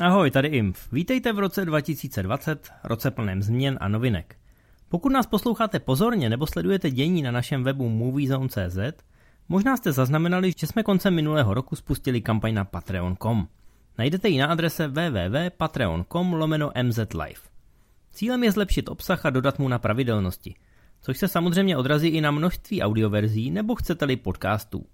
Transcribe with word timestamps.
Ahoj, 0.00 0.30
tady 0.30 0.48
Inf. 0.48 0.92
Vítejte 0.92 1.32
v 1.32 1.38
roce 1.38 1.64
2020, 1.64 2.72
roce 2.84 3.10
plném 3.10 3.42
změn 3.42 3.78
a 3.80 3.88
novinek. 3.88 4.36
Pokud 4.88 5.12
nás 5.12 5.26
posloucháte 5.26 5.78
pozorně 5.78 6.30
nebo 6.30 6.46
sledujete 6.46 6.90
dění 6.90 7.22
na 7.22 7.30
našem 7.30 7.64
webu 7.64 7.88
moviezone.cz, 7.88 8.78
možná 9.48 9.76
jste 9.76 9.92
zaznamenali, 9.92 10.52
že 10.56 10.66
jsme 10.66 10.82
koncem 10.82 11.14
minulého 11.14 11.54
roku 11.54 11.76
spustili 11.76 12.20
kampaň 12.20 12.54
na 12.54 12.64
patreon.com. 12.64 13.48
Najdete 13.98 14.28
ji 14.28 14.38
na 14.38 14.46
adrese 14.46 14.88
www.patreon.com 14.88 16.32
lomeno 16.32 16.72
mzlive. 16.82 17.40
Cílem 18.12 18.44
je 18.44 18.52
zlepšit 18.52 18.88
obsah 18.88 19.26
a 19.26 19.30
dodat 19.30 19.58
mu 19.58 19.68
na 19.68 19.78
pravidelnosti, 19.78 20.54
což 21.00 21.18
se 21.18 21.28
samozřejmě 21.28 21.76
odrazí 21.76 22.08
i 22.08 22.20
na 22.20 22.30
množství 22.30 22.82
audioverzí 22.82 23.50
nebo 23.50 23.74
chcete-li 23.74 24.16
podcastů. 24.16 24.86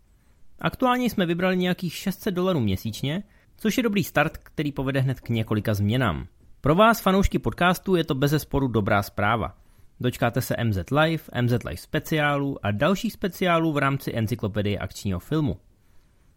Aktuálně 0.59 1.11
jsme 1.11 1.27
vybrali 1.27 1.57
nějakých 1.57 1.95
600 1.95 2.35
dolarů 2.35 2.61
měsíčně, 2.61 3.23
což 3.61 3.77
je 3.77 3.83
dobrý 3.83 4.05
start, 4.05 4.37
který 4.37 4.73
povede 4.73 5.01
hned 5.01 5.21
k 5.21 5.29
několika 5.29 5.75
změnám. 5.75 6.27
Pro 6.61 6.75
vás, 6.75 7.01
fanoušky 7.01 7.39
podcastu, 7.39 7.97
je 7.97 8.05
to 8.05 8.15
bez 8.15 8.35
sporu 8.43 8.69
dobrá 8.69 9.03
zpráva. 9.03 9.57
Dočkáte 10.01 10.41
se 10.41 10.57
MZ 10.65 10.79
Live, 10.91 11.23
MZ 11.43 11.53
Live 11.65 11.77
speciálů 11.77 12.67
a 12.67 12.71
dalších 12.71 13.13
speciálů 13.13 13.73
v 13.73 13.79
rámci 13.79 14.17
encyklopedie 14.17 14.79
akčního 14.79 15.21
filmu. 15.21 15.57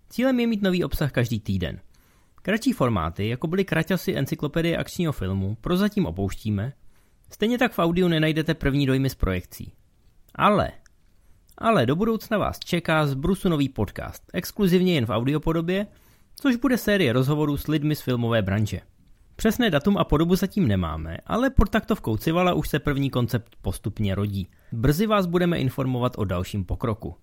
Cílem 0.09 0.39
je 0.39 0.47
mít 0.47 0.61
nový 0.61 0.83
obsah 0.83 1.11
každý 1.11 1.39
týden. 1.39 1.79
Kratší 2.41 2.71
formáty, 2.71 3.27
jako 3.27 3.47
byly 3.47 3.65
kraťasy 3.65 4.15
encyklopedie 4.15 4.77
akčního 4.77 5.11
filmu, 5.11 5.57
prozatím 5.61 6.05
opouštíme. 6.05 6.73
Stejně 7.29 7.57
tak 7.57 7.71
v 7.73 7.79
audiu 7.79 8.07
nenajdete 8.07 8.53
první 8.53 8.85
dojmy 8.85 9.09
z 9.09 9.15
projekcí. 9.15 9.73
Ale, 10.35 10.71
ale 11.57 11.85
do 11.85 11.95
budoucna 11.95 12.37
vás 12.37 12.59
čeká 12.59 13.07
z 13.07 13.13
Brusu 13.13 13.49
nový 13.49 13.69
podcast, 13.69 14.23
exkluzivně 14.33 14.95
jen 14.95 15.05
v 15.05 15.09
audiopodobě, 15.09 15.87
což 16.35 16.55
bude 16.55 16.77
série 16.77 17.13
rozhovorů 17.13 17.57
s 17.57 17.67
lidmi 17.67 17.95
z 17.95 18.01
filmové 18.01 18.41
branže. 18.41 18.81
Přesné 19.35 19.69
datum 19.69 19.97
a 19.97 20.03
podobu 20.03 20.35
zatím 20.35 20.67
nemáme, 20.67 21.17
ale 21.25 21.49
pod 21.49 21.69
taktovkou 21.69 22.17
Civala 22.17 22.53
už 22.53 22.69
se 22.69 22.79
první 22.79 23.09
koncept 23.09 23.55
postupně 23.61 24.15
rodí. 24.15 24.47
Brzy 24.71 25.07
vás 25.07 25.25
budeme 25.25 25.59
informovat 25.59 26.13
o 26.17 26.25
dalším 26.25 26.65
pokroku. 26.65 27.15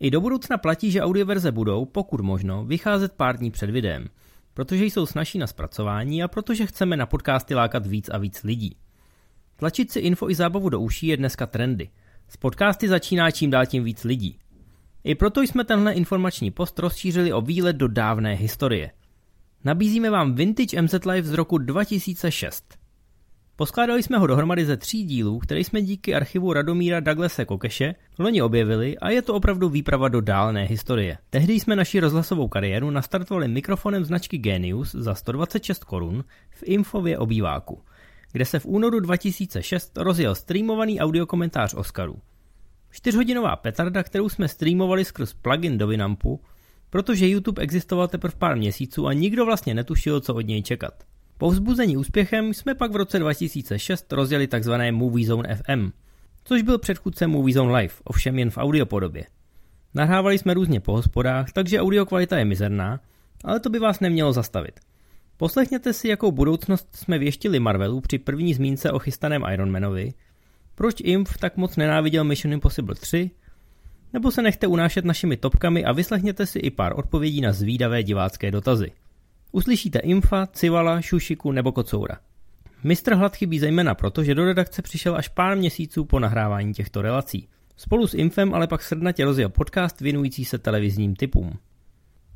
I 0.00 0.10
do 0.10 0.20
budoucna 0.20 0.58
platí, 0.58 0.90
že 0.90 1.02
audioverze 1.02 1.52
budou, 1.52 1.84
pokud 1.84 2.20
možno, 2.20 2.64
vycházet 2.64 3.12
pár 3.12 3.36
dní 3.36 3.50
před 3.50 3.70
videem, 3.70 4.06
protože 4.54 4.84
jsou 4.84 5.06
snažší 5.06 5.38
na 5.38 5.46
zpracování 5.46 6.22
a 6.22 6.28
protože 6.28 6.66
chceme 6.66 6.96
na 6.96 7.06
podcasty 7.06 7.54
lákat 7.54 7.86
víc 7.86 8.08
a 8.08 8.18
víc 8.18 8.42
lidí. 8.42 8.76
Tlačit 9.56 9.90
si 9.90 10.00
info 10.00 10.30
i 10.30 10.34
zábavu 10.34 10.68
do 10.68 10.80
uší 10.80 11.06
je 11.06 11.16
dneska 11.16 11.46
trendy. 11.46 11.88
Z 12.28 12.36
podcasty 12.36 12.88
začíná 12.88 13.30
čím 13.30 13.50
dál 13.50 13.66
tím 13.66 13.84
víc 13.84 14.04
lidí. 14.04 14.38
I 15.04 15.14
proto 15.14 15.42
jsme 15.42 15.64
tenhle 15.64 15.92
informační 15.92 16.50
post 16.50 16.78
rozšířili 16.78 17.32
o 17.32 17.40
výlet 17.40 17.76
do 17.76 17.88
dávné 17.88 18.34
historie. 18.34 18.90
Nabízíme 19.64 20.10
vám 20.10 20.34
Vintage 20.34 20.82
MZ 20.82 20.94
Live 21.04 21.28
z 21.28 21.32
roku 21.32 21.58
2006. 21.58 22.80
Poskládali 23.56 24.02
jsme 24.02 24.18
ho 24.18 24.26
dohromady 24.26 24.64
ze 24.64 24.76
tří 24.76 25.04
dílů, 25.04 25.38
které 25.38 25.60
jsme 25.60 25.82
díky 25.82 26.14
archivu 26.14 26.52
Radomíra 26.52 27.00
Douglase 27.00 27.44
Kokeše 27.44 27.94
loni 28.18 28.42
objevili 28.42 28.98
a 28.98 29.10
je 29.10 29.22
to 29.22 29.34
opravdu 29.34 29.68
výprava 29.68 30.08
do 30.08 30.20
dálné 30.20 30.64
historie. 30.64 31.18
Tehdy 31.30 31.52
jsme 31.52 31.76
naši 31.76 32.00
rozhlasovou 32.00 32.48
kariéru 32.48 32.90
nastartovali 32.90 33.48
mikrofonem 33.48 34.04
značky 34.04 34.38
Genius 34.38 34.92
za 34.92 35.14
126 35.14 35.84
korun 35.84 36.24
v 36.50 36.62
Infově 36.62 37.18
obýváku, 37.18 37.82
kde 38.32 38.44
se 38.44 38.58
v 38.58 38.66
únoru 38.66 39.00
2006 39.00 39.92
rozjel 39.96 40.34
streamovaný 40.34 41.00
audiokomentář 41.00 41.74
Oscarů. 41.74 42.16
Čtyřhodinová 42.90 43.56
petarda, 43.56 44.02
kterou 44.02 44.28
jsme 44.28 44.48
streamovali 44.48 45.04
skrz 45.04 45.34
plugin 45.34 45.78
do 45.78 45.86
Winampu, 45.86 46.40
protože 46.90 47.28
YouTube 47.28 47.62
existoval 47.62 48.08
teprve 48.08 48.34
pár 48.38 48.56
měsíců 48.56 49.06
a 49.06 49.12
nikdo 49.12 49.44
vlastně 49.44 49.74
netušil, 49.74 50.20
co 50.20 50.34
od 50.34 50.46
něj 50.46 50.62
čekat. 50.62 51.04
Po 51.38 51.50
vzbuzení 51.50 51.96
úspěchem 51.96 52.54
jsme 52.54 52.74
pak 52.74 52.92
v 52.92 52.96
roce 52.96 53.18
2006 53.18 54.12
rozjeli 54.12 54.48
tzv. 54.48 54.72
Movie 54.90 55.26
Zone 55.26 55.56
FM, 55.56 55.90
což 56.44 56.62
byl 56.62 56.78
předchůdce 56.78 57.26
Movie 57.26 57.54
Zone 57.54 57.76
Live, 57.76 57.94
ovšem 58.04 58.38
jen 58.38 58.50
v 58.50 58.58
audio 58.58 58.86
podobě. 58.86 59.24
Nahrávali 59.94 60.38
jsme 60.38 60.54
různě 60.54 60.80
po 60.80 60.92
hospodách, 60.92 61.52
takže 61.52 61.80
audio 61.80 62.06
kvalita 62.06 62.38
je 62.38 62.44
mizerná, 62.44 63.00
ale 63.44 63.60
to 63.60 63.70
by 63.70 63.78
vás 63.78 64.00
nemělo 64.00 64.32
zastavit. 64.32 64.80
Poslechněte 65.36 65.92
si, 65.92 66.08
jakou 66.08 66.32
budoucnost 66.32 66.88
jsme 66.96 67.18
věštili 67.18 67.60
Marvelu 67.60 68.00
při 68.00 68.18
první 68.18 68.54
zmínce 68.54 68.92
o 68.92 68.98
chystaném 68.98 69.44
Ironmanovi, 69.52 70.12
proč 70.80 70.94
Imp 71.04 71.28
tak 71.40 71.56
moc 71.56 71.76
nenáviděl 71.76 72.24
Mission 72.24 72.52
Impossible 72.52 72.94
3, 72.94 73.30
nebo 74.12 74.30
se 74.30 74.42
nechte 74.42 74.66
unášet 74.66 75.04
našimi 75.04 75.36
topkami 75.36 75.84
a 75.84 75.92
vyslechněte 75.92 76.46
si 76.46 76.58
i 76.58 76.70
pár 76.70 76.98
odpovědí 76.98 77.40
na 77.40 77.52
zvídavé 77.52 78.02
divácké 78.02 78.50
dotazy. 78.50 78.92
Uslyšíte 79.52 79.98
Imfa, 79.98 80.46
Civala, 80.46 81.00
Šušiku 81.00 81.52
nebo 81.52 81.72
Kocoura. 81.72 82.18
Mistr 82.84 83.14
Hlad 83.14 83.36
chybí 83.36 83.58
zejména 83.58 83.94
proto, 83.94 84.24
že 84.24 84.34
do 84.34 84.44
redakce 84.44 84.82
přišel 84.82 85.16
až 85.16 85.28
pár 85.28 85.56
měsíců 85.56 86.04
po 86.04 86.18
nahrávání 86.18 86.74
těchto 86.74 87.02
relací. 87.02 87.48
Spolu 87.76 88.06
s 88.06 88.14
Infem 88.14 88.54
ale 88.54 88.66
pak 88.66 88.82
srdnatě 88.82 89.24
rozjel 89.24 89.48
podcast 89.48 90.00
věnující 90.00 90.44
se 90.44 90.58
televizním 90.58 91.16
typům. 91.16 91.58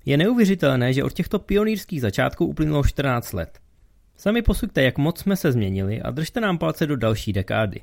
Je 0.04 0.16
neuvěřitelné, 0.16 0.92
že 0.92 1.04
od 1.04 1.12
těchto 1.12 1.38
pionýrských 1.38 2.00
začátků 2.00 2.46
uplynulo 2.46 2.84
14 2.84 3.32
let. 3.32 3.58
Sami 4.16 4.42
posuďte, 4.42 4.82
jak 4.82 4.98
moc 4.98 5.20
jsme 5.20 5.36
se 5.36 5.52
změnili 5.52 6.02
a 6.02 6.10
držte 6.10 6.40
nám 6.40 6.58
palce 6.58 6.86
do 6.86 6.96
další 6.96 7.32
dekády. 7.32 7.80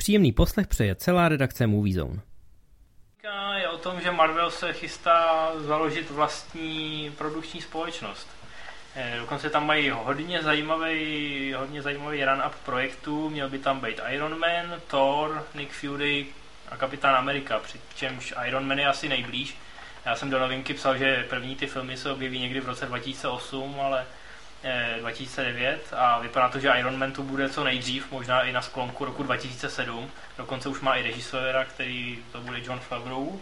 Příjemný 0.00 0.32
poslech 0.32 0.66
přeje 0.66 0.94
celá 0.94 1.28
redakce 1.28 1.66
Movie 1.66 1.94
Zone. 1.94 2.20
Je 3.56 3.68
o 3.68 3.78
tom, 3.78 4.00
že 4.00 4.10
Marvel 4.10 4.50
se 4.50 4.72
chystá 4.72 5.50
založit 5.56 6.10
vlastní 6.10 7.12
produkční 7.18 7.60
společnost. 7.62 8.28
Eh, 8.94 9.16
dokonce 9.18 9.50
tam 9.50 9.66
mají 9.66 9.90
hodně 9.90 10.42
zajímavý, 10.42 11.52
hodně 11.52 11.82
zajímavý 11.82 12.24
run-up 12.24 12.52
projektů. 12.64 13.30
Měl 13.30 13.48
by 13.48 13.58
tam 13.58 13.80
být 13.80 14.00
Iron 14.08 14.38
Man, 14.38 14.80
Thor, 14.86 15.46
Nick 15.54 15.72
Fury 15.72 16.26
a 16.68 16.76
Kapitán 16.76 17.14
Amerika, 17.14 17.58
přičemž 17.58 18.34
Iron 18.46 18.66
Man 18.66 18.78
je 18.78 18.86
asi 18.86 19.08
nejblíž. 19.08 19.56
Já 20.04 20.16
jsem 20.16 20.30
do 20.30 20.38
novinky 20.38 20.74
psal, 20.74 20.96
že 20.96 21.26
první 21.28 21.56
ty 21.56 21.66
filmy 21.66 21.96
se 21.96 22.12
objeví 22.12 22.38
někdy 22.38 22.60
v 22.60 22.66
roce 22.66 22.86
2008, 22.86 23.80
ale 23.80 24.06
2009 25.00 25.80
eh, 25.92 25.96
a 25.96 26.18
vypadá 26.18 26.48
to, 26.48 26.58
že 26.58 26.72
Iron 26.78 26.98
Man 26.98 27.12
tu 27.12 27.22
bude 27.22 27.48
co 27.48 27.64
nejdřív, 27.64 28.12
možná 28.12 28.42
i 28.42 28.52
na 28.52 28.62
sklonku 28.62 29.04
roku 29.04 29.22
2007. 29.22 30.10
Dokonce 30.38 30.68
už 30.68 30.80
má 30.80 30.96
i 30.96 31.02
režiséra, 31.02 31.64
který 31.64 32.18
to 32.32 32.40
bude 32.40 32.60
John 32.62 32.80
Favreau. 32.80 33.38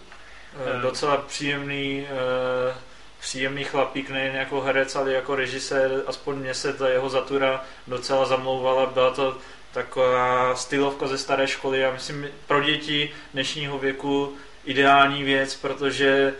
E, 0.78 0.80
docela 0.82 1.16
příjemný, 1.16 2.06
e, 2.06 2.74
příjemný 3.20 3.64
chlapík, 3.64 4.10
nejen 4.10 4.34
jako 4.36 4.60
herec, 4.60 4.96
ale 4.96 5.12
jako 5.12 5.36
režisér, 5.36 5.90
aspoň 6.06 6.36
mě 6.36 6.54
se 6.54 6.72
ta 6.72 6.88
jeho 6.88 7.08
zatura 7.08 7.64
docela 7.86 8.26
zamlouvala, 8.26 8.86
byla 8.86 9.10
to 9.10 9.38
taková 9.72 10.56
stylovka 10.56 11.06
ze 11.06 11.18
staré 11.18 11.46
školy 11.46 11.84
a 11.84 11.92
myslím 11.92 12.28
pro 12.46 12.62
děti 12.62 13.10
dnešního 13.32 13.78
věku 13.78 14.36
ideální 14.64 15.22
věc, 15.24 15.54
protože 15.54 16.34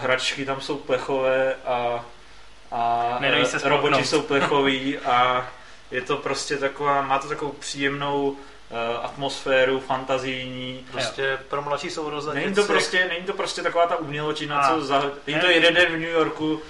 hračky 0.00 0.44
tam 0.44 0.60
jsou 0.60 0.76
plechové 0.76 1.54
a 1.54 2.04
a 2.72 3.18
se 3.44 3.68
roboti 3.68 4.04
jsou 4.04 4.22
plechoví 4.22 4.98
a 4.98 5.48
je 5.90 6.00
to 6.00 6.16
prostě 6.16 6.56
taková, 6.56 7.02
má 7.02 7.18
to 7.18 7.28
takovou 7.28 7.52
příjemnou 7.52 8.28
uh, 8.28 8.36
atmosféru, 9.02 9.80
fantazijní. 9.80 10.86
Prostě 10.92 11.22
jo. 11.22 11.38
pro 11.48 11.62
mladší 11.62 11.90
sourozenec. 11.90 12.44
Není 12.44 12.54
to 12.54 12.64
prostě, 12.64 13.06
není 13.08 13.26
to 13.26 13.32
prostě 13.32 13.62
taková 13.62 13.86
ta 13.86 13.96
uměločina, 13.96 14.58
a, 14.58 14.74
co 14.74 14.84
za, 14.84 15.10
není 15.26 15.40
to 15.40 15.46
jeden 15.46 15.74
den 15.74 15.88
v 15.88 16.00
New 16.00 16.10
Yorku 16.10 16.52
uh, 16.52 16.60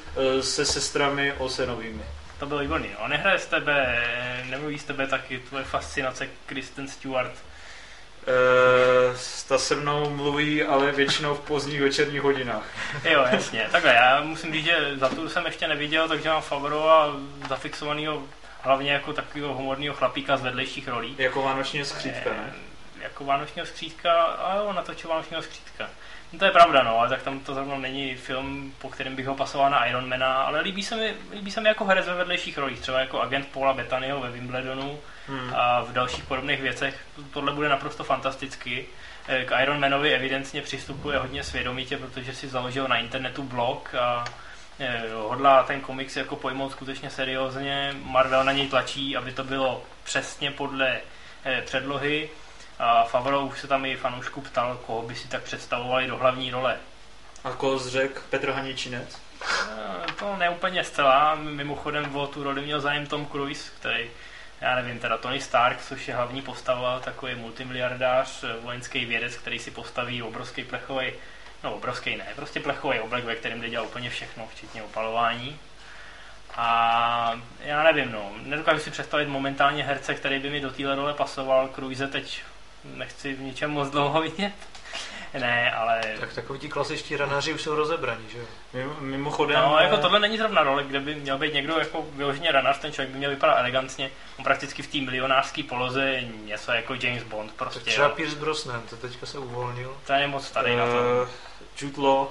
se 0.41 0.67
sestrami 0.67 1.33
Osenovými. 1.33 2.03
To 2.39 2.47
bylo 2.47 2.61
výborný. 2.61 2.89
On 3.05 3.11
nehraje 3.11 3.39
z 3.39 3.47
tebe, 3.47 4.05
nemluví 4.51 4.79
z 4.79 4.85
tebe 4.85 5.07
taky 5.07 5.39
tvoje 5.39 5.65
fascinace 5.65 6.29
Kristen 6.47 6.89
Stewart 6.89 7.33
ta 9.49 9.59
se 9.59 9.75
mnou 9.75 10.11
mluví, 10.11 10.63
ale 10.63 10.93
většinou 10.93 11.35
v 11.35 11.41
pozdních 11.41 11.81
večerních 11.81 12.23
hodinách. 12.23 12.65
jo, 13.05 13.27
jasně. 13.31 13.69
Takhle, 13.73 13.95
já 13.95 14.23
musím 14.23 14.53
říct, 14.53 14.65
že 14.65 14.93
za 14.97 15.09
tu 15.09 15.29
jsem 15.29 15.47
ještě 15.47 15.69
neviděl, 15.69 16.09
takže 16.09 16.29
mám 16.29 16.43
Favro 16.43 16.91
a 16.91 17.17
zafixovanýho 17.49 18.23
hlavně 18.61 18.93
jako 18.93 19.13
takového 19.13 19.55
humorného 19.55 19.95
chlapíka 19.95 20.37
z 20.37 20.43
vedlejších 20.43 20.89
rolí. 20.89 21.15
Jako 21.19 21.43
vánočního 21.43 21.85
skřítka, 21.87 22.31
ne? 22.31 22.55
Eh, 22.57 23.03
jako 23.03 23.25
vánočního 23.25 23.67
skřítka, 23.67 24.23
a 24.23 24.57
jo, 24.57 24.73
natočil 24.73 25.11
vánočního 25.11 25.43
skřítka. 25.43 25.91
No 26.37 26.41
to 26.41 26.45
je 26.45 26.51
pravda, 26.51 26.83
no, 26.83 26.99
ale 26.99 27.09
tak 27.09 27.23
tam 27.23 27.41
to 27.41 27.55
zrovna 27.55 27.79
není 27.79 28.15
film, 28.15 28.73
po 28.79 28.89
kterém 28.89 29.17
bych 29.17 29.27
ho 29.27 29.35
pasoval 29.35 29.71
na 29.71 29.85
Ironmana, 29.85 30.35
ale 30.35 30.61
líbí 30.61 30.83
se 30.83 30.97
mi, 30.97 31.15
líbí 31.33 31.51
se 31.51 31.61
mi 31.61 31.69
jako 31.69 31.85
herec 31.85 32.07
ve 32.07 32.15
vedlejších 32.15 32.59
rolích, 32.59 32.81
třeba 32.81 33.01
jako 33.01 33.21
agent 33.21 33.47
Paula 33.47 33.73
Bettanyho 33.73 34.21
ve 34.21 34.31
Wimbledonu 34.31 34.99
hmm. 35.29 35.55
a 35.55 35.81
v 35.81 35.93
dalších 35.93 36.25
podobných 36.25 36.61
věcech. 36.61 37.01
Tohle 37.33 37.53
bude 37.53 37.69
naprosto 37.69 38.05
fantasticky. 38.05 38.87
Eh, 39.29 39.45
k 39.45 39.63
Ironmanovi 39.63 40.15
evidentně 40.15 40.63
přistupuje 40.63 41.19
hodně 41.19 41.45
svědomitě, 41.45 41.97
protože 41.97 42.35
si 42.35 42.49
založil 42.49 42.89
na 42.89 42.97
internetu 42.97 43.43
blog 43.43 43.95
a 43.95 44.25
eh, 44.79 45.03
hodlá 45.15 45.63
ten 45.63 45.81
komiks 45.81 46.17
jako 46.17 46.37
pojmout 46.37 46.73
skutečně 46.73 47.11
seriózně. 47.11 47.95
Marvel 48.03 48.45
na 48.45 48.53
něj 48.53 48.69
tlačí, 48.69 49.17
aby 49.17 49.33
to 49.33 49.45
bylo 49.45 49.83
přesně 50.05 50.51
podle 50.51 50.97
eh, 51.45 51.63
předlohy 51.63 52.29
a 52.79 53.05
Favro 53.05 53.41
už 53.47 53.61
se 53.61 53.67
tam 53.67 53.85
i 53.85 53.97
fanoušku 53.97 54.41
ptal, 54.41 54.79
koho 54.87 55.03
by 55.03 55.15
si 55.15 55.29
tak 55.29 55.43
představovali 55.43 56.07
do 56.07 56.17
hlavní 56.17 56.51
role. 56.51 56.77
A 57.45 57.51
koho 57.53 57.79
zřek 57.79 58.21
Petr 58.31 58.51
Haničinec? 58.51 59.19
Eh, 59.43 60.13
To 60.19 60.37
neúplně 60.37 60.85
zcela. 60.85 61.35
Mimochodem 61.35 62.17
o 62.17 62.27
tu 62.27 62.43
roli 62.43 62.63
měl 62.63 62.81
zájem 62.81 63.07
Tom 63.07 63.27
Cruise, 63.27 63.71
který, 63.81 64.11
já 64.61 64.75
nevím, 64.75 64.99
teda 64.99 65.17
Tony 65.17 65.41
Stark, 65.41 65.83
což 65.83 66.09
je 66.09 66.15
hlavní 66.15 66.43
postava, 66.43 67.01
takový 67.01 67.35
multimiliardář, 67.35 68.45
eh, 68.45 68.61
vojenský 68.63 69.05
vědec, 69.05 69.37
který 69.37 69.59
si 69.59 69.71
postaví 69.71 70.23
obrovský 70.23 70.65
plechový, 70.65 71.13
no 71.65 71.75
obrovský 71.75 72.17
ne, 72.17 72.27
prostě 72.37 72.61
plechový 72.61 73.01
oblek, 73.01 73.25
ve 73.25 73.35
kterém 73.35 73.61
jde 73.61 73.71
dělat 73.71 73.85
úplně 73.87 74.11
všechno, 74.11 74.49
včetně 74.55 74.83
opalování. 74.83 75.59
A 76.57 77.41
já 77.61 77.83
nevím, 77.83 78.13
no, 78.13 78.33
nedokážu 78.43 78.81
si 78.81 78.91
představit 78.91 79.27
momentálně 79.29 79.83
herce, 79.85 80.15
který 80.15 80.39
by 80.39 80.51
mi 80.51 80.61
do 80.61 80.71
téhle 80.71 80.95
role 80.95 81.15
pasoval. 81.15 81.69
Cruise 81.69 82.09
teď 82.09 82.43
nechci 82.95 83.35
v 83.35 83.41
ničem 83.41 83.71
moc 83.71 83.91
dlouho 83.91 84.21
vidět. 84.23 84.53
Ne, 85.41 85.73
ale 85.73 86.01
Tak 86.21 86.33
takoví 86.35 86.59
ti 86.59 86.69
klasičtí 86.69 87.17
ranaři 87.17 87.55
už 87.55 87.63
jsou 87.63 87.75
rozebraní, 87.75 88.25
že 88.33 88.39
jo? 88.39 88.45
Mimo- 88.75 89.01
Mimochodem... 89.01 89.61
No, 89.63 89.79
jako 89.79 89.97
tohle 89.97 90.21
není 90.21 90.39
zrovna 90.39 90.63
role, 90.63 90.85
kde 90.85 91.01
by 91.01 91.15
měl 91.15 91.39
být 91.39 91.55
někdo 91.55 91.79
jako 91.79 92.05
vyloženě 92.13 92.53
ranař, 92.53 92.79
ten 92.79 92.93
člověk 92.93 93.11
by 93.13 93.19
měl 93.19 93.31
vypadat 93.31 93.59
elegantně, 93.59 94.11
on 94.39 94.45
prakticky 94.45 94.83
v 94.83 94.87
té 94.87 94.99
milionářské 94.99 95.63
poloze 95.63 96.21
něco 96.45 96.73
jako 96.73 96.95
James 97.03 97.23
Bond 97.23 97.47
Tak 97.51 97.57
prostě. 97.57 97.91
třeba 97.91 98.07
jo. 98.09 98.13
Pierce 98.17 98.37
Brosnan, 98.37 98.83
to 98.91 98.97
teďka 98.97 99.27
se 99.27 99.39
uvolnil. 99.39 99.97
Ten 100.07 100.17
je 100.21 100.27
moc 100.27 100.47
starý 100.47 100.77
na 100.77 100.87
to. 100.87 100.99
eh, 101.25 101.29
Jude 101.81 102.01
Law. 102.03 102.29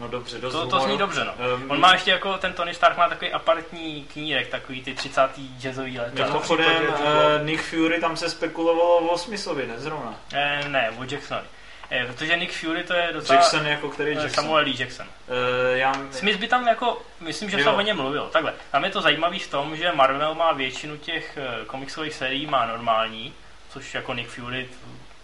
No 0.00 0.08
dobře, 0.08 0.38
dost 0.38 0.52
To, 0.52 0.66
to 0.66 0.80
zní 0.80 0.98
dobře, 0.98 1.24
no. 1.24 1.32
Ehm, 1.54 1.70
On 1.70 1.80
má 1.80 1.92
ještě 1.92 2.10
jako, 2.10 2.38
ten 2.38 2.52
Tony 2.52 2.74
Stark 2.74 2.96
má 2.96 3.08
takový 3.08 3.32
apartní 3.32 4.04
knírek, 4.12 4.48
takový 4.48 4.82
ty 4.82 4.94
30. 4.94 5.20
jazzový 5.58 5.98
let. 5.98 6.14
Mimochodem, 6.14 6.66
případě 6.66 6.86
Jude 6.86 7.04
Law. 7.04 7.40
eh, 7.40 7.44
Nick 7.44 7.62
Fury 7.62 8.00
tam 8.00 8.16
se 8.16 8.30
spekulovalo 8.30 8.96
o 8.98 9.18
Smysovi, 9.18 9.66
ne 9.66 9.78
zrovna. 9.78 10.14
Eh, 10.32 10.68
ne, 10.68 10.90
o 10.98 11.02
Jacksonovi. 11.04 11.46
Eh, 11.90 12.06
protože 12.06 12.36
Nick 12.36 12.52
Fury 12.52 12.82
to 12.84 12.94
je 12.94 13.10
docela... 13.12 13.38
Jackson 13.38 13.66
jako 13.66 13.88
který 13.88 14.10
Jackson? 14.14 14.30
Samuel 14.30 14.64
Lee 14.64 14.74
Jackson. 14.80 15.06
Eh, 15.28 15.78
já, 15.78 15.92
Smith 16.10 16.36
by 16.38 16.48
tam 16.48 16.66
jako, 16.66 17.02
myslím, 17.20 17.50
že 17.50 17.58
Jo. 17.58 17.64
se 17.64 17.70
o 17.70 17.80
něm 17.80 17.96
mluvil. 17.96 18.28
Takhle, 18.32 18.52
tam 18.70 18.84
je 18.84 18.90
to 18.90 19.00
zajímavý 19.00 19.38
v 19.38 19.50
tom, 19.50 19.76
že 19.76 19.92
Marvel 19.92 20.34
má 20.34 20.52
většinu 20.52 20.96
těch 20.96 21.38
komiksových 21.66 22.14
sérií 22.14 22.46
má 22.46 22.66
normální, 22.66 23.34
což 23.68 23.94
jako 23.94 24.14
Nick 24.14 24.28
Fury, 24.30 24.68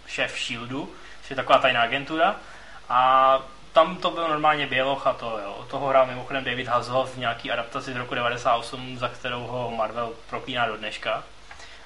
šéf 0.07 0.39
Shieldu, 0.47 0.93
což 1.23 1.31
je 1.31 1.37
taková 1.37 1.59
tajná 1.59 1.83
agentura. 1.83 2.37
A 2.89 3.39
tam 3.73 3.97
to 3.97 4.11
byl 4.11 4.29
normálně 4.29 4.67
Běloch 4.67 5.07
a 5.07 5.13
to, 5.13 5.39
jo. 5.45 5.67
Toho 5.71 5.89
hrál 5.89 6.07
mimochodem 6.07 6.45
David 6.45 6.69
Hasselhoff 6.69 7.15
v 7.15 7.19
nějaký 7.19 7.51
adaptaci 7.51 7.93
z 7.93 7.97
roku 7.97 8.15
98, 8.15 8.99
za 8.99 9.09
kterou 9.09 9.43
ho 9.43 9.71
Marvel 9.71 10.13
proklíná 10.31 10.67
do 10.67 10.77
dneška. 10.77 11.25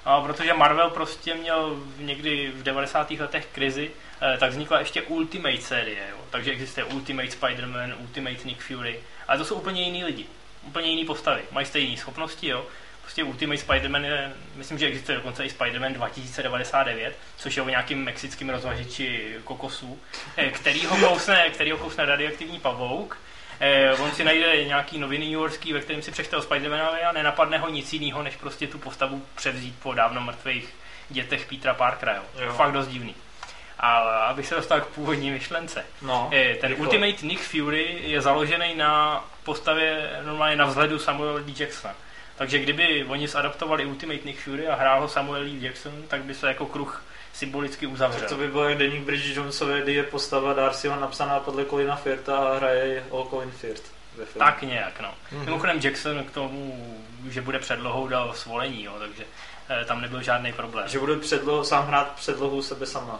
A 0.05 0.21
protože 0.21 0.53
Marvel 0.53 0.89
prostě 0.89 1.35
měl 1.35 1.83
někdy 1.97 2.51
v 2.55 2.63
90. 2.63 3.19
letech 3.19 3.47
krizi, 3.51 3.91
eh, 4.21 4.37
tak 4.37 4.51
vznikla 4.51 4.79
ještě 4.79 5.01
Ultimate 5.01 5.61
série, 5.61 6.07
jo. 6.11 6.17
takže 6.29 6.51
existuje 6.51 6.83
Ultimate 6.83 7.27
Spider-Man, 7.27 7.93
Ultimate 7.99 8.43
Nick 8.43 8.61
Fury, 8.61 8.99
ale 9.27 9.37
to 9.37 9.45
jsou 9.45 9.55
úplně 9.55 9.81
jiný 9.81 10.03
lidi, 10.03 10.25
úplně 10.63 10.89
jiný 10.89 11.05
postavy, 11.05 11.41
mají 11.51 11.65
stejné 11.65 11.97
schopnosti, 11.97 12.47
jo. 12.47 12.65
Prostě 13.07 13.23
Ultimate 13.23 13.61
Spider-Man 13.61 14.03
je, 14.05 14.31
myslím, 14.55 14.77
že 14.77 14.85
existuje 14.85 15.15
dokonce 15.15 15.45
i 15.45 15.49
Spider-Man 15.49 15.93
2099, 15.93 17.15
což 17.37 17.57
je 17.57 17.63
o 17.63 17.69
nějakým 17.69 18.03
mexickým 18.03 18.49
rozvažiči 18.49 19.35
kokosů, 19.43 19.99
eh, 20.37 20.51
který 20.51 20.85
ho 20.85 20.97
kousne, 20.97 21.49
který 21.49 21.71
ho 21.71 21.77
kousne 21.77 22.05
radioaktivní 22.05 22.59
pavouk, 22.59 23.17
Eh, 23.59 23.93
on 23.93 24.11
si 24.11 24.23
najde 24.23 24.63
nějaký 24.65 24.97
noviny 24.99 25.25
New 25.25 25.33
Yorkský, 25.33 25.73
ve 25.73 25.79
kterém 25.79 26.01
si 26.01 26.11
přečte 26.11 26.37
o 26.37 26.41
Spidermanovi 26.41 27.01
a 27.01 27.11
nenapadne 27.11 27.57
ho 27.57 27.69
nic 27.69 27.93
jiného, 27.93 28.23
než 28.23 28.35
prostě 28.35 28.67
tu 28.67 28.77
postavu 28.77 29.25
převzít 29.35 29.75
po 29.83 29.93
dávno 29.93 30.21
mrtvých 30.21 30.73
dětech 31.09 31.45
Petra 31.45 31.73
Parkera. 31.73 32.15
Jo. 32.15 32.23
Jo. 32.39 32.53
Fakt 32.53 32.71
dost 32.71 32.87
divný. 32.87 33.15
A 33.79 33.97
abych 33.99 34.47
se 34.47 34.55
dostal 34.55 34.81
k 34.81 34.85
původní 34.85 35.31
myšlence. 35.31 35.85
no, 36.01 36.29
Eh, 36.33 36.55
ten 36.55 36.69
rychle. 36.69 36.85
Ultimate 36.87 37.25
Nick 37.25 37.41
Fury 37.41 37.99
je 38.01 38.21
založený 38.21 38.75
na 38.75 39.23
postavě 39.43 40.09
normálně 40.25 40.55
na 40.55 40.65
vzhledu 40.65 40.99
Samuel 40.99 41.37
L. 41.37 41.43
Jacksona. 41.59 41.95
Takže 42.37 42.59
kdyby 42.59 43.05
oni 43.05 43.27
zadaptovali 43.27 43.85
Ultimate 43.85 44.25
Nick 44.25 44.39
Fury 44.39 44.67
a 44.67 44.75
hrál 44.75 45.01
ho 45.01 45.07
Samuel 45.07 45.41
L. 45.41 45.63
Jackson, 45.63 46.03
tak 46.07 46.23
by 46.23 46.33
se 46.33 46.47
jako 46.47 46.65
kruh 46.65 47.03
symbolicky 47.33 47.87
uzavřel. 47.87 48.19
Tak 48.19 48.29
to 48.29 48.35
by 48.35 48.47
bylo 48.47 48.69
jak 48.69 48.77
Deník 48.77 49.03
Bridget 49.03 49.37
Jonesové, 49.37 49.81
kdy 49.81 49.93
je 49.93 50.03
postava 50.03 50.53
Darcyho 50.53 50.99
napsaná 50.99 51.39
podle 51.39 51.65
Colina 51.65 51.95
Firta 51.95 52.37
a 52.37 52.57
hraje 52.57 53.03
o 53.09 53.27
Colin 53.29 53.51
Firth 53.51 53.97
filmu. 54.25 54.45
Tak 54.47 54.61
nějak, 54.61 54.99
no. 54.99 55.13
Mhm. 55.31 55.45
Mimochodem 55.45 55.79
Jackson 55.83 56.23
k 56.23 56.31
tomu, 56.31 56.95
že 57.29 57.41
bude 57.41 57.59
předlohou, 57.59 58.07
dal 58.07 58.33
svolení, 58.33 58.83
jo, 58.83 58.93
takže 58.99 59.23
eh, 59.69 59.85
tam 59.85 60.01
nebyl 60.01 60.21
žádný 60.21 60.53
problém. 60.53 60.87
Že 60.87 60.99
bude 60.99 61.15
předlohu, 61.15 61.63
sám 61.63 61.87
hrát 61.87 62.15
předlohu 62.15 62.61
sebe 62.61 62.85
sama. 62.85 63.19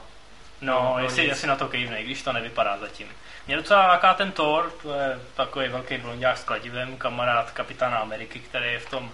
No, 0.62 0.74
No, 0.74 0.94
no 0.94 1.04
jestli, 1.04 1.26
jestli 1.26 1.48
na 1.48 1.56
to 1.56 1.68
kejvne, 1.68 2.02
i 2.02 2.04
když 2.06 2.22
to 2.22 2.34
nevypadá 2.34 2.78
zatím. 2.78 3.08
Mě 3.48 3.56
docela 3.56 3.88
láká 3.88 4.14
ten 4.14 4.32
Thor, 4.32 4.72
to 4.82 4.94
je 4.94 5.20
takový 5.36 5.68
velký 5.70 5.98
blonďák 5.98 6.38
s 6.38 6.44
kladivem, 6.44 6.98
kamarád 6.98 7.52
kapitána 7.52 7.98
Ameriky, 7.98 8.40
který 8.40 8.74
je 8.74 8.80
v 8.80 8.90
tom 8.90 9.12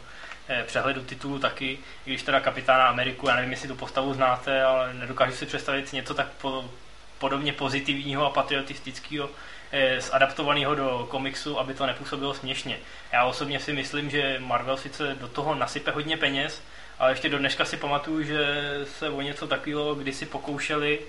eh, 0.47 0.63
přehledu 0.63 1.01
titulu 1.01 1.39
taky, 1.39 1.79
i 2.05 2.09
když 2.09 2.23
teda 2.23 2.39
kapitána 2.39 2.87
Ameriku, 2.87 3.27
já 3.27 3.35
nevím, 3.35 3.51
jestli 3.51 3.67
tu 3.67 3.75
postavu 3.75 4.13
znáte, 4.13 4.63
ale 4.63 4.93
nedokážu 4.93 5.35
si 5.35 5.45
představit 5.45 5.93
něco 5.93 6.13
tak 6.13 6.27
po, 6.27 6.69
podobně 7.17 7.53
pozitivního 7.53 8.25
a 8.25 8.29
patriotistického 8.29 9.29
eh, 9.71 10.01
zadaptovaného 10.01 10.75
do 10.75 11.07
komiksu, 11.09 11.59
aby 11.59 11.73
to 11.73 11.85
nepůsobilo 11.85 12.33
směšně. 12.33 12.77
Já 13.11 13.25
osobně 13.25 13.59
si 13.59 13.73
myslím, 13.73 14.09
že 14.09 14.39
Marvel 14.39 14.77
sice 14.77 15.15
do 15.19 15.27
toho 15.27 15.55
nasype 15.55 15.91
hodně 15.91 16.17
peněz, 16.17 16.63
ale 16.99 17.11
ještě 17.11 17.29
do 17.29 17.37
dneška 17.37 17.65
si 17.65 17.77
pamatuju, 17.77 18.23
že 18.23 18.39
se 18.85 19.09
o 19.09 19.21
něco 19.21 19.47
takového 19.47 19.95
kdysi 19.95 20.25
pokoušeli 20.25 20.99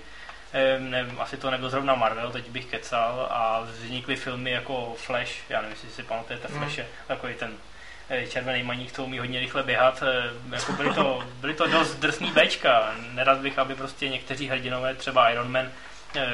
nevím, 0.79 1.21
asi 1.21 1.37
to 1.37 1.51
nebyl 1.51 1.69
zrovna 1.69 1.95
Marvel, 1.95 2.31
teď 2.31 2.49
bych 2.49 2.65
kecal 2.65 3.27
a 3.31 3.61
vznikly 3.61 4.15
filmy 4.15 4.51
jako 4.51 4.95
Flash, 4.97 5.31
já 5.49 5.61
nevím, 5.61 5.71
jestli 5.75 5.89
si 5.89 6.03
pamatujete 6.03 6.47
Mm. 6.47 6.59
Flashe, 6.59 6.85
takový 7.07 7.33
ten 7.33 7.51
eh, 8.09 8.27
červený 8.27 8.63
maník, 8.63 8.91
co 8.91 9.03
umí 9.03 9.19
hodně 9.19 9.39
rychle 9.39 9.63
běhat, 9.63 10.03
eh, 10.07 10.55
jako 10.55 10.71
byly 10.71 10.93
to, 10.93 11.23
byly 11.41 11.53
to 11.53 11.67
dost 11.67 11.95
drsný 11.95 12.31
Bčka, 12.31 12.95
nerad 13.11 13.37
bych, 13.37 13.59
aby 13.59 13.75
prostě 13.75 14.09
někteří 14.09 14.47
hrdinové, 14.47 14.95
třeba 14.95 15.29
Iron 15.29 15.51
Man, 15.51 15.71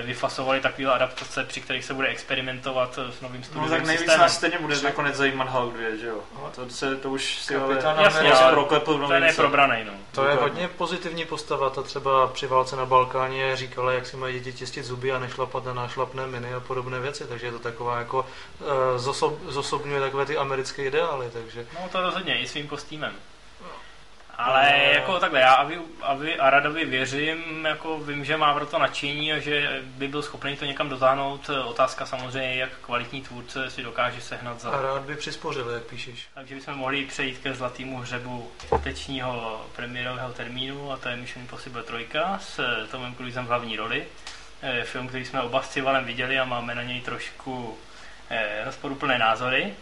vyfasovali 0.03 0.61
takové 0.61 0.87
adaptace, 0.93 1.43
při 1.43 1.61
kterých 1.61 1.85
se 1.85 1.93
bude 1.93 2.07
experimentovat 2.07 2.99
eh, 3.07 3.11
s 3.11 3.21
novým 3.21 3.41
No 3.41 3.45
studiovým 3.45 3.71
tak 3.71 3.85
nejvíc 3.85 3.99
systémem. 3.99 4.21
nás 4.21 4.35
stejně 4.35 4.57
bude 4.59 4.81
nakonec 4.81 5.15
zajímat 5.15 5.49
Hulk 5.49 5.73
2, 5.73 5.95
že 5.95 6.07
jo? 6.07 6.19
To, 6.55 6.69
se, 6.69 6.95
to 6.95 7.09
už 7.09 7.39
si 7.41 7.55
ale 7.55 8.03
Jasně, 8.03 8.33
ale 8.33 8.51
proklepl 8.51 8.97
v 8.97 9.07
Ten 9.07 9.23
je 9.23 9.33
probranej, 9.33 9.85
no. 9.85 9.91
To 10.11 10.27
je 10.27 10.35
hodně 10.35 10.67
pozitivní 10.67 11.25
postava, 11.25 11.69
ta 11.69 11.83
třeba 11.83 12.27
při 12.27 12.47
válce 12.47 12.75
na 12.75 12.85
Balkáně 12.85 13.55
říkala, 13.55 13.91
jak 13.91 14.05
si 14.07 14.17
mají 14.17 14.39
děti 14.39 14.57
čistit 14.57 14.83
zuby 14.83 15.11
a 15.11 15.19
nešlapat 15.19 15.65
na 15.65 15.73
nášlapné 15.73 16.27
miny 16.27 16.53
a 16.53 16.59
podobné 16.59 16.99
věci, 16.99 17.23
takže 17.27 17.45
je 17.47 17.51
to 17.51 17.59
taková 17.59 17.99
jako 17.99 18.19
uh, 18.59 18.67
zosob, 18.97 19.39
zosobňuje 19.47 20.01
takové 20.01 20.25
ty 20.25 20.37
americké 20.37 20.83
ideály, 20.83 21.29
takže 21.33 21.65
No 21.73 21.89
to 21.91 22.01
rozhodně, 22.01 22.39
i 22.39 22.47
svým 22.47 22.67
kostýmem. 22.67 23.13
Ale 24.41 24.71
No. 24.85 24.91
jako 24.91 25.19
takhle, 25.19 25.39
já 25.39 25.53
Avi, 25.53 25.79
Avi 26.01 26.39
Aradovi 26.39 26.85
věřím, 26.85 27.65
jako 27.65 27.99
vím, 27.99 28.25
že 28.25 28.37
má 28.37 28.53
pro 28.53 28.65
to 28.65 28.79
nadšení 28.79 29.33
a 29.33 29.39
že 29.39 29.81
by 29.83 30.07
byl 30.07 30.21
schopný 30.21 30.57
to 30.57 30.65
někam 30.65 30.89
dotáhnout. 30.89 31.49
Otázka 31.65 32.05
samozřejmě, 32.05 32.55
jak 32.55 32.69
kvalitní 32.81 33.21
tvůrce 33.21 33.69
si 33.69 33.83
dokáže 33.83 34.21
sehnat 34.21 34.61
za. 34.61 34.69
a 34.71 34.81
rád 34.81 35.01
by 35.01 35.15
přispořil, 35.15 35.69
jak 35.69 35.83
píšeš. 35.83 36.27
Takže 36.33 36.55
bychom 36.55 36.73
mohli 36.75 37.05
přejít 37.05 37.37
ke 37.37 37.53
zlatému 37.53 37.97
hřebu 37.97 38.51
tečního 38.83 39.61
premiérového 39.75 40.33
termínu 40.33 40.91
a 40.91 40.97
to 40.97 41.09
je 41.09 41.15
Mission 41.15 41.41
Impossible 41.41 41.83
3 41.83 42.07
s 42.39 42.59
Tomem 42.91 43.15
Cruisem 43.15 43.45
v 43.45 43.47
hlavní 43.47 43.75
roli. 43.77 44.05
Eh, 44.61 44.83
Film, 44.83 45.07
který 45.07 45.25
jsme 45.25 45.41
oba 45.41 45.61
s 45.61 45.69
Civalem 45.69 46.05
viděli 46.05 46.39
a 46.39 46.45
máme 46.45 46.75
na 46.75 46.83
něj 46.83 47.01
trošku 47.01 47.77
eh, 48.29 48.61
rozporuplné 48.65 49.17
názory. 49.17 49.73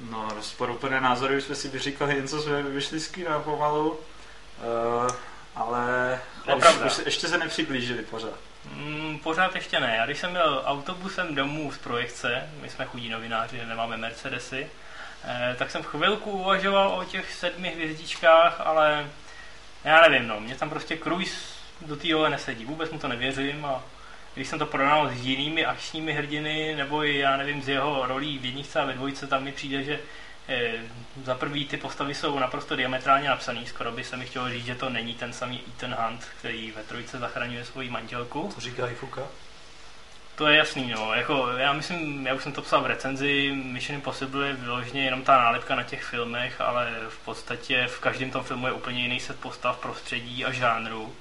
No, 0.00 0.28
rozporuplné 0.34 1.00
názory, 1.00 1.36
už 1.36 1.44
jsme 1.44 1.54
si 1.54 1.68
vyříkali 1.68 2.16
jen 2.16 2.28
co 2.28 2.42
jsme 2.42 2.62
vyšli 2.62 3.00
z 3.00 3.08
kina 3.08 3.38
pomalu. 3.38 3.90
Uh, 3.90 5.10
ale 5.56 6.20
už, 6.56 6.64
už, 6.86 7.00
ještě 7.04 7.28
se 7.28 7.38
nepřiblížili 7.38 8.02
pořád. 8.02 8.38
Mm, 8.72 9.18
pořád 9.22 9.54
ještě 9.54 9.80
ne. 9.80 9.96
Já 9.96 10.06
když 10.06 10.18
jsem 10.18 10.30
měl 10.30 10.62
autobusem 10.66 11.34
domů 11.34 11.72
z 11.72 11.78
projekce, 11.78 12.50
my 12.60 12.68
jsme 12.68 12.84
chudí 12.84 13.08
novináři, 13.08 13.66
nemáme 13.66 13.96
Mercedesy, 13.96 14.66
eh, 15.24 15.56
tak 15.58 15.70
jsem 15.70 15.82
chvilku 15.82 16.30
uvažoval 16.30 16.88
o 17.00 17.04
těch 17.04 17.34
sedmi 17.34 17.68
hvězdičkách, 17.68 18.60
ale 18.60 19.06
já 19.84 20.08
nevím, 20.08 20.28
no, 20.28 20.40
mě 20.40 20.54
tam 20.54 20.70
prostě 20.70 20.96
Cruise 20.96 21.36
do 21.80 21.96
té 21.96 22.12
role 22.12 22.30
nesedí. 22.30 22.64
Vůbec 22.64 22.90
mu 22.90 22.98
to 22.98 23.08
nevěřím 23.08 23.64
a 23.64 23.82
když 24.34 24.48
jsem 24.48 24.58
to 24.58 24.66
porovnal 24.66 25.10
s 25.10 25.26
jinými 25.26 25.66
akčními 25.66 26.12
hrdiny, 26.12 26.74
nebo 26.76 27.04
i, 27.04 27.18
já 27.18 27.36
nevím, 27.36 27.62
z 27.62 27.68
jeho 27.68 28.06
rolí 28.06 28.38
v 28.38 28.44
jedničce 28.44 28.80
a 28.80 28.84
ve 28.84 28.92
dvojce, 28.92 29.26
tam 29.26 29.44
mi 29.44 29.52
přijde, 29.52 29.82
že 29.82 30.00
eh, 30.48 30.72
za 31.24 31.34
prvý 31.34 31.66
ty 31.66 31.76
postavy 31.76 32.14
jsou 32.14 32.38
naprosto 32.38 32.76
diametrálně 32.76 33.28
napsaný, 33.28 33.66
skoro 33.66 33.92
by 33.92 34.04
se 34.04 34.16
mi 34.16 34.26
chtělo 34.26 34.48
říct, 34.48 34.66
že 34.66 34.74
to 34.74 34.90
není 34.90 35.14
ten 35.14 35.32
samý 35.32 35.60
Ethan 35.68 35.96
Hunt, 35.98 36.24
který 36.38 36.72
ve 36.76 36.82
trojce 36.82 37.18
zachraňuje 37.18 37.64
svoji 37.64 37.90
manželku. 37.90 38.50
To 38.54 38.60
říká 38.60 38.88
i 38.88 38.94
Fuka. 38.94 39.22
To 40.34 40.46
je 40.48 40.56
jasný, 40.56 40.90
no. 40.90 41.14
Jako, 41.14 41.48
já 41.56 41.72
myslím, 41.72 42.26
já 42.26 42.34
už 42.34 42.42
jsem 42.42 42.52
to 42.52 42.62
psal 42.62 42.82
v 42.82 42.86
recenzi, 42.86 43.52
Mission 43.64 43.94
Impossible 43.94 44.46
je 44.46 44.52
vyloženě 44.52 45.04
jenom 45.04 45.22
ta 45.22 45.38
nálepka 45.38 45.74
na 45.74 45.82
těch 45.82 46.04
filmech, 46.04 46.60
ale 46.60 46.92
v 47.08 47.18
podstatě 47.18 47.86
v 47.86 48.00
každém 48.00 48.30
tom 48.30 48.44
filmu 48.44 48.66
je 48.66 48.72
úplně 48.72 49.02
jiný 49.02 49.20
set 49.20 49.40
postav, 49.40 49.78
prostředí 49.78 50.44
a 50.44 50.52
žánru. 50.52 51.14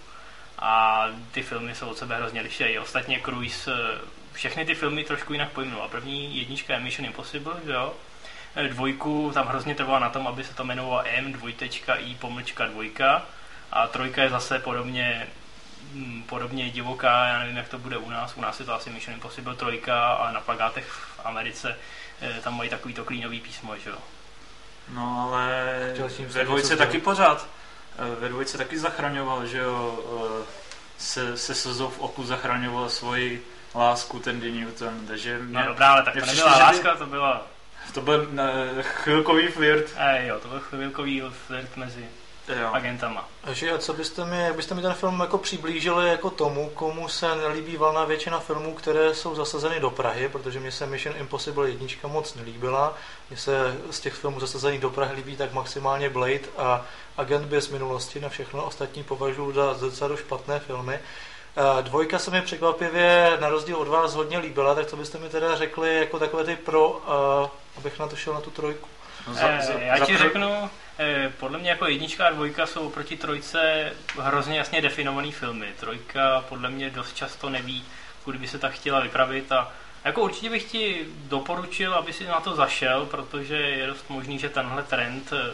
A 0.66 1.08
ty 1.32 1.44
filmy 1.44 1.76
jsou 1.76 1.88
od 1.88 1.98
sebe 1.98 2.16
hrozně 2.16 2.42
liší. 2.42 2.80
Ostatně 2.80 3.22
Cruise 3.26 3.72
eh, 3.74 4.00
všechny 4.34 4.66
ty 4.66 4.76
filmy 4.76 5.04
trošku 5.04 5.34
jinak 5.34 5.52
pojmul. 5.52 5.82
A 5.84 5.88
první 5.88 6.38
jednička 6.38 6.74
je 6.74 6.80
Mission 6.80 7.06
Impossible, 7.06 7.54
že 7.66 7.72
jo? 7.72 7.94
Eh, 8.56 8.68
dvojku 8.68 9.32
tam 9.34 9.48
hrozně 9.48 9.76
trvalo 9.76 10.00
na 10.00 10.10
tom, 10.10 10.28
aby 10.28 10.44
se 10.44 10.54
to 10.54 10.64
jmenovalo 10.64 11.04
M, 11.06 11.34
dvojtečka, 11.34 11.96
I, 11.96 12.16
pomlčka, 12.16 12.66
dvojka. 12.66 13.26
A 13.72 13.88
trojka 13.88 14.24
je 14.24 14.30
zase 14.30 14.60
podobně 14.60 15.28
hm, 15.94 16.24
podobně 16.30 16.70
divoká, 16.70 17.28
já 17.28 17.40
nevím, 17.40 17.58
jak 17.58 17.70
to 17.70 17.78
bude 17.78 17.98
u 17.98 18.10
nás. 18.10 18.38
U 18.38 18.42
nás 18.42 18.60
je 18.60 18.66
to 18.66 18.74
asi 18.74 18.90
Mission 18.90 19.14
Impossible 19.14 19.56
3, 19.56 19.92
ale 19.92 20.34
na 20.34 20.42
plagátech 20.42 20.86
v 20.86 21.20
Americe 21.24 21.78
eh, 22.22 22.42
tam 22.44 22.58
mají 22.58 22.70
takový 22.70 22.94
to 22.94 23.06
klínový 23.06 23.40
písmo, 23.40 23.78
že 23.78 23.90
jo. 23.90 23.98
No 24.90 25.28
ale 25.28 25.94
se 26.08 26.26
ve 26.26 26.44
dvojce 26.46 26.78
taky 26.78 27.00
pořád. 27.00 27.48
Ve 28.20 28.30
dvojce 28.30 28.58
taky 28.58 28.80
zachraňoval, 28.80 29.46
že 29.46 29.58
jo, 29.58 30.00
eh, 30.42 30.46
se, 30.98 31.38
se 31.38 31.56
slzou 31.56 31.90
v 31.90 32.00
oku 32.00 32.24
zachraňoval 32.24 32.90
svoji 32.90 33.44
lásku, 33.76 34.20
ten 34.20 34.40
Dean 34.40 34.56
Newton, 34.60 35.08
takže 35.08 35.40
mě, 35.40 35.60
No 35.60 35.66
dobrá, 35.68 35.92
ale 35.92 36.04
tak 36.04 36.14
to 36.14 36.22
přišlo, 36.22 36.36
nebyla 36.50 36.54
že 36.54 36.60
by- 36.60 36.78
láska, 36.88 36.96
to 36.96 37.06
byla, 37.06 37.48
to 37.94 38.02
byl 38.02 38.28
eh, 38.78 38.84
chvilkový 38.84 39.48
flirt. 39.48 39.86
eh, 39.98 40.28
jo, 40.28 40.40
to 40.40 40.48
byl 40.48 40.60
chvilkový 40.60 41.24
flirt 41.48 41.78
mezi 41.78 42.06
Jo. 42.48 42.70
agentama. 42.74 43.30
Takže 43.42 43.72
a 43.72 43.78
co 43.78 43.94
byste 43.94 44.26
mi, 44.26 44.44
jak 44.44 44.56
byste 44.56 44.76
mi 44.76 44.82
ten 44.82 44.94
film 44.94 45.20
jako 45.20 45.38
přiblížili 45.38 46.10
jako 46.10 46.30
tomu, 46.30 46.70
komu 46.70 47.08
se 47.10 47.36
nelíbí 47.36 47.78
valná 47.78 48.06
většina 48.06 48.40
filmů, 48.40 48.74
které 48.74 49.14
jsou 49.16 49.36
zasazeny 49.36 49.80
do 49.80 49.90
Prahy, 49.90 50.30
protože 50.30 50.60
mě 50.60 50.72
se 50.72 50.86
Mission 50.86 51.16
Impossible 51.18 51.70
jednička 51.70 52.08
moc 52.08 52.36
nelíbila. 52.36 52.94
Mně 53.30 53.38
se 53.38 53.76
z 53.92 54.00
těch 54.00 54.14
filmů 54.14 54.40
zasazených 54.40 54.82
do 54.82 54.90
Prahy 54.90 55.16
líbí 55.16 55.38
tak 55.38 55.54
maximálně 55.54 56.10
Blade 56.10 56.40
a 56.58 56.86
Agent 57.18 57.46
bez 57.46 57.70
minulosti, 57.70 58.20
na 58.20 58.30
všechno 58.30 58.64
ostatní 58.66 59.04
považuji 59.04 59.52
za 59.54 59.74
docela 59.80 60.16
špatné 60.16 60.60
filmy. 60.60 61.00
A 61.56 61.82
Dvojka 61.82 62.20
se 62.20 62.32
mi 62.32 62.42
překvapivě 62.42 63.38
na 63.40 63.50
rozdíl 63.50 63.76
od 63.78 63.88
vás 63.88 64.14
hodně 64.16 64.38
líbila, 64.38 64.76
tak 64.76 64.88
co 64.88 64.98
byste 64.98 65.18
mi 65.18 65.30
teda 65.30 65.56
řekli 65.56 65.96
jako 66.00 66.20
takové 66.20 66.44
ty 66.44 66.56
pro, 66.56 67.02
abych 67.78 68.00
na 68.00 68.08
to 68.08 68.16
šel 68.16 68.34
na 68.34 68.42
tu 68.42 68.50
trojku. 68.50 68.88
No, 69.28 69.34
Eh, 69.40 69.84
já 69.86 70.06
ti 70.06 70.14
prv- 70.14 70.18
řeknu, 70.18 70.70
podle 71.40 71.60
mě 71.60 71.70
jako 71.70 71.88
jednička 71.88 72.28
a 72.28 72.32
dvojka 72.32 72.66
jsou 72.66 72.88
oproti 72.88 73.18
trojce 73.18 73.92
hrozně 74.20 74.58
jasně 74.58 74.82
definované 74.82 75.32
filmy. 75.32 75.68
Trojka 75.80 76.46
podle 76.50 76.70
mě 76.70 76.90
dost 76.90 77.16
často 77.16 77.50
neví, 77.50 77.84
kudy 78.24 78.38
by 78.38 78.48
se 78.48 78.60
tak 78.60 78.74
chtěla 78.74 79.00
vypravit 79.00 79.52
a 79.52 79.74
jako 80.06 80.22
určitě 80.22 80.50
bych 80.50 80.64
ti 80.64 81.06
doporučil, 81.16 81.94
aby 81.94 82.14
si 82.14 82.26
na 82.26 82.40
to 82.40 82.56
zašel, 82.56 83.06
protože 83.06 83.56
je 83.56 83.88
dost 83.88 84.10
možný, 84.10 84.40
že 84.40 84.50
tenhle 84.50 84.84
trend 84.84 85.34
eh, 85.34 85.54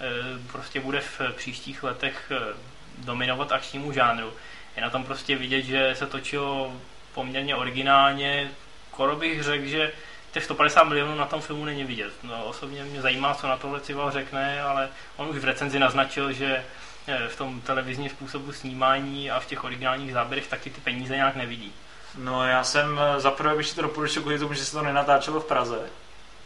eh, 0.00 0.52
prostě 0.52 0.80
bude 0.80 1.00
v 1.00 1.20
příštích 1.36 1.82
letech 1.82 2.32
eh, 2.34 2.54
dominovat 2.98 3.52
akčnímu 3.52 3.92
žánru. 3.92 4.32
Je 4.76 4.82
na 4.82 4.90
tom 4.90 5.04
prostě 5.04 5.36
vidět, 5.36 5.62
že 5.62 5.94
se 5.94 6.06
točilo 6.06 6.80
poměrně 7.14 7.56
originálně. 7.56 8.50
Skoro 8.92 9.16
bych 9.16 9.42
řekl, 9.42 9.66
že 9.66 9.92
těch 10.32 10.44
150 10.44 10.84
milionů 10.84 11.14
na 11.14 11.26
tom 11.26 11.40
filmu 11.40 11.64
není 11.64 11.84
vidět. 11.84 12.12
No, 12.22 12.44
osobně 12.44 12.84
mě 12.84 13.02
zajímá, 13.02 13.34
co 13.34 13.48
na 13.48 13.56
tohle 13.56 13.80
Cival 13.80 14.10
řekne, 14.10 14.62
ale 14.62 14.88
on 15.16 15.28
už 15.28 15.36
v 15.38 15.44
recenzi 15.44 15.78
naznačil, 15.78 16.32
že 16.32 16.64
eh, 17.06 17.28
v 17.28 17.36
tom 17.36 17.60
televizním 17.60 18.10
způsobu 18.10 18.52
snímání 18.52 19.30
a 19.30 19.40
v 19.40 19.46
těch 19.46 19.64
originálních 19.64 20.12
záběrech 20.12 20.46
taky 20.46 20.70
ty 20.70 20.80
peníze 20.80 21.16
nějak 21.16 21.36
nevidí. 21.36 21.72
No 22.18 22.46
já 22.48 22.64
jsem 22.64 23.00
eh, 23.16 23.20
zaprvé 23.20 23.56
bych 23.56 23.74
to 23.74 23.82
doporučil 23.82 24.22
kvůli 24.22 24.38
tomu, 24.38 24.54
že 24.54 24.64
se 24.64 24.72
to 24.72 24.82
nenatáčelo 24.82 25.40
v 25.40 25.44
Praze, 25.44 25.78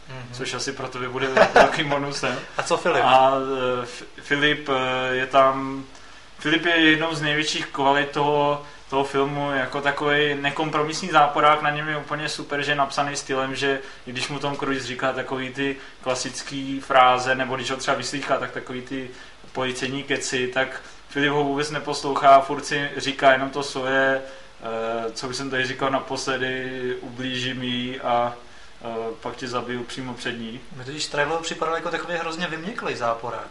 Mhm. 0.09 0.27
což 0.33 0.53
asi 0.53 0.71
pro 0.73 0.87
tebe 0.87 1.09
bude 1.09 1.27
velkým 1.53 1.89
bonusem. 1.89 2.39
A 2.57 2.63
co 2.63 2.77
Filip? 2.77 3.03
A 3.05 3.31
eh, 3.79 3.83
F- 3.83 4.03
Filip 4.21 4.69
je 5.11 5.27
tam, 5.27 5.83
Filip 6.39 6.65
je 6.65 6.75
jednou 6.77 7.15
z 7.15 7.21
největších 7.21 7.65
kvalit 7.67 8.09
toho, 8.11 8.63
toho 8.89 9.03
filmu 9.03 9.51
jako 9.51 9.81
takový 9.81 10.35
nekompromisní 10.35 11.09
záporák, 11.09 11.61
na 11.61 11.69
něm 11.69 11.87
je 11.87 11.97
úplně 11.97 12.29
super, 12.29 12.63
že 12.63 12.71
je 12.71 12.75
napsaný 12.75 13.15
stylem, 13.15 13.55
že 13.55 13.79
i 14.07 14.11
když 14.11 14.27
mu 14.29 14.39
Tom 14.39 14.55
Cruise 14.57 14.87
říká 14.87 15.13
takový 15.13 15.49
ty 15.49 15.75
klasický 16.01 16.79
fráze, 16.79 17.35
nebo 17.35 17.55
když 17.55 17.71
ho 17.71 17.77
třeba 17.77 17.97
vyslýchá, 17.97 18.37
tak 18.37 18.51
takový 18.51 18.81
ty 18.81 19.09
policejní 19.51 20.03
keci, 20.03 20.47
tak 20.53 20.81
Filip 21.09 21.31
ho 21.31 21.43
vůbec 21.43 21.71
neposlouchá, 21.71 22.39
furt 22.41 22.65
si 22.65 22.89
říká 22.97 23.31
jenom 23.31 23.49
to 23.49 23.63
svoje, 23.63 24.21
eh, 24.21 25.11
co 25.11 25.27
bych 25.27 25.37
jsem 25.37 25.49
tady 25.49 25.65
říkal 25.65 25.89
naposledy, 25.89 26.95
ublížím 27.01 27.63
jí 27.63 27.99
a 28.01 28.33
eh, 28.81 28.85
pak 29.21 29.35
tě 29.35 29.47
zabiju 29.47 29.83
přímo 29.83 30.13
před 30.13 30.31
ní. 30.31 30.59
Mi 30.75 30.83
totiž 30.83 31.07
Trailer 31.07 31.39
připadal 31.39 31.75
jako 31.75 31.91
takový 31.91 32.17
hrozně 32.17 32.47
vyměklý 32.47 32.95
záporák. 32.95 33.47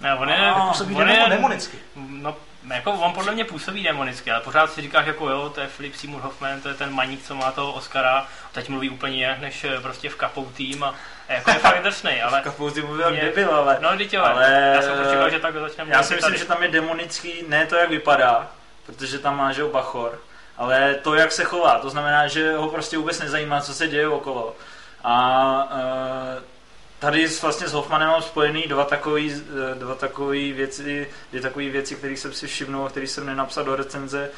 Ne, 0.00 0.14
on 0.14 0.28
je, 0.28 0.36
A, 0.36 0.66
Působí 0.66 0.94
on 0.94 1.08
je, 1.08 1.26
demonicky. 1.28 1.78
no, 1.96 2.36
jako 2.74 2.92
on 2.92 3.12
podle 3.12 3.32
mě 3.32 3.44
působí 3.44 3.82
demonicky, 3.82 4.30
ale 4.30 4.40
pořád 4.40 4.72
si 4.72 4.82
říkáš 4.82 5.06
jako 5.06 5.30
jo, 5.30 5.48
to 5.54 5.60
je 5.60 5.66
Philip 5.76 5.94
Seymour 5.94 6.20
Hoffman, 6.22 6.60
to 6.60 6.68
je 6.68 6.74
ten 6.74 6.92
maník, 6.94 7.24
co 7.26 7.34
má 7.34 7.50
toho 7.52 7.72
Oscara, 7.72 8.26
teď 8.52 8.68
mluví 8.68 8.90
úplně 8.90 9.16
jinak 9.16 9.38
než 9.40 9.64
eh, 9.64 9.80
prostě 9.80 10.08
v 10.10 10.16
kapou 10.16 10.44
tým 10.44 10.84
a, 10.84 10.94
a 11.28 11.32
jako 11.32 11.50
je 11.50 11.58
fakt 11.58 11.82
drsnej, 11.82 12.22
ale 12.26 12.40
Kapouty 12.40 12.82
mluvil 12.82 13.08
Je- 13.08 13.14
jak 13.24 13.34
debil, 13.34 13.54
ale 13.54 13.78
no 13.80 13.88
jo, 14.12 14.22
Ale- 14.24 14.72
já 14.74 14.82
jsem 14.82 14.98
počítal, 15.04 15.30
že 15.30 15.38
tak 15.40 15.54
začne 15.54 15.84
já 15.88 16.02
si 16.02 16.14
myslím, 16.14 16.30
tady. 16.32 16.38
že 16.38 16.44
tam 16.44 16.62
je 16.62 16.68
demonický, 16.68 17.44
ne 17.48 17.66
to, 17.66 17.76
jak 17.76 17.90
vypadá, 17.90 18.48
protože 18.86 19.18
tam 19.18 19.36
má, 19.36 19.52
že 19.52 19.60
jo, 19.60 19.68
Bachor, 19.68 20.18
ale 20.56 20.94
to, 20.94 21.14
jak 21.14 21.32
se 21.32 21.44
chová, 21.44 21.78
to 21.78 21.90
znamená, 21.90 22.26
že 22.28 22.56
ho 22.56 22.68
prostě 22.68 22.98
vůbec 22.98 23.18
nezajímá, 23.20 23.60
co 23.60 23.74
se 23.74 23.88
děje 23.88 24.08
okolo. 24.08 24.56
A 25.04 25.68
e, 25.70 26.55
tady 26.98 27.26
vlastně 27.42 27.68
s 27.68 27.72
Hoffmanem 27.72 28.08
mám 28.08 28.22
spojený 28.22 28.62
dva 28.62 28.84
takový, 28.84 29.32
e, 29.32 29.74
dva 29.74 29.94
takový 29.94 30.52
věci, 30.52 31.08
dvě 31.30 31.42
takové 31.42 31.68
věci, 31.68 31.94
které 31.94 32.12
jsem 32.12 32.32
si 32.32 32.46
všimnul 32.46 32.86
a 32.86 32.88
které 32.88 33.06
jsem 33.06 33.26
nenapsal 33.26 33.64
do 33.64 33.76
recenze. 33.76 34.30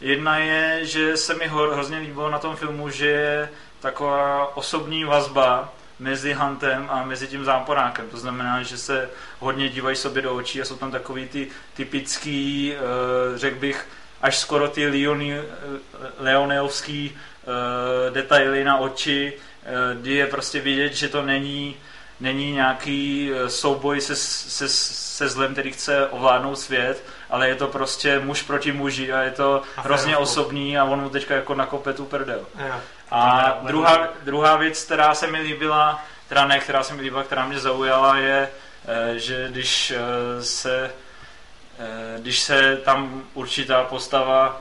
Jedna 0.00 0.38
je, 0.38 0.86
že 0.86 1.16
se 1.16 1.34
mi 1.34 1.46
hor, 1.46 1.72
hrozně 1.72 1.98
líbilo 1.98 2.30
na 2.30 2.38
tom 2.38 2.56
filmu, 2.56 2.90
že 2.90 3.06
je 3.06 3.48
taková 3.80 4.56
osobní 4.56 5.04
vazba 5.04 5.72
mezi 5.98 6.32
Huntem 6.32 6.86
a 6.90 7.04
mezi 7.04 7.26
tím 7.26 7.44
záporákem. 7.44 8.08
To 8.08 8.16
znamená, 8.16 8.62
že 8.62 8.78
se 8.78 9.10
hodně 9.38 9.68
dívají 9.68 9.96
sobě 9.96 10.22
do 10.22 10.34
očí 10.34 10.60
a 10.60 10.64
jsou 10.64 10.76
tam 10.76 10.90
takový 10.90 11.28
ty 11.28 11.48
typický, 11.74 12.74
eh, 12.74 13.38
řekl 13.38 13.58
bych, 13.58 13.86
až 14.22 14.38
skoro 14.38 14.68
ty 14.68 14.86
Leoni, 14.86 15.34
eh, 15.34 15.44
leoneovský 16.18 17.12
eh, 17.12 18.10
detaily 18.10 18.64
na 18.64 18.78
oči, 18.78 19.32
eh, 19.32 19.96
kdy 20.00 20.14
je 20.14 20.26
prostě 20.26 20.60
vidět, 20.60 20.94
že 20.94 21.08
to 21.08 21.22
není, 21.22 21.76
není 22.20 22.52
nějaký 22.52 23.30
eh, 23.34 23.50
souboj 23.50 24.00
se, 24.00 24.16
se, 24.16 24.68
se 24.68 25.28
zlem, 25.28 25.52
který 25.52 25.72
chce 25.72 26.08
ovládnout 26.08 26.56
svět, 26.56 27.04
ale 27.30 27.48
je 27.48 27.54
to 27.54 27.66
prostě 27.66 28.18
muž 28.18 28.42
proti 28.42 28.72
muži 28.72 29.12
a 29.12 29.20
je 29.22 29.30
to 29.30 29.62
A 29.76 29.80
hrozně 29.80 30.04
férovku. 30.12 30.22
osobní 30.22 30.78
a 30.78 30.84
on 30.84 31.00
mu 31.00 31.10
teďka 31.10 31.34
jako 31.34 31.54
nakope 31.54 31.92
tu 31.92 32.04
prdel. 32.04 32.40
Jo. 32.68 32.74
A 33.10 33.50
druhá, 33.66 34.08
druhá 34.24 34.56
věc, 34.56 34.84
která 34.84 35.14
se 35.14 35.26
mi 35.26 35.40
líbila, 35.40 36.04
teda 36.28 36.46
ne, 36.46 36.60
která 36.60 36.82
se 36.82 36.94
mi 36.94 37.02
líbila, 37.02 37.22
která 37.24 37.46
mě 37.46 37.58
zaujala, 37.58 38.16
je, 38.16 38.48
eh, 39.14 39.18
že 39.18 39.48
když 39.50 39.90
eh, 39.90 40.42
se, 40.44 40.90
když 42.18 42.40
se 42.40 42.76
tam 42.76 43.22
určitá 43.34 43.84
postava 43.84 44.60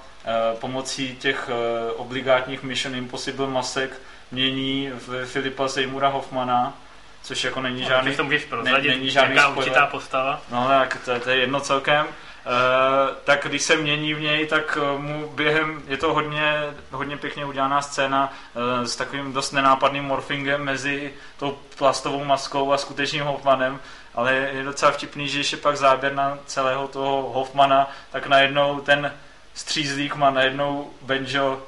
pomocí 0.60 1.16
těch 1.16 1.50
obligátních 1.96 2.64
Mission 2.64 2.96
Impossible 2.96 3.48
masek 3.48 4.02
mění 4.32 4.92
v 5.08 5.26
Filipa 5.26 5.68
Seymoura 5.68 6.08
Hoffmana, 6.10 6.74
což 7.26 7.44
jako 7.44 7.62
není 7.62 7.82
No, 7.82 7.88
žádný... 7.88 8.16
To 8.16 8.24
můžeš 8.24 8.46
prozradit, 8.46 8.90
není 8.90 9.10
žádný 9.10 9.36
jaká 9.36 9.42
spoiler. 9.48 9.70
určitá 9.70 9.86
postava. 9.88 10.42
No 10.52 10.68
tak 10.68 10.98
to, 11.06 11.20
to 11.20 11.30
je 11.30 11.38
jedno 11.38 11.60
celkem. 11.60 12.06
Uh, 12.06 13.16
tak 13.24 13.48
když 13.48 13.62
se 13.62 13.76
mění 13.76 14.14
v 14.14 14.22
něj, 14.22 14.48
tak 14.48 14.78
eh, 14.82 14.98
mu 15.00 15.30
během, 15.30 15.82
je 15.88 15.98
to 15.98 16.14
hodně, 16.14 16.54
hodně 16.92 17.18
pěkně 17.18 17.46
udělaná 17.46 17.82
scéna 17.82 18.34
uh, 18.80 18.86
s 18.86 18.96
takovým 18.96 19.34
dost 19.34 19.52
nenápadným 19.52 20.04
morfingem 20.04 20.64
mezi 20.64 21.14
tou 21.38 21.58
plastovou 21.78 22.24
maskou 22.24 22.72
a 22.74 22.78
skutečným 22.78 23.24
Hoffmanem, 23.24 23.80
ale 24.16 24.34
je 24.34 24.64
docela 24.64 24.92
vtipný, 24.92 25.28
že 25.28 25.38
když 25.38 25.52
je 25.52 25.58
pak 25.58 25.78
záběr 25.78 26.14
na 26.14 26.38
celého 26.46 26.88
toho 26.88 27.22
Hoffmana, 27.34 27.92
tak 28.12 28.28
najednou 28.28 28.80
ten 28.80 29.14
střízlík 29.54 30.16
má 30.16 30.30
najednou 30.30 30.90
banjo, 31.02 31.62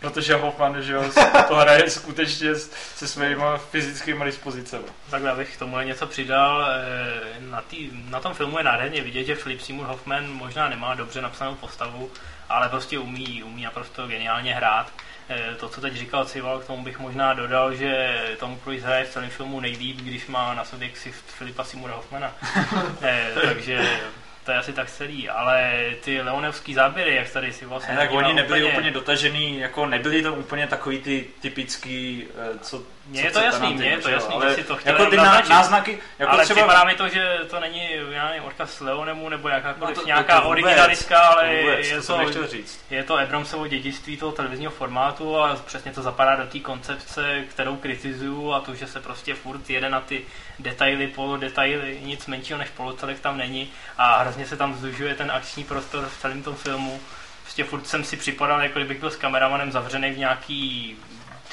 protože 0.00 0.34
Hoffman, 0.34 0.82
že 0.82 0.92
jo, 0.92 1.04
to 1.48 1.54
hraje 1.56 1.90
skutečně 1.90 2.54
s- 2.54 2.70
se 2.96 3.08
svými 3.08 3.36
fyzickými 3.70 4.24
dispozicemi. 4.24 4.84
Takhle 5.10 5.30
abych 5.30 5.56
k 5.56 5.58
tomu 5.58 5.78
něco 5.80 6.06
přidal. 6.06 6.66
eh, 6.70 7.40
Na, 7.40 7.60
tý, 7.62 7.90
na 8.10 8.20
tom 8.20 8.34
filmu 8.34 8.58
je 8.58 8.64
nádherně 8.64 9.02
vidět, 9.02 9.24
že 9.24 9.34
Philip 9.36 9.60
Seymour 9.60 9.86
Hoffman 9.86 10.30
možná 10.32 10.68
nemá 10.68 10.94
dobře 10.94 11.22
napsanou 11.22 11.54
postavu, 11.54 12.10
ale 12.48 12.68
prostě 12.68 12.98
umí, 12.98 13.42
umí 13.42 13.62
naprosto 13.62 14.06
geniálně 14.06 14.54
hrát. 14.54 14.92
Eh, 15.28 15.54
To, 15.60 15.68
co 15.68 15.80
teď 15.80 15.94
říkal 15.94 16.24
Cival, 16.24 16.58
k 16.58 16.66
tomu 16.66 16.84
bych 16.84 16.98
možná 16.98 17.34
dodal, 17.34 17.74
že 17.74 18.20
Tom 18.40 18.58
Cruise 18.62 18.86
hraje 18.86 19.04
v 19.04 19.10
celém 19.10 19.30
filmu 19.30 19.60
nejlíp, 19.60 19.96
když 19.96 20.26
má 20.26 20.54
na 20.54 20.64
sobě 20.64 20.88
ksicht 20.88 21.24
Filipa 21.38 21.64
Seymoura 21.64 21.94
Hoffmana. 21.94 22.32
Eh, 23.02 23.30
takže 23.44 24.00
to 24.46 24.52
je 24.52 24.58
asi 24.58 24.72
tak 24.72 24.90
celý, 24.90 25.28
ale 25.28 25.84
ty 26.00 26.22
leonevský 26.22 26.74
záběry, 26.74 27.16
jak 27.16 27.30
tady 27.30 27.52
si 27.52 27.66
vlastně 27.66 27.94
Ne, 27.94 28.00
tak 28.00 28.12
oni 28.12 28.34
nebyli 28.34 28.60
úplně... 28.60 28.72
úplně 28.72 28.90
dotažený, 28.90 29.58
jako 29.58 29.86
nebyli 29.86 30.22
to 30.22 30.34
úplně 30.34 30.66
takový 30.66 30.98
ty 30.98 31.26
typický, 31.40 32.24
eh, 32.30 32.58
co 32.58 32.82
Mně 33.06 33.20
je 33.22 33.30
to 33.30 33.40
jasný, 33.40 33.74
mně 33.74 33.86
je 33.88 33.98
to 33.98 34.08
jasný, 34.08 34.34
ale 34.34 34.48
že 34.50 34.54
si 34.54 34.64
to 34.64 34.76
chtěl 34.76 34.92
jako 34.92 35.10
ty 35.10 35.16
naznačit. 35.16 35.48
náznaky, 35.48 35.98
jako 36.18 36.32
ale 36.32 36.44
třeba... 36.44 36.60
připadá 36.60 36.84
mi 36.84 36.94
to, 36.94 37.08
že 37.08 37.38
to 37.50 37.60
není, 37.60 37.88
já 38.10 38.26
nevím, 38.26 38.44
odkaz 38.44 38.74
s 38.74 38.80
Leonemu 38.80 39.28
nebo 39.28 39.48
jakákoliv 39.48 39.88
No 39.88 39.94
to- 39.94 40.00
to- 40.00 40.06
nějaká 40.06 40.40
to 40.40 40.46
vůbec, 40.48 40.64
originalistka, 40.64 41.18
ale 41.18 41.42
to 41.48 41.60
vůbec, 41.62 41.86
je, 41.86 42.00
to 42.02 42.32
to, 42.32 42.46
říct. 42.46 42.84
je 42.90 43.04
to 43.04 43.18
Abramsovo 43.18 43.66
dědictví 43.66 44.16
toho 44.16 44.32
televizního 44.32 44.72
formátu 44.72 45.38
a 45.38 45.56
přesně 45.66 45.92
to 45.92 46.02
zapadá 46.02 46.36
do 46.36 46.46
té 46.46 46.58
koncepce, 46.58 47.44
kterou 47.50 47.76
kritizuju 47.76 48.52
a 48.52 48.60
to, 48.60 48.74
že 48.74 48.86
se 48.86 49.00
prostě 49.00 49.34
furt 49.34 49.70
jede 49.70 49.90
na 49.90 50.00
ty 50.00 50.22
detaily, 50.58 51.06
polodetaily, 51.06 51.98
nic 52.02 52.26
menšího 52.26 52.58
než 52.58 52.68
polocelek 52.70 53.20
tam 53.20 53.38
není 53.38 53.70
a 53.98 54.18
hrozně 54.18 54.46
se 54.46 54.56
tam 54.56 54.74
zužuje 54.74 55.14
ten 55.14 55.30
akční 55.30 55.64
prostor 55.64 56.08
v 56.08 56.20
celém 56.20 56.42
tom 56.42 56.54
filmu. 56.54 57.00
Prostě 57.42 57.64
furt 57.64 57.86
jsem 57.86 58.04
si 58.04 58.16
připadal, 58.16 58.62
jako 58.62 58.78
kdybych 58.78 59.00
byl 59.00 59.10
s 59.10 59.16
kameramanem 59.16 59.72
zavřený 59.72 60.10
v 60.10 60.18
nějaký 60.18 60.96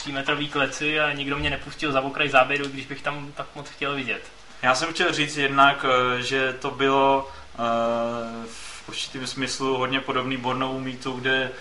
třímetrový 0.04 0.50
kleci 0.50 1.00
a 1.00 1.14
nikdo 1.14 1.38
mě 1.38 1.50
nepustil 1.50 1.92
za 1.92 2.02
okraj 2.02 2.30
záběru, 2.30 2.66
když 2.68 2.86
bych 2.86 3.02
tam 3.02 3.32
tak 3.36 3.48
moc 3.56 3.70
chtěl 3.70 3.96
vidět. 3.96 4.22
Já 4.62 4.76
jsem 4.76 4.94
chtěl 4.94 5.14
říct 5.14 5.38
jednak, 5.38 5.86
eh, 5.86 6.22
že 6.22 6.54
to 6.54 6.72
bylo 6.72 7.32
eh, 7.54 7.58
v 8.48 8.90
určitém 8.90 9.28
smyslu 9.28 9.78
hodně 9.78 10.00
podobný 10.00 10.38
Bornovu 10.38 10.80
mýtu, 10.80 11.12
kde 11.12 11.52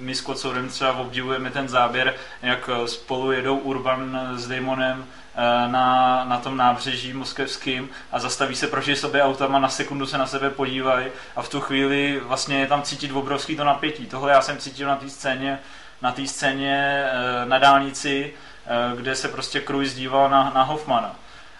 my 0.00 0.14
s 0.14 0.20
Kocourem 0.20 0.68
třeba 0.68 0.92
obdivujeme 0.92 1.50
ten 1.50 1.68
záběr, 1.68 2.14
jak 2.42 2.70
eh, 2.72 2.88
spolu 2.88 3.32
jedou 3.32 3.58
Urban 3.58 4.20
s 4.34 4.48
Damonem 4.48 5.06
eh, 5.34 5.68
na, 5.68 6.24
na 6.24 6.38
tom 6.38 6.56
nábřeží 6.56 7.12
moskevským 7.12 7.88
a 8.12 8.18
zastaví 8.18 8.56
se 8.56 8.66
proti 8.66 8.96
sobě 8.96 9.22
autama, 9.22 9.58
na 9.58 9.68
sekundu 9.68 10.06
se 10.06 10.18
na 10.18 10.26
sebe 10.26 10.50
podívají 10.50 11.06
a 11.36 11.42
v 11.42 11.48
tu 11.48 11.60
chvíli 11.60 12.20
vlastně 12.24 12.60
je 12.60 12.66
tam 12.66 12.82
cítit 12.82 13.12
obrovský 13.12 13.56
to 13.56 13.64
napětí. 13.64 14.06
Tohle 14.06 14.32
já 14.32 14.40
jsem 14.40 14.58
cítil 14.58 14.88
na 14.88 14.96
té 14.96 15.08
scéně, 15.08 15.58
na 16.02 16.12
té 16.12 16.26
scéně 16.26 17.04
eh, 17.04 17.46
na 17.46 17.58
dálnici, 17.58 18.34
eh, 18.66 18.96
kde 18.96 19.16
se 19.16 19.28
prostě 19.28 19.60
Cruise 19.60 19.96
díval 19.96 20.30
na, 20.30 20.52
na 20.54 20.62
Hoffmana. 20.62 21.16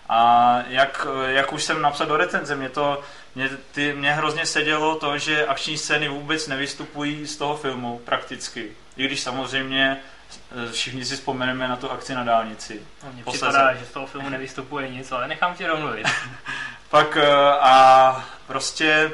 A 0.08 0.58
jak, 0.68 1.06
jak 1.26 1.52
už 1.52 1.62
jsem 1.62 1.82
napsal 1.82 2.06
do 2.06 2.16
recenze, 2.16 2.56
mě 2.56 2.68
to 2.68 3.02
mě, 3.34 3.50
ty, 3.72 3.92
mě 3.92 4.12
hrozně 4.12 4.46
sedělo 4.46 4.96
to, 4.96 5.18
že 5.18 5.46
akční 5.46 5.78
scény 5.78 6.08
vůbec 6.08 6.48
nevystupují 6.48 7.26
z 7.26 7.36
toho 7.36 7.56
filmu 7.56 8.00
prakticky. 8.04 8.72
I 8.96 9.04
když 9.04 9.20
samozřejmě 9.20 10.00
eh, 10.68 10.72
všichni 10.72 11.04
si 11.04 11.14
vzpomeneme 11.14 11.68
na 11.68 11.76
tu 11.76 11.90
akci 11.90 12.14
na 12.14 12.24
dálnici. 12.24 12.82
No, 13.04 13.12
Mně 13.12 13.24
připadá, 13.24 13.74
že 13.74 13.84
z 13.84 13.90
toho 13.90 14.06
filmu 14.06 14.28
nevystupuje 14.28 14.88
nic, 14.88 15.12
ale 15.12 15.28
nechám 15.28 15.54
tě 15.54 15.66
domluvit. 15.66 16.06
Pak 16.90 17.16
a 17.60 18.24
prostě 18.46 19.10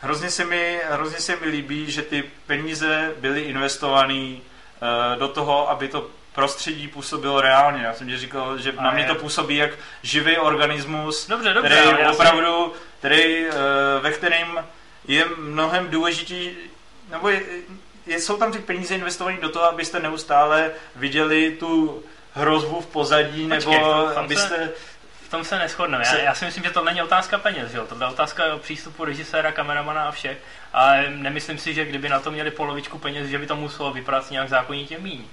hrozně 0.00 0.30
se 0.30 0.44
mi, 0.44 0.80
hrozně 0.90 1.18
se 1.18 1.36
mi 1.36 1.46
líbí, 1.46 1.90
že 1.90 2.02
ty 2.02 2.24
peníze 2.46 3.12
byly 3.18 3.40
investované 3.40 4.36
do 5.18 5.28
toho, 5.28 5.70
aby 5.70 5.88
to 5.88 6.06
prostředí 6.32 6.88
působilo 6.88 7.40
reálně. 7.40 7.82
Já 7.84 7.94
jsem 7.94 8.06
ti 8.06 8.16
říkal, 8.18 8.58
že 8.58 8.72
na 8.72 8.90
A 8.90 8.94
mě 8.94 9.02
je- 9.02 9.08
to 9.08 9.14
působí 9.14 9.56
jak 9.56 9.70
živý 10.02 10.38
organismus, 10.38 11.26
Dobře, 11.26 11.52
dobře, 11.54 11.76
který 11.76 12.06
opravdu, 12.06 12.72
který, 12.98 13.46
eh, 13.46 13.52
ve 14.00 14.12
kterém 14.12 14.64
je 15.08 15.24
mnohem 15.36 15.88
důležitý, 15.88 16.50
nebo 17.10 17.28
je, 17.28 17.42
je, 18.06 18.20
jsou 18.20 18.36
tam 18.36 18.52
ty 18.52 18.58
peníze 18.58 18.94
investované 18.94 19.36
do 19.36 19.48
toho, 19.48 19.64
abyste 19.64 20.00
neustále 20.00 20.70
viděli 20.96 21.50
tu 21.60 22.02
hrozbu 22.34 22.80
v 22.80 22.86
pozadí, 22.86 23.48
Počkej, 23.48 23.72
nebo 23.74 23.92
tam- 23.92 24.04
tam 24.04 24.12
se- 24.14 24.18
abyste... 24.20 24.70
V 25.28 25.30
tom 25.30 25.44
se 25.44 25.58
neschodneme. 25.58 26.04
Já, 26.06 26.18
já 26.18 26.34
si 26.34 26.44
myslím, 26.44 26.64
že 26.64 26.70
to 26.70 26.84
není 26.84 27.02
otázka 27.02 27.38
peněz, 27.38 27.70
že 27.70 27.78
jo? 27.78 27.86
To 27.86 28.04
je 28.04 28.06
otázka 28.06 28.44
přístupu 28.58 29.04
režiséra, 29.04 29.52
kameramana 29.52 30.08
a 30.08 30.10
všech. 30.10 30.38
Ale 30.72 31.04
nemyslím 31.08 31.58
si, 31.58 31.74
že 31.74 31.84
kdyby 31.84 32.08
na 32.08 32.20
to 32.20 32.30
měli 32.30 32.50
polovičku 32.50 32.98
peněz, 32.98 33.28
že 33.28 33.38
by 33.38 33.46
to 33.46 33.56
muselo 33.56 33.92
vypadat 33.92 34.30
nějak 34.30 34.48
zákonitě 34.48 34.98
míň. 34.98 35.24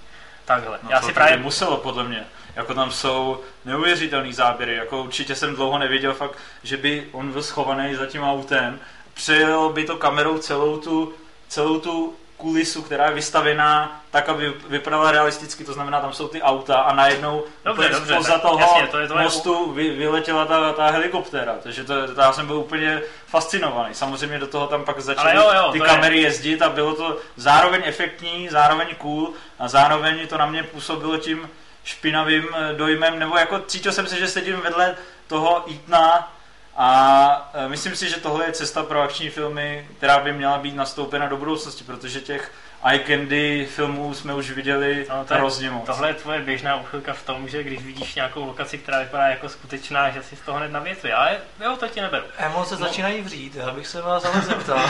Takhle. 0.46 0.80
No 0.84 0.90
já 0.92 1.00
to 1.00 1.08
si 1.08 1.14
právě 1.14 1.38
muselo, 1.38 1.78
podle 1.78 2.04
mě. 2.04 2.26
Jako 2.56 2.74
tam 2.74 2.92
jsou 2.92 3.44
neuvěřitelný 3.66 4.34
záběry. 4.34 4.76
Jako 4.76 5.04
určitě 5.04 5.36
jsem 5.36 5.56
dlouho 5.56 5.78
neviděl 5.78 6.14
fakt, 6.14 6.38
že 6.64 6.78
by 6.78 7.08
on 7.12 7.32
byl 7.32 7.44
schovaný 7.44 7.96
za 7.96 8.06
tím 8.06 8.24
autem. 8.24 8.80
Přejel 9.14 9.70
by 9.70 9.84
to 9.86 9.98
kamerou 9.98 10.38
celou 10.38 10.78
tu, 10.78 11.14
celou 11.48 11.80
tu 11.80 12.16
kulisu, 12.38 12.82
která 12.82 13.06
je 13.08 13.14
vystavená 13.14 14.02
tak, 14.12 14.30
aby 14.30 14.54
vypadala 14.70 15.12
realisticky, 15.12 15.64
to 15.64 15.74
znamená, 15.74 16.02
tam 16.02 16.14
jsou 16.14 16.28
ty 16.28 16.42
auta 16.42 16.76
a 16.76 16.94
najednou 16.96 17.44
Dobře, 17.66 17.90
dobře, 17.90 18.14
spoza 18.14 18.34
tak 18.34 18.42
toho 18.42 18.60
jasně, 18.60 18.88
to 18.88 18.98
je 19.00 19.08
tvoje- 19.08 19.24
mostu 19.24 19.72
vy, 19.72 19.90
vyletěla 19.90 20.46
ta, 20.46 20.74
ta 20.74 20.90
helikoptéra, 20.90 21.56
takže 21.64 21.84
to, 21.84 22.14
to, 22.16 22.22
já 22.22 22.34
jsem 22.34 22.48
byl 22.48 22.56
úplně 22.58 23.02
fascinovaný. 23.28 23.94
Samozřejmě 23.94 24.40
do 24.40 24.48
toho 24.48 24.68
tam 24.68 24.86
pak 24.86 25.00
začaly 25.00 25.36
jo, 25.36 25.52
jo, 25.56 25.72
ty 25.72 25.78
to 25.80 25.86
je- 25.86 25.90
kamery 25.92 26.22
jezdit 26.22 26.62
a 26.62 26.70
bylo 26.70 26.96
to 26.96 27.18
zároveň 27.36 27.82
efektní, 27.86 28.50
zároveň 28.50 28.88
cool 28.98 29.34
a 29.60 29.68
zároveň 29.68 30.28
to 30.28 30.38
na 30.38 30.46
mě 30.46 30.64
působilo 30.64 31.18
tím 31.18 31.50
špinavým 31.84 32.48
dojmem, 32.78 33.20
nebo 33.20 33.38
jako 33.38 33.60
cítil 33.60 33.92
jsem 33.92 34.08
se, 34.08 34.20
že 34.20 34.28
sedím 34.28 34.62
vedle 34.62 34.96
toho 35.28 35.66
Eatona 35.72 36.32
a 36.78 37.52
eh, 37.54 37.68
myslím 37.70 37.96
si, 37.96 38.10
že 38.10 38.16
tohle 38.20 38.46
je 38.46 38.52
cesta 38.52 38.84
pro 38.84 39.02
akční 39.02 39.30
filmy, 39.30 39.88
která 39.98 40.20
by 40.20 40.34
měla 40.34 40.58
být 40.58 40.76
nastoupena 40.76 41.26
do 41.28 41.38
budoucnosti, 41.38 41.84
protože 41.84 42.22
těch 42.22 42.52
eye 42.84 43.00
candy 43.08 43.68
filmů 43.76 44.14
jsme 44.14 44.34
už 44.34 44.52
viděli 44.52 45.06
No, 45.10 45.26
to 45.26 45.34
je- 45.34 45.38
hrozně 45.40 45.70
moc. 45.70 45.86
Tohle 45.86 46.08
je 46.10 46.14
tvoje 46.14 46.42
běžná 46.42 46.76
úchylka 46.76 47.14
v 47.14 47.24
tom, 47.24 47.48
že 47.50 47.64
když 47.64 47.84
vidíš 47.84 48.16
nějakou 48.16 48.46
lokaci, 48.46 48.78
která 48.78 49.00
vypadá 49.00 49.28
jako 49.28 49.50
skutečná, 49.50 50.10
že 50.10 50.24
si 50.24 50.36
z 50.36 50.42
toho 50.42 50.58
hned 50.58 50.72
na 50.72 50.80
věci. 50.80 51.14
Ale 51.14 51.38
jo, 51.64 51.76
to 51.80 51.88
ti 51.88 52.02
neberu. 52.02 52.26
Emoce 52.38 52.76
začínají 52.76 53.22
vřít, 53.22 53.56
já 53.56 53.72
bych 53.72 53.88
se 53.88 54.02
vás 54.02 54.26
ale 54.26 54.42
zeptal. 54.42 54.80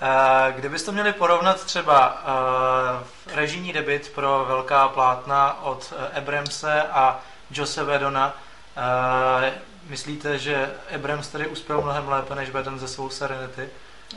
Eh, 0.00 0.52
Kdybyste 0.52 0.92
měli 0.92 1.12
porovnat 1.12 1.64
třeba 1.64 2.22
eh, 3.30 3.34
režijní 3.36 3.72
debit 3.72 4.12
pro 4.14 4.44
velká 4.48 4.88
plátna 4.88 5.62
od 5.62 5.94
eh, 6.14 6.18
Abramse 6.18 6.82
a 6.82 7.20
Jose 7.50 7.84
Vedona, 7.84 8.34
eh, 9.46 9.52
myslíte, 9.88 10.38
že 10.38 10.74
Abrams 10.94 11.28
tedy 11.28 11.46
uspěl 11.46 11.82
mnohem 11.82 12.08
lépe 12.08 12.34
než 12.34 12.50
Vedon 12.50 12.78
ze 12.78 12.88
svou 12.88 13.10
Serenity? 13.10 13.68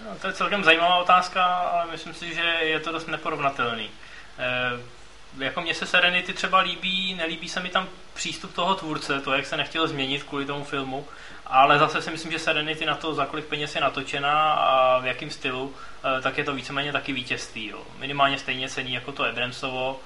No, 0.05 0.15
to 0.21 0.27
je 0.27 0.33
celkem 0.33 0.63
zajímavá 0.63 0.97
otázka, 0.97 1.45
ale 1.45 1.91
myslím 1.91 2.13
si, 2.13 2.35
že 2.35 2.41
je 2.41 2.79
to 2.79 2.91
dost 2.91 3.07
neporovnatelný. 3.07 3.89
E, 4.37 5.43
jako 5.43 5.61
mně 5.61 5.73
se 5.73 5.85
Serenity 5.85 6.33
třeba 6.33 6.59
líbí, 6.59 7.13
nelíbí 7.13 7.49
se 7.49 7.59
mi 7.59 7.69
tam 7.69 7.87
přístup 8.13 8.53
toho 8.53 8.75
tvůrce, 8.75 9.21
to, 9.21 9.33
jak 9.33 9.45
se 9.45 9.57
nechtěl 9.57 9.87
změnit 9.87 10.23
kvůli 10.23 10.45
tomu 10.45 10.63
filmu, 10.63 11.07
ale 11.45 11.79
zase 11.79 12.01
si 12.01 12.11
myslím, 12.11 12.31
že 12.31 12.39
Serenity 12.39 12.85
na 12.85 12.95
to, 12.95 13.13
za 13.13 13.25
kolik 13.25 13.45
peněz 13.45 13.75
je 13.75 13.81
natočená 13.81 14.53
a 14.53 14.99
v 14.99 15.05
jakém 15.05 15.29
stylu, 15.29 15.75
e, 16.17 16.21
tak 16.21 16.37
je 16.37 16.43
to 16.43 16.53
víceméně 16.53 16.91
taky 16.91 17.13
vítězství. 17.13 17.67
Jo. 17.67 17.83
Minimálně 17.99 18.37
stejně 18.37 18.69
cení 18.69 18.93
jako 18.93 19.11
to 19.11 19.23
Abramsovo, 19.23 19.99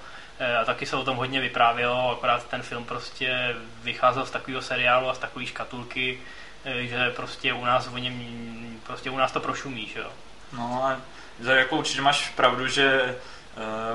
a 0.61 0.65
taky 0.65 0.85
se 0.85 0.95
o 0.95 1.03
tom 1.03 1.17
hodně 1.17 1.41
vyprávělo, 1.41 2.11
akorát 2.11 2.47
ten 2.47 2.61
film 2.61 2.85
prostě 2.85 3.55
vycházel 3.83 4.25
z 4.25 4.31
takového 4.31 4.61
seriálu 4.61 5.09
a 5.09 5.13
z 5.13 5.17
takové 5.17 5.45
škatulky, 5.45 6.19
e, 6.65 6.87
že 6.87 7.09
prostě 7.15 7.53
u 7.53 7.65
nás 7.65 7.89
o 7.93 7.97
něm, 7.97 8.79
prostě 8.83 9.09
u 9.09 9.17
nás 9.17 9.31
to 9.31 9.39
prošumí, 9.39 9.87
že 9.87 9.99
jo. 9.99 10.09
No 10.53 10.83
a 10.83 10.97
za 11.39 11.53
jako 11.53 11.77
určitě 11.77 12.01
máš 12.01 12.29
pravdu, 12.29 12.67
že 12.67 13.15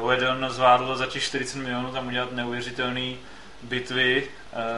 uh, 0.00 0.08
Wedon 0.08 0.46
zvládl 0.50 0.96
za 0.96 1.06
těch 1.06 1.22
40 1.22 1.58
milionů 1.58 1.92
tam 1.92 2.06
udělat 2.06 2.32
neuvěřitelný 2.32 3.18
bitvy 3.62 4.28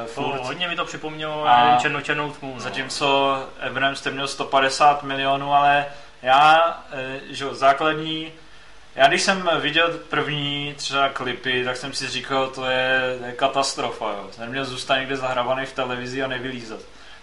uh, 0.07 0.15
To 0.15 0.45
hodně 0.45 0.69
mi 0.69 0.77
to 0.77 0.85
připomnělo, 0.85 1.49
A 1.49 1.65
nevím, 1.65 1.81
černou, 1.81 2.01
černou 2.01 2.33
tmu. 2.33 2.55
No. 2.55 2.61
Zatímco 2.61 3.39
Abrams 3.67 3.99
jste 3.99 4.11
měl 4.11 4.29
150 4.29 5.03
milionů, 5.03 5.55
ale 5.55 5.87
já, 6.23 6.79
eh, 6.93 7.21
že 7.31 7.45
jo, 7.45 7.55
základní, 7.55 8.33
já 8.95 9.09
když 9.09 9.23
jsem 9.23 9.51
viděl 9.61 10.01
první 10.09 10.75
třeba 10.77 11.09
klipy, 11.09 11.65
tak 11.65 11.77
jsem 11.77 11.93
si 11.93 12.09
říkal, 12.09 12.47
to 12.47 12.65
je, 12.65 13.17
to 13.19 13.25
je 13.25 13.33
katastrofa, 13.33 14.05
jo. 14.05 14.31
Neměl 14.39 14.65
zůstat 14.65 14.97
někde 14.97 15.17
zahrabaný 15.17 15.67
v 15.67 15.73
televizi 15.73 16.23
a 16.23 16.27
nevylízat. 16.27 16.81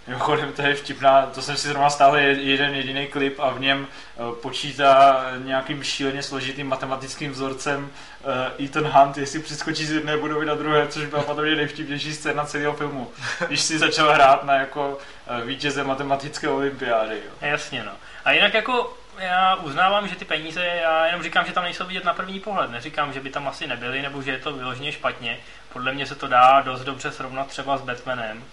Mimochodem, 0.08 0.53
to 0.53 0.62
je 0.62 0.75
vtipná, 0.75 1.25
to 1.25 1.41
jsem 1.41 1.58
si 1.58 1.67
zrovna 1.67 1.89
stále 1.89 2.21
jeden 2.21 2.73
jediný 2.73 3.08
klip 3.08 3.39
a 3.39 3.49
v 3.49 3.60
něm 3.60 3.88
eh, 3.88 4.19
počítá 4.41 5.25
nějakým 5.43 5.84
šíleně 5.84 6.23
složitým 6.23 6.67
matematickým 6.67 7.32
vzorcem 7.32 7.80
uh, 7.80 8.65
Ethan 8.65 8.86
Hunt, 8.86 9.17
jestli 9.17 9.39
přeskočí 9.39 9.86
z 9.86 9.91
jedné 9.91 10.17
budovy 10.17 10.45
na 10.45 10.56
druhé, 10.56 10.88
což 10.88 11.06
byla 11.06 11.23
potom 11.23 11.45
nejvtipnější 11.45 12.13
scéna 12.13 12.45
celého 12.45 12.73
filmu. 12.73 13.12
Když 13.47 13.62
si 13.62 13.80
začal 13.80 14.13
hrát 14.13 14.43
na 14.43 14.53
jako 14.53 14.97
eh, 15.27 15.45
vítěze 15.45 15.84
matematické 15.84 16.49
olympiády. 16.49 17.15
Jo. 17.15 17.32
Jasně, 17.41 17.84
no. 17.84 17.91
A 18.25 18.32
jinak 18.32 18.53
jako 18.53 18.97
já 19.19 19.56
uznávám, 19.56 20.08
že 20.08 20.15
ty 20.15 20.25
peníze, 20.25 20.65
já 20.65 21.06
jenom 21.06 21.23
říkám, 21.23 21.45
že 21.45 21.53
tam 21.53 21.63
nejsou 21.63 21.86
vidět 21.86 22.03
na 22.03 22.13
první 22.13 22.39
pohled. 22.39 22.71
Neříkám, 22.71 23.13
že 23.13 23.19
by 23.19 23.30
tam 23.30 23.47
asi 23.47 23.67
nebyly, 23.67 24.01
nebo 24.01 24.21
že 24.21 24.32
je 24.32 24.39
to 24.39 24.53
vyloženě 24.53 24.91
špatně. 24.91 25.38
Podle 25.73 25.93
mě 25.93 26.06
se 26.06 26.15
to 26.15 26.27
dá 26.27 26.62
dost 26.62 26.82
dobře 26.84 27.12
srovnat 27.12 27.47
třeba 27.47 27.77
s 27.77 27.82
Batmanem. 27.82 28.43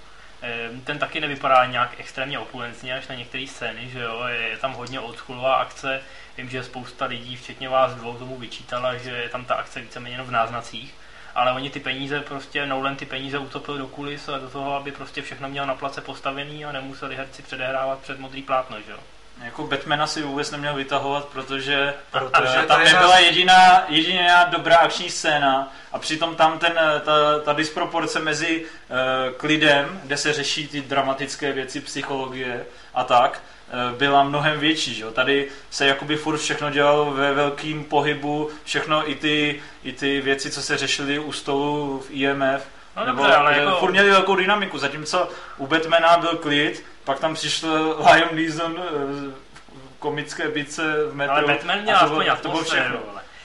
Ehm, 0.43 0.81
Ten 0.81 0.99
taky 0.99 1.21
nevypadá 1.21 1.65
nějak 1.67 1.91
extrémně 1.99 2.39
opulentně 2.39 2.95
až 2.95 3.09
na 3.09 3.15
některé 3.15 3.47
scény, 3.47 3.91
že 3.91 4.01
jo, 4.01 4.25
je 4.25 4.57
tam 4.59 4.73
hodně 4.73 5.01
oldschoolová 5.01 5.55
akce. 5.57 6.01
Vím, 6.37 6.51
že 6.51 6.65
spousta 6.65 7.05
lidí, 7.05 7.37
včetně 7.37 7.69
vás 7.69 7.95
dvou, 7.95 8.15
tomu 8.15 8.37
vyčítala, 8.39 8.97
že 8.97 9.11
je 9.11 9.29
tam 9.29 9.45
ta 9.45 9.55
akce 9.55 9.81
víceméně 9.81 10.15
jenom 10.15 10.27
v 10.27 10.31
náznacích. 10.31 10.95
Ale 11.35 11.53
oni 11.53 11.71
ty 11.71 11.81
peníze 11.81 12.21
prostě, 12.21 12.67
Nolan 12.67 12.97
ty 12.97 13.07
peníze 13.07 13.39
utopil 13.39 13.79
do 13.79 13.87
kulis 13.87 14.29
a 14.29 14.39
do 14.39 14.51
toho, 14.51 14.77
aby 14.77 14.93
prostě 14.93 15.23
všechno 15.23 15.49
měl 15.49 15.67
na 15.67 15.75
place 15.75 16.01
postavený 16.01 16.65
a 16.65 16.73
nemuseli 16.73 17.17
herci 17.17 17.43
předehrávat 17.43 17.99
před 17.99 18.19
modrý 18.19 18.43
plátno, 18.43 18.77
že 18.81 18.91
jo. 18.93 18.99
Jako 19.43 19.67
Batmana 19.67 20.07
si 20.07 20.23
vůbec 20.23 20.51
neměl 20.51 20.75
vytahovat, 20.75 21.25
protože, 21.25 21.95
Protože 22.11 22.59
eh, 22.63 22.67
tam 22.67 22.85
nebyla 22.85 23.19
jediná, 23.19 23.85
jediná 23.89 24.45
dobrá 24.45 24.77
akční 24.77 25.11
scéna 25.11 25.73
a 25.93 25.99
přitom 25.99 26.37
tam 26.37 26.59
ten, 26.59 26.73
eh, 26.77 27.01
ta, 27.01 27.39
ta 27.45 27.53
disproporce 27.53 28.21
mezi 28.21 28.65
uh, 28.65 29.37
klidem, 29.37 30.01
kde 30.05 30.17
se 30.17 30.33
řeší 30.33 30.69
ty 30.69 30.81
dramatické 30.81 31.53
věci, 31.53 31.81
psychologie 31.81 32.65
a 32.95 33.05
tak, 33.05 33.43
eh, 33.69 33.97
byla 33.99 34.23
mnohem 34.23 34.61
větší. 34.61 34.95
Že? 34.95 35.05
Tady 35.05 35.49
se 35.71 35.87
jakoby 35.87 36.17
furt 36.17 36.39
všechno 36.39 36.71
dělalo 36.71 37.11
ve 37.11 37.35
velkým 37.35 37.85
pohybu, 37.85 38.51
všechno 38.65 39.11
i 39.11 39.15
ty, 39.15 39.63
i 39.85 39.93
ty 39.93 40.21
věci, 40.21 40.51
co 40.51 40.63
se 40.63 40.77
řešily 40.77 41.19
u 41.19 41.33
stolu 41.33 42.03
v 42.09 42.11
IMF, 42.11 42.63
No 42.97 43.05
nebo 43.05 43.23
dobře, 43.23 43.37
ale 43.37 43.59
jako- 43.59 43.77
furt 43.77 43.91
měli 43.91 44.11
velkou 44.11 44.37
dynamiku, 44.37 44.79
zatímco 44.79 45.29
u 45.57 45.67
Batmana 45.67 46.17
byl 46.17 46.37
klid, 46.37 46.85
pak 47.05 47.19
tam 47.21 47.35
přišel 47.35 47.97
Liam 48.13 48.29
Neeson 48.33 48.77
eh, 48.79 48.91
v 48.91 49.99
komické 49.99 50.49
bice 50.49 50.83
v 51.11 51.15
metru. 51.15 51.35
Ale 51.37 51.47
Batman 51.47 51.81
měl 51.83 51.97
a 51.97 52.01
to 52.01 52.07
bylo- 52.07 52.21
aspoň 52.21 52.43
to 52.43 52.49
bylo 52.49 52.65
všechno. 52.65 52.97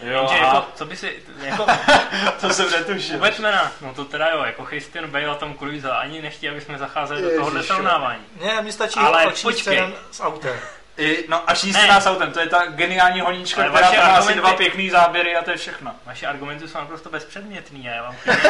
Jo, 0.04 0.12
Jenže 0.20 0.36
jako, 0.36 0.66
co 0.76 0.86
by 0.86 0.96
si, 0.98 1.20
jako, 1.44 1.66
to 2.42 2.50
jsem 2.50 2.72
netušil. 2.72 3.16
u 3.16 3.20
Batmana, 3.20 3.72
no 3.82 3.94
to 3.94 4.06
teda 4.06 4.30
jo, 4.30 4.44
jako 4.44 4.66
Christian 4.66 5.08
Bale 5.12 5.26
a 5.26 5.36
Tom 5.36 5.58
Cruise, 5.58 5.92
ani 5.92 6.22
nechtějí, 6.22 6.50
aby 6.50 6.62
jsme 6.62 6.78
zacházeli 6.78 7.22
do 7.22 7.30
tohohle 7.36 7.64
srovnávání. 7.64 8.22
Ne, 8.46 8.62
mně 8.62 8.72
stačí 8.72 9.00
Ale 9.00 9.34
počkej. 9.44 9.84
s 10.12 10.24
autem. 10.24 10.56
I, 11.00 11.26
no 11.30 11.50
a 11.50 11.56
číst 11.56 11.76
Ne. 11.76 11.88
nás 11.88 12.06
autem, 12.06 12.32
to 12.32 12.40
je 12.40 12.48
ta 12.48 12.66
geniální 12.66 13.22
honíčka, 13.22 13.62
Ale 13.62 13.70
která 13.72 13.92
tam 13.92 14.12
má 14.12 14.18
asi 14.18 14.34
dva 14.34 14.54
pěkný 14.54 14.90
záběry 14.90 15.36
a 15.36 15.44
to 15.44 15.52
je 15.52 15.58
všechno. 15.58 15.96
Vaše 16.06 16.28
argumenty 16.28 16.68
jsou 16.68 16.78
naprosto 16.78 17.10
bezpředmětný 17.10 17.90
a 17.90 17.92
já 17.92 18.04
vám 18.04 18.16
klidně, 18.24 18.50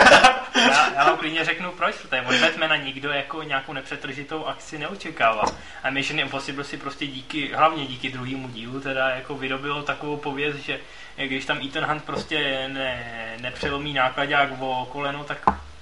já, 0.69 0.93
já 0.95 1.03
vám 1.05 1.17
klidně 1.17 1.45
řeknu 1.45 1.71
proč, 1.71 1.95
protože 1.95 2.21
od 2.21 2.35
Batmana 2.35 2.75
nikdo 2.75 3.11
jako 3.11 3.43
nějakou 3.43 3.73
nepřetržitou 3.73 4.45
akci 4.45 4.77
neočekává. 4.77 5.43
A 5.83 5.89
Mission 5.89 6.19
Impossible 6.19 6.63
si 6.63 6.77
prostě 6.77 7.07
díky, 7.07 7.53
hlavně 7.53 7.85
díky 7.85 8.09
druhému 8.09 8.47
dílu 8.49 8.79
teda 8.79 9.09
jako 9.09 9.35
vyrobilo 9.35 9.81
takovou 9.81 10.17
pověst, 10.17 10.55
že 10.57 10.79
když 11.15 11.45
tam 11.45 11.59
Ethan 11.65 11.85
Hunt 11.85 12.03
prostě 12.03 12.67
ne, 12.67 13.05
nepřelomí 13.41 13.93
nákladák 13.93 14.49
o 14.59 14.87
koleno, 14.91 15.23
tak 15.23 15.37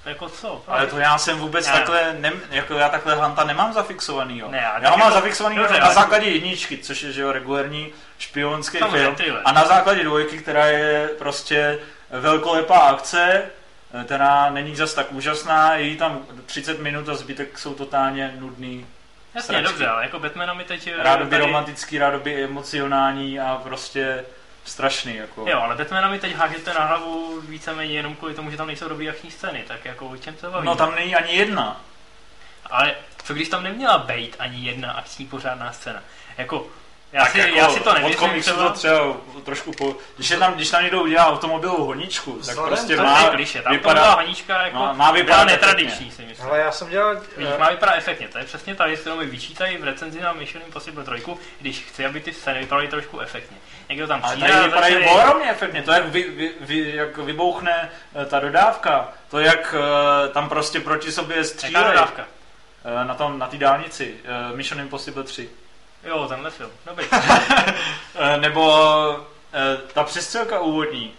jako 0.08 0.28
co? 0.28 0.62
Ale 0.68 0.86
to 0.86 0.98
já 0.98 1.18
jsem 1.18 1.38
vůbec 1.38 1.66
Ne. 1.66 1.72
takhle, 1.72 2.16
ne, 2.18 2.32
jako 2.50 2.74
já 2.74 2.88
takhle 2.88 3.14
Hanta 3.14 3.44
nemám 3.44 3.72
zafixovaný, 3.72 4.38
jo. 4.38 4.48
Ne, 4.50 4.66
ale 4.66 4.84
já 4.84 4.90
ho 4.90 4.96
mám 4.96 5.08
jako- 5.08 5.20
zafixovaný 5.20 5.56
dobře, 5.56 5.80
na 5.80 5.92
základě 5.92 6.26
jedničky, 6.26 6.78
což 6.78 7.02
je 7.02 7.12
že 7.12 7.22
jo, 7.22 7.32
regulérní 7.32 7.88
špionský 8.18 8.78
Samozřejmě, 8.78 9.16
film. 9.16 9.36
A 9.44 9.52
na 9.52 9.64
základě 9.64 10.04
dvojky, 10.04 10.38
která 10.38 10.66
je 10.66 11.08
prostě 11.18 11.78
velkolepá 12.10 12.78
akce, 12.78 13.42
která 14.04 14.50
není 14.50 14.76
zas 14.76 14.94
tak 14.94 15.12
úžasná, 15.12 15.74
je 15.74 15.82
jí 15.86 15.96
tam 15.96 16.20
30 16.46 16.80
minut 16.80 17.08
a 17.08 17.14
zbytek 17.14 17.58
jsou 17.58 17.74
totálně 17.74 18.34
nudný. 18.38 18.86
Jasně, 19.34 19.46
sračky. 19.46 19.68
dobře, 19.68 19.86
ale 19.88 20.02
jako 20.02 20.18
Batmana 20.18 20.54
mi 20.54 20.64
teď... 20.64 20.86
eh, 20.86 21.02
Rádoby 21.02 21.30
tady- 21.30 21.42
romantický, 21.42 21.98
rádoby 21.98 22.44
emocionální 22.44 23.40
a 23.40 23.60
prostě 23.64 24.24
strašný. 24.68 25.16
Jako. 25.16 25.44
Jo, 25.48 25.60
ale 25.60 25.76
Batmana 25.76 26.08
mi 26.08 26.18
teď 26.18 26.34
hážete 26.34 26.74
na 26.74 26.84
hlavu 26.84 27.40
víceméně 27.40 27.94
jenom 27.94 28.14
kvůli 28.14 28.34
tomu, 28.34 28.50
že 28.50 28.56
tam 28.56 28.66
nejsou 28.66 28.88
dobrý 28.88 29.10
akční 29.10 29.30
scény, 29.30 29.64
tak 29.68 29.84
jako 29.84 30.06
o 30.06 30.16
čem 30.16 30.36
se 30.36 30.50
baví? 30.50 30.66
No 30.66 30.76
tam 30.76 30.94
není 30.94 31.14
ani 31.14 31.32
jedna. 31.32 31.80
Ale 32.70 32.94
co 33.24 33.34
když 33.34 33.48
tam 33.48 33.62
neměla 33.62 33.98
být 33.98 34.36
ani 34.38 34.66
jedna 34.66 34.92
akční 34.92 35.26
pořádná 35.26 35.72
scéna? 35.72 36.02
Jako, 36.38 36.66
já, 37.12 37.22
Tak 37.22 37.32
si, 37.32 37.38
jako 37.38 37.56
já 37.56 37.68
si 37.70 37.80
to 37.80 37.90
Od 37.90 37.94
nemyslím 37.94 38.18
komiksu 38.18 38.50
třeba... 38.50 38.68
to 38.68 38.74
třeba 38.78 39.16
trošku 39.44 39.72
po... 39.72 39.96
Když, 40.16 40.30
je 40.30 40.36
tam, 40.38 40.54
když 40.54 40.70
tam 40.70 40.82
někdo 40.82 41.02
udělá 41.02 41.26
automobilovou 41.26 41.84
honičku, 41.84 42.32
tak 42.32 42.40
Vzhledem 42.40 42.66
prostě 42.76 42.96
To 42.96 43.02
má 43.02 43.20
je 43.22 43.30
kliše, 43.30 43.62
tam 43.62 43.72
to 43.72 43.78
vypadá... 43.78 44.10
hanička 44.14 44.62
jako 44.62 44.76
No, 44.76 44.94
má 44.94 45.10
vypadat 45.12 45.44
byla 45.44 45.54
efektně. 45.56 45.68
netradiční, 45.68 46.10
si 46.10 46.22
myslím. 46.22 46.46
Ale 46.48 46.58
já 46.58 46.72
jsem 46.72 46.88
dělal... 46.88 47.16
Vidíš, 47.36 47.54
má 47.58 47.70
vypadat 47.70 47.94
efektně, 47.96 48.28
to 48.28 48.38
je 48.38 48.44
přesně 48.44 48.74
ta 48.74 48.86
věc, 48.86 49.00
kterou 49.00 49.16
mi 49.16 49.26
vyčítají 49.26 49.76
v 49.76 49.84
recenzi 49.84 50.20
na 50.20 50.32
Mission 50.32 50.62
Impossible 50.66 51.04
3, 51.04 51.22
když 51.60 51.80
chci, 51.84 52.06
aby 52.06 52.20
ty 52.20 52.32
scény 52.32 52.60
vypadaly 52.60 52.88
trošku 52.88 53.20
efektně. 53.20 53.56
Někdo 53.88 54.06
tam 54.06 54.20
Ale 54.24 54.32
přijde 54.32 54.48
tady 54.52 54.60
a 54.62 54.66
vypadají 54.66 54.94
začne- 54.94 55.10
ohromně 55.10 55.50
efektně, 55.50 55.82
to 55.82 55.92
jak, 55.92 56.04
vy, 56.06 56.22
vy, 56.30 56.52
vy, 56.60 56.92
jak 56.96 57.18
vybouchne 57.18 57.90
eh, 58.22 58.24
ta 58.26 58.40
dodávka, 58.40 59.08
to 59.30 59.38
jak 59.38 59.74
eh, 59.78 60.28
tam 60.28 60.48
prostě 60.48 60.80
proti 60.80 61.12
sobě 61.12 61.36
Jaká 61.36 61.48
střílejí 61.48 61.86
dodávka? 61.86 62.24
eh, 63.02 63.04
na 63.04 63.14
tom, 63.14 63.38
na 63.38 63.46
té 63.46 63.56
dálnici, 63.56 64.14
eh, 64.24 64.56
Mission 64.56 64.80
Impossible 64.80 65.22
3. 65.24 65.48
Jo, 66.04 66.26
tenhle 66.28 66.50
film, 66.50 66.70
dobrý. 66.86 67.06
Eh, 68.20 68.36
Nebo 68.36 69.26
eh, 69.52 69.76
ta 69.92 70.04
přestřelka 70.04 70.60
úvodní, 70.60 71.12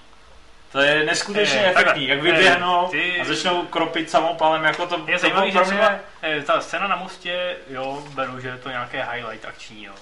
to 0.72 0.80
je 0.80 1.04
neskutečně 1.04 1.60
Eh, 1.60 1.70
efektní, 1.70 1.84
takhle. 1.84 2.04
jak 2.06 2.22
vyběhnou 2.22 2.88
ty- 2.92 3.22
a 3.22 3.26
začnou 3.26 3.66
kropit 3.66 4.10
samopalem, 4.10 4.64
jako 4.64 4.88
to, 4.88 5.02
Je 5.08 5.14
to 5.16 5.22
zajímavý, 5.22 5.52
že 5.52 5.60
třeba 5.60 5.90
mě... 6.22 6.42
ta 6.44 6.62
scéna 6.62 6.88
na 6.88 6.96
mostě, 6.96 7.56
jo, 7.70 8.04
beru, 8.14 8.40
že 8.40 8.48
je 8.48 8.58
to 8.58 8.70
nějaké 8.70 9.08
highlight 9.12 9.46
akční, 9.46 9.84
jo. 9.84 9.94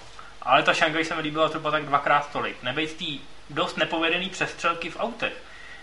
Ale 0.42 0.62
ta 0.62 0.74
Shanghai 0.74 1.04
se 1.04 1.14
mi 1.14 1.22
líbila 1.22 1.48
třeba 1.48 1.70
tak 1.70 1.84
dvakrát 1.84 2.32
tolik. 2.32 2.62
Nebejt 2.62 2.94
tý 2.96 3.20
dost 3.50 3.76
nepovedený 3.76 4.28
přestřelky 4.30 4.90
v 4.90 4.96
autech, 5.00 5.32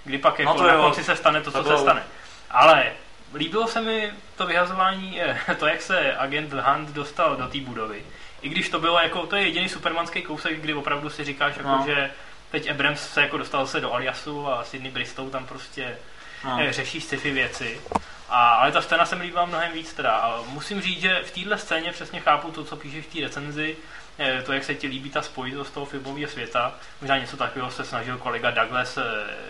kdy 0.04 0.18
pak 0.18 0.40
jako 0.40 0.54
No 0.54 0.60
to 0.60 0.68
na 0.68 0.76
konci 0.78 1.04
se 1.04 1.16
stane 1.16 1.42
to, 1.42 1.52
To 1.52 1.58
co 1.58 1.64
bylo- 1.64 1.78
se 1.78 1.82
stane. 1.84 2.04
Ale 2.52 2.92
líbilo 3.36 3.68
se 3.68 3.82
mi 3.82 4.12
to 4.36 4.46
vyhazování, 4.46 5.22
to, 5.60 5.68
jak 5.68 5.82
se 5.82 6.16
agent 6.18 6.54
Hunt 6.54 6.90
dostal 6.90 7.36
do 7.36 7.48
té 7.48 7.60
budovy. 7.60 8.04
I 8.42 8.50
když 8.50 8.70
to 8.70 8.80
bylo 8.80 9.00
jako, 9.00 9.26
to 9.26 9.36
je 9.36 9.44
jediný 9.44 9.70
supermanský 9.70 10.22
kousek, 10.22 10.60
kdy 10.62 10.74
opravdu 10.74 11.10
si 11.10 11.24
říkáš, 11.24 11.56
jako, 11.58 11.70
No. 11.70 11.84
že 11.88 12.12
teď 12.52 12.70
Abrams 12.72 13.00
se 13.14 13.22
jako 13.22 13.38
dostal 13.38 13.68
se 13.68 13.82
do 13.82 13.94
Aliasu 13.94 14.48
a 14.48 14.64
Sidney 14.64 14.92
Bristow 14.92 15.30
tam 15.30 15.46
prostě 15.46 15.98
No. 16.44 16.58
no. 16.58 16.74
řeší 16.74 17.02
sci-fi 17.02 17.32
věci. 17.32 17.82
A, 18.30 18.50
ale 18.50 18.72
ta 18.72 18.82
scéna 18.82 19.06
se 19.06 19.16
mi 19.16 19.24
líbila 19.24 19.46
mnohem 19.46 19.72
víc 19.74 19.94
teda. 19.94 20.12
A 20.12 20.42
musím 20.48 20.82
říct, 20.82 21.02
že 21.02 21.22
v 21.26 21.32
téhle 21.32 21.58
scéně 21.58 21.92
přesně 21.92 22.20
chápu 22.20 22.52
to, 22.52 22.64
co 22.64 22.76
píšeš 22.76 23.06
v 23.06 23.14
té 23.14 23.22
recenzi, 23.22 23.78
eh, 24.20 24.42
to, 24.46 24.54
jak 24.54 24.64
se 24.64 24.76
ti 24.76 24.88
líbí 24.88 25.10
ta 25.10 25.22
spojitost 25.22 25.74
toho 25.74 25.86
filmového 25.86 26.32
světa. 26.32 26.74
Možná 27.02 27.18
něco 27.18 27.38
takového 27.38 27.72
se 27.72 27.84
snažil 27.86 28.18
kolega 28.18 28.52
Douglas 28.52 28.98
eh, 28.98 29.04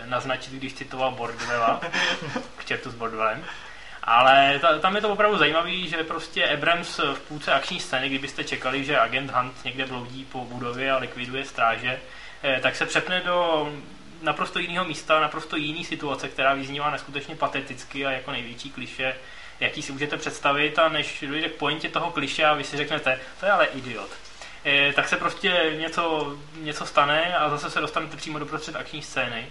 naznačit, 0.04 0.52
když 0.52 0.74
citoval 0.74 1.10
Bordwella, 1.10 1.80
k 2.56 2.64
čertu 2.64 2.90
s 2.90 2.94
Bordwellem. 2.94 3.44
Ale 4.06 4.58
ta, 4.58 4.78
tam 4.78 4.94
je 4.96 5.00
to 5.00 5.08
opravdu 5.08 5.38
zajímavý, 5.38 5.88
že 5.88 6.04
prostě 6.04 6.48
Abrams 6.48 6.98
v 6.98 7.20
půlce 7.28 7.52
akční 7.52 7.80
scény, 7.80 8.08
kdybyste 8.08 8.44
čekali, 8.44 8.84
že 8.84 8.98
agent 8.98 9.30
Hunt 9.30 9.64
někde 9.64 9.86
bloudí 9.86 10.24
po 10.24 10.44
budově 10.44 10.92
a 10.92 10.96
likviduje 10.96 11.44
stráže, 11.44 12.00
eh, 12.42 12.60
tak 12.62 12.76
se 12.76 12.86
přepne 12.86 13.20
do 13.20 13.68
naprosto 14.22 14.58
jiného 14.58 14.84
místa, 14.84 15.20
naprosto 15.20 15.56
jiný 15.56 15.84
situace, 15.84 16.28
která 16.28 16.54
vyznívá 16.54 16.90
neskutečně 16.90 17.36
pateticky 17.36 18.06
a 18.06 18.10
jako 18.10 18.30
největší 18.30 18.70
kliše, 18.70 19.14
jaký 19.60 19.82
si 19.82 19.92
můžete 19.92 20.16
představit 20.16 20.78
a 20.78 20.88
než 20.88 21.24
dojde 21.28 21.48
k 21.48 21.56
pointě 21.56 21.88
toho 21.88 22.10
kliše 22.10 22.44
a 22.44 22.54
vy 22.54 22.64
si 22.64 22.76
řeknete, 22.76 23.20
to 23.40 23.46
je 23.46 23.52
ale 23.52 23.66
idiot. 23.66 24.10
Eh, 24.64 24.92
tak 24.92 25.08
se 25.08 25.16
prostě 25.16 25.74
něco, 25.78 26.36
něco 26.54 26.86
stane 26.86 27.36
a 27.36 27.50
zase 27.50 27.70
se 27.70 27.80
dostanete 27.80 28.16
přímo 28.16 28.38
do 28.38 28.46
prostřed 28.46 28.76
akční 28.76 29.02
scény. 29.02 29.46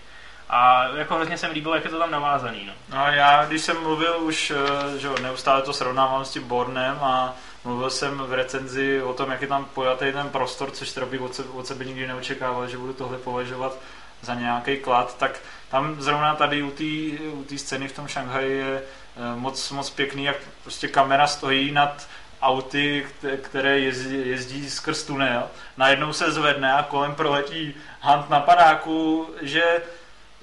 A 0.50 0.88
jako 0.96 1.16
hrozně 1.16 1.38
se 1.38 1.48
mi 1.48 1.54
líbilo, 1.54 1.76
jak 1.76 1.86
je 1.86 1.90
to 1.92 2.00
tam 2.00 2.12
navázaný. 2.12 2.66
No. 2.66 2.74
No 2.98 3.06
já, 3.12 3.46
když 3.46 3.62
jsem 3.62 3.82
mluvil 3.82 4.18
už, 4.20 4.52
eh, 4.52 5.00
že 5.00 5.10
neustále 5.22 5.62
to 5.62 5.74
srovnávám 5.74 6.26
s 6.26 6.32
tím 6.32 6.44
Bornem 6.44 6.98
a 7.02 7.34
mluvil 7.64 7.90
jsem 7.90 8.18
v 8.18 8.34
recenzi 8.34 9.02
o 9.02 9.14
tom, 9.14 9.32
jak 9.32 9.42
je 9.42 9.48
tam 9.48 9.66
pojatý 9.66 10.12
ten 10.12 10.30
prostor, 10.30 10.72
což 10.72 10.92
teda 10.92 11.06
bych 11.06 11.22
od 11.22 11.36
sebe, 11.36 11.50
od 11.50 11.68
sebe 11.68 11.86
nikdy 11.86 12.08
neočekával, 12.08 12.68
že 12.68 12.78
budu 12.78 12.94
tohle 12.94 13.18
považovat 13.18 13.78
za 14.22 14.34
nějaký 14.34 14.78
klad, 14.78 15.18
tak 15.18 15.40
tam 15.70 16.02
zrovna 16.02 16.36
tady 16.36 16.64
u 16.64 16.72
té 16.72 16.84
u 17.24 17.58
scény 17.58 17.88
v 17.88 17.96
tom 17.96 18.08
Šanghaji 18.08 18.58
je 18.58 18.82
eh, 18.82 19.36
moc, 19.36 19.72
moc 19.72 19.90
pěkný, 19.90 20.24
jak 20.24 20.38
prostě 20.64 20.88
kamera 20.88 21.28
stojí 21.28 21.72
nad 21.72 22.08
auty, 22.42 23.06
kte- 23.08 23.38
které 23.38 23.80
jezdí, 23.80 24.30
jezdí 24.30 24.70
skrz 24.70 25.04
tunel. 25.04 25.44
Najednou 25.78 26.14
se 26.14 26.32
zvedne 26.32 26.74
a 26.74 26.84
kolem 26.84 27.16
proletí 27.16 27.76
Hunt 28.02 28.30
na 28.30 28.40
padáku, 28.40 29.30
že 29.42 29.82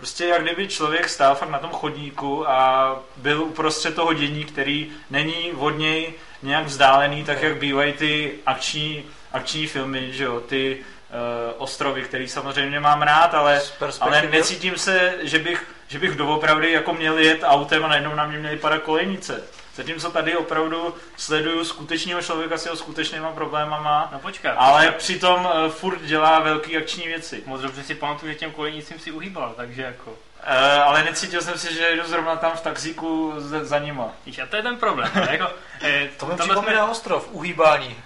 Prostě 0.03 0.27
jak 0.27 0.43
kdyby 0.43 0.69
člověk 0.69 1.09
stál 1.09 1.35
fakt 1.35 1.49
na 1.49 1.59
tom 1.59 1.71
chodníku 1.71 2.49
a 2.49 2.97
byl 3.17 3.43
uprostřed 3.43 3.95
toho 3.95 4.13
dění, 4.13 4.45
který 4.45 4.91
není 5.11 5.53
od 5.53 5.71
něj 5.71 6.13
nějak 6.43 6.67
vzdálený, 6.67 7.25
tak 7.25 7.43
jak 7.43 7.57
bývají 7.57 7.93
ty 7.93 8.33
akční, 8.47 9.05
akční 9.33 9.67
filmy, 9.67 10.13
že 10.13 10.25
jo, 10.25 10.41
ty 10.41 10.79
uh, 10.79 11.63
ostrovy, 11.63 12.03
který 12.03 12.29
samozřejmě 12.29 12.81
mám 12.81 13.03
rád, 13.03 13.35
ale, 13.35 13.63
ale 14.01 14.29
necítím 14.31 14.77
se, 14.77 15.15
že 15.23 15.39
bych, 15.39 15.67
že 15.89 15.99
bych 15.99 16.17
doopravdy 16.17 16.73
jako 16.73 16.95
měl 16.95 17.19
jet 17.19 17.41
autem 17.43 17.85
a 17.85 17.89
najednou 17.89 18.15
na 18.15 18.27
mě 18.27 18.39
měly 18.39 18.57
padat 18.57 18.83
kolejnice. 18.83 19.43
Zatímco 19.75 20.11
tady 20.11 20.37
opravdu 20.37 20.95
sleduju 21.17 21.65
skutečného 21.65 22.23
člověka 22.23 22.59
s 22.59 22.65
jeho 22.65 22.77
skutečnýma 22.77 23.33
problémama, 23.33 24.09
No 24.13 24.19
počkat, 24.19 24.55
ale 24.59 24.83
počkat. 24.83 24.97
přitom 24.99 25.45
uh, 25.65 25.71
furt 25.71 26.03
dělá 26.03 26.41
velký 26.41 26.77
akční 26.77 27.07
věci. 27.07 27.43
moc 27.47 27.61
dobře 27.61 27.83
si 27.83 27.95
pamatuju, 27.95 28.33
že 28.33 28.39
těm 28.39 28.51
kolejnicím 28.53 28.99
si 28.99 29.11
uhýbal, 29.13 29.55
takže 29.57 29.83
jako... 29.83 30.11
Uh, 30.11 30.83
ale 30.85 31.05
necítil 31.05 31.41
jsem 31.43 31.59
si, 31.59 31.75
že 31.75 31.97
jdu 31.97 32.03
zrovna 32.07 32.37
tam 32.37 32.53
v 32.53 32.61
taxíku 32.61 33.33
za, 33.37 33.65
za 33.65 33.79
nima. 33.79 34.09
Víš, 34.27 34.39
a 34.39 34.47
to 34.47 34.57
je 34.57 34.63
ten 34.63 34.77
problém. 34.77 35.11
jako, 35.31 35.51
eh, 35.83 36.09
To 36.19 36.27
mi 36.27 36.37
tohle 36.37 36.55
připomíná 36.55 36.87
ostrov, 36.91 37.29
uhýbání. 37.31 37.97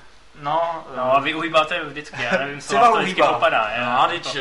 No, 0.40 0.84
No 0.96 1.16
a 1.16 1.20
vy 1.20 1.34
uhýbáte 1.34 1.80
vždycky, 1.84 2.22
já 2.22 2.38
nevím, 2.38 2.60
co 2.60 2.74
vás 2.76 2.92
to 2.92 2.98
vždycky 2.98 3.22
popadá. 3.22 3.70
no, 3.76 3.82
Já, 3.82 4.06
no 4.12 4.18
to, 4.20 4.38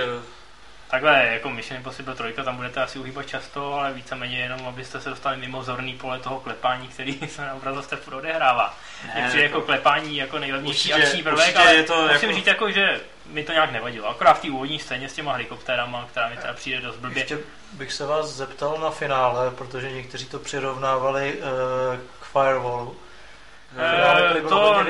takhle, 0.90 1.26
jako 1.34 1.50
Mission 1.50 1.78
Impossible 1.78 2.16
3, 2.16 2.24
tam 2.44 2.56
budete 2.56 2.82
asi 2.84 3.00
uhýbat 3.00 3.26
často, 3.28 3.74
ale 3.74 3.94
víceméně 3.94 4.38
jenom, 4.40 4.68
abyste 4.68 5.02
se 5.02 5.10
dostali 5.10 5.38
mimo 5.38 5.64
zorný 5.64 5.94
pole 5.94 6.20
toho 6.20 6.40
klepání, 6.40 6.88
který 6.88 7.14
se 7.30 7.42
na 7.42 7.54
obrazovce 7.54 7.96
furt 7.96 8.14
odehrává. 8.16 8.78
Přijde 9.02 9.24
jako- 9.26 9.38
jako 9.58 9.62
klepání 9.62 10.18
jako 10.18 10.40
nejlevnější 10.40 10.90
Určitě- 10.94 11.08
akční 11.08 11.24
prvek, 11.24 11.56
ale 11.58 11.76
je 11.76 11.84
to 11.84 12.08
musím 12.14 12.30
jako- 12.30 12.36
říct 12.40 12.48
jako, 12.48 12.72
že 12.72 13.02
mi 13.26 13.44
to 13.44 13.52
nějak 13.52 13.72
nevadilo. 13.72 14.08
Akorát 14.10 14.34
v 14.34 14.42
té 14.42 14.50
úvodní 14.50 14.80
scéně 14.80 15.10
s 15.10 15.14
těma 15.14 15.32
helikoptérama, 15.32 16.08
která 16.12 16.30
mi 16.30 16.38
teda 16.38 16.54
přijde 16.54 16.82
dost 16.82 16.96
blbě. 16.98 17.22
Ještě 17.24 17.38
bych 17.74 17.94
se 17.94 18.06
vás 18.06 18.26
zeptal 18.30 18.78
na 18.82 18.90
finále, 18.90 19.52
protože 19.52 19.92
někteří 19.92 20.26
to 20.26 20.40
přirovnávali 20.40 21.34
uh, 21.34 21.44
k 22.22 22.26
Firewallu. 22.26 22.96
Eh, 23.78 24.42
bylo 24.42 24.50
to-. 24.50 24.86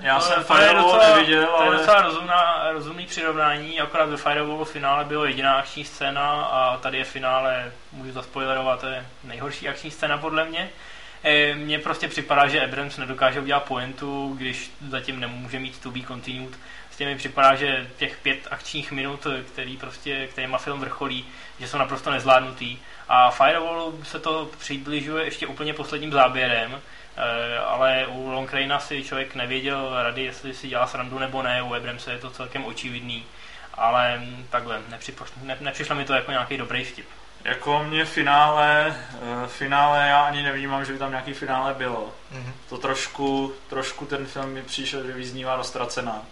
Já 0.00 0.14
To- 0.14 0.20
jsem 0.20 0.44
to 0.44 0.56
je 0.56 0.60
Firewall 0.66 0.92
docela- 0.92 1.14
neviděl, 1.16 1.46
To 1.46 1.62
je 1.62 1.68
ale 1.68 1.76
docela 1.76 2.02
rozumná, 2.02 2.66
rozumný 2.72 3.06
přirovnání, 3.06 3.80
akorát 3.80 4.08
ve 4.08 4.16
Firewallu 4.16 4.64
finále 4.64 5.04
bylo 5.04 5.24
jediná 5.24 5.54
akční 5.58 5.84
scéna 5.84 6.30
a 6.44 6.76
tady 6.76 6.98
je 6.98 7.04
finále, 7.04 7.72
můžu 7.92 8.12
to 8.12 8.22
spoilerovat, 8.22 8.80
to 8.80 8.86
je 8.86 9.06
nejhorší 9.24 9.68
akční 9.68 9.90
scéna 9.90 10.18
podle 10.18 10.44
mě. 10.44 10.68
Eh, 11.24 11.54
Mně 11.54 11.78
prostě 11.78 12.08
připadá, 12.08 12.48
že 12.48 12.64
Abrams 12.64 12.96
nedokáže 12.96 13.40
udělat 13.40 13.62
pointu, 13.64 14.34
když 14.38 14.70
zatím 14.88 15.20
nemůže 15.20 15.58
mít 15.58 15.80
to 15.82 15.90
be 15.90 16.00
continued. 16.00 16.54
Prostě 16.86 17.04
mi 17.06 17.16
připadá, 17.16 17.54
že 17.54 17.86
těch 17.96 18.16
pět 18.16 18.38
akčních 18.50 18.92
minut, 18.92 19.26
který 19.52 19.76
prostě, 19.76 20.26
kterýma 20.26 20.58
film 20.58 20.80
vrcholí, 20.80 21.24
že 21.60 21.68
jsou 21.68 21.78
naprosto 21.78 22.10
nezvládnutý. 22.10 22.78
A 23.08 23.30
Firewallu 23.30 24.00
se 24.04 24.18
to 24.18 24.48
přibližuje 24.58 25.24
ještě 25.24 25.46
úplně 25.46 25.74
posledním 25.74 26.12
záběrem, 26.12 26.80
ale 27.66 28.06
u 28.06 28.30
Long 28.30 28.52
Raina 28.52 28.80
si 28.80 29.04
člověk 29.04 29.34
nevěděl 29.34 29.90
rady, 30.02 30.22
jestli 30.24 30.54
si 30.54 30.68
dělá 30.68 30.86
srandu 30.86 31.18
nebo 31.18 31.42
ne, 31.42 31.62
u 31.62 31.74
Abramse 31.74 32.12
je 32.12 32.18
to 32.18 32.30
celkem 32.30 32.64
očividný, 32.64 33.24
ale 33.74 34.22
takhle, 34.50 34.80
nepřišlo, 34.88 35.26
ne, 35.42 35.56
nepřišlo 35.60 35.96
mi 35.96 36.04
to 36.04 36.12
jako 36.12 36.30
nějaký 36.30 36.56
dobrý 36.56 36.84
vtip. 36.84 37.06
jako 37.44 37.84
mě 37.84 38.04
finále, 38.04 38.96
eh, 39.14 39.46
finále 39.48 40.08
já 40.08 40.20
ani 40.22 40.42
nevnímám, 40.42 40.84
že 40.84 40.92
by 40.92 40.98
tam 40.98 41.10
nějaký 41.10 41.32
finále 41.32 41.74
bylo. 41.74 42.14
Mhm. 42.30 42.52
To 42.68 42.78
trošku, 42.78 43.54
trošku 43.68 44.06
ten 44.06 44.26
film 44.26 44.50
mi 44.50 44.62
přišel, 44.62 45.06
že 45.06 45.12
vyznívá 45.12 45.56
roztracená. 45.56 46.22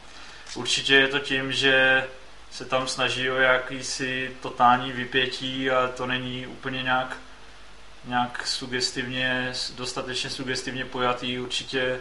Určitě 0.55 0.95
je 0.95 1.09
to 1.09 1.19
tím, 1.19 1.53
že 1.53 2.05
se 2.51 2.65
tam 2.65 2.89
snaží 2.89 3.31
o 3.31 3.35
jakýsi 3.35 4.37
totální 4.43 4.93
vypětí 4.93 5.71
a 5.71 5.89
to 5.89 6.07
není 6.07 6.47
úplně 6.47 6.83
nějak, 6.83 7.17
nějak 8.07 8.47
sugestivně, 8.47 9.53
dostatečně 9.77 10.31
sugestivně 10.31 10.85
pojatý. 10.85 11.39
Určitě 11.39 11.81
e, 11.81 12.01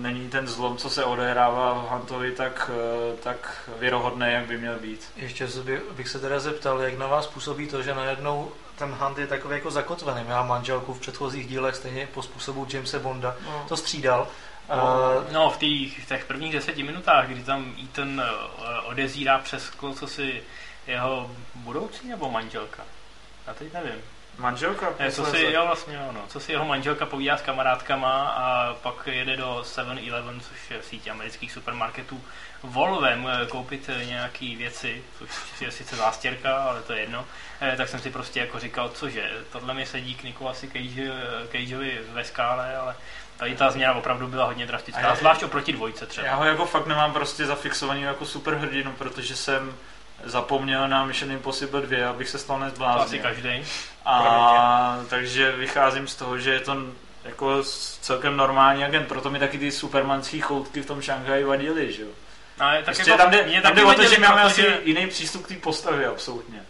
není 0.00 0.28
ten 0.28 0.48
zlom, 0.48 0.76
co 0.76 0.90
se 0.90 1.04
odehrává 1.04 1.74
v 1.74 1.88
Huntovi, 1.90 2.32
tak, 2.32 2.70
e, 2.74 3.16
tak 3.16 3.70
věrohodný, 3.78 4.26
jak 4.28 4.46
by 4.46 4.58
měl 4.58 4.78
být. 4.78 5.12
Ještě 5.16 5.48
bych 5.96 6.08
se 6.08 6.18
teda 6.18 6.40
zeptal, 6.40 6.80
jak 6.80 6.98
na 6.98 7.06
vás 7.06 7.26
působí 7.26 7.66
to, 7.66 7.82
že 7.82 7.94
najednou 7.94 8.52
ten 8.78 8.90
Hunt 8.90 9.18
je 9.18 9.26
takový 9.26 9.54
jako 9.54 9.70
zakotvený. 9.70 10.20
Já 10.28 10.36
mám 10.36 10.48
manželku 10.48 10.94
v 10.94 11.00
předchozích 11.00 11.48
dílech 11.48 11.76
stejně 11.76 12.06
po 12.06 12.22
způsobu 12.22 12.66
Jamesa 12.72 12.98
Bonda. 12.98 13.36
No. 13.44 13.64
To 13.68 13.76
střídal. 13.76 14.28
No. 14.68 14.76
Uh, 14.76 15.32
No, 15.32 15.50
v, 15.50 15.56
těch, 15.58 16.04
v 16.04 16.08
těch 16.08 16.24
prvních 16.24 16.52
deseti 16.52 16.82
minutách, 16.82 17.28
kdy 17.28 17.42
tam 17.42 17.74
Ethan 17.84 18.20
eh, 18.20 18.80
odezírá 18.80 19.38
přes 19.38 19.64
sklo, 19.64 19.94
co 19.94 20.06
si 20.06 20.42
jeho 20.86 21.30
budoucí 21.54 22.08
nebo 22.08 22.30
manželka? 22.30 22.84
Já 23.46 23.54
teď 23.54 23.72
nevím. 23.72 24.02
Manželka? 24.38 24.94
Ne, 24.98 25.12
co 25.12 25.24
si, 25.26 25.42
jo, 25.52 25.66
vlastně, 25.66 25.94
jo, 25.94 26.12
no, 26.12 26.20
co 26.28 26.40
si 26.40 26.52
jeho 26.52 26.64
manželka 26.64 27.06
povídá 27.06 27.36
s 27.36 27.42
kamarádkama 27.42 28.28
a 28.28 28.74
pak 28.74 29.06
jede 29.06 29.36
do 29.36 29.62
7-Eleven, 29.62 30.40
což 30.40 30.70
je 30.70 30.82
síť 30.82 31.08
amerických 31.08 31.52
supermarketů, 31.52 32.20
Volvem 32.62 33.28
eh, 33.28 33.46
koupit 33.46 33.88
eh, 33.88 34.04
nějaký 34.04 34.56
věci, 34.56 35.02
což 35.18 35.30
je 35.60 35.70
sice 35.70 35.96
zástěrka, 35.96 36.56
ale 36.56 36.82
to 36.82 36.92
je 36.92 37.00
jedno, 37.00 37.24
eh, 37.60 37.76
tak 37.76 37.88
jsem 37.88 38.00
si 38.00 38.10
prostě 38.10 38.40
jako 38.40 38.58
říkal, 38.58 38.88
cože, 38.88 39.30
tohle 39.52 39.74
mi 39.74 39.86
sedí 39.86 40.14
k 40.14 40.22
Nikolasi 40.22 40.68
Cage, 40.68 41.12
eh, 41.12 41.46
Cageovi 41.52 42.00
ve 42.12 42.24
skále, 42.24 42.76
ale 42.76 42.96
tady 43.36 43.56
ta 43.56 43.70
změna 43.70 43.92
opravdu 43.94 44.26
byla 44.26 44.44
hodně 44.44 44.64
A 44.64 44.66
drastická, 44.66 45.00
já- 45.00 45.14
zvlášť 45.14 45.42
oproti 45.42 45.72
dvojce 45.72 46.06
třeba. 46.06 46.26
Já 46.26 46.34
ho 46.34 46.44
jako 46.44 46.66
fakt 46.66 46.86
nemám 46.86 47.12
prostě 47.12 47.46
zafixovaný 47.46 48.02
jako 48.02 48.26
superhrdinu, 48.26 48.92
protože 48.92 49.36
jsem 49.36 49.74
zapomněl 50.24 50.88
na 50.88 51.04
Mission 51.04 51.32
Impossible 51.32 51.80
2, 51.80 52.10
abych 52.10 52.28
se 52.28 52.38
stal 52.38 52.56
To 52.58 52.62
asi 52.64 52.70
nezbláznil. 52.70 53.22
každý. 53.22 53.64
A 54.06 54.98
takže 55.10 55.52
vycházím 55.52 56.08
z 56.08 56.14
toho, 56.16 56.38
že 56.38 56.50
je 56.52 56.60
to 56.60 56.76
jako 57.24 57.62
celkem 58.00 58.36
normální 58.36 58.84
agent, 58.84 59.08
proto 59.08 59.30
mi 59.30 59.38
taky 59.38 59.58
ty 59.58 59.70
supermanský 59.72 60.40
choutky 60.40 60.80
v 60.82 60.86
tom 60.86 61.02
Šanghaji 61.02 61.44
vadily, 61.44 61.92
že 61.92 62.02
jo. 62.02 62.08
Ale 62.60 62.76
tak 62.76 62.84
Prostě 62.84 63.10
jako, 63.10 63.22
tam 63.22 63.30
jde, 63.30 63.42
mě 63.42 63.62
tam 63.62 63.74
jde 63.74 63.84
o 63.84 63.94
to, 63.94 64.04
že 64.04 64.18
máme 64.18 64.42
asi 64.42 64.66
jiný 64.84 65.06
přístup 65.06 65.44
k 65.44 65.48
té 65.48 65.54
postavě, 65.54 66.06
absolutně. 66.06 66.62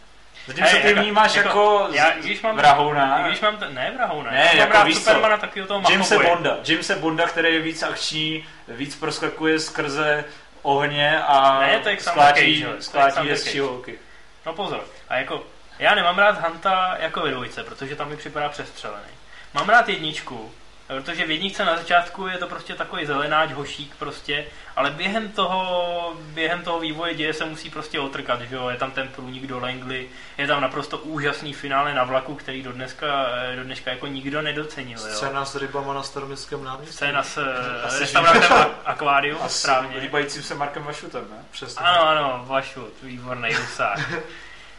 Zatímco 0.46 0.70
Hej, 0.70 0.82
ty 0.82 0.88
jako- 0.88 1.00
vnímáš 1.00 1.34
jako- 1.34 1.48
jako, 1.48 1.88
já, 1.92 2.10
když 2.10 2.42
mám, 2.42 2.56
vrahouna, 2.56 3.28
když 3.28 3.40
mám 3.40 3.56
ten, 3.56 3.74
ne 3.74 3.92
vrahouna, 3.96 4.30
Ne, 4.30 4.38
já 4.38 4.44
mám 4.46 4.56
jako 4.56 4.72
rád 4.72 4.84
víš 4.84 4.94
co, 4.94 5.00
Supermana 5.00 5.36
taky 5.36 5.62
o 5.62 5.66
toho 5.66 5.82
Jamese 5.90 6.14
machoboje. 6.14 6.36
Bonda. 6.36 6.58
Bonda, 7.00 7.26
který 7.26 7.54
je 7.54 7.60
víc 7.60 7.82
akční, 7.82 8.44
víc 8.68 8.96
proskakuje 8.96 9.58
skrze 9.58 10.24
ohně 10.64 11.22
a 11.22 11.60
Ne, 11.60 11.82
je 11.86 12.00
sklátí 12.00 12.66
Xander 12.80 13.32
hezčí 13.32 13.58
holky. 13.58 13.98
No 14.46 14.52
pozor, 14.52 14.84
a 15.08 15.16
jako, 15.16 15.44
já 15.78 15.94
nemám 15.94 16.18
rád 16.18 16.40
Hanta 16.40 16.96
jako 17.00 17.20
ve 17.20 17.30
dvojce, 17.30 17.64
protože 17.64 17.96
tam 17.96 18.08
mi 18.08 18.16
připadá 18.16 18.48
přestřelený. 18.48 19.08
Mám 19.54 19.68
rád 19.68 19.88
jedničku, 19.88 20.52
protože 21.00 21.26
v 21.26 21.30
jedničce 21.30 21.64
na 21.64 21.76
začátku 21.76 22.26
je 22.26 22.38
to 22.38 22.46
prostě 22.46 22.74
takový 22.74 23.06
zelenáč, 23.06 23.52
hošík 23.52 23.94
prostě, 23.98 24.46
ale 24.76 24.90
během 24.90 25.28
toho, 25.28 26.12
během 26.20 26.62
toho 26.62 26.80
vývoje 26.80 27.14
děje 27.14 27.32
se 27.34 27.44
musí 27.44 27.70
prostě 27.70 28.00
otrkat, 28.00 28.40
že 28.40 28.54
jo, 28.54 28.68
je 28.68 28.76
tam 28.76 28.90
ten 28.90 29.08
průnik 29.08 29.46
do 29.46 29.58
Langley, 29.60 30.08
je 30.38 30.46
tam 30.46 30.60
naprosto 30.62 30.98
úžasný 30.98 31.52
finále 31.52 31.94
na 31.94 32.04
vlaku, 32.04 32.34
který 32.34 32.62
do 32.62 32.72
dneska, 32.72 33.26
do 33.56 33.64
dneška 33.64 33.90
jako 33.90 34.06
nikdo 34.06 34.42
nedocenil, 34.42 34.98
jo. 34.98 35.14
scéna 35.14 35.44
s 35.44 35.56
rybama 35.56 35.94
na 35.94 36.02
staroměstském 36.02 36.64
náměstí. 36.64 36.94
Scéna 36.96 37.22
s 37.22 37.38
Asi 37.84 37.98
restaurantem 38.00 38.52
a- 38.52 38.70
Aquarium, 38.84 39.38
A 39.42 39.48
s 39.48 39.60
správně. 39.60 39.98
líbajícím 39.98 40.42
se 40.42 40.54
Markem 40.54 40.82
Vašutem, 40.84 41.24
ne? 41.30 41.44
Přesně. 41.50 41.86
Ano, 41.86 42.08
ano, 42.08 42.44
Vašut, 42.46 42.92
výborný 43.02 43.48
rusák. 43.56 43.98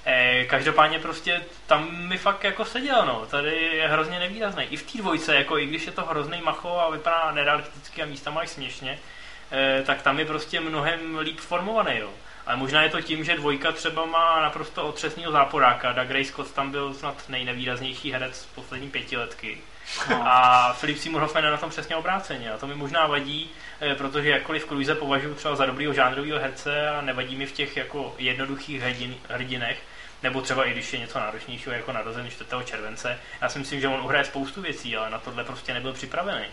Eh, 0.07 0.45
každopádně 0.45 0.99
prostě 0.99 1.41
tam 1.67 2.07
mi 2.07 2.17
fakt 2.17 2.43
jako 2.43 2.65
seděl, 2.65 3.05
no. 3.05 3.25
Tady 3.25 3.55
je 3.55 3.87
hrozně 3.87 4.19
nevýrazný. 4.19 4.63
I 4.63 4.77
v 4.77 4.91
té 4.91 4.97
dvojce, 4.97 5.35
jako 5.35 5.57
i 5.57 5.65
když 5.65 5.85
je 5.85 5.91
to 5.91 6.05
hrozný 6.05 6.41
macho 6.41 6.79
a 6.79 6.89
vypadá 6.89 7.31
nerealisticky 7.31 8.03
a 8.03 8.05
místa 8.05 8.31
máš 8.31 8.49
směšně, 8.49 8.99
eh, 9.51 9.83
tak 9.85 10.01
tam 10.01 10.19
je 10.19 10.25
prostě 10.25 10.59
mnohem 10.59 11.17
líp 11.17 11.39
formovaný, 11.39 11.97
jo. 11.99 12.09
Ale 12.45 12.57
možná 12.57 12.81
je 12.83 12.89
to 12.89 13.01
tím, 13.01 13.23
že 13.23 13.35
dvojka 13.35 13.71
třeba 13.71 14.05
má 14.05 14.41
naprosto 14.41 14.87
otřesného 14.87 15.31
záporáka. 15.31 15.91
Doug 15.91 16.11
Ray 16.11 16.25
Scott 16.25 16.51
tam 16.51 16.71
byl 16.71 16.93
snad 16.93 17.29
nejnevýraznější 17.29 18.11
herec 18.11 18.35
z 18.35 18.45
poslední 18.45 18.89
pětiletky. 18.89 19.57
No. 20.09 20.23
A 20.27 20.73
Philip 20.79 20.97
Seymour 20.97 21.21
Hoffman 21.21 21.43
je 21.43 21.51
na 21.51 21.57
tom 21.57 21.69
přesně 21.69 21.95
obráceně. 21.95 22.51
A 22.51 22.57
to 22.57 22.67
mi 22.67 22.75
možná 22.75 23.07
vadí, 23.07 23.49
eh, 23.81 23.95
protože 23.95 24.29
jakkoliv 24.29 24.65
Cruise 24.65 24.95
považuji 24.95 25.35
třeba 25.35 25.55
za 25.55 25.65
dobrýho 25.65 25.93
žánrového 25.93 26.39
herce 26.39 26.89
a 26.89 27.01
nevadí 27.01 27.35
mi 27.35 27.45
v 27.45 27.51
těch 27.51 27.77
jako 27.77 28.15
jednoduchých 28.17 28.81
hrdin, 28.81 29.15
hrdinech, 29.29 29.81
nebo 30.25 30.41
třeba 30.41 30.65
i 30.65 30.71
když 30.71 30.93
je 30.93 30.99
něco 30.99 31.19
náročnějšího 31.19 31.75
jako 31.75 31.91
narození 31.91 32.29
4. 32.29 32.49
července. 32.65 33.19
Já 33.41 33.49
si 33.49 33.59
myslím, 33.59 33.81
že 33.81 33.87
on 33.87 34.01
uhraje 34.05 34.25
spoustu 34.25 34.61
věcí, 34.61 34.97
ale 34.97 35.09
na 35.09 35.19
tohle 35.19 35.43
prostě 35.43 35.73
nebyl 35.73 35.93
připravený. 35.93 36.45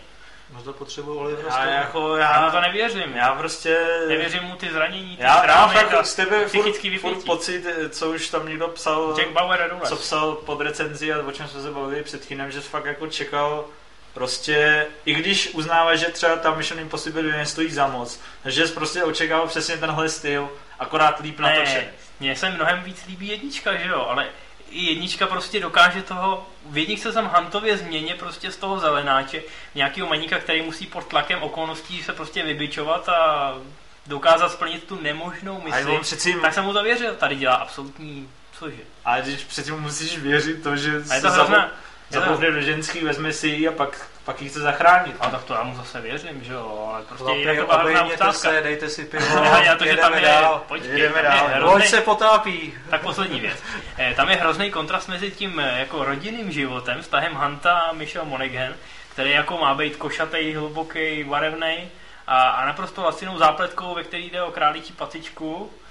No 0.53 0.63
to 0.63 0.73
potřebuji 0.73 1.19
Olivera 1.19 1.47
Já 1.47 1.53
Stone. 1.53 1.71
jako, 1.71 2.17
Já 2.17 2.45
já, 2.45 2.51
to 2.51 2.61
nevěřím. 2.61 3.13
já 3.15 3.35
prostě... 3.35 3.77
Nevěřím 4.07 4.43
mu 4.43 4.55
ty 4.55 4.71
zranění, 4.71 5.17
ty 5.17 5.23
Já, 5.23 5.29
já 5.29 5.35
mám 5.35 5.69
trámy 5.69 5.75
a 5.75 5.89
fakt 5.95 6.05
z 6.05 6.15
tebe 6.15 6.39
furt, 6.39 6.47
psychický 6.47 6.97
furt 6.97 7.09
vypětí. 7.09 7.27
pocit, 7.27 7.65
co 7.89 8.11
už 8.11 8.29
tam 8.29 8.47
někdo 8.47 8.67
psal, 8.67 9.13
Jack 9.17 9.29
Bauer 9.29 9.71
a 9.83 9.87
co 9.87 9.95
psal 9.95 10.31
pod 10.35 10.61
recenzi 10.61 11.13
a 11.13 11.19
o 11.19 11.31
čem 11.31 11.47
jsme 11.47 11.61
se 11.61 11.71
bavili 11.71 12.03
před 12.03 12.25
chvílem, 12.25 12.51
že 12.51 12.61
jsi 12.61 12.69
fakt 12.69 12.85
jako 12.85 13.07
čekal 13.07 13.65
prostě, 14.13 14.85
i 15.05 15.13
když 15.13 15.49
uznáváš, 15.53 15.99
že 15.99 16.05
třeba 16.05 16.35
ta 16.35 16.55
Mission 16.55 16.79
Impossible 16.79 17.21
2 17.23 17.37
nestojí 17.37 17.71
za 17.71 17.87
moc, 17.87 18.19
že 18.45 18.67
jsi 18.67 18.73
prostě 18.73 19.03
očekával 19.03 19.47
přesně 19.47 19.77
tenhle 19.77 20.09
styl, 20.09 20.49
akorát 20.79 21.19
líp 21.19 21.39
natočený. 21.39 21.87
Mně 22.19 22.35
se 22.35 22.49
mnohem 22.49 22.83
víc 22.83 23.05
líbí 23.07 23.27
jednička, 23.27 23.75
že 23.75 23.87
jo, 23.87 24.05
ale 24.09 24.27
i 24.69 24.85
jednička 24.85 25.27
prostě 25.27 25.59
dokáže 25.59 26.01
toho, 26.01 26.47
v 26.65 26.77
jedničce 26.77 27.13
jsem 27.13 27.25
Huntově 27.25 27.77
změně 27.77 28.15
prostě 28.15 28.51
z 28.51 28.57
toho 28.57 28.79
zelenáče, 28.79 29.41
nějakého 29.75 30.07
maníka, 30.07 30.39
který 30.39 30.61
musí 30.61 30.85
pod 30.85 31.07
tlakem 31.07 31.43
okolností 31.43 32.03
se 32.03 32.13
prostě 32.13 32.43
vybičovat 32.43 33.09
a 33.09 33.53
dokázat 34.05 34.51
splnit 34.51 34.83
tu 34.83 35.01
nemožnou 35.01 35.61
A 35.61 35.63
misi, 35.63 35.99
přeci, 36.01 36.35
tak 36.41 36.53
jsem 36.53 36.65
mu 36.65 36.73
to 36.73 36.83
věřil, 36.83 37.15
tady 37.15 37.35
dělá 37.35 37.55
absolutní, 37.55 38.29
cože. 38.59 38.81
ale 39.05 39.21
když 39.21 39.43
přeci 39.43 39.71
musíš 39.71 40.17
věřit 40.17 40.63
to, 40.63 40.77
že 40.77 40.91
A 41.09 41.15
je 41.15 41.21
se 41.21 41.27
to 41.27 41.33
hrozná, 41.33 41.71
zapoukne 42.09 42.51
do 42.51 42.61
ženský, 42.61 42.99
vezme 42.99 43.33
si 43.33 43.47
ji 43.47 43.67
a 43.67 43.71
pak, 43.71 44.07
pak 44.25 44.41
ji 44.41 44.49
chce 44.49 44.59
zachránit. 44.59 45.15
a 45.19 45.29
tak 45.29 45.43
to 45.43 45.53
já 45.53 45.63
mu 45.63 45.75
zase 45.75 46.01
věřím, 46.01 46.43
že 46.43 46.53
jo, 46.53 46.89
ale 46.93 47.03
prostě 47.03 47.23
Chlapi, 47.23 47.39
jinak 47.39 47.57
to 47.57 47.65
byla 47.77 48.03
otázka. 48.03 48.49
se, 48.49 48.61
dejte 48.63 48.89
si 48.89 49.05
pivo, 49.05 49.43
já 49.63 49.75
to, 49.75 49.85
že 49.85 49.97
tam 49.97 50.13
je, 50.13 50.21
dál. 50.21 50.63
počkej, 50.67 50.91
jedeme 50.91 51.13
tam 51.13 51.23
je 51.23 51.29
dál. 51.39 51.47
hrozný- 51.47 51.73
Loď 51.73 51.85
se 51.85 52.01
potápí. 52.01 52.73
Tak 52.89 53.01
poslední 53.01 53.39
věc. 53.39 53.57
Eh, 53.97 54.13
Tam 54.15 54.29
je 54.29 54.35
hrozný 54.35 54.71
kontrast 54.71 55.09
mezi 55.09 55.31
tím 55.31 55.59
eh, 55.59 55.79
jako 55.79 56.03
rodinným 56.03 56.51
životem, 56.51 57.01
vztahem 57.01 57.33
Hunta 57.33 57.79
a 57.79 57.91
Michelle 57.93 58.27
Monaghan, 58.29 58.73
který 59.11 59.31
jako 59.31 59.57
má 59.57 59.73
být 59.73 59.95
košatý, 59.95 60.53
hluboký, 60.53 61.23
barevný 61.23 61.77
a, 62.27 62.41
a 62.49 62.65
naprosto 62.65 63.03
lacinou 63.03 63.37
zápletkou, 63.37 63.95
ve 63.95 64.03
který 64.03 64.29
jde 64.29 64.41
o 64.43 64.51
králíčí 64.51 64.93
patičku, 64.93 65.71
Eh, 65.71 65.82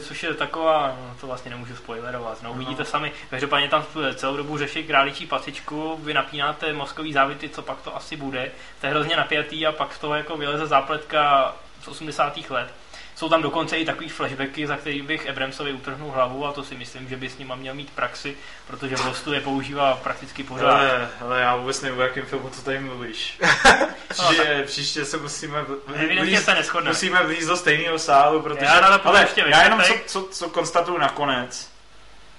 Což 0.00 0.22
je 0.22 0.34
taková, 0.34 0.96
no 1.00 1.16
to 1.20 1.26
vlastně 1.26 1.50
nemůžu 1.50 1.76
spoilerovat, 1.76 2.42
no 2.42 2.52
uvidíte 2.52 2.84
sami. 2.84 3.12
Každopádně 3.30 3.68
tam 3.68 3.84
celou 4.14 4.36
dobu 4.36 4.58
řeší 4.58 4.84
králičí 4.84 5.26
pasičku, 5.26 5.96
vy 6.02 6.14
napínáte 6.14 6.72
mozkový 6.72 7.12
závity, 7.12 7.48
co 7.48 7.62
pak 7.62 7.82
to 7.82 7.96
asi 7.96 8.16
bude. 8.16 8.50
To 8.80 8.86
je 8.86 8.90
hrozně 8.90 9.16
napjatý 9.16 9.66
a 9.66 9.72
pak 9.72 9.94
z 9.94 9.98
toho 9.98 10.14
jako 10.14 10.36
vyleze 10.36 10.66
zápletka 10.66 11.54
z 11.82 11.88
80. 11.88 12.50
let. 12.50 12.74
Jsou 13.16 13.28
tam 13.28 13.42
dokonce 13.42 13.78
i 13.78 13.84
takový 13.84 14.08
flashbacky, 14.08 14.66
za 14.66 14.76
který 14.76 15.02
bych 15.02 15.28
Abramsovi 15.28 15.72
utrhnul 15.72 16.10
hlavu 16.10 16.46
a 16.46 16.52
to 16.52 16.64
si 16.64 16.74
myslím, 16.74 17.08
že 17.08 17.16
by 17.16 17.30
s 17.30 17.38
nima 17.38 17.54
měl 17.54 17.74
mít 17.74 17.90
praxi, 17.90 18.36
protože 18.66 18.96
v 18.96 19.06
Lostu 19.06 19.32
je 19.32 19.40
používá 19.40 19.96
prakticky 19.96 20.42
pořád. 20.42 20.70
Ale, 20.70 21.08
ale 21.20 21.40
já 21.40 21.56
vůbec 21.56 21.82
nevím, 21.82 21.98
o 21.98 22.02
jakém 22.02 22.26
filmu 22.26 22.50
to 22.50 22.62
tady 22.62 22.78
mluvíš. 22.80 23.38
příště, 24.08 24.62
příště 24.66 25.04
se 25.04 25.16
musíme, 25.16 25.62
vlíz- 25.88 26.40
se 26.40 26.54
neschodneme. 26.54 26.90
musíme 26.90 27.22
vlízt 27.22 27.48
do 27.48 27.56
stejného 27.56 27.98
sálu, 27.98 28.42
protože... 28.42 28.64
Já 28.64 28.98
půjdu 28.98 29.08
ale 29.08 29.20
ještě 29.20 29.44
já 29.46 29.62
jenom 29.62 29.82
co, 29.82 29.94
co, 30.06 30.28
co 30.30 30.48
konstatuju 30.48 30.98
nakonec, 30.98 31.70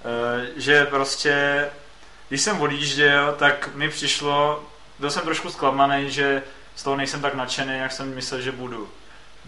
eh, 0.04 0.50
že 0.56 0.84
prostě, 0.84 1.66
když 2.28 2.40
jsem 2.40 2.60
odjížděl, 2.60 3.34
tak 3.38 3.74
mi 3.74 3.88
přišlo, 3.88 4.64
byl 4.98 5.10
jsem 5.10 5.22
trošku 5.22 5.50
zklamaný, 5.50 6.10
že 6.10 6.42
z 6.76 6.82
toho 6.82 6.96
nejsem 6.96 7.22
tak 7.22 7.34
nadšený, 7.34 7.78
jak 7.78 7.92
jsem 7.92 8.14
myslel, 8.14 8.40
že 8.40 8.52
budu. 8.52 8.88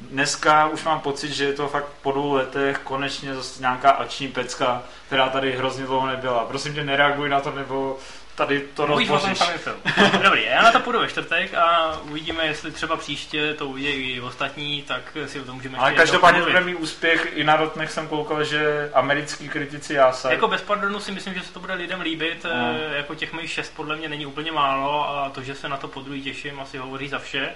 Dneska 0.00 0.66
už 0.66 0.84
mám 0.84 1.00
pocit, 1.00 1.32
že 1.32 1.44
je 1.44 1.52
to 1.52 1.68
fakt 1.68 1.86
po 2.02 2.12
dvou 2.12 2.32
letech 2.32 2.78
konečně 2.84 3.34
zase 3.34 3.60
nějaká 3.60 3.90
akční 3.90 4.28
pecka, 4.28 4.82
která 5.06 5.28
tady 5.28 5.52
hrozně 5.52 5.86
dlouho 5.86 6.06
nebyla. 6.06 6.44
Prosím 6.44 6.74
tě, 6.74 6.84
nereaguj 6.84 7.28
na 7.28 7.40
to, 7.40 7.50
nebo 7.50 7.98
tady 8.34 8.60
to 8.60 8.86
rozboříš. 8.86 9.38
Dobrý, 10.22 10.44
já 10.44 10.62
na 10.62 10.72
to 10.72 10.80
půjdu 10.80 11.00
ve 11.00 11.08
čtvrtek 11.08 11.54
a 11.54 11.98
uvidíme, 12.02 12.46
jestli 12.46 12.70
třeba 12.70 12.96
příště 12.96 13.54
to 13.54 13.66
uvidí 13.66 13.88
i 13.88 14.20
ostatní, 14.20 14.82
tak 14.82 15.16
si 15.26 15.40
o 15.40 15.44
tom 15.44 15.54
můžeme 15.54 15.78
Ale 15.78 15.92
každopádně 15.92 16.42
to 16.42 16.60
mít 16.60 16.74
úspěch. 16.74 17.28
I 17.34 17.44
na 17.44 17.56
Rotnech 17.56 17.90
jsem 17.90 18.08
koukal, 18.08 18.44
že 18.44 18.90
americký 18.94 19.48
kritici 19.48 19.94
jásají. 19.94 20.34
Jako 20.34 20.48
bez 20.48 20.62
pardonu 20.62 21.00
si 21.00 21.12
myslím, 21.12 21.34
že 21.34 21.42
se 21.42 21.52
to 21.52 21.60
bude 21.60 21.74
lidem 21.74 22.00
líbit, 22.00 22.46
eh, 22.50 22.96
jako 22.96 23.14
těch 23.14 23.32
mých 23.32 23.50
šest 23.50 23.72
podle 23.76 23.96
mě 23.96 24.08
není 24.08 24.26
úplně 24.26 24.52
málo 24.52 25.08
a 25.08 25.30
to, 25.30 25.42
že 25.42 25.54
se 25.54 25.68
na 25.68 25.76
to 25.76 25.88
po 25.88 26.00
druhý 26.00 26.22
těším, 26.22 26.60
asi 26.60 26.78
hovoří 26.78 27.08
za 27.08 27.18
vše, 27.18 27.50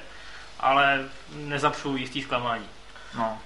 ale 0.64 1.04
nezapřu 1.32 1.96
jistý 1.96 2.22
zklamání. 2.22 2.66
No. 3.14 3.38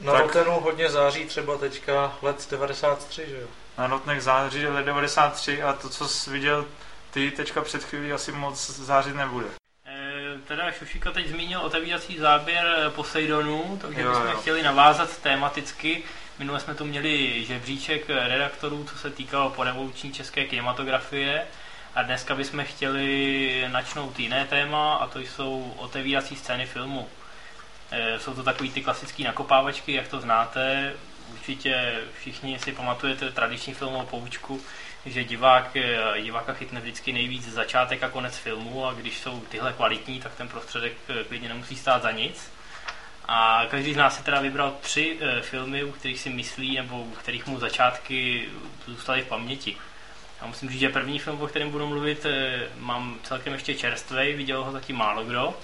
Na 0.00 0.12
Tak- 0.12 0.22
Rotenu 0.22 0.52
hodně 0.52 0.90
září 0.90 1.24
třeba 1.24 1.58
teďka 1.58 2.12
let 2.22 2.46
93, 2.50 3.24
že 3.28 3.40
jo? 3.40 3.46
Na 3.78 3.86
Rotnech 3.86 4.22
září 4.22 4.66
let 4.66 4.86
93 4.86 5.62
a 5.62 5.72
to, 5.72 5.88
co 5.88 6.08
jsi 6.08 6.30
viděl 6.30 6.64
ty 7.10 7.30
teďka 7.30 7.62
před 7.62 7.84
chvílí, 7.84 8.12
asi 8.12 8.32
moc 8.32 8.70
zářit 8.70 9.16
nebude. 9.16 9.46
Eh, 9.86 10.38
Teda 10.48 10.72
Šušika 10.72 11.10
teď 11.12 11.28
zmínil 11.28 11.60
otevírací 11.60 12.18
záběr 12.18 12.92
Poseidonu, 12.94 13.78
takže 13.82 14.00
Jo, 14.00 14.08
bychom 14.10 14.26
jo. 14.26 14.36
chtěli 14.40 14.62
navázat 14.62 15.18
tematicky. 15.18 16.02
Minule 16.38 16.60
jsme 16.60 16.74
tu 16.74 16.84
měli 16.84 17.44
žebříček 17.44 18.08
redaktorů, 18.08 18.84
co 18.90 18.98
se 18.98 19.10
týkalo 19.10 19.50
porevoluční 19.50 20.12
české 20.12 20.44
kinematografie. 20.44 21.46
A 21.96 22.02
dneska 22.02 22.34
bychom 22.34 22.64
chtěli 22.64 23.64
načnout 23.68 24.18
jiné 24.20 24.44
téma, 24.44 24.94
a 24.94 25.06
to 25.06 25.18
jsou 25.18 25.74
otevírací 25.76 26.36
scény 26.36 26.66
filmu. 26.66 27.08
Eh, 27.90 28.18
Jsou 28.18 28.34
to 28.34 28.42
takový 28.42 28.70
ty 28.70 28.82
klasické 28.82 29.24
nakopávačky, 29.24 29.92
jak 29.92 30.08
to 30.08 30.20
znáte. 30.20 30.92
Určitě 31.32 32.00
všichni 32.20 32.58
si 32.58 32.72
pamatujete 32.72 33.30
tradiční 33.30 33.74
filmovou 33.74 34.06
poučku, 34.06 34.60
že 35.06 35.24
divák, 35.24 35.76
eh, 35.76 36.22
diváka 36.22 36.52
chytne 36.52 36.80
vždycky 36.80 37.12
nejvíc 37.12 37.48
začátek 37.48 38.02
a 38.02 38.08
konec 38.08 38.38
filmu 38.38 38.86
a 38.86 38.92
když 38.92 39.18
jsou 39.18 39.40
tyhle 39.40 39.72
kvalitní, 39.72 40.20
tak 40.20 40.34
ten 40.34 40.48
prostředek 40.48 40.92
eh, 41.08 41.24
klidně 41.24 41.48
nemusí 41.48 41.76
stát 41.76 42.02
za 42.02 42.10
nic. 42.10 42.52
A 43.28 43.66
každý 43.70 43.94
z 43.94 43.96
nás 43.96 44.16
si 44.16 44.22
teda 44.22 44.40
vybral 44.40 44.76
tři 44.80 45.18
filmy, 45.40 45.84
u 45.84 45.92
kterých 45.92 46.20
si 46.20 46.30
myslí, 46.30 46.76
nebo 46.76 47.02
u 47.02 47.10
kterých 47.10 47.46
mu 47.46 47.58
začátky 47.58 48.48
zůstaly 48.86 49.22
v 49.22 49.26
paměti. 49.26 49.76
Já 50.40 50.46
musím 50.46 50.70
říct, 50.70 50.80
že 50.80 50.88
první 50.88 51.18
film, 51.18 51.40
o 51.42 51.46
kterém 51.46 51.70
budu 51.70 51.86
mluvit, 51.86 52.26
eh, 52.26 52.68
mám 52.76 53.18
celkem 53.22 53.52
ještě 53.52 53.74
čerstvej, 53.74 54.32
viděl 54.34 54.64
ho 54.64 54.72
zatím 54.72 54.96
málo 54.96 55.24
kdo. 55.24 55.54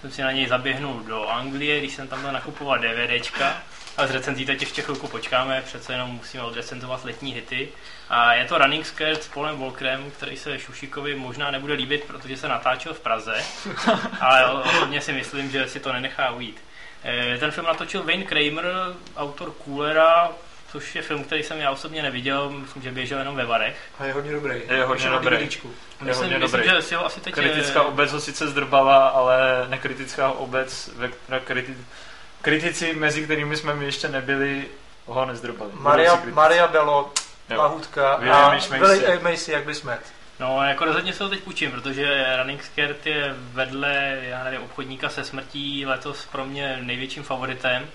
Jsem 0.00 0.10
si 0.10 0.22
na 0.22 0.32
něj 0.32 0.46
zaběhnul 0.48 1.02
do 1.02 1.28
Anglie, 1.28 1.78
když 1.78 1.94
jsem 1.94 2.08
tam 2.08 2.20
byl 2.20 2.32
nakupovat 2.32 2.80
DVDčka. 2.80 3.62
A 3.96 4.06
z 4.06 4.10
recenzí 4.10 4.46
teď 4.46 4.60
ještě 4.60 4.82
chvilku 4.82 5.08
počkáme, 5.08 5.62
přece 5.62 5.92
jenom 5.92 6.10
musíme 6.10 6.42
odrecenzovat 6.42 7.04
letní 7.04 7.32
hity. 7.32 7.68
A 8.08 8.34
je 8.34 8.44
to 8.44 8.58
Running 8.58 8.86
Scared 8.86 9.22
s 9.24 9.28
Polem 9.28 9.56
Volkrem, 9.56 10.10
který 10.10 10.36
se 10.36 10.58
Šušikovi 10.58 11.14
možná 11.14 11.50
nebude 11.50 11.74
líbit, 11.74 12.04
protože 12.04 12.36
se 12.36 12.48
natáčel 12.48 12.94
v 12.94 13.00
Praze, 13.00 13.44
ale 14.20 14.62
hodně 14.80 15.00
si 15.00 15.12
myslím, 15.12 15.50
že 15.50 15.68
si 15.68 15.80
to 15.80 15.92
nenechá 15.92 16.30
ujít. 16.30 16.60
Eh, 17.04 17.38
Ten 17.38 17.50
film 17.50 17.66
natočil 17.66 18.02
Wayne 18.02 18.24
Kramer, 18.24 18.64
autor 19.16 19.52
Coolera, 19.64 20.30
což 20.72 20.94
je 20.94 21.02
film, 21.02 21.24
který 21.24 21.42
jsem 21.42 21.58
já 21.58 21.70
osobně 21.70 22.02
neviděl, 22.02 22.50
myslím, 22.50 22.82
že 22.82 22.90
běžel 22.90 23.18
jenom 23.18 23.36
ve 23.36 23.46
Varech. 23.46 23.76
A 23.98 24.04
je 24.04 24.12
hodně 24.12 24.32
dobrý. 24.32 24.62
Je 24.68 24.84
hodně 24.84 25.08
dobrý. 25.08 25.36
Je 25.36 25.40
Myslím, 25.40 25.72
hodně 26.00 26.38
myslím 26.38 26.60
dobrý. 26.60 26.76
že 26.76 26.82
si 26.82 26.94
ho 26.94 27.06
asi 27.06 27.20
teď... 27.20 27.34
Kritická 27.34 27.80
eh, 27.80 27.84
obec 27.84 28.12
ho 28.12 28.20
sice 28.20 28.48
zdrbala, 28.48 29.08
ale 29.08 29.66
nekritická 29.68 30.30
obec, 30.30 30.90
ve 30.96 31.08
která 31.08 31.40
kriti... 31.40 31.76
kritici, 32.42 32.94
mezi 32.94 33.24
kterými 33.24 33.56
jsme 33.56 33.74
my 33.74 33.84
ještě 33.84 34.08
nebyli, 34.08 34.64
ho 35.06 35.26
nezdrbali. 35.26 35.70
Maria. 35.74 36.22
Maria 36.32 36.68
Bello. 36.68 37.12
Lahutka 37.56 38.12
a 38.12 38.20
H. 38.20 38.54
Macy. 38.54 38.78
William 38.78 39.22
Macy, 39.22 39.52
jak 39.52 39.64
by 39.64 39.74
jsme. 39.74 39.98
No, 40.40 40.64
jako 40.64 40.84
rozhodně 40.84 41.12
se 41.12 41.24
ho 41.24 41.30
teď 41.30 41.40
půjčím, 41.40 41.70
protože 41.70 42.36
Running 42.38 42.64
Scared 42.64 43.06
je 43.06 43.34
vedle, 43.52 44.18
já 44.22 44.44
nevím, 44.44 44.62
obchodníka 44.62 45.08
se 45.08 45.24
smrtí 45.24 45.86
letos 45.86 46.26
pro 46.26 46.44
mě 46.44 46.78
největším 46.82 47.22
favoritem. 47.22 47.88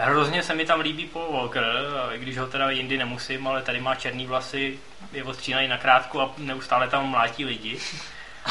Hrozně 0.00 0.42
se 0.42 0.54
mi 0.54 0.66
tam 0.66 0.80
líbí 0.80 1.06
Paul 1.06 1.32
Walker, 1.32 1.64
i 2.12 2.18
když 2.18 2.38
ho 2.38 2.46
teda 2.46 2.70
jindy 2.70 2.96
nemusím, 2.96 3.48
ale 3.48 3.62
tady 3.62 3.80
má 3.80 3.94
černý 3.94 4.26
vlasy, 4.26 4.78
je 5.12 5.24
odstřínaný 5.24 5.68
na 5.68 5.78
krátku 5.78 6.20
a 6.20 6.34
neustále 6.38 6.88
tam 6.88 7.06
mlátí 7.06 7.44
lidi. 7.44 7.78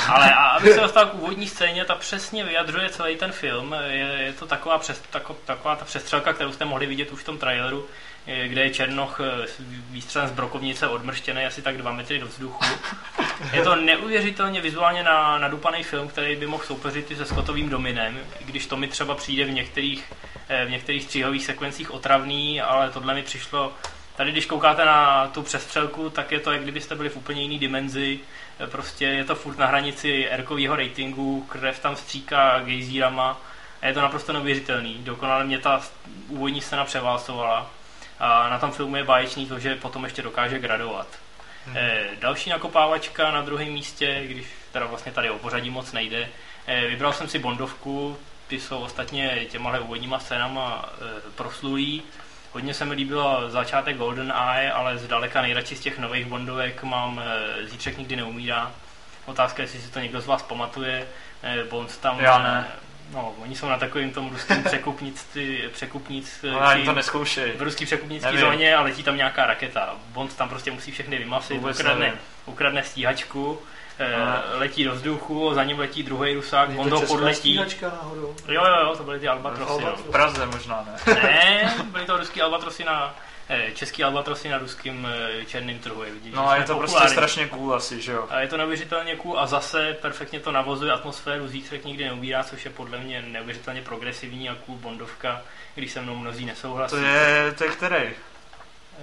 Ale 0.08 0.34
a 0.34 0.44
abych 0.44 0.74
se 0.74 0.80
dostal 0.80 1.06
k 1.06 1.14
úvodní 1.14 1.48
scéně, 1.48 1.86
ta 1.86 1.96
přesně 1.96 2.44
vyjadřuje 2.44 2.90
celý 2.90 3.16
ten 3.16 3.32
film. 3.32 3.76
Je, 3.88 3.98
je 3.98 4.34
to 4.34 4.48
taková, 4.48 4.78
přes, 4.78 5.02
tako, 5.10 5.38
taková 5.46 5.76
ta 5.76 5.86
přestřelka, 5.86 6.34
kterou 6.34 6.52
jste 6.52 6.66
mohli 6.66 6.86
vidět 6.86 7.12
už 7.12 7.22
v 7.22 7.26
tom 7.26 7.38
traileru, 7.38 7.88
kde 8.28 8.62
je 8.62 8.70
Černoch 8.70 9.20
eh, 9.24 9.48
s 9.48 9.56
výstřelem 9.90 10.28
z 10.28 10.32
brokovnice 10.32 10.88
odmrštěný 10.88 11.46
asi 11.46 11.62
tak 11.62 11.78
dva 11.78 11.92
metry 11.92 12.20
do 12.20 12.28
vzduchu. 12.28 12.66
Je 13.54 13.64
to 13.64 13.76
neuvěřitelně 13.76 14.62
vizuálně 14.62 15.04
na, 15.04 15.38
nadupaný 15.38 15.84
film, 15.84 16.08
který 16.08 16.36
by 16.36 16.48
mohl 16.48 16.64
soupeřit 16.64 17.12
i 17.12 17.16
se 17.16 17.26
Scottovým 17.26 17.70
Dominem, 17.70 18.20
když 18.46 18.66
to 18.66 18.78
mi 18.78 18.88
třeba 18.88 19.16
přijde 19.16 19.46
v 19.46 19.52
některých, 19.52 20.14
eh, 20.50 20.66
v 20.66 20.70
některých 20.70 21.04
stříhových 21.04 21.46
sekvencích 21.46 21.92
otravný, 21.92 22.62
ale 22.62 22.92
tohle 22.92 23.14
mi 23.14 23.24
přišlo 23.24 23.74
Tady, 24.16 24.32
když 24.32 24.46
koukáte 24.46 24.86
na 24.86 25.28
tu 25.28 25.44
přestřelku, 25.44 26.10
tak 26.10 26.32
je 26.32 26.40
to, 26.40 26.52
jak 26.52 26.62
kdybyste 26.62 26.96
byli 26.96 27.10
v 27.10 27.18
úplně 27.18 27.42
jiný 27.42 27.60
dimenzi. 27.60 28.20
Eh, 28.60 28.68
Prostě 28.68 29.06
je 29.06 29.24
to 29.24 29.36
furt 29.36 29.58
na 29.58 29.66
hranici 29.66 30.28
erkového 30.30 30.76
ratingu, 30.76 31.42
krev 31.50 31.80
tam 31.80 31.96
stříká 31.96 32.60
gejzírama. 32.60 33.42
A 33.82 33.88
je 33.88 33.94
to 33.94 34.02
naprosto 34.02 34.34
neuvěřitelný. 34.34 34.98
Dokonale 35.00 35.44
mě 35.44 35.60
ta 35.60 35.82
úvodní 36.28 36.62
scéna 36.62 36.86
převálcovala. 36.86 37.77
A 38.20 38.50
na 38.50 38.60
tom 38.60 38.72
filmu 38.72 38.96
je 38.96 39.04
báječný 39.04 39.46
to, 39.46 39.60
že 39.60 39.76
potom 39.76 40.04
ještě 40.04 40.22
dokáže 40.22 40.60
gradovat. 40.60 41.08
Eh, 41.76 42.04
další 42.20 42.50
nakopávačka 42.50 43.32
na 43.32 43.42
druhém 43.42 43.68
místě, 43.68 44.22
když 44.26 44.48
teda 44.72 44.86
vlastně 44.86 45.12
tady 45.12 45.30
o 45.30 45.38
pořadí 45.40 45.70
moc 45.70 45.92
nejde. 45.92 46.30
Eh, 46.68 46.88
vybral 46.88 47.14
jsem 47.14 47.28
si 47.28 47.40
Bondovku, 47.40 48.18
ty 48.48 48.60
jsou 48.60 48.80
ostatně 48.80 49.46
těmahle 49.50 49.80
úvodníma 49.80 50.20
scénama 50.20 50.90
eh, 50.94 51.22
proslulý. 51.36 52.04
Hodně 52.54 52.74
se 52.74 52.86
mi 52.86 52.94
líbilo 52.94 53.50
začátek 53.50 53.98
Golden 53.98 54.34
Eye, 54.52 54.72
ale 54.72 54.98
zdaleka 54.98 55.42
nejradši 55.42 55.76
z 55.76 55.80
těch 55.80 56.00
nových 56.00 56.26
Bondovek 56.26 56.84
mám 56.84 57.22
eh, 57.26 57.66
Zítřek 57.66 57.98
nikdy 57.98 58.16
neumírá. 58.16 58.72
Otázka, 59.26 59.62
jestli 59.62 59.80
si 59.80 59.92
to 59.92 60.00
někdo 60.00 60.22
z 60.22 60.26
vás 60.26 60.42
pamatuje. 60.42 61.08
Eh, 61.44 61.64
Bond 61.64 61.98
tam... 61.98 62.20
Já 62.20 62.38
ne. 62.40 62.68
eh, 62.70 62.87
No, 63.14 63.34
oni 63.44 63.56
jsou 63.56 63.70
na 63.70 63.78
takovým 63.78 64.12
tom 64.12 64.30
ruským 64.30 64.64
překupnictví, 64.64 65.60
překupnic, 65.74 66.46
No, 66.52 66.62
ani 66.62 66.86
to 66.86 66.94
neskoušej. 66.94 67.52
v 67.52 67.62
ruský 67.62 67.86
překupnický 67.86 68.26
Nevím. 68.26 68.42
zóně 68.42 68.76
a 68.76 68.82
letí 68.82 69.04
tam 69.04 69.18
nějaká 69.18 69.46
raketa. 69.46 69.96
Bond 70.08 70.36
tam 70.36 70.50
prostě 70.50 70.72
musí 70.72 70.92
všechny 70.92 71.18
vymasit, 71.18 71.58
ukradne, 71.64 72.00
nevím. 72.06 72.20
ukradne 72.46 72.84
stíhačku, 72.84 73.62
eh, 74.00 74.16
Ale- 74.16 74.44
letí 74.58 74.84
do 74.84 74.96
vzduchu, 74.96 75.54
za 75.54 75.64
ním 75.64 75.80
letí 75.80 76.04
druhý 76.04 76.34
rusák, 76.34 76.70
Bond 76.70 76.90
to 76.90 76.96
ho 76.96 77.02
česká 77.02 77.14
podletí. 77.16 77.38
stíhačka 77.40 77.90
náhodou. 77.90 78.36
Jo, 78.48 78.64
jo, 78.66 78.76
jo, 78.84 78.96
to 78.98 79.04
byly 79.04 79.20
ty 79.20 79.28
Albatrosy. 79.28 79.84
No. 79.86 79.96
V 79.96 80.12
Praze 80.12 80.46
možná 80.46 80.86
ne. 81.06 81.14
Ne, 81.24 81.74
byly 81.92 82.06
to 82.06 82.18
ruský 82.18 82.42
Albatrosy 82.42 82.84
na, 82.84 83.16
český 83.74 84.04
Albatrosy 84.04 84.50
na 84.50 84.58
ruským 84.58 85.08
eh, 85.42 85.46
černým 85.46 85.80
trhu. 85.80 86.04
Je 86.04 86.12
vidět, 86.12 86.36
No 86.36 86.50
a 86.50 86.56
je 86.56 86.64
to 86.64 86.76
prostě 86.78 86.94
populární. 86.94 87.14
strašně 87.14 87.48
cool 87.48 87.76
asi, 87.76 88.02
že 88.02 88.12
jo. 88.12 88.26
A 88.30 88.40
je 88.40 88.48
to 88.48 88.58
neuvěřitelně 88.58 89.16
cool 89.16 89.40
a 89.40 89.48
zase 89.48 89.98
perfektně 90.02 90.40
to 90.40 90.52
navozuje 90.52 90.92
atmosféru 90.92 91.48
Zítřek 91.48 91.86
nikdy 91.86 92.06
neubírá, 92.06 92.44
což 92.44 92.66
je 92.66 92.72
podle 92.72 92.98
mě 92.98 93.22
neuvěřitelně 93.22 93.82
progresivní 93.82 94.50
a 94.50 94.56
cool 94.66 94.78
bondovka, 94.78 95.42
když 95.76 95.92
se 95.92 96.02
mnou 96.02 96.16
mnozí 96.16 96.46
nesouhlasí. 96.46 96.96
To 96.96 97.02
je, 97.02 97.52
to 97.58 97.64
je 97.64 97.70
který? 97.70 98.10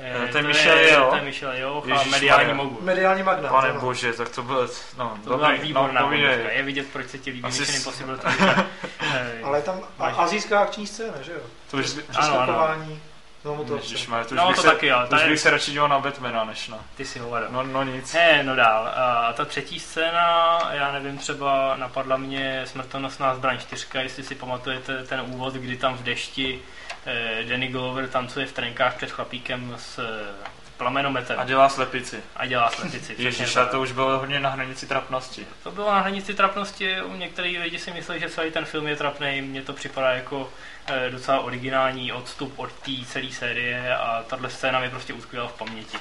Eh, 0.01 0.29
to 0.33 0.39
je 0.39 0.43
Michel 0.45 0.79
Yeoh. 0.79 1.11
To 1.11 1.17
je 1.17 1.23
Michel 1.23 1.53
Yeoh 1.53 1.91
a 1.93 2.05
mediální 2.11 2.55
mogu. 2.55 2.75
Pane 2.75 2.87
Mediální 2.87 3.23
magnát. 3.23 3.53
ano. 3.53 3.81
bože, 3.81 4.13
tak 4.13 4.29
to 4.29 4.43
bylo, 4.43 4.69
no, 4.99 5.19
To 5.25 5.37
byla 5.37 5.51
dobrý, 5.51 5.67
výborná 5.69 6.01
no, 6.01 6.09
bondovka. 6.09 6.51
Je 6.51 6.63
vidět, 6.63 6.87
proč 6.93 7.07
se 7.09 7.19
ti 7.19 7.31
líbí 7.31 7.45
Asi 7.45 7.61
Mission 7.61 7.77
Impossible. 7.77 8.19
Eh, 9.15 9.41
Ale 9.43 9.63
tam 9.63 9.81
a, 9.99 10.07
azijská 10.07 10.61
akční 10.61 10.87
scéna, 10.87 11.15
že 11.23 11.33
jo? 11.33 11.39
To 11.71 11.77
už, 11.77 11.97
Ano, 12.17 12.41
ano. 12.41 12.99
No, 13.45 13.55
mu 13.55 13.65
to 13.65 13.77
Ježišmarja, 13.77 14.25
to 14.25 14.35
už 14.35 14.41
No, 14.41 14.47
bych 14.49 14.57
to 14.57 14.63
se, 14.63 14.69
taky, 14.69 14.93
ale 14.93 15.09
to 15.09 15.17
už 15.17 15.23
bych 15.23 15.41
se 15.41 15.51
radši 15.51 15.71
díval 15.71 15.89
na 15.89 15.99
Batmana, 15.99 16.45
než 16.45 16.69
na... 16.69 16.79
Ty 16.97 17.05
si 17.05 17.19
hovado. 17.19 17.47
No, 17.51 17.63
no 17.63 17.83
nic. 17.83 18.13
Ne, 18.13 18.43
no 18.43 18.57
dál. 18.57 18.93
A 18.97 19.33
ta 19.33 19.45
třetí 19.45 19.81
scéna, 19.81 20.59
já 20.73 20.93
nevím, 20.93 21.19
třeba 21.19 21.77
napadla 21.77 22.17
mě 22.17 22.63
smrtonosná 22.65 23.35
zbraň 23.35 23.59
4, 23.59 23.87
jestli 23.99 24.23
si 24.23 24.35
pamatujete 24.35 25.05
ten 25.05 25.21
úvod, 25.21 25.55
kdy 25.55 25.77
tam 25.77 25.95
v 25.95 26.03
dešti 26.03 26.63
eh, 27.07 27.45
Danny 27.49 27.69
Glover 27.69 28.09
tancuje 28.09 28.47
v 28.47 28.53
trenkách 28.53 28.97
před 28.97 29.11
chlapíkem 29.11 29.75
s 29.79 29.99
eh, 29.99 30.49
plamenometem 30.77 31.41
A 31.41 31.45
dělá 31.45 31.69
slepici. 31.69 32.23
a 32.37 32.47
dělá 32.47 32.71
slepici. 32.71 33.15
tak. 33.55 33.71
to 33.71 33.81
už 33.81 33.93
bylo 33.93 34.19
hodně 34.19 34.41
na 34.41 34.51
hranici 34.51 34.87
trapnosti. 34.87 35.47
To 35.63 35.71
bylo 35.71 35.91
na 35.93 36.01
hranici 36.01 36.35
trapnosti, 36.35 37.03
u 37.03 37.17
některých 37.17 37.61
lidí 37.61 37.79
si 37.79 37.91
myslí, 37.91 38.21
že 38.21 38.31
celý 38.31 38.51
ten 38.51 38.65
film 38.65 38.87
je 38.87 38.97
trapný, 38.97 39.43
mně 39.43 39.63
to 39.63 39.73
připadá 39.73 40.11
jako 40.11 40.51
eh, 40.87 41.11
docela 41.11 41.41
originální 41.41 42.13
odstup 42.13 42.59
od 42.59 42.73
té 42.73 42.93
celé 43.07 43.31
série 43.33 43.97
a 43.97 44.23
tahle 44.27 44.51
scéna 44.51 44.81
mi 44.81 44.91
prostě 44.91 45.13
utkvěla 45.13 45.49
v 45.49 45.53
paměti. 45.59 45.99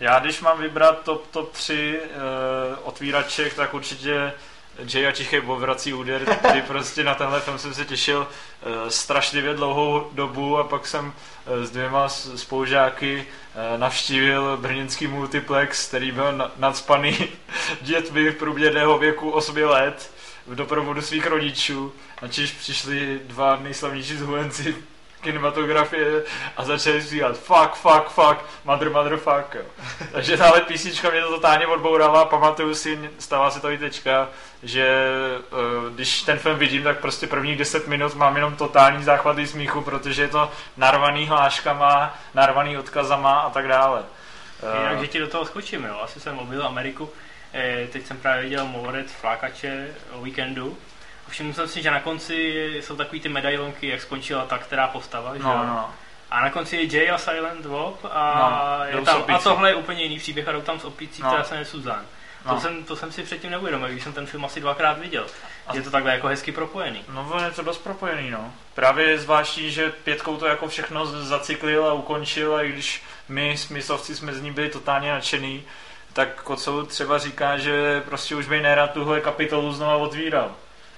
Já 0.00 0.18
když 0.18 0.40
mám 0.40 0.58
vybrat 0.58 1.02
top, 1.02 1.30
top 1.30 1.52
3 1.52 2.00
uh, 2.00 2.08
otvíraček, 2.82 3.54
tak 3.54 3.74
určitě 3.74 4.32
Jay 4.94 5.06
a 5.06 5.12
Tichý 5.12 5.40
povrací 5.40 5.92
úder, 5.94 6.38
kdy 6.50 6.62
prostě 6.62 7.04
na 7.04 7.14
tenhle 7.14 7.40
film 7.40 7.58
jsem 7.58 7.74
se 7.74 7.84
těšil 7.84 8.18
uh, 8.20 8.88
strašlivě 8.88 9.54
dlouhou 9.54 10.08
dobu 10.12 10.58
a 10.58 10.64
pak 10.64 10.86
jsem 10.86 11.06
uh, 11.06 11.64
s 11.64 11.70
dvěma 11.70 12.08
s- 12.08 12.36
spolužáky 12.36 13.26
uh, 13.26 13.80
navštívil 13.80 14.56
brněnský 14.56 15.06
multiplex, 15.06 15.88
který 15.88 16.12
byl 16.12 16.32
na- 16.32 16.50
nadspaný 16.56 17.18
dětmi 17.80 18.30
v 18.30 18.34
průměrného 18.36 18.98
věku 18.98 19.30
8 19.30 19.56
let 19.56 20.10
v 20.46 20.54
doprovodu 20.54 21.02
svých 21.02 21.26
rodičů, 21.26 21.92
načež 22.22 22.50
přišli 22.52 23.20
dva 23.24 23.56
nejslavnější 23.56 24.16
zhulenci 24.16 24.76
kinematografie 25.24 26.22
a 26.56 26.64
začali 26.64 27.02
zpívat 27.02 27.38
fuck, 27.38 27.74
fuck, 27.74 28.08
fuck, 28.08 28.44
mother, 28.64 28.90
mother, 28.90 29.16
fuck. 29.16 29.54
Jo. 29.54 29.62
Takže 30.12 30.36
tahle 30.36 30.60
písnička 30.60 31.10
mě 31.10 31.20
to 31.20 31.28
totálně 31.28 31.66
odbourala, 31.66 32.24
pamatuju 32.24 32.74
si, 32.74 33.10
stává 33.18 33.50
se 33.50 33.60
to 33.60 33.70
i 33.70 33.78
teďka, 33.78 34.28
že 34.62 34.86
eh, 35.36 35.94
když 35.94 36.22
ten 36.22 36.38
film 36.38 36.58
vidím, 36.58 36.82
tak 36.82 36.98
prostě 36.98 37.26
prvních 37.26 37.58
10 37.58 37.88
minut 37.88 38.14
mám 38.14 38.36
jenom 38.36 38.56
totální 38.56 39.04
záchvaty 39.04 39.46
smíchu, 39.46 39.80
protože 39.80 40.22
je 40.22 40.28
to 40.28 40.50
narvaný 40.76 41.26
hláškama, 41.26 42.18
narvaný 42.34 42.78
odkazama 42.78 43.40
a 43.40 43.50
tak 43.50 43.68
dále. 43.68 44.02
Eh, 44.62 44.78
Jinak, 44.78 45.00
že 45.00 45.06
ti 45.08 45.18
do 45.18 45.28
toho 45.28 45.44
skočím, 45.44 45.84
jo. 45.84 46.00
Asi 46.02 46.20
jsem 46.20 46.38
objel 46.38 46.66
Ameriku. 46.66 47.10
Eh, 47.54 47.86
teď 47.92 48.06
jsem 48.06 48.16
právě 48.16 48.42
viděl 48.42 48.66
Movorec 48.66 49.12
flákače 49.12 49.94
o 50.12 50.22
víkendu. 50.22 50.76
Všiml 51.28 51.52
jsem 51.52 51.68
si, 51.68 51.82
že 51.82 51.90
na 51.90 52.00
konci 52.00 52.64
jsou 52.80 52.96
takový 52.96 53.20
ty 53.20 53.28
medailonky, 53.28 53.88
jak 53.88 54.00
skončila 54.00 54.44
ta 54.44 54.58
která 54.58 54.88
postava. 54.88 55.36
že 55.36 55.42
jo? 55.42 55.48
No, 55.48 55.66
no. 55.66 55.90
A 56.30 56.40
na 56.40 56.50
konci 56.50 56.76
je 56.76 56.96
Jay 56.96 57.10
a 57.10 57.18
Silent 57.18 57.66
Bob 57.66 58.04
a, 58.12 58.84
No, 58.92 58.98
je 58.98 59.04
tam, 59.04 59.24
a 59.34 59.38
tohle 59.38 59.70
je 59.70 59.74
úplně 59.74 60.02
jiný 60.02 60.18
příběh 60.18 60.48
a 60.48 60.52
jdou 60.52 60.60
tam 60.60 60.80
s 60.80 60.84
opící, 60.84 61.22
No. 61.22 61.28
která 61.28 61.44
se 61.44 61.54
jmenuje 61.54 61.64
Suzanne. 61.66 62.04
No. 62.46 62.54
To, 62.54 62.60
jsem, 62.60 62.84
to 62.84 62.96
jsem 62.96 63.12
si 63.12 63.22
předtím 63.22 63.50
neuvědomil, 63.50 63.88
když 63.88 64.02
jsem 64.02 64.12
ten 64.12 64.26
film 64.26 64.44
asi 64.44 64.60
dvakrát 64.60 64.98
viděl. 64.98 65.26
A- 65.66 65.76
Je 65.76 65.82
to 65.82 65.90
takhle 65.90 66.12
jako 66.12 66.26
hezky 66.26 66.52
propojený. 66.52 67.04
No, 67.08 67.28
on 67.32 67.44
je 67.44 67.50
to 67.50 67.62
dost 67.62 67.78
propojený, 67.78 68.30
no. 68.30 68.52
Právě 68.74 69.08
je 69.10 69.18
zvláštní, 69.18 69.70
že 69.70 69.90
pětkou 69.90 70.36
to 70.36 70.46
jako 70.46 70.68
všechno 70.68 71.06
z- 71.06 71.26
zacyklil 71.28 71.86
a 71.88 71.92
ukončil 71.92 72.54
a 72.56 72.62
i 72.62 72.68
když 72.72 73.02
my 73.28 73.56
smyslovci 73.58 74.16
jsme 74.16 74.34
z 74.34 74.40
ní 74.42 74.50
byli 74.52 74.68
totálně 74.68 75.10
nadšený, 75.10 75.62
tak 76.12 76.42
Kocou 76.42 76.82
třeba 76.86 77.18
říká, 77.18 77.58
že 77.58 78.00
prostě 78.00 78.34
už 78.36 78.46
by 78.48 78.60
nerad 78.60 78.92
tuhle 78.92 79.20
kapitolu 79.20 79.72
znova 79.72 79.96
otvíral. 79.96 80.54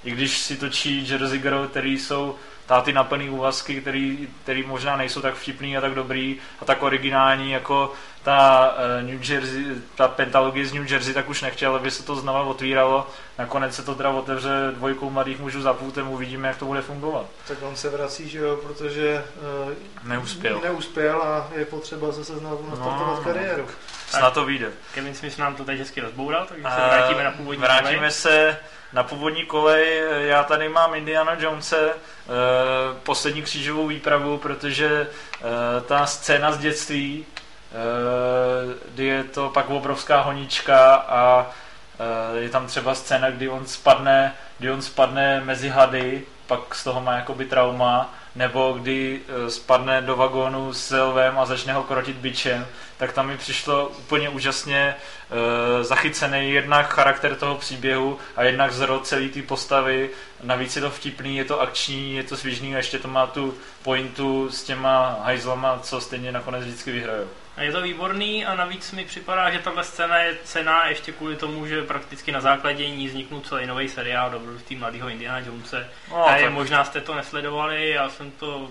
I 0.07 0.11
když 0.11 0.39
si 0.39 0.57
točí 0.57 1.09
Jersey 1.09 1.39
Girl, 1.39 1.69
který 1.69 1.99
jsou 1.99 2.35
táty 2.67 2.93
na 2.93 3.05
plný 3.05 3.31
úvazky, 3.31 3.81
který, 3.81 4.29
který 4.43 4.63
možná 4.63 4.97
nejsou 4.97 5.21
tak 5.21 5.35
vtipný 5.35 5.77
a 5.77 5.81
tak 5.81 5.95
dobrý 5.95 6.37
a 6.61 6.65
tak 6.65 6.83
originální 6.83 7.51
jako 7.51 7.93
ta 8.27 8.74
eh, 8.99 9.03
New 9.03 9.31
Jersey, 9.31 9.64
ta 9.95 10.09
pentalogie 10.09 10.66
z 10.66 10.72
New 10.72 10.91
Jersey, 10.93 11.14
tak 11.14 11.29
už 11.29 11.43
nechtěl, 11.43 11.77
aby 11.77 11.91
se 11.91 12.03
to 12.03 12.16
znova 12.16 12.43
otvíralo. 12.43 13.07
Nakonec 13.39 13.74
se 13.74 13.83
to 13.83 13.95
teda 13.95 14.11
otevře 14.11 14.51
dvojkou 14.74 15.11
mladých 15.11 15.39
mužů 15.41 15.62
za 15.62 15.72
půltem, 15.72 16.09
uvidíme, 16.09 16.49
jak 16.49 16.57
to 16.57 16.64
bude 16.64 16.83
fungovat. 16.83 17.27
Tak 17.49 17.59
on 17.62 17.77
se 17.77 17.89
vrací, 17.91 18.29
že 18.29 18.39
jo, 18.39 18.57
protože 18.57 19.24
uh, 19.66 19.72
Neuspěl. 20.09 20.61
neuspěl 20.64 21.22
a 21.22 21.49
je 21.55 21.64
potřeba 21.64 22.12
zase 22.12 22.37
znovu 22.37 22.70
nastartovat 22.70 23.18
No, 23.18 23.24
kariéru. 23.24 23.66
Snad 24.09 24.35
to 24.35 24.45
vyjde. 24.45 24.70
Kevin 24.95 25.14
Smith 25.14 25.39
nám 25.39 25.55
to 25.55 25.64
teď 25.64 25.79
hezky 25.79 26.01
rozboural, 26.01 26.47
takže 26.49 26.62
se 26.62 26.68
A 26.68 26.89
vrátíme 26.89 27.24
na 27.24 27.31
původní 27.31 27.62
Vrátíme 27.62 27.97
kolej. 27.97 28.11
se 28.11 28.57
na 28.93 29.03
původní 29.03 29.47
kolej. 29.47 30.03
Já 30.18 30.45
tady 30.45 30.68
mám 30.68 30.95
Indiana 30.95 31.37
Jonese, 31.39 31.91
eh, 31.91 31.93
poslední 33.03 33.43
křížovou 33.43 33.87
výpravu, 33.87 34.39
protože 34.39 35.07
eh, 35.41 35.47
ta 35.87 36.07
scéna 36.07 36.53
z 36.53 36.59
dětství, 36.59 37.27
eh, 37.36 37.36
kdy 38.95 39.05
je 39.05 39.24
to 39.24 39.51
pak 39.51 39.70
obrovská 39.70 40.20
honička 40.20 40.95
a 40.95 41.47
eh, 42.01 42.39
je 42.39 42.49
tam 42.49 42.66
třeba 42.66 42.95
scéna, 42.95 43.31
kdy 43.31 43.49
on 43.49 43.66
spadne, 43.66 44.35
kdy 44.59 44.70
on 44.70 44.83
spadne 44.83 45.41
mezi 45.45 45.68
hady, 45.68 46.22
pak 46.47 46.74
z 46.74 46.85
toho 46.85 47.01
má 47.01 47.16
jakoby 47.16 47.45
trauma, 47.45 48.14
nebo 48.35 48.72
kdy 48.72 49.20
eh, 49.29 49.51
spadne 49.51 50.03
do 50.03 50.16
vagónu 50.16 50.72
s 50.72 50.97
lvem 50.97 51.39
a 51.39 51.47
začne 51.47 51.72
ho 51.72 51.83
krotit 51.83 52.16
bičem, 52.16 52.66
tak 52.97 53.12
tam 53.12 53.27
mi 53.27 53.37
přišlo 53.37 53.89
úplně 53.89 54.29
úžasně 54.29 54.79
e, 54.79 55.85
zachycený 55.85 56.51
jednak 56.51 56.95
charakter 56.95 57.35
toho 57.35 57.55
příběhu 57.55 58.18
a 58.37 58.43
jednak 58.43 58.72
zrod 58.72 59.07
celé 59.07 59.29
té 59.29 59.43
postavy. 59.43 60.11
Navíc 60.43 60.77
je 60.77 60.83
to 60.83 60.91
vtipný, 60.91 61.37
je 61.37 61.45
to 61.45 61.61
akční, 61.61 62.14
je 62.14 62.22
to 62.22 62.37
svižný 62.37 62.74
a 62.74 62.77
ještě 62.77 62.99
to 62.99 63.09
má 63.09 63.27
tu 63.27 63.55
pointu 63.83 64.51
s 64.51 64.62
těma 64.62 65.18
hajzlama, 65.22 65.79
co 65.79 66.01
stejně 66.01 66.33
nakonec 66.33 66.64
vždycky 66.64 66.93
vyhrajou. 66.93 67.29
A 67.57 67.63
je 67.63 67.73
to 67.73 67.83
výborný 67.83 68.47
a 68.47 68.55
navíc 68.55 68.93
mi 68.93 69.05
připadá, 69.05 69.51
že 69.51 69.59
tahle 69.59 69.85
scéna 69.85 70.19
je 70.19 70.37
cená 70.45 70.89
ještě 70.89 71.13
kvůli 71.13 71.37
tomu, 71.37 71.67
že 71.67 71.83
prakticky 71.83 72.33
na 72.33 72.41
základě 72.41 72.91
ní 72.91 73.09
vzniknul 73.09 73.41
celý 73.41 73.67
nový 73.67 73.89
seriál 73.89 74.31
Dobrodružství 74.31 74.77
mladého 74.77 75.09
Indiana 75.09 75.39
Jonese. 75.39 75.89
No, 76.11 76.25
je, 76.37 76.43
tak, 76.43 76.53
možná 76.53 76.85
jste 76.85 77.01
to 77.01 77.15
nesledovali, 77.15 77.91
já 77.91 78.09
jsem 78.09 78.31
to 78.31 78.69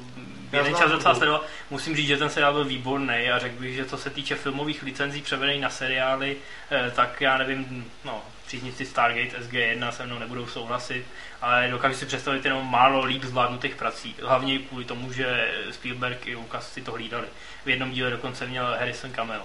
jeden 0.54 0.76
čas 0.76 0.92
docela 0.92 1.16
sledoval. 1.16 1.42
Musím 1.70 1.96
říct, 1.96 2.08
že 2.08 2.18
ten 2.18 2.30
seriál 2.30 2.54
byl 2.54 2.66
výborný 2.66 3.30
a 3.30 3.40
řekl 3.40 3.60
bych, 3.60 3.76
že 3.76 3.86
co 3.86 3.98
se 3.98 4.10
týče 4.10 4.36
filmových 4.36 4.84
licenzí 4.84 5.22
převedených 5.22 5.62
na 5.62 5.70
seriály, 5.70 6.38
eh, 6.72 6.92
tak 6.96 7.22
já 7.22 7.38
nevím, 7.38 7.92
no, 8.04 8.22
příznivci 8.48 8.86
Stargate 8.86 9.38
SG1 9.39 9.89
se 9.89 10.06
mnou 10.06 10.20
nebudou 10.20 10.48
souhlasit, 10.48 11.06
ale 11.41 11.68
dokážu 11.72 11.96
si 11.96 12.06
představit 12.06 12.46
jenom 12.46 12.72
málo 12.72 13.04
líp 13.06 13.24
zvládnutých 13.24 13.76
prací. 13.76 14.16
Hlavně 14.24 14.60
kvůli 14.60 14.86
tomu, 14.86 15.12
že 15.12 15.52
Spielberg 15.72 16.28
i 16.28 16.36
Lucas 16.36 16.74
si 16.74 16.82
to 16.82 16.91
hlídali. 16.91 17.26
V 17.66 17.70
jednom 17.70 17.91
díle 17.91 18.10
dokonce 18.10 18.46
měl 18.46 18.66
Harrison 18.80 19.12
Camel. 19.12 19.41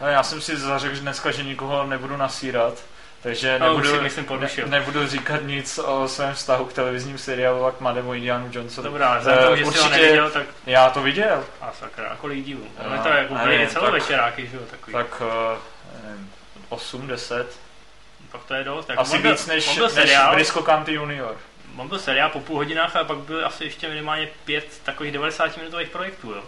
no, 0.00 0.06
já 0.06 0.22
jsem 0.22 0.40
si 0.40 0.56
zařekl 0.56 0.94
že 0.94 1.00
dneska, 1.00 1.30
že 1.30 1.42
nikoho 1.42 1.86
nebudu 1.86 2.16
nasírat, 2.16 2.82
takže 3.22 3.58
No, 3.58 3.68
nebudu, 3.68 3.90
si 3.96 4.00
myslím 4.00 4.24
porušil. 4.24 4.66
ne, 4.68 4.78
nebudu 4.78 5.06
říkat 5.06 5.42
nic 5.42 5.78
o 5.78 6.08
svém 6.08 6.34
vztahu 6.34 6.64
k 6.64 6.72
televizním 6.72 7.18
seriálu 7.18 7.64
a 7.64 7.72
k 7.72 7.80
mladému 7.80 8.14
Indianu 8.14 8.48
Jonesovi. 8.52 8.88
Dobrá, 8.88 9.18
vzhledem 9.18 9.42
k 9.44 9.46
tomu, 9.46 9.56
že 9.56 9.62
jsi 9.64 9.78
ho 9.78 9.84
určitě- 9.86 10.02
neviděl, 10.02 10.30
tak 10.30 10.46
Já 10.66 10.90
to 10.90 11.02
viděl, 11.02 11.44
a 11.60 11.72
sakra, 11.72 12.08
a 12.08 12.16
kolik 12.16 12.44
dílů? 12.44 12.68
No, 12.90 12.96
No, 12.96 13.02
to 13.02 13.08
jako 13.08 13.34
byly 13.34 13.66
celovečeráky, 13.68 14.46
že 14.46 14.56
jo, 14.56 14.62
takový. 14.70 14.92
Tak. 14.92 15.06
tak 15.08 15.20
uh, 15.20 15.28
nevím, 16.08 16.30
8, 16.68 17.06
10, 17.06 17.58
Pak 18.32 18.44
to 18.44 18.54
je 18.54 18.64
dost. 18.64 18.88
Jak 18.88 18.98
asi 18.98 19.18
byl- 19.18 19.30
víc 19.32 19.46
než, 19.46 19.74
byl 19.74 19.84
než 19.84 19.92
seriál, 19.94 20.34
Brisco 20.34 20.62
County 20.62 20.92
Junior. 20.92 21.36
On 21.76 21.88
byl 21.88 21.98
seriál 21.98 22.30
po 22.30 22.40
půl 22.40 22.56
hodinách 22.56 22.96
a 22.96 23.04
pak 23.04 23.18
byl 23.18 23.46
asi 23.46 23.64
ještě 23.64 23.88
minimálně 23.88 24.28
pět 24.44 24.80
takových 24.84 25.12
90 25.12 25.56
minutových 25.56 25.88
projektů, 25.88 26.30
jo. 26.32 26.42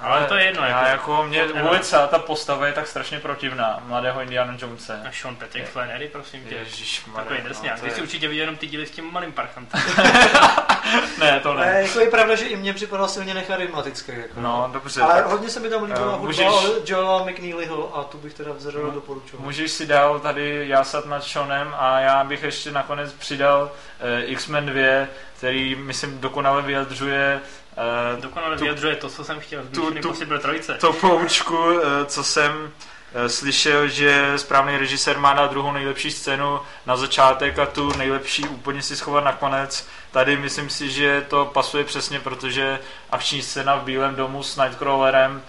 Ale 0.00 0.24
to 0.26 0.34
je 0.34 0.44
jedno, 0.44 0.62
Já 0.62 0.88
jako- 0.88 1.12
jako, 1.12 1.22
mě 1.26 1.44
vůbec 1.46 1.88
celá 1.88 2.06
ta 2.06 2.18
postava 2.18 2.66
je 2.66 2.72
tak 2.72 2.86
strašně 2.86 3.20
protivná, 3.20 3.82
mladého 3.86 4.20
Indiana 4.22 4.56
Jonese. 4.58 5.02
A 5.08 5.12
Sean 5.12 5.36
Patrick 5.36 5.66
Je- 5.66 5.72
Flannery, 5.72 6.08
prosím 6.08 6.44
tě. 6.44 6.54
Ježíš, 6.54 7.02
Takový 7.16 7.40
drsňák. 7.40 7.80
Ty 7.80 7.90
jsi 7.90 8.02
určitě 8.02 8.28
viděl 8.28 8.42
jenom 8.42 8.56
ty 8.56 8.66
díly 8.66 8.86
s 8.86 8.90
tím 8.90 9.12
malým 9.12 9.32
parchantem. 9.32 9.80
Ne, 11.18 11.40
to 11.40 11.50
Ale 11.50 11.66
ne. 11.66 11.82
jako 11.82 12.00
je 12.00 12.10
pravda, 12.10 12.34
že 12.34 12.44
i 12.44 12.56
mně 12.56 12.72
připadal 12.74 13.08
silně 13.08 13.34
necharismatický. 13.34 14.12
Jako. 14.16 14.40
No, 14.40 14.70
dobře. 14.72 15.00
Ale 15.02 15.14
tak 15.14 15.26
hodně 15.26 15.48
se 15.48 15.60
mi 15.60 15.68
tam 15.70 15.82
líbila 15.82 16.00
Eh, 16.06 16.10
hudba 16.10 16.26
můžeš- 16.26 16.46
Joela 16.86 17.24
McNeelyho 17.24 17.96
a 17.96 18.04
tu 18.04 18.18
bych 18.18 18.34
teda 18.34 18.52
vzorově 18.52 18.86
No. 18.88 18.94
doporučoval. 18.94 19.44
Můžeš 19.46 19.70
si 19.70 19.86
dál 19.86 20.20
tady 20.20 20.68
jásat 20.68 21.06
nad 21.06 21.24
Seanem 21.24 21.74
a 21.78 22.00
já 22.00 22.24
bych 22.24 22.42
ještě 22.42 22.70
nakonec 22.70 23.12
přidal 23.12 23.70
eh, 24.00 24.22
X-Men 24.24 24.66
2, 24.66 25.06
který, 25.36 25.74
myslím, 25.74 26.20
dokonale 26.20 26.62
vyjadřuje 26.62 27.40
eh, 27.76 28.20
Dokonale 28.20 28.56
Tu- 28.56 28.62
vyjadřuje 28.62 28.96
to, 28.96 29.08
co 29.08 29.24
jsem 29.24 29.40
chtěl 29.40 29.62
v 29.62 29.70
tu- 29.70 29.80
tu- 29.90 29.96
Impossible 29.96 30.38
3. 30.38 30.72
to 30.80 30.92
poučku, 30.92 31.80
eh, 31.80 32.04
co 32.06 32.24
jsem 32.24 32.70
eh, 33.16 33.28
slyšel, 33.28 33.88
že 33.88 34.32
správný 34.36 34.76
režisér 34.78 35.18
má 35.18 35.34
na 35.34 35.46
druhou 35.46 35.72
nejlepší 35.72 36.10
scénu 36.10 36.60
na 36.86 36.96
začátek 36.96 37.58
a 37.58 37.66
tu 37.66 37.92
nejlepší 37.98 38.42
úplně 38.48 38.82
si 38.82 38.96
schovat 38.96 39.24
nakonec. 39.24 39.88
Tady 40.10 40.36
myslím 40.36 40.70
si, 40.70 40.90
že 40.90 41.24
to 41.28 41.44
pasuje 41.44 41.84
přesně, 41.84 42.20
protože 42.20 42.78
akční 43.10 43.42
scéna 43.42 43.76
v 43.76 43.82
Bílém 43.82 44.14
domu 44.14 44.42
s 44.42 44.56
Nightcrawlerem, 44.56 45.42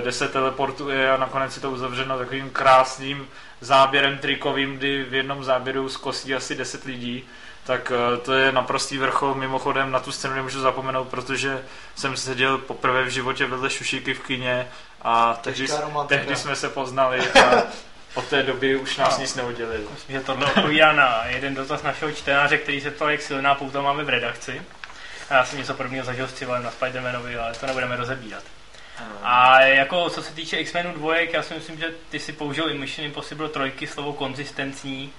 kde 0.00 0.12
se 0.12 0.28
teleportuje 0.28 1.10
a 1.12 1.16
nakonec 1.16 1.56
je 1.56 1.62
to 1.62 1.70
uzavřeno 1.70 2.18
takovým 2.18 2.50
krásným 2.50 3.28
záběrem 3.60 4.18
trikovým, 4.18 4.76
kdy 4.76 5.04
v 5.04 5.14
jednom 5.14 5.44
záběru 5.44 5.88
zkosí 5.88 6.34
asi 6.34 6.54
10 6.54 6.84
lidí, 6.84 7.24
tak 7.64 7.92
eh, 7.94 8.16
to 8.16 8.32
je 8.32 8.52
naprostý 8.52 8.98
vrchol. 8.98 9.34
Mimochodem 9.34 9.90
na 9.92 10.00
tu 10.00 10.12
scénu 10.12 10.34
nemůžu 10.34 10.60
zapomenout, 10.60 11.08
protože 11.08 11.62
jsem 11.94 12.16
seděl 12.16 12.58
poprvé 12.58 13.02
v 13.04 13.08
životě 13.08 13.46
vedle 13.46 13.70
Šušíky 13.70 14.14
v 14.14 14.20
kině 14.22 14.68
a 15.02 15.34
tehdy, 15.34 15.66
tehdy 16.06 16.36
jsme 16.36 16.56
se 16.56 16.68
poznali 16.68 17.20
a 17.30 17.62
od 18.14 18.24
té 18.26 18.42
doby 18.42 18.76
už 18.76 18.96
nás 18.96 19.16
No. 19.16 19.22
nic 19.22 19.34
neudělili. 19.34 19.84
Myslím, 19.92 20.16
že 20.16 20.22
tohle 20.24 20.46
odpovídá 20.46 20.92
na 20.92 21.24
jeden 21.26 21.54
dotaz 21.54 21.82
našeho 21.82 22.12
čtenáře, 22.12 22.58
který 22.58 22.80
se 22.80 22.90
ptal, 22.90 23.10
jak 23.10 23.22
silná 23.22 23.54
pouta 23.54 23.80
máme 23.82 24.04
v 24.04 24.08
redakci. 24.08 24.62
A 25.30 25.34
já 25.34 25.44
jsem 25.44 25.58
něco 25.58 25.74
podobného 25.74 26.06
zažil 26.06 26.28
s 26.28 26.32
Civalem 26.32 26.62
na 26.62 26.70
Spidermanovi, 26.70 27.36
ale 27.36 27.54
to 27.54 27.66
nebudeme 27.66 27.96
rozebírat. 27.96 28.42
A 29.22 29.60
jako 29.60 30.10
co 30.10 30.22
se 30.22 30.34
týče 30.34 30.56
X-Menu 30.56 30.92
dvojek, 30.92 31.32
já 31.32 31.42
si 31.42 31.54
myslím, 31.54 31.78
že 31.78 31.94
ty 32.10 32.18
si 32.18 32.32
použil 32.32 32.70
i 32.70 32.78
Mission 32.78 33.06
Impossible 33.06 33.48
trojky 33.48 33.86
slovo 33.86 34.12
konzistentní. 34.12 35.12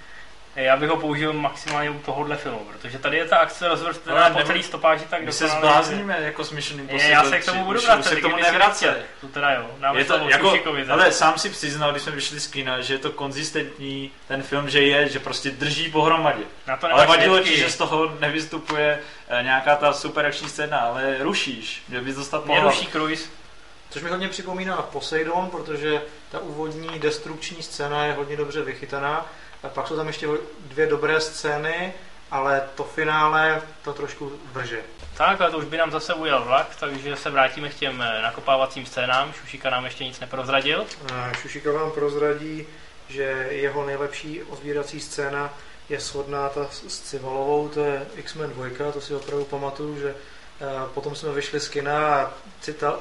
Já 0.55 0.77
bych 0.77 0.89
ho 0.89 0.97
použil 0.97 1.33
maximálně 1.33 1.89
u 1.89 1.99
tohohle 1.99 2.35
filmu, 2.35 2.59
protože 2.59 2.97
tady 2.97 3.17
je 3.17 3.25
ta 3.25 3.37
akce 3.37 3.67
rozvrstvená 3.67 4.29
po 4.29 4.43
celý 4.43 4.63
stopáži 4.63 5.05
tak 5.09 5.23
My 5.23 5.33
se 5.33 5.47
zblázníme 5.47 6.17
jako 6.21 6.43
s 6.43 6.51
Mission 6.51 6.79
Je, 6.79 6.83
Impossible 6.83 7.13
já 7.13 7.23
se 7.23 7.37
k 7.37 7.41
3. 7.41 7.51
tomu 7.51 7.65
budu 7.65 7.81
vracet, 7.81 8.09
se 8.09 8.15
k 8.15 8.21
tomu 8.21 8.35
nevracet. 8.35 9.05
To 9.21 9.27
teda 9.27 9.53
jo, 9.53 9.69
nám 9.79 9.97
Je 9.97 10.05
to 10.05 10.13
slovo 10.13 10.29
jako, 10.29 10.75
ale 10.89 11.11
sám 11.11 11.37
si 11.37 11.49
přiznal, 11.49 11.91
když 11.91 12.03
jsme 12.03 12.11
vyšli 12.11 12.39
z 12.39 12.47
kina, 12.47 12.81
že 12.81 12.93
je 12.93 12.97
to 12.97 13.11
konzistentní 13.11 14.11
ten 14.27 14.43
film, 14.43 14.69
že 14.69 14.81
je, 14.81 15.09
že 15.09 15.19
prostě 15.19 15.51
drží 15.51 15.91
pohromadě. 15.91 16.43
Na 16.67 16.77
to 16.77 16.93
Ale 16.93 17.07
vadilo 17.07 17.39
ti, 17.39 17.57
že 17.57 17.69
z 17.69 17.77
toho 17.77 18.15
nevystupuje 18.19 18.99
eh, 19.29 19.43
nějaká 19.43 19.75
ta 19.75 19.93
super 19.93 20.25
akční 20.25 20.49
scéna, 20.49 20.77
ale 20.77 21.17
rušíš, 21.19 21.83
že 21.91 22.01
bys 22.01 22.15
dostat 22.15 22.45
Mě 22.45 22.55
po 22.55 22.67
ruší 22.67 22.87
Cruise. 22.87 23.29
Což 23.89 24.03
mi 24.03 24.09
hodně 24.09 24.27
připomíná 24.27 24.75
Poseidon, 24.75 25.49
protože 25.49 26.01
ta 26.31 26.39
úvodní 26.39 26.99
destrukční 26.99 27.63
scéna 27.63 28.05
je 28.05 28.13
hodně 28.13 28.37
dobře 28.37 28.61
vychytaná. 28.61 29.25
A 29.63 29.69
pak 29.69 29.87
jsou 29.87 29.95
tam 29.95 30.07
ještě 30.07 30.27
dvě 30.59 30.87
dobré 30.87 31.21
scény, 31.21 31.93
ale 32.31 32.63
to 32.75 32.83
finále 32.83 33.61
to 33.83 33.93
trošku 33.93 34.31
vrže. 34.53 34.81
Tak, 35.17 35.41
ale 35.41 35.51
to 35.51 35.57
už 35.57 35.65
by 35.65 35.77
nám 35.77 35.91
zase 35.91 36.13
ujel 36.13 36.43
vlak, 36.43 36.75
takže 36.79 37.15
se 37.15 37.29
vrátíme 37.29 37.69
k 37.69 37.73
těm 37.73 38.01
eh, 38.01 38.21
nakopávacím 38.21 38.85
scénám. 38.85 39.33
Šušíka 39.33 39.69
nám 39.69 39.85
ještě 39.85 40.03
nic 40.03 40.19
neprozradil. 40.19 40.85
A 41.13 41.33
Šušika 41.33 41.71
vám 41.71 41.91
prozradí, 41.91 42.67
že 43.09 43.47
jeho 43.49 43.85
nejlepší 43.85 44.43
ozvírací 44.43 44.99
scéna 44.99 45.53
je 45.89 45.99
shodná 45.99 46.49
ta 46.49 46.67
s 46.71 47.01
Civalovou, 47.01 47.67
to 47.69 47.83
je 47.83 48.05
X-Men 48.15 48.49
2, 48.49 48.91
to 48.91 49.01
si 49.01 49.15
opravdu 49.15 49.45
pamatuju, 49.45 49.99
že 49.99 50.15
potom 50.93 51.15
jsme 51.15 51.31
vyšli 51.31 51.59
z 51.59 51.69
kina 51.69 52.15
a 52.15 52.33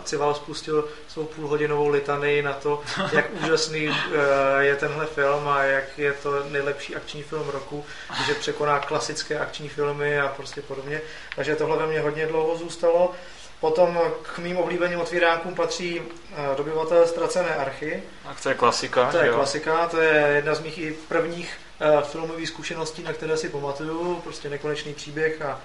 Cival 0.05 0.35
spustil 0.35 0.89
svou 1.09 1.25
půlhodinovou 1.25 1.89
litanii 1.89 2.43
na 2.43 2.53
to, 2.53 2.83
jak 3.13 3.25
úžasný 3.45 3.89
eh, 3.89 4.65
je 4.65 4.77
tenhle 4.77 5.07
film 5.07 5.49
a 5.49 5.63
jak 5.63 5.99
je 5.99 6.13
to 6.13 6.45
nejlepší 6.45 6.97
akční 6.97 7.23
film 7.23 7.49
roku, 7.49 7.85
že 8.27 8.35
překoná 8.35 8.79
klasické 8.79 9.39
akční 9.39 9.69
filmy 9.69 10.21
a 10.21 10.29
prostě 10.29 10.63
podobně. 10.63 11.01
Takže 11.37 11.57
tohle 11.57 11.77
ve 11.79 11.87
mně 11.87 12.01
hodně 12.01 12.27
dlouho 12.27 12.57
zůstalo. 12.57 13.13
Potom 13.61 14.01
k 14.23 14.39
mým 14.39 14.57
oblíbeným 14.57 15.01
otvíránkům 15.01 15.55
patří 15.55 16.03
eh, 16.33 16.57
Dobyvatel 16.57 17.07
ztracené 17.07 17.55
archy. 17.55 18.03
Tak 18.25 18.41
to 18.41 18.49
je 18.49 18.55
klasika, 18.55 19.11
To 19.11 19.19
je 19.19 19.27
jo. 19.27 19.35
klasika, 19.35 19.87
to 19.89 20.01
je 20.01 20.33
jedna 20.35 20.55
z 20.55 20.61
mých 20.61 20.79
i 20.79 20.97
prvních 21.09 21.57
uh, 21.81 22.01
filmových 22.03 22.49
zkušeností, 22.49 23.03
na 23.03 23.13
které 23.13 23.37
si 23.37 23.49
pamatuju, 23.49 24.21
prostě 24.25 24.49
nekonečný 24.51 24.95
příběh 24.95 25.43
a 25.43 25.61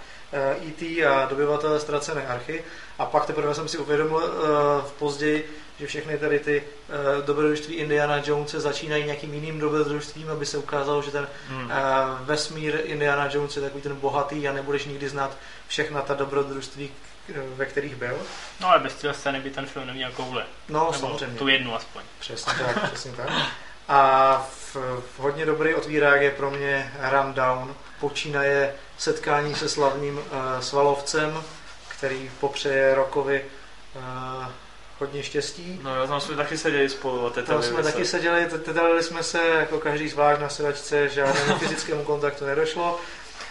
E.T. 0.68 1.06
a 1.06 1.26
dobyvatele 1.26 1.80
ztracené 1.80 2.28
archy. 2.28 2.64
A 3.00 3.06
pak 3.06 3.26
teprve 3.26 3.56
jsem 3.56 3.68
si 3.68 3.78
uvědomil 3.78 4.16
uh, 4.16 4.92
později, 5.00 5.50
že 5.80 5.88
všechny 5.88 6.18
tady 6.18 6.40
ty 6.40 6.64
dobrodružství 7.26 7.76
Indiana 7.76 8.22
Jonese 8.26 8.60
začínají 8.60 9.04
nějakým 9.04 9.34
jiným 9.34 9.60
dobrodružstvím, 9.60 10.30
aby 10.32 10.46
se 10.46 10.58
ukázalo, 10.58 11.02
že 11.02 11.12
ten 11.12 11.28
Hmm. 11.50 11.72
vesmír 12.24 12.80
Indiana 12.84 13.30
Jones 13.32 13.56
je 13.56 13.62
takový 13.62 13.82
ten 13.82 13.96
bohatý 13.96 14.48
a 14.48 14.54
nebudeš 14.54 14.86
nikdy 14.86 15.10
znát 15.10 15.38
všechna 15.68 16.02
ta 16.02 16.14
dobrodružství, 16.14 16.90
eh, 17.30 17.34
ve 17.56 17.66
kterých 17.66 17.96
byl. 17.96 18.18
No 18.62 18.68
ale 18.68 18.80
bez 18.80 18.94
téhle 18.96 19.14
scény 19.14 19.40
by 19.40 19.50
ten 19.50 19.66
film 19.66 19.88
neměl 19.88 20.12
koule. 20.12 20.46
No, 20.70 20.80
Nebo 20.80 20.94
samozřejmě. 20.94 21.38
tu 21.40 21.48
jednu 21.48 21.76
aspoň. 21.76 22.02
Přesně 22.20 22.54
tak, 22.66 22.84
přesně 22.92 23.12
tak. 23.12 23.30
A 23.88 24.38
v, 24.52 24.76
v 25.16 25.20
hodně 25.20 25.46
dobrý 25.46 25.76
otvírák 25.76 26.22
je 26.22 26.32
pro 26.32 26.52
mě 26.52 26.94
Rundown. 27.12 27.76
Počínaje 28.00 28.76
setkání 28.98 29.56
se 29.56 29.70
slavným 29.70 30.18
uh, 30.18 30.24
svalovcem, 30.60 31.44
který 31.88 32.32
popřeje 32.40 32.96
Rokovi 32.96 33.46
uh, 33.96 34.46
hodně 35.00 35.24
štěstí. 35.24 35.80
No 35.84 35.96
jo, 35.96 36.08
tam 36.08 36.22
jsme 36.22 36.36
taky 36.36 36.58
seděli 36.58 36.90
spolu 36.90 37.28
a 37.28 37.30
Tam 37.30 37.64
jsme 37.64 37.84
se. 37.84 37.92
taky 37.92 38.06
seděli, 38.06 38.46
te- 38.46 38.58
tetelili 38.60 39.04
jsme 39.04 39.24
se 39.24 39.48
jako 39.48 39.80
každý 39.80 40.10
zvlášť 40.10 40.42
na 40.42 40.50
sedačce, 40.50 41.10
žádnému 41.10 41.56
fyzickému 41.60 42.04
kontaktu 42.04 42.46
nedošlo. 42.46 43.00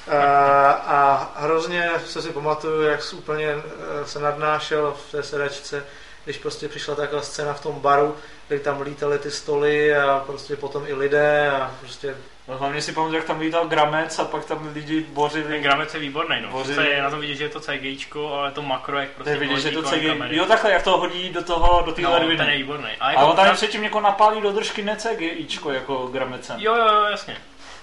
A, 0.09 0.71
a 0.73 1.31
hrozně 1.37 1.91
se 2.07 2.23
si 2.23 2.31
pamatuju, 2.31 2.83
jak 2.83 3.01
úplně 3.15 3.49
eh, 3.49 4.07
se 4.07 4.19
nadnášel 4.19 4.97
v 5.09 5.13
té 5.13 5.23
sedačce, 5.23 5.85
když 6.25 6.37
prostě 6.39 6.69
přišla 6.69 6.95
taková 6.95 7.23
scéna 7.23 7.53
v 7.55 7.63
tom 7.63 7.81
baru, 7.81 8.17
kdy 8.49 8.61
tam 8.61 8.81
lítaly 8.81 9.19
ty 9.19 9.31
stoly 9.31 9.97
a 9.97 10.23
prostě 10.27 10.57
potom 10.57 10.85
i 10.87 10.95
lidé 10.95 11.51
a 11.51 11.75
prostě 11.81 12.17
No, 12.49 12.59
hlavně 12.59 12.83
si 12.83 12.93
pamatuju, 12.93 13.17
jak 13.17 13.25
tam 13.27 13.41
lítal 13.41 13.67
Gramec 13.69 14.19
a 14.19 14.25
pak 14.25 14.45
tam 14.45 14.71
lidi 14.75 15.03
Ten 15.03 15.15
bořili. 15.15 15.61
Gramec 15.61 15.95
je 15.95 16.01
výborný, 16.01 16.37
no. 16.43 16.49
Boři- 16.49 16.75
To 16.75 16.81
je 16.81 17.03
na 17.03 17.11
tom 17.11 17.21
vidět, 17.21 17.35
že 17.35 17.45
je 17.45 17.49
to 17.49 17.61
CGIčko, 17.61 18.33
ale 18.35 18.51
to 18.51 18.63
makro, 18.63 18.99
jak 18.99 19.09
prostě 19.11 19.31
je 19.31 19.37
vidět, 19.39 19.61
že 19.61 19.71
to 19.71 19.83
CGI. 19.83 20.07
kamery. 20.07 20.37
Jo, 20.37 20.47
takhle, 20.47 20.73
jak 20.73 20.83
to 20.83 20.99
hodí 20.99 21.29
do 21.31 21.43
toho, 21.45 21.83
do 21.87 21.93
té 21.93 22.03
No, 22.03 22.13
ledviny. 22.13 22.37
ten 22.37 22.49
je 22.49 22.57
výborný. 22.57 22.89
A 23.01 23.07
A 23.07 23.11
jako 23.13 23.27
on 23.27 23.37
tam 23.37 23.47
tam- 23.47 23.57
předtím 23.57 23.83
někoho 23.83 24.01
napálí 24.01 24.41
do 24.41 24.53
držky 24.53 24.83
ne 24.83 24.97
CGIčko 24.97 25.71
jako 25.73 26.07
Gramecem. 26.07 26.57
Jo, 26.61 26.75
jo, 26.77 26.87
jo, 26.95 27.03
jasně. 27.11 27.37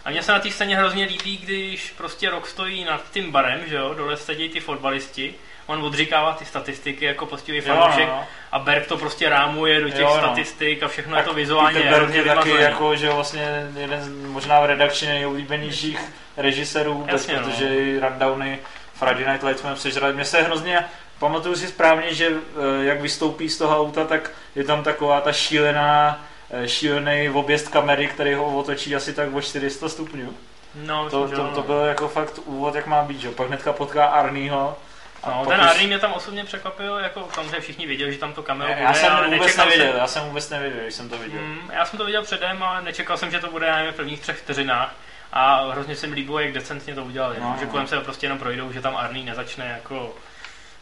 A 0.05 0.09
mně 0.09 0.23
se 0.23 0.31
na 0.31 0.39
té 0.39 0.51
scéně 0.51 0.77
hrozně 0.77 1.05
líbí, 1.05 1.37
když 1.37 1.93
prostě 1.97 2.29
rok 2.29 2.47
stojí 2.47 2.83
nad 2.85 3.01
tím 3.11 3.31
barem, 3.31 3.61
že 3.67 3.75
jo, 3.75 3.93
dole 3.93 4.17
sedí 4.17 4.49
ty 4.49 4.59
fotbalisti, 4.59 5.35
on 5.65 5.83
odříkává 5.83 6.33
ty 6.33 6.45
statistiky 6.45 7.05
jako 7.05 7.25
poctivý 7.25 7.57
Jo, 7.57 7.63
fanoušek 7.63 8.07
no. 8.07 8.23
a 8.51 8.59
Berg 8.59 8.87
to 8.87 8.97
prostě 8.97 9.29
rámuje 9.29 9.81
do 9.81 9.89
těch 9.89 9.99
Jo, 9.99 10.07
no. 10.13 10.17
statistik 10.17 10.83
a 10.83 10.87
všechno 10.87 11.17
je 11.17 11.23
to 11.23 11.33
vizuálně 11.33 11.79
Peter 11.79 11.99
Berg 11.99 12.15
je 12.15 12.23
taky 12.23 12.49
vymazaný. 12.49 12.61
jako, 12.73 12.95
že 12.95 13.09
vlastně 13.09 13.67
jeden 13.77 14.01
z 14.01 14.09
možná 14.25 14.59
v 14.61 14.65
redakci 14.65 15.05
nejoblíbenějších 15.05 15.99
režisérů 16.37 16.93
vůbec, 16.93 17.11
Jasně, 17.13 17.35
no. 17.35 17.43
protože 17.43 17.75
i 17.75 17.99
Rundowny 17.99 18.59
Friday 18.93 19.25
Night 19.31 19.43
Lights 19.43 19.61
jsme 19.61 19.75
sežrali. 19.75 20.13
Mně 20.13 20.25
se 20.25 20.41
hrozně, 20.41 20.85
pamatuju 21.19 21.55
si 21.55 21.67
správně, 21.67 22.13
že 22.13 22.27
eh, 22.27 22.85
jak 22.85 23.01
vystoupí 23.01 23.49
z 23.49 23.57
toho 23.57 23.79
auta, 23.81 24.05
tak 24.05 24.31
je 24.55 24.63
tam 24.63 24.83
taková 24.83 25.21
ta 25.21 25.31
šílená 25.33 26.21
eh, 26.51 26.67
šílený 26.67 27.29
objezd 27.29 27.67
kamery, 27.69 28.07
který 28.07 28.33
ho 28.33 28.57
otočí 28.57 28.95
asi 28.95 29.13
tak 29.13 29.33
o 29.35 29.41
400 29.41 29.89
stupňů. 29.89 30.33
No, 30.75 31.09
To, 31.09 31.27
to, 31.27 31.47
to 31.47 31.61
byl 31.63 31.77
jako 31.79 32.07
fakt 32.07 32.39
úvod, 32.45 32.75
jak 32.75 32.87
má 32.87 33.03
být, 33.03 33.21
že? 33.21 33.31
Pak 33.31 33.47
hnedka 33.47 33.73
potká 33.73 34.05
Arnieho. 34.05 34.77
A 35.23 35.29
No, 35.29 35.45
pak 35.45 35.57
ten 35.57 35.65
Arnie 35.67 35.87
mě 35.87 35.99
tam 35.99 36.13
osobně 36.13 36.43
překvapil, 36.45 36.97
jako 36.97 37.29
samozřejmě 37.33 37.59
všichni 37.59 37.87
věděli, 37.87 38.13
že 38.13 38.19
tam 38.19 38.33
to 38.33 38.43
kameo 38.43 38.67
bude, 38.67 38.81
Já 38.81 38.93
jsem 38.93 39.13
ale 39.13 39.25
vůbec 39.27 39.41
nečekal 39.41 39.65
nevěděl, 39.65 39.91
jsem, 39.91 39.99
já 39.99 40.07
jsem 40.07 40.23
vůbec 40.23 40.49
nevěděl, 40.49 40.81
když 40.81 40.93
jsem 40.95 41.09
to 41.09 41.17
viděl. 41.17 41.41
Mm, 41.41 41.69
já 41.73 41.85
jsem 41.85 41.97
to 41.99 42.05
viděl 42.05 42.23
předem, 42.23 42.63
ale 42.63 42.81
nečekal 42.81 43.17
jsem, 43.17 43.31
že 43.31 43.39
to 43.39 43.51
bude 43.51 43.67
já 43.67 43.75
nevím, 43.75 43.93
v 43.93 43.95
prvních 43.95 44.19
třech 44.21 44.37
vteřinách. 44.37 44.95
A 45.33 45.71
hrozně 45.71 45.95
se 45.95 46.07
mi 46.07 46.15
líbilo, 46.15 46.39
jak 46.39 46.51
decentně 46.53 46.95
to 46.95 47.03
udělali. 47.03 47.35
No, 47.39 47.49
No, 47.49 47.55
že 47.59 47.65
no. 47.65 47.71
kolem 47.71 47.87
se 47.87 47.99
prostě 48.01 48.25
jenom 48.25 48.39
projdou, 48.39 48.71
že 48.71 48.81
tam 48.81 48.97
Arnie 48.97 49.25
nezačne 49.25 49.65
jako 49.65 50.15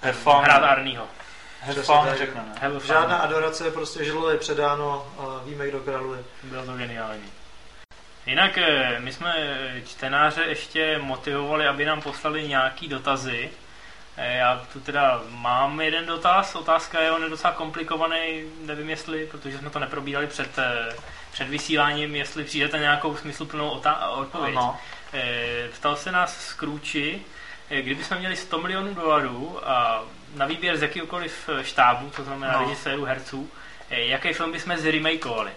Have 0.01 0.13
fun. 0.13 0.33
hrát 0.43 0.63
Arnieho. 0.63 1.07
Fun. 1.81 1.95
žádná 2.85 3.17
adorace, 3.17 3.71
prostě 3.71 4.03
žilo 4.05 4.29
je 4.29 4.37
předáno 4.37 5.07
a 5.19 5.43
víme, 5.45 5.67
kdo 5.67 5.79
králuje. 5.79 6.19
Bylo 6.43 6.65
to 6.65 6.73
geniální. 6.73 7.23
Jinak 8.25 8.57
eh, 8.57 8.95
my 8.99 9.13
jsme 9.13 9.33
čtenáře 9.85 10.41
ještě 10.47 10.99
motivovali, 11.01 11.67
aby 11.67 11.85
nám 11.85 12.01
poslali 12.01 12.47
nějaký 12.47 12.87
dotazy. 12.87 13.49
Eh, 14.21 14.37
Já 14.37 14.61
tu 14.73 14.79
teda 14.79 15.21
mám 15.29 15.81
jeden 15.81 16.05
dotaz, 16.05 16.55
otázka 16.55 17.01
je, 17.01 17.11
on 17.11 17.23
je 17.23 17.29
docela 17.29 17.53
komplikovaný, 17.53 18.43
nevím 18.65 18.89
jestli, 18.89 19.25
protože 19.31 19.57
jsme 19.57 19.69
to 19.69 19.79
neprobírali 19.79 20.27
před, 20.27 20.57
eh, 20.59 20.95
před 21.31 21.47
vysíláním, 21.49 22.15
jestli 22.15 22.43
přijdete 22.43 22.79
nějakou 22.79 23.15
smysluplnou 23.15 23.69
otá- 23.69 24.07
odpověď. 24.09 24.55
Ano. 24.55 24.77
Eh, 25.13 25.67
Ptal 25.73 25.95
se 25.95 26.11
nás 26.11 26.37
Scrooge, 26.47 27.19
kdyby 27.69 28.03
jsme 28.03 28.19
měli 28.19 28.35
100 28.35 28.57
milionů 28.59 28.93
dolarů 28.93 29.59
a 29.69 30.03
na 30.35 30.45
výběr 30.45 30.77
z 30.77 30.81
jakýkoliv 30.81 31.49
štábu, 31.61 32.09
to 32.09 32.23
znamená 32.23 32.53
No. 32.53 32.59
režisérů, 32.59 33.05
herců, 33.05 33.49
jaký 33.89 34.33
film 34.33 34.51
bychom 34.51 34.77
zremakeovali? 34.77 35.51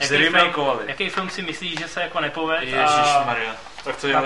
Jaký 0.00 0.14
film, 0.16 0.78
jaký 0.86 1.08
film 1.08 1.30
si 1.30 1.42
myslíš, 1.42 1.78
že 1.78 1.88
se 1.88 2.00
jako 2.02 2.20
nepoved? 2.20 2.62
Ježišmarja. 2.62 3.56
Tak 3.84 3.96
to 3.96 4.06
je, 4.06 4.16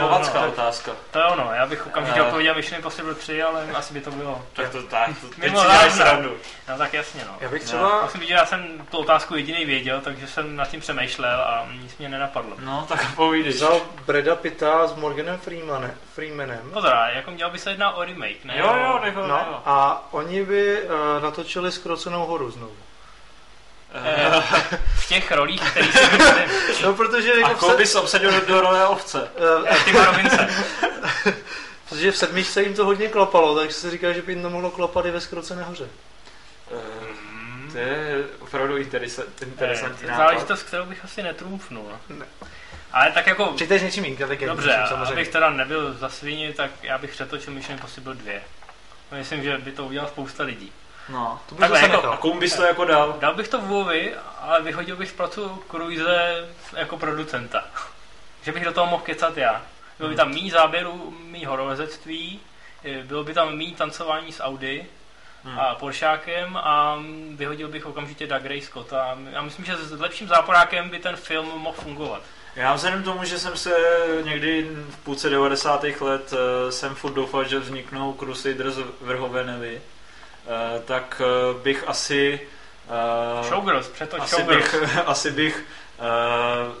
hovacká 0.00 0.38
ho, 0.38 0.46
no. 0.46 0.52
otázka. 0.52 0.92
To 1.10 1.18
je 1.18 1.24
ono, 1.24 1.50
já 1.54 1.66
bych 1.66 1.86
okamžitě 1.86 2.22
odpověděl 2.22 2.54
Mission 2.54 2.76
Impossible 2.76 3.14
3, 3.14 3.42
ale 3.42 3.66
asi 3.74 3.94
by 3.94 4.00
to 4.00 4.10
bylo. 4.10 4.42
Tak 4.52 4.70
to 4.70 4.82
tak, 4.82 5.10
to, 5.20 5.26
teď 5.28 5.38
Mimo 5.38 5.60
si 5.60 5.66
děláš 5.66 5.92
srandu. 5.92 6.36
No 6.68 6.78
tak 6.78 6.94
jasně 6.94 7.24
no. 7.26 7.36
Já 7.40 7.48
bych 7.48 7.64
třeba, 7.64 8.02
Musím 8.02 8.20
říct, 8.20 8.28
že 8.28 8.34
já 8.34 8.46
jsem 8.46 8.86
tu 8.90 8.98
otázku 8.98 9.34
jediný 9.34 9.64
věděl, 9.64 10.00
takže 10.00 10.26
jsem 10.26 10.56
nad 10.56 10.68
tím 10.68 10.80
přemýšlel 10.80 11.40
a 11.40 11.68
nic 11.82 11.98
mě 11.98 12.08
nenapadlo. 12.08 12.56
No, 12.58 12.86
tak 12.88 13.14
povídej. 13.14 13.52
vzal 13.52 13.80
Breda 14.06 14.36
Pitta 14.36 14.86
s 14.86 14.94
Morganem 14.94 15.38
Freemanem, 15.38 15.92
Freemanem 16.14 16.70
Pozor, 16.72 16.92
jako 17.14 17.30
měl 17.30 17.50
by 17.50 17.58
se 17.58 17.70
jedná 17.70 17.92
o 17.92 18.04
remake, 18.04 18.44
ne? 18.44 18.58
Jo, 18.58 18.66
jo, 18.66 19.00
nech 19.02 19.14
ho, 19.14 19.22
nech 19.22 19.30
no, 19.30 19.62
a 19.64 20.06
oni 20.10 20.44
by 20.44 20.82
uh, 20.82 21.22
natočili 21.22 21.72
Skrocenou 21.72 22.26
horu 22.26 22.50
znovu. 22.50 22.76
Eh, 23.94 24.42
v 24.96 25.08
těch 25.08 25.32
rolích, 25.32 25.60
který 25.70 25.92
si 25.92 25.98
myslím. 26.16 26.48
No, 26.82 26.94
protože 26.94 27.32
A 27.32 27.36
jako 27.38 27.54
koho 27.54 27.74
v, 27.74 27.78
bys 27.78 27.94
obsadil 27.94 28.32
do, 28.32 28.40
do 28.46 28.60
role 28.60 28.86
ovce? 28.86 29.18
se, 29.18 29.28
eh, 29.70 29.76
Ty 29.84 29.92
Rovince. 29.92 30.48
protože 31.88 32.12
v 32.12 32.16
sedmičce 32.16 32.62
jim 32.62 32.74
to 32.74 32.84
hodně 32.84 33.08
klapalo, 33.08 33.56
takže 33.58 33.72
se 33.74 33.90
říká, 33.90 34.12
že 34.12 34.22
by 34.22 34.32
jim 34.32 34.42
to 34.42 34.50
mohlo 34.50 34.70
klapat 34.70 35.06
i 35.06 35.10
ve 35.10 35.20
Skrocené 35.20 35.62
hoře. 35.62 35.88
Eh, 36.72 37.72
To 37.72 37.78
je 37.78 38.24
opravdu 38.40 38.76
interesa- 38.78 39.24
interesantní 39.42 40.08
Eh, 40.08 40.10
nápad. 40.10 40.22
Záležitost, 40.22 40.62
kterou 40.62 40.84
bych 40.84 41.04
asi 41.04 41.22
netrumfnul. 41.22 41.92
Ne. 42.08 42.26
Ale 42.92 43.12
tak 43.12 43.26
jako, 43.26 43.46
Přijďte 43.46 43.78
s 43.78 43.82
něčím 43.82 44.04
inteligentním, 44.04 44.48
dobře, 44.48 44.84
samozřejmě. 44.88 45.12
abych 45.12 45.28
teda 45.28 45.50
nebyl 45.50 45.92
za 45.94 46.08
svině, 46.08 46.52
tak 46.52 46.70
já 46.82 46.98
bych 46.98 47.10
přetočil 47.10 47.52
Mission 47.52 47.76
Impossible 47.76 48.14
2. 48.14 48.32
Myslím, 49.12 49.42
že 49.42 49.58
by 49.58 49.72
to 49.72 49.84
udělal 49.84 50.08
spousta 50.08 50.42
lidí. 50.44 50.72
No. 51.08 51.40
To 51.48 51.54
bych 51.54 51.60
Takhle, 51.60 51.78
jako- 51.80 51.92
A 51.92 51.96
nechal. 51.96 52.16
komu 52.16 52.40
bys 52.40 52.56
to 52.56 52.62
jako 52.62 52.84
dal? 52.84 53.16
Dal 53.20 53.34
bych 53.34 53.48
to 53.48 53.60
Vovi, 53.60 54.14
ale 54.40 54.62
vyhodil 54.62 54.96
bych 54.96 55.08
z 55.08 55.12
placu 55.12 55.62
Cruise 55.70 56.48
jako 56.76 56.96
producenta. 56.98 57.64
že 58.42 58.52
bych 58.52 58.64
do 58.64 58.72
toho 58.72 58.86
mohl 58.86 59.02
kecat 59.02 59.36
já. 59.36 59.62
Bylo 59.98 60.10
by 60.10 60.16
tam 60.16 60.30
méně 60.34 60.50
záběrů, 60.50 61.14
méně 61.24 61.46
horolezectví, 61.46 62.40
eh, 62.84 63.02
bylo 63.02 63.24
by 63.24 63.34
tam 63.34 63.56
méně 63.56 63.76
tancování 63.76 64.32
s 64.32 64.42
Audi 64.42 64.86
Hmm. 65.44 65.58
a 65.58 65.74
Poršákem 65.74 66.56
a 66.56 66.98
vyhodil 67.30 67.68
bych 67.68 67.86
okamžitě 67.86 68.26
Doug 68.26 68.44
Ray 68.46 68.60
Scott. 68.60 68.92
A 68.92 69.18
já 69.32 69.42
myslím, 69.42 69.64
že 69.64 69.76
s 69.76 70.00
lepším 70.00 70.28
záporákem 70.28 70.88
by 70.90 70.98
ten 70.98 71.16
film 71.16 71.46
mohl 71.46 71.76
fungovat. 71.80 72.22
Já 72.56 72.74
vzhledem 72.74 73.02
k 73.02 73.04
tomu, 73.04 73.24
že 73.24 73.38
jsem 73.38 73.56
se 73.56 73.70
někdy 74.24 74.62
v 74.90 74.96
půlce 74.96 75.30
90. 75.30 75.84
let 76.00 76.32
eh, 76.68 76.72
jsem 76.72 76.94
furt 76.94 77.12
doufal, 77.12 77.44
že 77.44 77.58
vzniknou 77.58 78.12
Crusaders 78.12 78.74
Vrhovenely, 79.00 79.76
eh, 79.76 79.80
tak 80.84 81.22
eh, 81.24 81.62
bych 81.62 81.84
asi... 81.86 82.40
eh, 83.40 83.44
Showgirls, 83.44 83.88
přetoč 83.88 84.20
asi 84.20 84.34
Showgirls. 84.36 84.72
bych, 84.72 84.98
asi 85.06 85.30
bych 85.30 85.64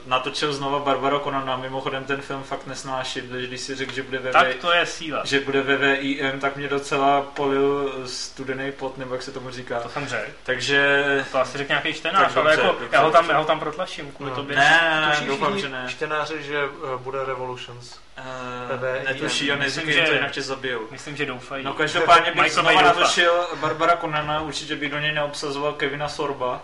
natočil 0.06 0.52
znova 0.52 0.78
Barbara 0.78 1.18
Conana. 1.20 1.56
Mimochodem 1.56 2.04
ten 2.04 2.20
film 2.20 2.42
fakt 2.42 2.66
nesnáším, 2.66 3.28
když 3.28 3.60
si 3.60 3.74
řekl, 3.74 3.92
že 3.92 4.02
bude 4.02 4.18
ve, 4.18 4.30
Tak 4.32 4.54
to 4.54 4.72
je 4.72 4.86
síla. 4.86 5.22
že 5.24 5.40
bude 5.40 5.62
ve 5.62 5.76
VIM, 5.76 6.40
tak 6.40 6.56
mě 6.56 6.68
docela 6.68 7.20
polil 7.22 7.92
studený 8.06 8.72
pot, 8.72 8.98
nebo 8.98 9.14
jak 9.14 9.22
se 9.22 9.32
tomu 9.32 9.50
říká. 9.50 9.80
To 9.80 9.88
jsem 9.88 10.08
řekl. 10.08 10.30
Takže 10.42 11.04
To 11.32 11.38
asi 11.38 11.58
řekl 11.58 11.68
nějaký 11.68 11.94
čtenář, 11.94 12.34
Tak 12.34 12.36
ale 12.36 12.50
dobře, 12.56 12.66
jako, 12.68 12.80
dobře, 12.80 12.96
já, 12.96 13.02
ho 13.02 13.10
tam, 13.10 13.22
dobře. 13.22 13.32
já 13.32 13.38
ho 13.38 13.44
tam 13.44 13.60
protlačím 13.60 14.12
kvůli 14.12 14.30
No. 14.30 14.36
tobě. 14.36 14.56
ne, 14.56 15.00
ne, 15.20 15.26
doufám, 15.26 15.58
že 15.58 15.68
ne. 15.68 15.84
čtenáři, 15.88 16.42
že 16.42 16.56
eh, 16.64 16.96
bude 16.96 17.24
Revolutions. 17.24 17.98
Uh, 18.18 19.04
netuší 19.08 19.52
a 19.52 19.56
Myslím, 19.56 19.86
neříkej 19.86 20.04
to, 20.06 20.10
že- 20.12 20.16
jinak 20.18 20.30
tě 20.30 20.42
zabijou. 20.42 20.80
Myslím, 20.90 21.16
že 21.16 21.26
doufají. 21.26 21.64
No 21.64 21.72
každopádně 21.74 22.32
bych 22.42 22.52
znova 22.52 22.82
natočil 22.82 23.32
Barbara 23.60 23.96
Conana, 23.96 24.40
určitě 24.40 24.76
bych 24.76 24.90
do 24.90 24.98
něj 24.98 25.12
neobsazoval 25.12 25.72
Kevina 25.72 26.08
Sorba, 26.08 26.60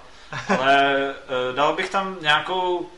ale 0.58 1.14
uh, 1.48 1.56
dal 1.56 1.76
bych 1.76 1.90
tam 1.90 2.16
nějakou, 2.20 2.90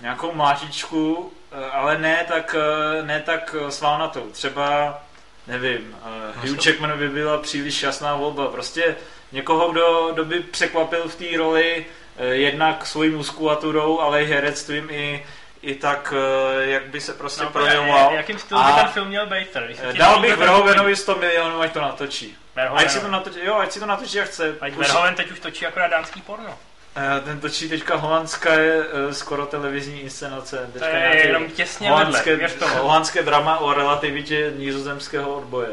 nějakou 0.00 0.34
mlátičku, 0.34 1.14
uh, 1.14 1.30
ale 1.72 1.98
ne 1.98 2.24
tak, 2.28 2.56
uh, 2.58 3.06
ne 3.06 3.20
tak 3.20 3.56
svalnatou. 3.68 4.30
Třeba, 4.30 4.98
nevím, 5.46 5.96
uh, 6.36 6.48
Hugh 6.48 6.66
Jackman 6.66 6.98
by 6.98 7.08
byla 7.08 7.38
příliš 7.38 7.82
jasná 7.82 8.16
volba. 8.16 8.46
Prostě 8.48 8.96
někoho, 9.32 9.72
kdo, 9.72 10.10
kdo 10.12 10.24
by 10.24 10.40
překvapil 10.40 11.08
v 11.08 11.16
té 11.16 11.36
roli 11.36 11.86
uh, 11.86 12.26
jednak 12.26 12.86
svojí 12.86 13.10
muskulaturou, 13.10 14.00
ale 14.00 14.22
i 14.22 14.26
herectvím 14.26 14.90
i, 14.90 15.26
i 15.64 15.74
tak, 15.74 16.12
uh, 16.16 16.62
jak 16.62 16.86
by 16.86 17.00
se 17.00 17.12
prostě 17.14 17.44
No, 17.44 17.50
projevoval. 17.50 18.12
Jakým 18.14 18.38
stylem 18.38 18.64
by 18.66 18.72
A- 18.72 18.76
ten 18.76 18.88
film 18.88 19.08
měl 19.08 19.26
být? 19.26 19.56
Eh, 19.82 19.92
Dal 19.92 20.20
bych 20.20 20.36
Verhovenovi 20.36 20.96
100 20.96 21.14
milionů, 21.16 21.60
ať 21.60 21.72
to 21.72 21.80
natočí. 21.80 22.36
Ať 22.74 22.90
si 22.90 22.98
to 23.00 23.04
no. 23.06 23.12
natočí, 23.12 23.38
jo, 23.44 23.54
ať 23.58 23.72
si 23.72 23.80
to 23.80 23.86
natočí, 23.86 24.16
jak 24.16 24.26
chce. 24.28 24.54
Ať 24.60 24.72
Už- 24.72 24.78
Verhoeven 24.78 25.14
teď 25.14 25.30
už 25.30 25.40
točí 25.40 25.66
akorát 25.66 25.88
dánský 25.88 26.20
porno. 26.22 26.58
Eh, 26.96 27.20
Ten 27.20 27.40
točí 27.40 27.68
teďka 27.68 27.96
holandské 27.96 28.82
eh, 29.08 29.14
skoro 29.14 29.46
televizní 29.46 30.00
inscenace. 30.00 30.56
To 30.66 30.72
Teďka 30.72 30.88
je 30.88 30.98
nějaký 31.00 31.26
jenom 31.28 31.50
těsně 31.50 31.90
holandské, 31.90 32.36
vedle, 32.36 32.68
holandské 32.68 33.22
drama 33.22 33.58
o 33.58 33.74
relativitě 33.74 34.52
nizozemského 34.56 35.34
odboje. 35.34 35.68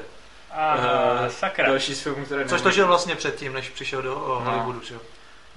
Aha, 0.52 0.78
Eh, 1.26 1.30
sakra. 1.30 1.68
Další 1.68 1.96
z 1.96 2.02
filmů, 2.02 2.26
které 2.26 2.46
Což 2.46 2.62
točil 2.62 2.88
vlastně 2.88 3.16
předtím, 3.16 3.54
než 3.54 3.70
přišel 3.70 4.02
do 4.02 4.10
No. 4.10 4.52
Hollywoodu, 4.52 4.82
že 4.86 4.94
jo? 4.94 5.00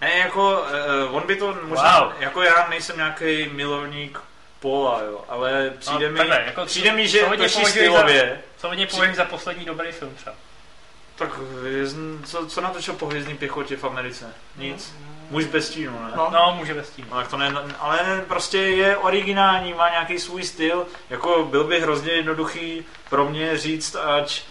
Ne, 0.00 0.18
jako, 0.18 0.64
uh, 1.08 1.16
on 1.16 1.22
by 1.26 1.36
to 1.36 1.56
možná, 1.62 2.00
Wow. 2.04 2.12
jako 2.18 2.42
já 2.42 2.66
nejsem 2.70 2.96
nějaký 2.96 3.48
milovník 3.52 4.20
Pola, 4.60 5.00
jo, 5.02 5.24
ale 5.28 5.72
přijde 5.78 6.06
No, 6.06 6.12
mi, 6.12 6.18
takhle, 6.18 6.42
jako 6.46 6.66
přijde 6.66 6.90
co- 6.90 6.96
mi, 6.96 7.08
že 7.08 7.26
hodně 7.26 7.48
točí 7.48 7.64
stylově. 7.64 8.40
Co 8.56 8.68
od 8.68 8.74
něj 8.74 8.86
považuji 8.86 9.16
za 9.16 9.24
poslední 9.24 9.64
dobrý 9.64 9.92
film 9.92 10.14
třeba? 10.14 10.36
Tak 11.16 11.28
co, 12.24 12.46
co 12.46 12.60
natočil 12.60 12.94
po 12.94 13.06
hvězdní 13.06 13.36
pěchotě 13.36 13.76
v 13.76 13.84
Americe? 13.84 14.34
Nic. 14.56 14.94
Muž 15.30 15.44
bez 15.44 15.66
stínu, 15.66 15.92
ne? 16.04 16.12
No. 16.16 16.28
No, 16.32 16.54
může 16.58 16.74
bez 16.74 16.90
tím. 16.90 17.06
No, 17.10 17.16
tak 17.16 17.28
to 17.28 17.36
ne, 17.36 17.52
ale 17.78 18.24
prostě 18.28 18.58
je 18.58 18.96
originální, 18.96 19.74
má 19.74 19.88
nějaký 19.90 20.18
svůj 20.18 20.42
styl. 20.44 20.86
Jako 21.10 21.44
byl 21.50 21.64
by 21.64 21.80
hrozně 21.80 22.12
jednoduchý 22.12 22.84
pro 23.10 23.24
mě 23.24 23.58
říct, 23.58 23.96
ať 23.96 24.42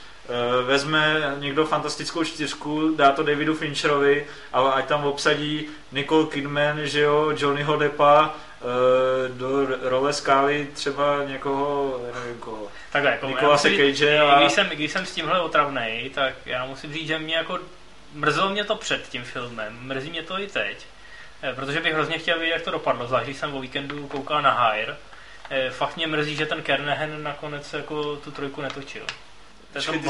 vezme 0.65 1.21
někdo 1.39 1.65
fantastickou 1.65 2.23
čtyřku, 2.23 2.95
dá 2.95 3.11
to 3.11 3.23
Davidu 3.23 3.55
Fincherovi, 3.55 4.25
ale 4.53 4.73
ať 4.73 4.85
tam 4.85 5.05
obsadí 5.05 5.67
Nicole 5.91 6.25
Kidman, 6.27 6.79
že 6.83 7.01
jo, 7.01 7.33
Johnnyho 7.37 7.77
Deppa, 7.77 8.33
uh, 8.61 9.37
do 9.37 9.67
role 9.89 10.13
skály 10.13 10.67
třeba 10.73 11.23
někoho, 11.23 12.01
nevím 12.15 12.39
koho. 12.39 12.67
Takhle, 12.91 13.11
jako, 13.11 13.27
musím 13.51 13.71
říct, 13.71 13.97
Cage 13.99 14.19
a- 14.19 14.39
když 14.39 14.51
jsem, 14.53 14.69
když 14.69 14.91
jsem 14.91 15.05
s 15.05 15.11
tímhle 15.15 15.41
otravnej, 15.41 16.09
tak 16.09 16.33
já 16.45 16.65
musím 16.65 16.93
říct, 16.93 17.07
že 17.07 17.19
mě 17.19 17.35
jako 17.35 17.59
mrzelo 18.13 18.49
mě 18.49 18.63
to 18.63 18.75
před 18.75 19.09
tím 19.09 19.23
filmem, 19.23 19.77
mrzí 19.81 20.09
mě 20.09 20.23
to 20.23 20.39
i 20.39 20.47
teď, 20.47 20.85
Eh, 21.45 21.53
protože 21.53 21.79
bych 21.79 21.93
hrozně 21.93 22.17
chtěl 22.17 22.39
vědět, 22.39 22.53
jak 22.53 22.61
to 22.61 22.71
dopadlo, 22.71 23.07
zvlášť 23.07 23.25
když 23.25 23.37
jsem 23.37 23.55
o 23.55 23.61
víkendu 23.61 24.07
koukal 24.07 24.41
na 24.41 24.69
Hire. 24.71 24.95
Eh, 25.49 25.69
Fakt 25.69 25.95
mě 25.95 26.07
mrzí, 26.07 26.35
že 26.35 26.45
ten 26.45 26.61
Kernahan 26.63 27.23
nakonec 27.23 27.73
jako 27.73 28.15
tu 28.15 28.31
trojku 28.31 28.61
netočil. 28.61 29.05
Počkej, 29.73 29.99
ty 29.99 30.09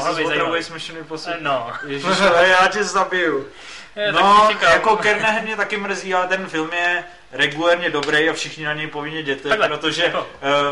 jsi 0.62 0.72
Mission 0.72 0.96
Eh, 0.96 1.00
Impossible. 1.00 1.38
No, 1.40 1.72
Ježiš, 1.86 2.20
ale 2.20 2.48
já 2.48 2.68
tě 2.68 2.84
zabiju. 2.84 3.48
Eh, 3.96 4.12
tak 4.12 4.22
No, 4.22 4.48
jako 4.62 4.96
Kernahan 4.96 5.42
mě 5.42 5.56
taky 5.56 5.76
mrzí, 5.76 6.14
ale 6.14 6.26
ten 6.26 6.46
film 6.46 6.70
je 6.72 7.04
regulérně 7.32 7.90
dobrý 7.90 8.28
a 8.30 8.32
všichni 8.32 8.64
na 8.64 8.74
něj 8.74 8.86
povinně 8.86 9.20
jděte, 9.20 9.48
Takhle, 9.48 9.68
protože 9.68 10.04
jako- 10.04 10.18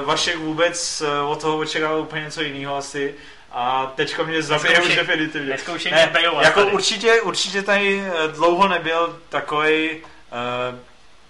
uh, 0.01 0.07
Vašek 0.07 0.37
vůbec 0.37 1.01
uh, 1.23 1.31
od 1.31 1.41
toho 1.41 1.59
očekával 1.59 2.01
úplně 2.01 2.25
něco 2.25 2.43
jiného 2.43 2.77
asi. 2.77 3.15
A 3.53 3.93
teďka 3.95 4.23
mě 4.23 4.43
zabije 4.43 4.81
už 4.81 4.97
definitivně. 4.97 5.51
Neskoušej 5.51 5.93
Ne, 5.93 6.13
jako 6.43 6.61
tady. 6.61 6.73
určitě, 6.73 7.21
určitě 7.21 7.63
tady 7.63 8.05
eh, 8.07 8.29
dlouho 8.29 8.69
nebyl 8.69 9.19
takový 9.29 9.91
uh, 10.01 10.79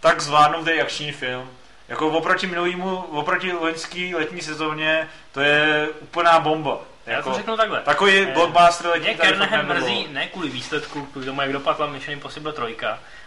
tak 0.00 0.20
zvládnutý 0.20 0.70
akční 0.80 1.12
film. 1.12 1.50
Jako 1.88 2.08
oproti 2.08 2.46
minulýmu, 2.46 2.96
oproti 2.96 3.52
loňský 3.52 4.14
letní 4.14 4.40
sezóně, 4.40 5.08
to 5.32 5.40
je 5.40 5.88
úplná 6.00 6.40
bomba. 6.40 6.78
Já 7.06 7.12
Jako, 7.16 7.30
to 7.30 7.36
řeknu 7.36 7.56
takhle. 7.56 7.80
takový 7.80 8.18
Eh, 8.18 8.26
blockbuster 8.26 8.86
letní 8.86 9.08
Mě 9.14 9.32
nebylo. 9.50 9.62
mrzí 9.80 10.06
ne 10.10 10.26
kvůli 10.26 10.48
výsledku, 10.48 11.06
kvůli 11.06 11.26
tomu, 11.26 11.40
jak 11.42 11.52
dopadla 11.52 11.86
Mission 11.86 12.12
Impossible 12.12 12.52
3. 12.52 12.62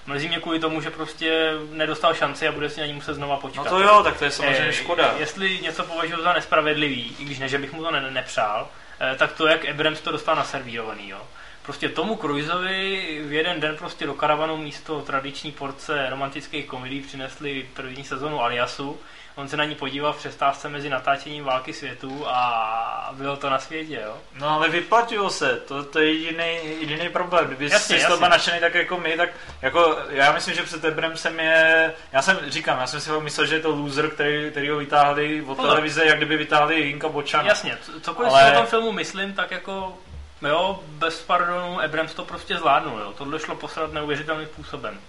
Mrzí 0.06 0.28
mě 0.28 0.40
kvůli 0.40 0.60
tomu, 0.60 0.82
že 0.82 0.90
prostě 0.90 1.52
nedostal 1.72 2.14
šanci 2.14 2.48
a 2.48 2.52
bude 2.52 2.70
si 2.70 2.80
na 2.82 2.86
ní 2.88 2.94
muset 2.94 3.14
znova 3.14 3.38
počkat. 3.38 3.64
No 3.64 3.70
to 3.70 3.80
jo, 3.80 4.04
tak 4.04 4.18
to 4.18 4.24
je 4.26 4.32
samozřejmě 4.32 4.68
Eh, 4.70 4.74
škoda. 4.74 5.14
Jestli 5.18 5.60
něco 5.60 5.84
považuji 5.84 6.24
za 6.24 6.34
nespravedlivý, 6.34 7.16
i 7.20 7.24
když 7.26 7.40
ne, 7.40 7.50
že 7.50 7.58
bych 7.58 7.74
mu 7.74 7.84
to 7.84 7.92
ne- 7.92 8.12
nepřál, 8.12 8.68
eh, 9.00 9.16
tak 9.16 9.32
to, 9.32 9.48
jak 9.48 9.66
Abrams 9.70 10.02
to 10.02 10.12
dostal 10.12 10.36
naservírovaný, 10.36 11.10
jo. 11.10 11.22
Prostě 11.64 11.90
tomu 11.90 12.16
Cruiseovi 12.16 13.22
v 13.28 13.34
jeden 13.34 13.60
den 13.60 13.76
prostě 13.78 14.06
do 14.06 14.14
karavanu 14.14 14.58
místo 14.58 15.02
tradiční 15.02 15.52
porce 15.52 16.10
romantických 16.10 16.66
komedií 16.66 17.02
přinesli 17.02 17.66
první 17.74 18.04
sezonu 18.04 18.44
Aliasu. 18.44 19.00
On 19.36 19.48
se 19.48 19.58
na 19.58 19.66
ní 19.66 19.76
podíval 19.76 20.14
v 20.14 20.18
přestávce 20.18 20.70
mezi 20.70 20.90
natáčením 20.90 21.44
Války 21.44 21.74
světů 21.74 22.24
a 22.28 23.10
bylo 23.14 23.38
to 23.38 23.50
na 23.50 23.60
světě, 23.60 24.02
jo. 24.06 24.18
No 24.34 24.50
ale 24.50 24.70
vyplatilo 24.70 25.30
se, 25.30 25.56
to, 25.68 25.84
to 25.84 26.00
je 26.00 26.14
jediný, 26.14 26.60
jediný 26.80 27.10
problém. 27.10 27.46
Kdyby 27.48 27.70
Jasně, 27.70 27.98
jsi 28.00 28.04
jasně. 28.04 28.30
nadšený 28.30 28.60
tak 28.60 28.76
jako 28.76 28.98
my, 28.98 29.18
tak 29.18 29.30
jako 29.62 29.98
já 30.10 30.32
myslím, 30.32 30.56
že 30.56 30.64
před 30.64 30.86
Ebremsem 30.86 31.40
je, 31.40 31.94
já 32.12 32.22
jsem, 32.22 32.40
říkám, 32.48 32.80
já 32.80 32.88
jsem 32.88 33.00
si 33.00 33.12
myslel, 33.20 33.48
že 33.48 33.56
je 33.56 33.62
to 33.62 33.70
loser, 33.76 34.10
který, 34.10 34.52
který 34.52 34.70
ho 34.70 34.78
vytáhli 34.78 35.42
od 35.42 35.46
Pozor. 35.56 35.66
televize, 35.72 36.06
jak 36.06 36.18
kdyby 36.18 36.38
vytáhli 36.38 36.84
Hinka 36.84 37.10
Bočana. 37.10 37.48
Jasně, 37.48 37.78
cokoliv 38.02 38.32
Ale- 38.32 38.46
si 38.46 38.52
o 38.52 38.58
tom 38.60 38.66
filmu 38.66 38.92
myslím, 38.92 39.34
tak 39.34 39.52
jako 39.52 39.98
jo, 40.42 40.80
bez 40.88 41.22
pardonu, 41.22 41.82
Abrams 41.82 42.14
to 42.14 42.26
prostě 42.26 42.58
zvládnul, 42.58 43.00
jo. 43.00 43.14
Tohle 43.18 43.40
šlo 43.40 43.56
posrat 43.56 43.94
neuvěřitelným 43.94 44.48
způsobem. 44.48 45.00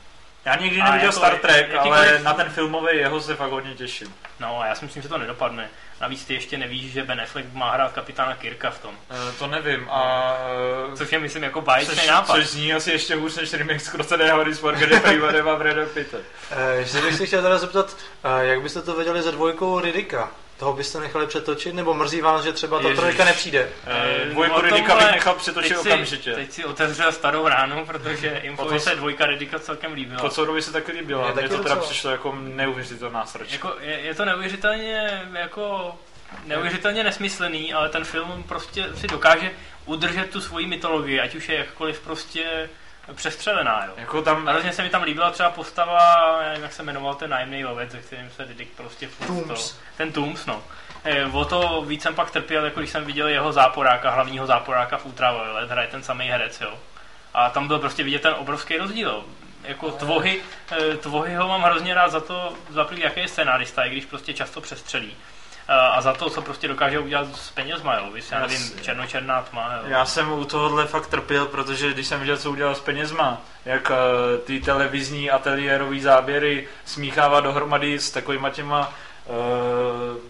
Já 0.46 0.56
nikdy 0.56 0.82
neviděl 0.82 1.08
jako 1.08 1.18
Star 1.18 1.36
Trek, 1.38 1.70
jakýkoliv- 1.72 1.92
ale 1.92 2.18
na 2.22 2.34
ten 2.34 2.48
filmový 2.50 2.96
jeho 2.96 3.20
se 3.20 3.34
fakt 3.36 3.50
hodně 3.50 3.74
těším. 3.74 4.14
No 4.40 4.60
a 4.60 4.66
já 4.66 4.74
si 4.74 4.84
myslím, 4.84 5.02
že 5.02 5.08
to 5.08 5.18
nedopadne. 5.18 5.68
Navíc 6.00 6.24
ty 6.24 6.34
ještě 6.34 6.58
nevíš, 6.58 6.92
že 6.92 7.02
Ben 7.02 7.20
Affleck 7.20 7.52
má 7.52 7.70
hrát 7.72 7.92
kapitána 7.92 8.34
Kirka 8.34 8.70
v 8.70 8.78
tom. 8.78 8.90
Uh, 8.90 9.16
to 9.38 9.46
nevím 9.46 9.88
a... 9.90 10.32
Uh, 10.88 10.94
Což 10.94 11.12
je, 11.12 11.18
myslím, 11.18 11.42
jako 11.42 11.60
báječný 11.60 11.94
což, 11.96 12.06
nápad. 12.06 12.34
což 12.34 12.46
zní 12.46 12.74
asi 12.74 12.90
ještě 12.90 13.14
hůř 13.16 13.36
než 13.36 13.52
remake 13.52 13.80
zkroceného 13.80 14.38
Harry 14.38 14.52
Morgana 14.62 15.00
Freemanem 15.00 15.48
a 15.48 15.56
Brada 15.56 15.86
Pitta. 15.94 16.16
Eh, 16.50 16.72
Ještě 16.74 17.00
bych 17.00 17.14
se 17.14 17.26
chtěl 17.26 17.42
teda 17.42 17.58
zeptat, 17.58 17.96
eh, 18.24 18.46
jak 18.46 18.62
byste 18.62 18.82
to 18.82 18.94
věděli 18.96 19.22
se 19.22 19.32
dvojkou 19.32 19.80
Ridicka? 19.80 20.30
Toho 20.58 20.72
byste 20.72 21.00
nechali 21.00 21.26
přetočit, 21.26 21.74
nebo 21.74 21.94
mrzí 21.94 22.20
vás, 22.20 22.44
že 22.44 22.52
třeba 22.52 22.78
ta 22.78 22.88
Ježiš. 22.88 22.98
trojka 23.00 23.24
nepřijde? 23.24 23.68
Eh, 23.86 24.16
Eh, 24.22 24.30
Dvojku 24.30 24.60
Ridicka 24.60 24.96
bych 24.96 25.10
nechal 25.10 25.34
přetočit 25.34 25.68
teď 25.72 25.82
si- 25.82 25.88
okamžitě. 25.88 26.34
Teď 26.34 26.52
si 26.52 26.64
otevřel 26.64 27.12
starou 27.12 27.48
ránu, 27.48 27.86
protože 27.86 28.28
Infovi 28.42 28.68
Potom- 28.68 28.80
se 28.80 28.94
dvojka 28.96 29.26
Ridicka 29.26 29.58
celkem 29.58 29.92
líbila. 29.92 30.20
Kocorovi 30.20 30.62
se 30.62 30.72
taky 30.72 30.92
líbila, 30.92 31.32
Mně 31.32 31.48
to 31.48 31.62
teda 31.62 31.76
přišlo 31.76 32.10
jako 32.10 32.34
neuvěřitelná 32.42 33.26
sračka. 33.26 33.54
Jako, 33.54 33.72
je, 33.80 34.00
je 34.00 34.14
to 34.14 34.24
neuvěřitelně 34.24 35.22
jako 35.34 35.94
neuvěřitelně 36.46 37.04
nesmyslný, 37.04 37.74
ale 37.74 37.88
ten 37.88 38.04
film 38.04 38.42
prostě 38.48 38.86
si 38.94 39.06
dokáže 39.06 39.50
udržet 39.84 40.30
tu 40.30 40.40
svoji 40.40 40.66
mytologii, 40.66 41.20
ať 41.20 41.34
už 41.34 41.48
je 41.48 41.56
jakkoliv 41.58 42.00
prostě 42.00 42.68
přestřelená, 43.14 43.84
jo. 43.86 43.92
Jako 43.96 44.22
tam, 44.22 44.48
A 44.48 44.52
hrozně 44.52 44.72
se 44.72 44.82
mi 44.82 44.88
tam 44.90 45.02
líbila 45.02 45.30
třeba 45.30 45.50
postava, 45.50 45.98
já 46.42 46.48
nevím, 46.48 46.62
jak 46.62 46.72
se 46.72 46.82
jmenoval 46.82 47.14
ten 47.14 47.30
nájemný 47.30 47.64
lovec, 47.64 47.90
se 47.90 47.98
kterým 47.98 48.30
se 48.30 48.44
Dick 48.44 48.72
prostě 48.76 49.08
Tooms. 49.26 49.72
to- 49.72 49.78
Ten 49.96 50.12
Tooms, 50.12 50.46
no. 50.46 50.62
Eh, 51.04 51.24
O 51.32 51.44
to 51.44 51.82
víc 51.86 52.02
jsem 52.02 52.14
pak 52.14 52.30
trpěl, 52.30 52.64
jako 52.64 52.80
když 52.80 52.90
jsem 52.90 53.04
viděl 53.04 53.28
jeho 53.28 53.52
záporáka, 53.52 54.10
hlavního 54.10 54.46
záporáka 54.46 54.96
v 54.96 55.06
Ultraviolet, 55.06 55.70
hraje 55.70 55.88
ten 55.88 56.02
samý 56.02 56.26
herec, 56.28 56.60
jo. 56.60 56.78
A 57.34 57.50
tam 57.50 57.68
byl 57.68 57.78
prostě 57.78 58.02
vidět 58.02 58.22
ten 58.22 58.34
obrovský 58.38 58.76
rozdíl. 58.76 59.24
Jako 59.64 59.90
tvohy, 59.90 60.40
eh, 60.92 60.96
tvohy 60.96 61.34
ho 61.34 61.48
mám 61.48 61.62
hrozně 61.62 61.94
rád 61.94 62.08
za 62.08 62.20
to, 62.20 62.52
za 62.70 62.84
prvý, 62.84 63.00
jaký 63.02 63.20
je 63.20 63.28
scenárista, 63.28 63.84
i 63.84 63.90
když 63.90 64.04
prostě 64.04 64.34
často 64.34 64.60
přestřelí. 64.60 65.14
Eh, 65.68 65.72
A 65.74 66.00
za 66.00 66.12
to, 66.12 66.30
co 66.30 66.42
prostě 66.42 66.68
dokáže 66.68 66.98
udělat 66.98 67.36
s 67.36 67.50
penězma, 67.50 67.94
jo. 67.96 68.10
Víš, 68.14 68.24
já 68.32 68.40
nevím, 68.40 68.70
černočerná 68.82 69.42
tma, 69.42 69.74
jo. 69.76 69.82
Já 69.86 70.04
jsem 70.04 70.32
u 70.32 70.44
tohohle 70.44 70.86
fakt 70.86 71.06
trpěl, 71.06 71.46
protože 71.46 71.92
když 71.92 72.06
jsem 72.06 72.20
viděl, 72.20 72.36
co 72.36 72.50
udělal 72.50 72.74
s 72.74 72.80
penězma, 72.80 73.40
jak 73.64 73.90
uh, 73.90 73.96
ty 74.44 74.60
televizní 74.60 75.30
ateliérový 75.30 76.00
záběry 76.00 76.68
smíchává 76.84 77.40
dohromady 77.40 77.98
s 77.98 78.10
takovýma 78.10 78.50
těma 78.50 78.92
uh, 79.26 79.34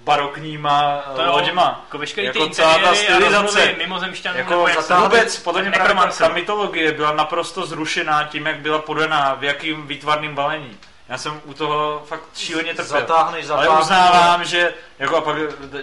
barokníma 0.04 1.02
To 1.16 1.22
jo, 1.22 1.32
loděma. 1.32 1.80
Jako 1.86 1.98
veškerý 1.98 2.30
ty 2.30 2.38
Jako 2.38 2.50
celá 2.54 2.78
ta 2.78 2.94
stylizace. 2.94 3.74
mimozemšťanů, 3.78 4.38
Jako 4.38 4.50
nebo 4.50 4.68
jak 4.68 4.82
se 4.82 4.94
vůbec, 4.94 5.38
podle 5.38 5.62
mě 5.62 5.70
právě 5.70 5.94
ta, 5.94 6.06
ta 6.06 6.28
mytologie 6.28 6.92
byla 6.92 7.12
naprosto 7.12 7.66
zrušená 7.66 8.24
tím, 8.24 8.46
jak 8.46 8.56
byla 8.60 8.78
podaná, 8.78 9.34
v 9.34 9.44
jakým 9.44 9.86
výtvarným 9.86 10.34
balení. 10.34 10.76
Já 11.08 11.18
jsem 11.18 11.40
u 11.44 11.54
toho 11.54 12.02
fakt 12.06 12.22
šíleně 12.36 12.74
trpěl. 12.74 13.00
Zatáhneš, 13.00 13.48
Ale 13.50 13.64
zatáhneš. 13.64 13.84
uznávám, 13.84 14.44
že 14.44 14.74
jako 14.98 15.16
a 15.16 15.20
pak 15.20 15.36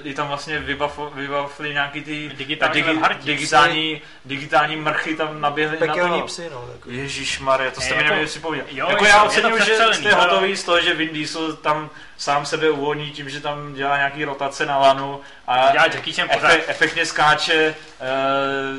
i 0.04 0.14
tam 0.14 0.28
vlastně 0.28 0.60
vybavili, 0.60 1.74
nějaký 1.74 2.02
ty 2.02 2.30
Digitální 2.38 2.82
digi, 2.84 3.00
digitální, 3.24 4.02
digitální 4.26 4.76
mrchy 4.76 5.16
tam 5.16 5.42
naběhly 5.42 5.80
na 5.80 5.88
Pekelní 5.88 6.22
to. 6.22 6.28
psy, 6.28 6.50
no. 6.54 6.62
Takový. 6.74 6.98
Ježíš 6.98 7.40
Maria, 7.40 7.72
to 7.72 7.82
jste 7.82 7.90
Je, 7.94 7.96
mi 7.98 8.04
jako- 8.04 8.10
neměli 8.10 8.30
si 8.30 8.40
povědět. 8.40 8.68
jako 8.72 9.06
já 9.06 9.24
oceňuji, 9.24 9.62
že 9.66 9.78
jste 9.94 10.14
hotový 10.14 10.56
z 10.58 10.64
toho, 10.64 10.82
že 10.82 10.94
Vin 10.94 11.14
Diesel 11.14 11.54
tam 11.56 11.90
sám 12.18 12.46
sebe 12.46 12.70
uvolní 12.70 13.12
tím, 13.12 13.30
že 13.30 13.40
tam 13.42 13.74
dělá 13.74 13.98
nějaký 13.98 14.26
rotace 14.26 14.66
na 14.66 14.78
lanu 14.78 15.22
a 15.48 15.72
Dělá 15.72 15.86
efe, 16.30 16.64
efektně 16.68 17.06
skáče 17.06 17.54
e, 17.54 17.76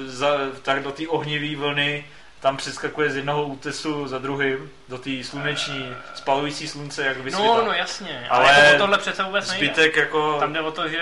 za, 0.06 0.28
tak 0.62 0.82
do 0.82 0.92
té 0.92 1.08
ohnivé 1.08 1.56
vlny, 1.56 2.04
tam 2.44 2.56
přeskakuje 2.56 3.10
z 3.10 3.16
jednoho 3.16 3.44
útesu 3.44 4.08
za 4.08 4.18
druhým 4.18 4.70
do 4.88 4.98
té 4.98 5.24
sluneční, 5.24 5.96
spalující 6.14 6.68
slunce, 6.68 7.04
jak 7.04 7.16
vysvětla. 7.16 7.58
No, 7.58 7.64
no 7.64 7.72
jasně, 7.72 8.26
ale, 8.30 8.54
Ale 8.54 8.64
jako 8.64 8.78
tohle 8.78 8.98
přece 8.98 9.22
vůbec 9.22 9.50
nejde. 9.50 9.66
Zbytek 9.66 9.96
jako... 9.96 10.36
Tam 10.40 10.52
jde 10.52 10.60
o 10.60 10.70
to, 10.70 10.88
že 10.88 11.00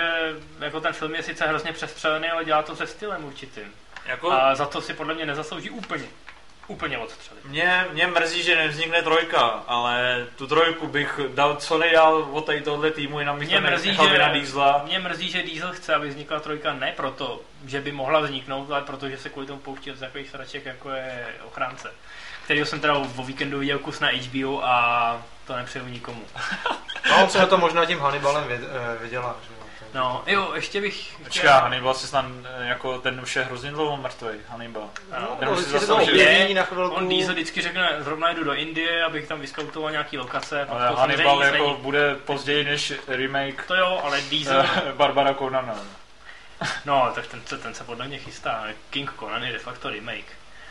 jako 0.59 0.81
ten 0.81 0.93
film 0.93 1.15
je 1.15 1.23
sice 1.23 1.47
hrozně 1.47 1.73
přestřelený, 1.73 2.27
ale 2.27 2.45
dělá 2.45 2.63
to 2.63 2.75
se 2.75 2.87
stylem 2.87 3.25
určitým. 3.25 3.63
jako 4.05 4.31
A 4.31 4.55
za 4.55 4.65
to 4.65 4.81
si 4.81 4.93
podle 4.93 5.13
mě 5.13 5.25
nezaslouží 5.25 5.69
úplně, 5.69 6.03
úplně 6.67 6.97
odstřelit. 6.97 7.45
mě, 7.45 7.85
mě 7.91 8.07
mrzí, 8.07 8.43
že 8.43 8.55
nevznikne 8.55 9.01
trojka, 9.01 9.63
ale 9.67 10.27
tu 10.35 10.47
trojku 10.47 10.87
bych 10.87 11.19
dal 11.33 11.55
co 11.55 11.77
nejdál 11.77 12.27
od 12.31 12.45
tady 12.45 12.61
tohle 12.61 12.91
týmu, 12.91 13.19
jenom 13.19 13.39
bych 13.39 13.47
Mě 13.47 13.61
to 13.61 13.67
mrzí, 13.67 13.89
nechal 13.89 14.09
že, 14.09 14.17
na 14.17 14.29
Diesla. 14.29 14.83
mě 14.85 14.99
mrzí, 14.99 15.31
že 15.31 15.43
Diesel 15.43 15.73
chce, 15.73 15.95
aby 15.95 16.09
vznikla 16.09 16.39
trojka 16.39 16.73
ne 16.73 16.93
proto, 16.97 17.41
že 17.65 17.81
by 17.81 17.91
mohla 17.91 18.19
vzniknout, 18.19 18.71
ale 18.71 18.81
protože 18.81 19.17
se 19.17 19.29
kvůli 19.29 19.47
tomu 19.47 19.59
pouští 19.59 19.91
od 19.91 19.99
takových 19.99 20.29
sraček, 20.29 20.65
jako 20.65 20.89
je 20.89 21.25
ochránce. 21.45 21.91
Kterýho 22.45 22.65
jsem 22.65 22.79
teda 22.79 22.93
o 22.93 23.23
víkendu 23.23 23.59
viděl 23.59 23.79
kus 23.79 23.99
na 23.99 24.09
HBO 24.09 24.65
a 24.65 25.21
to 25.47 25.55
nepřeju 25.55 25.85
nikomu. 25.85 26.23
No, 27.09 27.23
on 27.23 27.29
se 27.29 27.39
na 27.39 27.45
to 27.45 27.57
možná 27.57 27.85
tím 27.85 27.99
Hannibalem 27.99 28.47
vy, 28.47 28.53
eh, 28.53 29.09
že. 29.09 29.17
No, 29.93 30.23
jo, 30.27 30.51
ještě 30.55 30.81
bych... 30.81 31.15
Počká, 31.23 31.59
Hannibal 31.59 31.93
si 31.93 32.07
snad, 32.07 32.25
eh, 32.45 32.67
jako 32.67 32.97
ten 32.99 33.19
už 33.21 33.35
je 33.35 33.43
hrozně 33.43 33.71
dlouho 33.71 33.97
mrtvý, 33.97 34.27
Hannibal. 34.47 34.89
No, 35.21 35.27
Ten 35.39 35.47
no, 35.47 35.53
už 35.53 35.59
si 35.63 35.69
zase 35.69 35.93
objeví 35.93 36.53
na 36.53 36.63
chvilku. 36.63 36.95
On 36.95 37.09
Diesel 37.09 37.33
vždycky 37.33 37.61
řekne, 37.61 37.89
zrovna 37.99 38.33
jdu 38.33 38.43
do 38.43 38.53
Indie, 38.53 39.03
abych 39.03 39.27
tam 39.27 39.39
vyskautoval 39.39 39.91
nějaký 39.91 40.17
lokace. 40.17 40.65
Ale 40.65 40.89
to 40.89 40.95
Hannibal 40.95 41.25
samozřejmě 41.25 41.35
nic 41.35 41.53
jako 41.53 41.67
není. 41.69 41.81
bude 41.81 42.15
později 42.15 42.63
než 42.63 42.93
remake 43.07 43.65
To 43.67 43.75
jo, 43.75 44.01
ale 44.03 44.21
Diesel... 44.21 44.65
eh, 44.75 44.93
Barbara 44.93 45.33
Conana. 45.33 45.75
No, 46.85 47.11
tak 47.15 47.27
ten, 47.27 47.41
se- 47.45 47.57
ten 47.57 47.73
se 47.73 47.83
podle 47.83 48.07
mě 48.07 48.17
chystá. 48.17 48.63
King 48.89 49.13
Conan 49.19 49.43
je 49.43 49.53
de 49.53 49.59
facto 49.59 49.89
remake. 49.89 50.25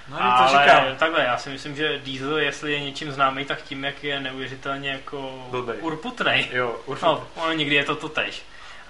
No, 0.08 0.16
to 0.16 0.22
ale 0.24 0.48
říkám. 0.64 0.96
takhle, 0.96 1.24
já 1.24 1.38
si 1.38 1.50
myslím, 1.50 1.76
že 1.76 1.98
Diesel, 1.98 2.38
jestli 2.38 2.72
je 2.72 2.80
něčím 2.80 3.12
známý, 3.12 3.44
tak 3.44 3.62
tím, 3.62 3.84
jak 3.84 4.04
je 4.04 4.20
neuvěřitelně 4.20 4.90
jako 4.90 5.46
Blbej. 5.50 5.76
urputnej. 5.80 6.48
Jo, 6.52 6.76
určitě. 6.86 7.06
No, 7.06 7.26
ono 7.36 7.52
někdy 7.52 7.74
je 7.74 7.84
to 7.84 7.96
to 7.96 8.08
tež. 8.08 8.42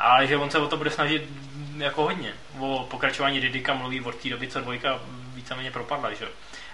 Ale 0.03 0.27
že 0.27 0.37
on 0.37 0.51
se 0.51 0.59
o 0.59 0.67
to 0.69 0.77
bude 0.77 0.91
snažit 0.91 1.23
mm, 1.31 1.83
jako 1.83 2.03
hodně. 2.03 2.33
O 2.59 2.87
pokračování 2.91 3.41
Didika 3.41 3.75
mluví 3.75 4.01
od 4.01 4.15
té 4.15 4.29
doby, 4.29 4.49
co 4.49 4.61
dvojka 4.61 5.01
víceméně 5.35 5.71
propadla, 5.71 6.13
že. 6.13 6.29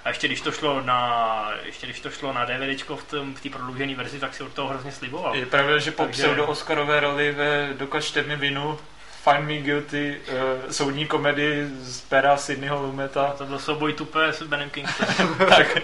A 0.05 0.09
ještě 0.09 0.27
když 0.27 0.41
to 0.41 0.53
šlo 0.53 0.83
na, 0.83 1.51
ještě 1.65 1.87
když 1.87 2.01
to 2.01 2.11
šlo 2.11 2.33
na 2.33 2.45
DVDčko 2.45 2.97
v 2.97 3.05
tom- 3.05 3.35
v 3.35 3.41
té 3.41 3.49
prodloužené 3.51 3.95
verzi, 3.95 4.21
tak 4.21 4.35
si 4.35 4.43
od 4.43 4.53
toho 4.53 4.69
hrozně 4.69 4.93
sliboval. 4.93 5.37
Je 5.37 5.47
pravda, 5.47 5.79
že 5.79 5.91
po 5.91 6.05
Takže- 6.05 6.23
pseudo-Oscarové 6.23 7.01
roli 7.01 7.33
ve 7.33 7.75
Dokažte 7.75 8.23
mi 8.23 8.37
vinu 8.37 8.79
Find 9.25 9.47
Me 9.49 9.57
Guilty 9.59 10.21
uh, 10.29 10.71
soudní 10.71 11.07
komedii 11.07 11.69
z 11.81 12.01
pera 12.01 12.37
Sydneyho 12.37 12.83
Lumeta. 12.83 13.35
To 13.39 13.45
byl 13.47 13.59
souboj 13.59 13.93
tupé 13.93 14.33
s 14.33 14.43
Benem 14.43 14.71
Kingstonem. 14.71 15.35
tak, 15.49 15.79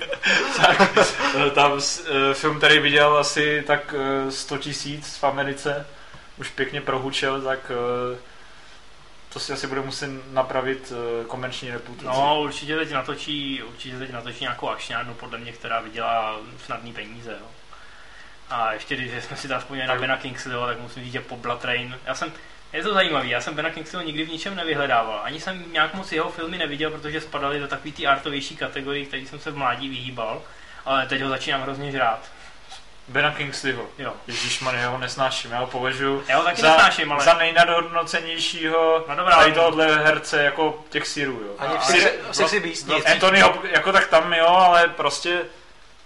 tak 0.57 0.93
eh, 1.47 1.51
tam 1.51 1.73
eh, 1.81 2.35
film, 2.35 2.59
který 2.59 2.79
viděl 2.79 3.17
asi 3.19 3.65
tak 3.67 3.95
eh, 4.27 4.31
100 4.31 4.59
tisíc 4.59 5.17
v 5.17 5.25
Americe, 5.25 5.87
už 6.37 6.51
pěkně 6.51 6.81
prohučel, 6.81 7.43
tak 7.43 7.71
eh, 7.71 8.19
to 9.33 9.41
si 9.41 9.53
asi 9.53 9.67
bude 9.67 9.81
muset 9.81 10.11
napravit 10.33 10.93
eh, 10.93 11.25
komerční 11.25 11.71
reputaci. 11.71 12.07
No, 12.07 12.41
určitě 12.41 12.77
teď 12.77 12.91
natočí, 12.91 13.63
určitě 13.63 13.99
teď 13.99 14.13
natočí 14.13 14.41
nějakou 14.41 14.69
akčňárnu, 14.69 15.15
podle 15.15 15.39
mě, 15.39 15.53
která 15.53 15.81
vydělá 15.81 16.37
snadný 16.65 16.93
peníze, 16.93 17.31
jo. 17.41 17.47
A 18.51 18.73
ještě 18.73 18.97
když 18.97 19.25
jsme 19.25 19.37
si 19.37 19.49
tam 19.49 19.61
vzpomněli 19.61 19.89
na 19.89 19.95
Bena 19.95 20.17
Kingsleyho, 20.17 20.67
tak 20.67 20.81
musím 20.81 21.05
říct, 21.05 21.13
že 21.13 21.21
po 21.21 21.37
Blood 21.37 21.61
Train, 21.61 21.99
já 22.07 22.15
jsem, 22.15 22.33
je 22.73 22.83
to 22.83 22.95
zajímavý, 22.95 23.31
já 23.31 23.41
jsem 23.41 23.55
Bena 23.55 23.71
Kingsleyho 23.71 24.07
nikdy 24.07 24.25
v 24.25 24.29
ničem 24.29 24.57
nevyhledával. 24.57 25.21
Ani 25.25 25.41
jsem 25.41 25.73
nějak 25.73 25.95
moc 25.95 26.13
jeho 26.13 26.31
filmy 26.31 26.59
neviděl, 26.59 26.91
protože 26.91 27.21
spadaly 27.21 27.61
do 27.61 27.69
takové 27.69 27.93
té 27.93 28.07
artovější 28.07 28.57
kategorii, 28.57 29.07
který 29.07 29.27
jsem 29.27 29.39
se 29.39 29.51
v 29.51 29.57
mládí 29.57 29.89
vyhýbal. 29.89 30.43
Ale 30.85 31.07
teď 31.07 31.23
ho 31.23 31.29
začínám 31.29 31.63
hrozně 31.63 31.91
žrát. 31.91 32.31
Bena 33.09 33.31
Kingsleyho. 33.33 33.87
Jo. 33.99 34.13
Ježišmar, 34.27 34.75
já 34.75 34.89
ho 34.89 34.99
nesnáším, 34.99 35.51
já 35.51 35.59
ho 35.61 35.67
považuji 35.67 36.25
Já 36.29 36.37
ho 36.37 36.45
taky 36.45 36.61
za, 36.61 36.69
nesnáším, 36.69 37.13
ale... 37.13 37.25
za 37.25 37.35
nejnadhodnocenějšího 37.35 39.05
No 39.09 39.15
dobrá, 39.17 39.37
tady 39.37 39.45
ale- 39.45 39.55
tohohle 39.55 39.97
herce 40.05 40.43
jako 40.45 40.85
těch 40.91 41.07
sírů, 41.07 41.33
jo. 41.47 41.53
Ani 41.59 41.75
v 41.75 41.81
Ale- 41.81 41.87
Sexy- 41.95 42.13
v 42.31 42.37
Sexy 42.37 42.61
Beast 42.61 42.87
No, 42.89 42.97
nic. 42.97 43.07
Anthony 43.07 43.41
Hop, 43.41 43.65
jako 43.65 43.93
tak 43.93 44.07
tam 44.07 44.33
jo, 44.33 44.47
ale 44.47 44.89
prostě 44.89 45.41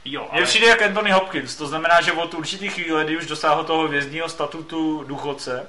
Jo, 0.04 0.28
ale... 0.32 0.42
přijde 0.42 0.66
jak 0.66 0.82
Anthony 0.82 1.10
Hopkins, 1.10 1.56
to 1.56 1.66
znamená, 1.66 2.00
že 2.00 2.12
od 2.12 2.34
určitý 2.34 2.68
chvíle, 2.68 3.04
kdy 3.04 3.16
už 3.16 3.26
dosáhl 3.26 3.64
toho 3.64 3.88
vězdního 3.88 4.28
statutu 4.28 5.04
důchodce, 5.06 5.66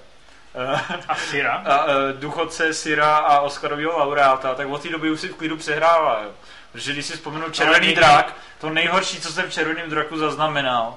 eh, 0.76 0.82
A 1.08 1.16
Syra? 1.16 1.54
a, 1.66 1.86
eh, 1.88 2.14
důchodce 2.14 2.74
Syra 2.74 3.18
a 3.18 3.40
Oscarového 3.40 4.00
laureáta, 4.00 4.56
tak 4.56 4.68
od 4.70 4.82
té 4.82 4.90
doby 4.90 5.12
už 5.12 5.20
si 5.20 5.28
v 5.28 5.36
klidu 5.36 5.58
přehrává. 5.58 6.22
Jo. 6.24 6.30
Protože 6.72 6.94
když 6.94 7.06
si 7.06 7.14
vzpomenu 7.14 7.50
Červený 7.50 7.88
někdy- 7.88 8.02
drak, 8.02 8.36
to 8.62 8.70
nejhorší, 8.70 9.22
co 9.22 9.32
jsem 9.32 9.50
v 9.50 9.54
Červeném 9.54 9.90
draku 9.90 10.18
zaznamenal, 10.18 10.96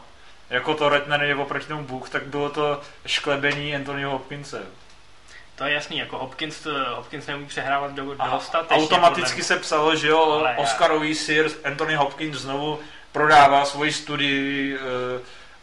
jako 0.53 0.74
to 0.74 0.88
Redner 0.88 1.22
je 1.22 1.34
oproti 1.36 1.66
tomu 1.66 1.84
Bůh, 1.84 2.11
tak 2.11 2.22
bylo 2.26 2.50
to 2.50 2.80
šklebení 3.07 3.76
Anthonyho 3.76 4.11
Hopkinse. 4.11 4.62
To 5.55 5.64
je 5.64 5.74
jasný, 5.74 5.98
jako 5.98 6.18
Hopkins, 6.18 6.66
Hopkins 6.94 7.26
neumí 7.26 7.46
přehrávat 7.46 7.92
do, 7.92 8.14
dostatečně. 8.14 8.76
automaticky 8.82 9.42
se 9.42 9.57
psalo, 9.57 9.96
že 9.96 10.09
jo, 10.09 10.32
Ale 10.32 10.50
já- 10.50 10.57
Oscarový 10.59 11.14
Sir 11.14 11.50
Anthony 11.64 11.94
Hopkins 11.94 12.36
znovu 12.36 12.80
prodává 13.12 13.64
svoji 13.64 13.92
studii 13.92 14.78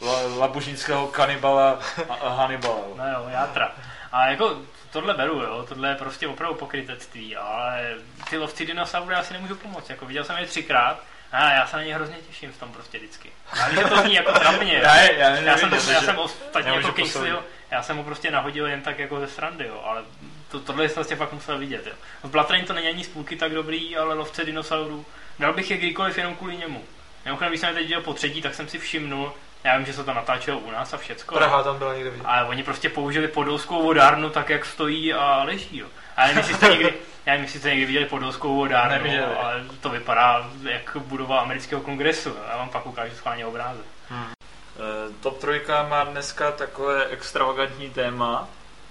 uh, 0.02 0.08
la, 0.08 0.22
labužnického 0.38 1.08
kanibala 1.08 1.80
a, 2.10 2.14
a 2.14 2.30
Hannibala. 2.30 2.82
No 2.96 3.08
jo, 3.08 3.26
játra. 3.30 3.72
A 4.12 4.28
jako 4.28 4.58
tohle 4.92 5.14
beru, 5.14 5.42
jo, 5.42 5.66
tohle 5.70 5.90
je 5.90 5.96
prostě 5.96 6.28
opravdu 6.28 6.56
pokrytectví, 6.56 7.36
ale 7.36 7.94
ty 8.30 8.38
lovci 8.38 8.66
dinosaurů 8.66 9.12
já 9.12 9.24
si 9.24 9.34
nemůžu 9.34 9.56
pomoct, 9.56 9.90
jako 9.90 10.06
viděl 10.06 10.24
jsem 10.24 10.38
je 10.38 10.46
třikrát 10.46 11.00
a 11.32 11.52
já 11.52 11.68
se 11.68 11.76
na 11.78 11.84
ně 11.84 11.96
hrozně 11.96 12.16
těším 12.28 12.52
v 12.52 12.58
tom 12.58 12.72
prostě 12.72 12.98
vždycky. 12.98 13.32
Já 13.58 13.70
že 13.70 13.90
to 13.90 14.02
zní 14.02 14.14
jako 14.14 14.32
trapně. 14.32 14.74
Já, 14.84 14.96
já, 15.02 15.30
já 15.30 15.58
jsem, 15.58 15.70
neviděl, 15.70 15.94
já 15.94 16.02
jsem 16.02 16.18
ostatně 16.18 16.72
jako 16.72 16.92
Kingsley, 16.92 17.32
posoudit. 17.32 17.50
já 17.72 17.84
jsem 17.84 17.96
mu 17.96 18.04
prostě 18.04 18.32
nahodil 18.32 18.68
jen 18.68 18.82
tak 18.82 19.00
jako 19.00 19.20
ze 19.20 19.28
srandy, 19.28 19.66
jo, 19.68 19.82
ale 19.86 20.04
to, 20.52 20.60
tohle 20.60 20.86
jsem 20.90 20.96
vlastně 20.96 21.16
fakt 21.16 21.34
musel 21.34 21.58
vidět, 21.58 21.88
jo. 21.88 21.94
V 22.24 22.30
Blood 22.30 22.50
Rain 22.52 22.66
to 22.66 22.74
není 22.74 22.88
ani 22.88 23.04
z 23.04 23.08
půlky 23.08 23.36
tak 23.36 23.52
dobrý, 23.52 23.98
ale 23.98 24.14
lovce 24.16 24.46
dinosaurů, 24.46 25.06
dal 25.40 25.54
bych 25.54 25.72
je 25.72 25.78
kdykoliv 25.78 26.18
jenom 26.18 26.36
kvůli 26.36 26.58
němu. 26.58 26.84
Mimochodem, 27.26 27.52
když 27.52 27.60
jsem 27.60 27.70
je 27.70 27.76
teď 27.76 27.84
viděl 27.84 28.02
po 28.02 28.14
třetí, 28.14 28.42
tak 28.42 28.56
jsem 28.56 28.68
si 28.68 28.80
všimnul, 28.80 29.34
Já 29.64 29.78
vím, 29.78 29.86
že 29.86 29.94
se 29.94 30.04
to 30.04 30.14
natáčelo 30.14 30.60
u 30.60 30.72
nás 30.72 30.94
a 30.94 30.98
všecko. 30.98 31.36
Praha 31.36 31.64
tam 31.64 31.78
byla 31.78 31.94
někde 31.94 32.10
vidět. 32.10 32.26
Ale 32.26 32.46
oni 32.48 32.64
prostě 32.64 32.90
použili 32.90 33.28
podolskou 33.28 33.84
vodárnu 33.84 34.30
tak, 34.30 34.50
jak 34.50 34.66
stojí 34.66 35.14
a 35.14 35.44
leží. 35.44 35.78
Jo. 35.78 35.88
A 36.18 36.22
nevím, 36.22 36.38
jestli 36.38 36.54
jste 36.54 36.68
někdy, 36.70 36.94
já 37.26 37.34
nevím, 37.34 37.44
jestli 37.46 37.60
jste 37.60 37.70
někdy 37.70 37.86
viděli 37.86 38.06
podolskou 38.06 38.56
vodárnu, 38.56 38.92
Neviděli. 38.98 39.24
ale 39.36 39.64
to 39.82 39.90
vypadá 39.90 40.50
jak 40.70 40.98
budova 41.00 41.40
amerického 41.40 41.82
kongresu. 41.82 42.36
Já 42.52 42.58
vám 42.58 42.70
pak 42.70 42.86
ukážu 42.86 43.16
schválně 43.16 43.46
obrázek. 43.46 43.86
Eh, 44.12 45.14
Top 45.22 45.38
trojka 45.40 45.84
má 45.84 46.04
dneska 46.04 46.52
takové 46.52 47.06
extravagantní 47.06 47.90
téma, 47.90 48.48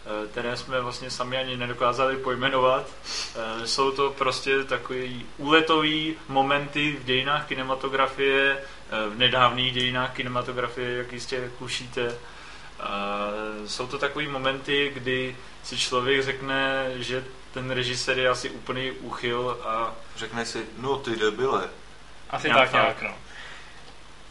eh, 0.06 0.28
které 0.28 0.56
jsme 0.56 0.80
vlastně 0.80 1.10
sami 1.10 1.36
ani 1.38 1.56
nedokázali 1.56 2.16
pojmenovat. 2.16 2.86
Eh, 3.62 3.66
Jsou 3.66 3.90
to 3.90 4.10
prostě 4.10 4.64
takový 4.64 5.26
úletový 5.38 6.16
momenty 6.28 6.92
v 7.00 7.04
dějinách 7.04 7.46
kinematografie, 7.46 8.58
v 9.10 9.18
nedávných 9.18 9.72
dějinách 9.72 10.12
kinematografie, 10.12 10.98
jak 10.98 11.12
jistě 11.12 11.50
kušíte. 11.58 12.14
Jsou 13.66 13.86
to 13.86 13.98
takový 13.98 14.26
momenty, 14.26 14.90
kdy 14.94 15.36
si 15.62 15.78
člověk 15.78 16.22
řekne, 16.22 16.90
že 16.96 17.24
ten 17.52 17.70
režisér 17.70 18.18
je 18.18 18.28
asi 18.28 18.50
úplný 18.50 18.90
úchyl 18.90 19.58
a 19.64 19.94
Řekne 20.16 20.46
si, 20.46 20.66
no 20.78 20.96
ty 20.96 21.16
debile. 21.16 21.68
Asi 22.30 22.46
Nějak 22.46 22.60
tak 22.60 22.72
nějak, 22.72 22.94
tak. 22.94 23.02
no. 23.02 23.14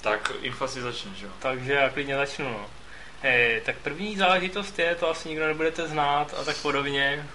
tak 0.02 0.32
infa 0.42 0.68
si 0.68 0.82
začne, 0.82 1.12
že 1.16 1.26
jo? 1.26 1.32
Takže 1.40 1.74
já 1.74 1.90
klidně 1.90 2.16
začnu. 2.16 2.50
No. 2.50 2.70
Eh, 3.24 3.62
tak 3.66 3.76
první 3.78 4.18
záležitost 4.18 4.80
je, 4.80 4.96
to 4.96 5.10
asi 5.10 5.30
nikdo 5.30 5.48
nebudete 5.48 5.88
znát 5.88 6.36
a 6.42 6.44
tak 6.44 6.58
podobně. 6.58 7.28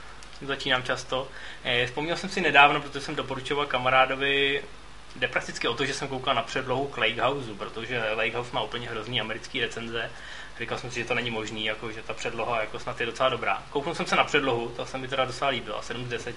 Začínám 0.42 0.82
často. 0.82 1.28
Eh, 1.64 1.86
vzpomněl 1.86 2.16
jsem 2.16 2.30
si 2.30 2.40
nedávno, 2.40 2.80
protože 2.80 3.00
jsem 3.00 3.16
doporučoval 3.16 3.66
kamarádovi, 3.66 4.62
jde 5.16 5.28
prakticky 5.28 5.68
o 5.68 5.74
to, 5.74 5.86
že 5.86 5.94
jsem 5.94 6.08
koukal 6.08 6.34
na 6.34 6.42
předlohu 6.42 6.86
k 6.86 6.98
Lakehouse, 6.98 7.54
protože 7.58 8.02
Lakehouse 8.16 8.50
má 8.52 8.62
úplně 8.62 8.88
hrozný 8.88 9.20
americký 9.20 9.60
recenze. 9.60 10.10
Říkal 10.62 10.78
jsem 10.78 10.90
si, 10.90 11.00
že 11.00 11.04
to 11.04 11.14
není 11.14 11.30
možný, 11.30 11.64
jako, 11.64 11.92
že 11.92 12.02
ta 12.02 12.14
předloha 12.14 12.60
jako 12.60 12.78
snad 12.78 13.00
je 13.00 13.06
docela 13.06 13.28
dobrá. 13.28 13.62
Kouknul 13.70 13.94
jsem 13.94 14.06
se 14.06 14.16
na 14.16 14.24
předlohu, 14.24 14.68
ta 14.68 14.86
se 14.86 14.98
mi 14.98 15.08
teda 15.08 15.24
docela 15.24 15.50
líbila, 15.50 15.82
7 15.82 16.04
z 16.04 16.08
10. 16.08 16.36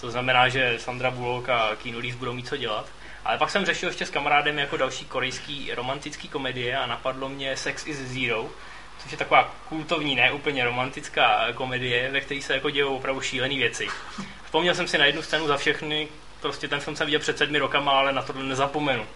To 0.00 0.10
znamená, 0.10 0.48
že 0.48 0.78
Sandra 0.78 1.10
Bullock 1.10 1.48
a 1.48 1.76
Keanu 1.82 2.00
Reeves 2.00 2.18
budou 2.18 2.32
mít 2.32 2.48
co 2.48 2.56
dělat. 2.56 2.86
Ale 3.24 3.38
pak 3.38 3.50
jsem 3.50 3.66
řešil 3.66 3.88
ještě 3.88 4.06
s 4.06 4.10
kamarádem 4.10 4.58
jako 4.58 4.76
další 4.76 5.04
korejský 5.04 5.74
romantický 5.74 6.28
komedie 6.28 6.76
a 6.76 6.86
napadlo 6.86 7.28
mě 7.28 7.56
Sex 7.56 7.86
is 7.86 7.98
Zero, 7.98 8.48
což 9.02 9.12
je 9.12 9.18
taková 9.18 9.54
kultovní, 9.68 10.14
ne 10.14 10.32
úplně 10.32 10.64
romantická 10.64 11.52
komedie, 11.54 12.10
ve 12.10 12.20
které 12.20 12.42
se 12.42 12.54
jako 12.54 12.70
dějou 12.70 12.96
opravdu 12.96 13.20
šílené 13.20 13.54
věci. 13.54 13.88
Vzpomněl 14.44 14.74
jsem 14.74 14.88
si 14.88 14.98
na 14.98 15.04
jednu 15.04 15.22
scénu 15.22 15.46
za 15.46 15.56
všechny, 15.56 16.08
prostě 16.40 16.68
ten 16.68 16.80
film 16.80 16.96
jsem 16.96 17.06
viděl 17.06 17.20
před 17.20 17.38
sedmi 17.38 17.58
rokama, 17.58 17.92
ale 17.92 18.12
na 18.12 18.22
to 18.22 18.32
nezapomenu. 18.32 19.06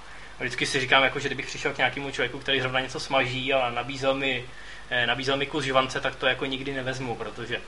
A 0.41 0.43
vždycky 0.43 0.67
si 0.67 0.81
říkám, 0.81 1.03
jako, 1.03 1.19
že 1.19 1.29
kdybych 1.29 1.47
přišel 1.47 1.73
k 1.73 1.79
nějakému 1.79 2.11
člověku, 2.11 2.39
který 2.39 2.61
zrovna 2.61 2.81
něco 2.81 3.01
smaží 3.01 3.55
a 3.55 3.71
nabízel 3.71 4.15
mi, 4.15 4.45
eh, 4.91 5.07
nabízel 5.07 5.37
mi 5.37 5.47
kus 5.47 5.65
žvance, 5.65 6.01
tak 6.01 6.15
to 6.17 6.27
jako 6.27 6.45
nikdy 6.45 6.73
nevezmu, 6.73 7.15
protože 7.15 7.61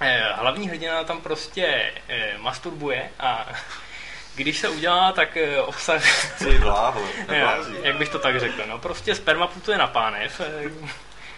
eh, 0.00 0.22
hlavní 0.34 0.68
hrdina 0.68 1.04
tam 1.04 1.20
prostě 1.20 1.92
eh, 2.08 2.38
masturbuje 2.38 3.10
a 3.20 3.48
když 4.34 4.58
se 4.58 4.68
udělá, 4.68 5.12
tak 5.12 5.38
obsah... 5.64 6.02
Ty 6.38 6.58
neblází. 7.28 7.74
jak 7.82 7.96
bych 7.96 8.08
to 8.08 8.18
tak 8.18 8.40
řekl, 8.40 8.62
no 8.66 8.78
prostě 8.78 9.14
sperma 9.14 9.46
putuje 9.46 9.78
na 9.78 9.86
pánev, 9.86 10.40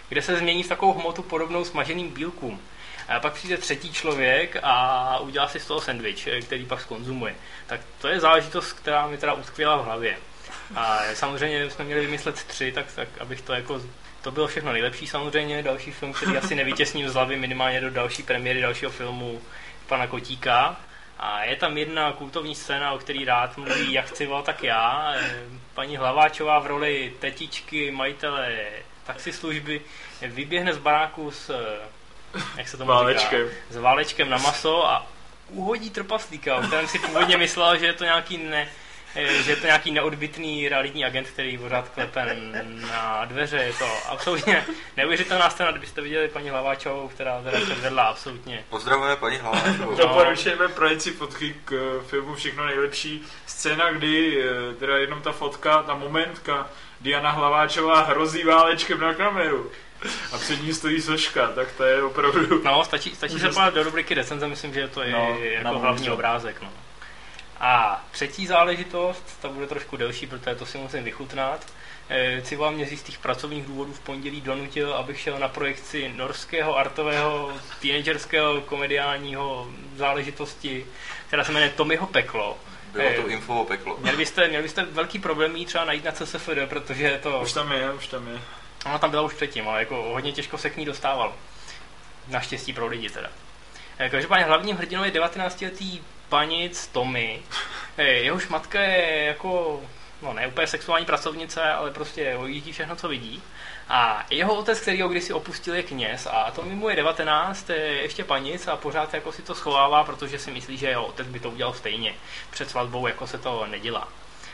kde 0.09 0.21
se 0.21 0.37
změní 0.37 0.63
v 0.63 0.67
takovou 0.67 0.93
hmotu 0.93 1.23
podobnou 1.23 1.65
smaženým 1.65 2.09
bílkům. 2.09 2.61
A 3.07 3.19
pak 3.19 3.33
přijde 3.33 3.57
třetí 3.57 3.93
člověk 3.93 4.57
a 4.63 5.19
udělá 5.19 5.47
si 5.47 5.59
z 5.59 5.65
toho 5.65 5.81
sendvič, 5.81 6.27
který 6.41 6.65
pak 6.65 6.81
skonzumuje. 6.81 7.35
Tak 7.67 7.81
to 8.01 8.07
je 8.07 8.19
záležitost, 8.19 8.73
která 8.73 9.07
mi 9.07 9.17
teda 9.17 9.33
utkvěla 9.33 9.77
v 9.77 9.85
hlavě. 9.85 10.17
A 10.75 10.99
samozřejmě 11.13 11.69
jsme 11.69 11.85
měli 11.85 12.01
vymyslet 12.01 12.43
tři, 12.43 12.71
tak, 12.71 12.85
tak 12.95 13.07
abych 13.19 13.41
to 13.41 13.53
jako 13.53 13.81
to 14.21 14.31
bylo 14.31 14.47
všechno 14.47 14.71
nejlepší 14.71 15.07
samozřejmě, 15.07 15.63
další 15.63 15.91
film, 15.91 16.13
který 16.13 16.37
asi 16.37 16.55
nevytěsním 16.55 17.09
z 17.09 17.13
hlavy 17.13 17.35
minimálně 17.35 17.81
do 17.81 17.89
další 17.89 18.23
premiéry 18.23 18.61
dalšího 18.61 18.91
filmu 18.91 19.41
pana 19.87 20.07
Kotíka. 20.07 20.75
A 21.19 21.43
je 21.43 21.55
tam 21.55 21.77
jedna 21.77 22.11
kultovní 22.11 22.55
scéna, 22.55 22.91
o 22.91 22.97
který 22.97 23.25
rád 23.25 23.57
mluví 23.57 23.93
jak 23.93 24.11
Cival, 24.11 24.43
tak 24.43 24.63
já. 24.63 25.13
Eh, 25.15 25.43
Paní 25.73 25.97
Hlaváčová 25.97 26.59
v 26.59 26.67
roli 26.67 27.13
tetičky, 27.19 27.91
majitele 27.91 28.55
taxislužby, 29.03 29.81
vyběhne 30.21 30.73
z 30.73 30.77
baráku 30.77 31.31
s, 31.31 31.49
eh, 31.49 32.39
jak 32.57 32.67
se 32.67 32.77
tomu 32.77 32.87
Válečkem. 32.87 33.47
říká, 33.47 33.55
s 33.69 33.77
válečkem 33.77 34.29
na 34.29 34.37
maso 34.37 34.87
a 34.89 35.07
uhodí 35.49 35.89
trpaslíka, 35.89 36.55
o 36.55 36.61
kterém 36.61 36.87
si 36.87 36.99
původně 36.99 37.37
myslel, 37.37 37.77
že 37.77 37.85
je 37.85 37.93
to 37.93 38.03
nějaký 38.03 38.37
ne, 38.37 38.69
že 39.25 39.51
je 39.51 39.55
to 39.55 39.65
nějaký 39.65 39.91
neodbitný 39.91 40.69
realitní 40.69 41.05
agent, 41.05 41.27
který 41.27 41.57
pořád 41.57 41.89
klepe 41.89 42.37
na 42.91 43.25
dveře. 43.25 43.57
Je 43.57 43.73
to 43.73 43.87
absolutně 44.09 44.65
neuvěřitelná 44.97 45.49
scéna, 45.49 45.71
kdybyste 45.71 46.01
viděli 46.01 46.27
paní 46.27 46.49
Hlaváčovou, 46.49 47.07
která 47.07 47.41
teda 47.41 47.59
předvedla 47.59 48.03
absolutně 48.03 48.65
Pozdravujeme 48.69 49.15
paní 49.15 49.37
Hlaváčovou. 49.37 49.95
Doporučujeme 49.97 50.67
projít 50.67 51.01
si 51.01 51.11
fotky 51.11 51.55
k 51.65 51.71
eh, 52.01 52.03
filmu 52.07 52.35
Všechno 52.35 52.65
nejlepší. 52.65 53.23
Scéna, 53.45 53.91
kdy 53.91 54.43
eh, 54.43 54.75
teda 54.75 54.97
jenom 54.97 55.21
ta 55.21 55.31
fotka, 55.31 55.83
ta 55.83 55.95
momentka, 55.95 56.69
Diana 57.01 57.31
Hlaváčová 57.31 58.01
hrozí 58.01 58.43
válečkem 58.43 58.99
na 58.99 59.13
kameru. 59.13 59.71
A 60.33 60.37
před 60.37 60.63
ní 60.63 60.73
stojí 60.73 61.01
soška, 61.01 61.47
tak 61.47 61.71
to 61.71 61.83
je 61.83 62.03
opravdu... 62.03 62.61
No, 62.63 62.83
stačí, 62.85 63.15
stačí 63.15 63.39
se 63.39 63.47
podívat 63.47 63.73
do 63.73 63.83
rubriky 63.83 64.13
recenze, 64.13 64.47
myslím, 64.47 64.73
že 64.73 64.87
to 64.87 65.01
je 65.01 65.11
No, 65.11 65.37
jako 65.39 65.79
hlavní 65.79 66.09
obrázek. 66.09 66.61
No. 66.61 66.69
A 67.59 68.03
třetí 68.11 68.47
záležitost, 68.47 69.39
ta 69.41 69.49
bude 69.49 69.67
trošku 69.67 69.97
delší, 69.97 70.27
protože 70.27 70.55
to 70.55 70.65
si 70.65 70.77
musím 70.77 71.03
vychutnat. 71.03 71.65
Eh, 72.09 72.41
Civa 72.41 72.71
mě 72.71 72.85
z 72.85 72.91
jistých 72.91 73.17
pracovních 73.17 73.65
důvodů 73.65 73.93
v 73.93 73.99
pondělí 73.99 74.41
donutil, 74.41 74.93
abych 74.93 75.19
šel 75.19 75.39
na 75.39 75.47
projekci 75.47 76.13
norského 76.15 76.77
artového 76.77 77.53
teenagerského 77.81 78.61
komediálního 78.61 79.67
záležitosti, 79.95 80.85
která 81.27 81.43
se 81.43 81.51
jmenuje 81.51 81.71
Tommyho 81.71 82.07
peklo. 82.07 82.57
Bylo 82.91 83.09
to 83.15 83.27
Eh, 83.27 83.33
info 83.33 83.65
peklo. 83.65 83.97
Měli 83.97 84.17
byste, 84.17 84.47
měli 84.47 84.63
byste 84.63 84.85
velký 84.85 85.19
problém 85.19 85.55
jí 85.55 85.65
třeba 85.65 85.85
najít 85.85 86.05
na 86.05 86.11
CSFD, 86.11 86.67
protože 86.69 87.03
je 87.03 87.17
to... 87.17 87.39
Už 87.39 87.53
tam 87.53 87.71
je, 87.71 87.93
už 87.93 88.07
tam 88.07 88.27
je. 88.27 88.41
Ona 88.85 88.97
tam 88.97 89.09
byla 89.09 89.21
už 89.21 89.33
předtím, 89.33 89.67
ale 89.69 89.79
jako 89.79 89.95
hodně 89.95 90.31
těžko 90.31 90.57
se 90.57 90.69
k 90.69 90.77
ní 90.77 90.85
dostával. 90.85 91.33
Naštěstí 92.27 92.73
pro 92.73 92.87
lidi 92.87 93.09
teda. 93.09 93.29
Eh, 93.99 94.09
Každopádně 94.09 94.45
hlavním 94.45 94.77
hrdinou 94.77 95.03
je 95.03 95.11
19-letý 95.11 96.01
panic 96.29 96.87
Tommy. 96.87 97.39
Eh, 97.97 98.03
Jehož 98.03 98.47
matka 98.47 98.81
je 98.81 99.23
jako, 99.23 99.81
no 100.21 100.33
ne 100.33 100.47
úplně 100.47 100.67
sexuální 100.67 101.05
pracovnice, 101.05 101.63
ale 101.63 101.91
prostě 101.91 102.35
ojíždí 102.35 102.71
všechno, 102.71 102.95
co 102.95 103.07
vidí. 103.07 103.43
A 103.89 104.25
jeho 104.29 104.55
otec, 104.55 104.79
který 104.79 105.01
ho 105.01 105.09
kdysi 105.09 105.33
opustil, 105.33 105.75
je 105.75 105.83
kněz 105.83 106.27
a 106.31 106.51
Tommy 106.51 106.75
mu 106.75 106.89
je 106.89 106.95
19, 106.95 107.69
je 107.69 108.01
ještě 108.01 108.23
panic 108.23 108.67
a 108.67 108.75
pořád 108.75 109.13
jako 109.13 109.31
si 109.31 109.41
to 109.41 109.55
schovává, 109.55 110.03
protože 110.03 110.39
si 110.39 110.51
myslí, 110.51 110.77
že 110.77 110.87
jeho 110.87 111.05
otec 111.05 111.27
by 111.27 111.39
to 111.39 111.49
udělal 111.49 111.73
stejně. 111.73 112.13
Před 112.49 112.69
svatbou 112.69 113.07
jako 113.07 113.27
se 113.27 113.37
to 113.37 113.65
nedělá. 113.65 114.07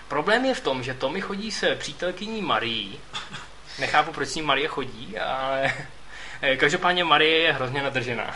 Problém 0.08 0.46
je 0.46 0.54
v 0.54 0.62
tom, 0.62 0.84
že 0.84 0.94
Tommy 0.94 1.22
chodí 1.22 1.52
se 1.52 1.76
přítelkyní 1.76 2.42
Marí, 2.42 3.00
nechápu, 3.80 4.12
proč 4.12 4.30
s 4.30 4.36
ním 4.36 4.46
Marie 4.46 4.68
chodí, 4.68 5.20
ale 5.20 5.74
eh, 6.42 6.58
každopádně 6.58 7.04
Marie 7.04 7.40
je 7.40 7.54
hrozně 7.54 7.84
nadržená. 7.84 8.36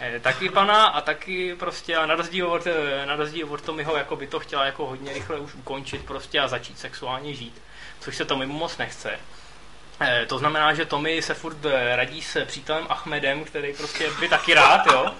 Eh, 0.00 0.20
Taky 0.20 0.48
pana 0.48 0.86
a 0.86 1.00
taky 1.00 1.54
prostě 1.54 1.96
a 1.96 2.06
na 2.06 2.14
rozdíl 2.14 2.46
od, 2.48 2.66
eh, 2.66 3.06
na 3.06 3.16
rozdíl 3.16 3.46
od 3.50 3.62
Tommyho 3.62 3.96
jako 3.96 4.16
by 4.16 4.26
to 4.26 4.40
chtěla 4.40 4.64
jako 4.64 4.86
hodně 4.86 5.12
rychle 5.12 5.38
už 5.38 5.54
ukončit 5.54 6.04
prostě 6.04 6.40
a 6.40 6.48
začít 6.48 6.78
sexuálně 6.78 7.34
žít, 7.34 7.62
což 8.00 8.16
se 8.16 8.24
Tommymu 8.24 8.58
moc 8.58 8.78
nechce. 8.78 9.18
Eh, 10.00 10.26
To 10.26 10.38
znamená, 10.38 10.74
že 10.74 10.84
Tommy 10.84 11.22
se 11.22 11.34
furt 11.34 11.56
radí 11.94 12.22
s 12.22 12.44
přítelem 12.44 12.86
Ahmedem, 12.88 13.44
který 13.44 13.72
prostě 13.72 14.10
by 14.20 14.28
taky 14.28 14.54
rád, 14.54 14.86
jo. 14.86 15.10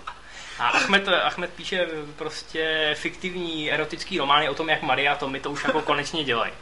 A 0.59 0.69
Ahmed, 0.69 1.09
Ahmed 1.09 1.51
píše 1.51 1.87
prostě 2.17 2.95
fiktivní 2.99 3.73
erotický 3.73 4.19
romány 4.19 4.49
o 4.49 4.55
tom, 4.55 4.69
jak 4.69 4.83
Maria 4.83 5.13
a 5.13 5.17
Tommy 5.17 5.41
to 5.41 5.51
už 5.51 5.65
jako 5.65 5.83
konečně 5.83 6.25
dělají. 6.25 6.53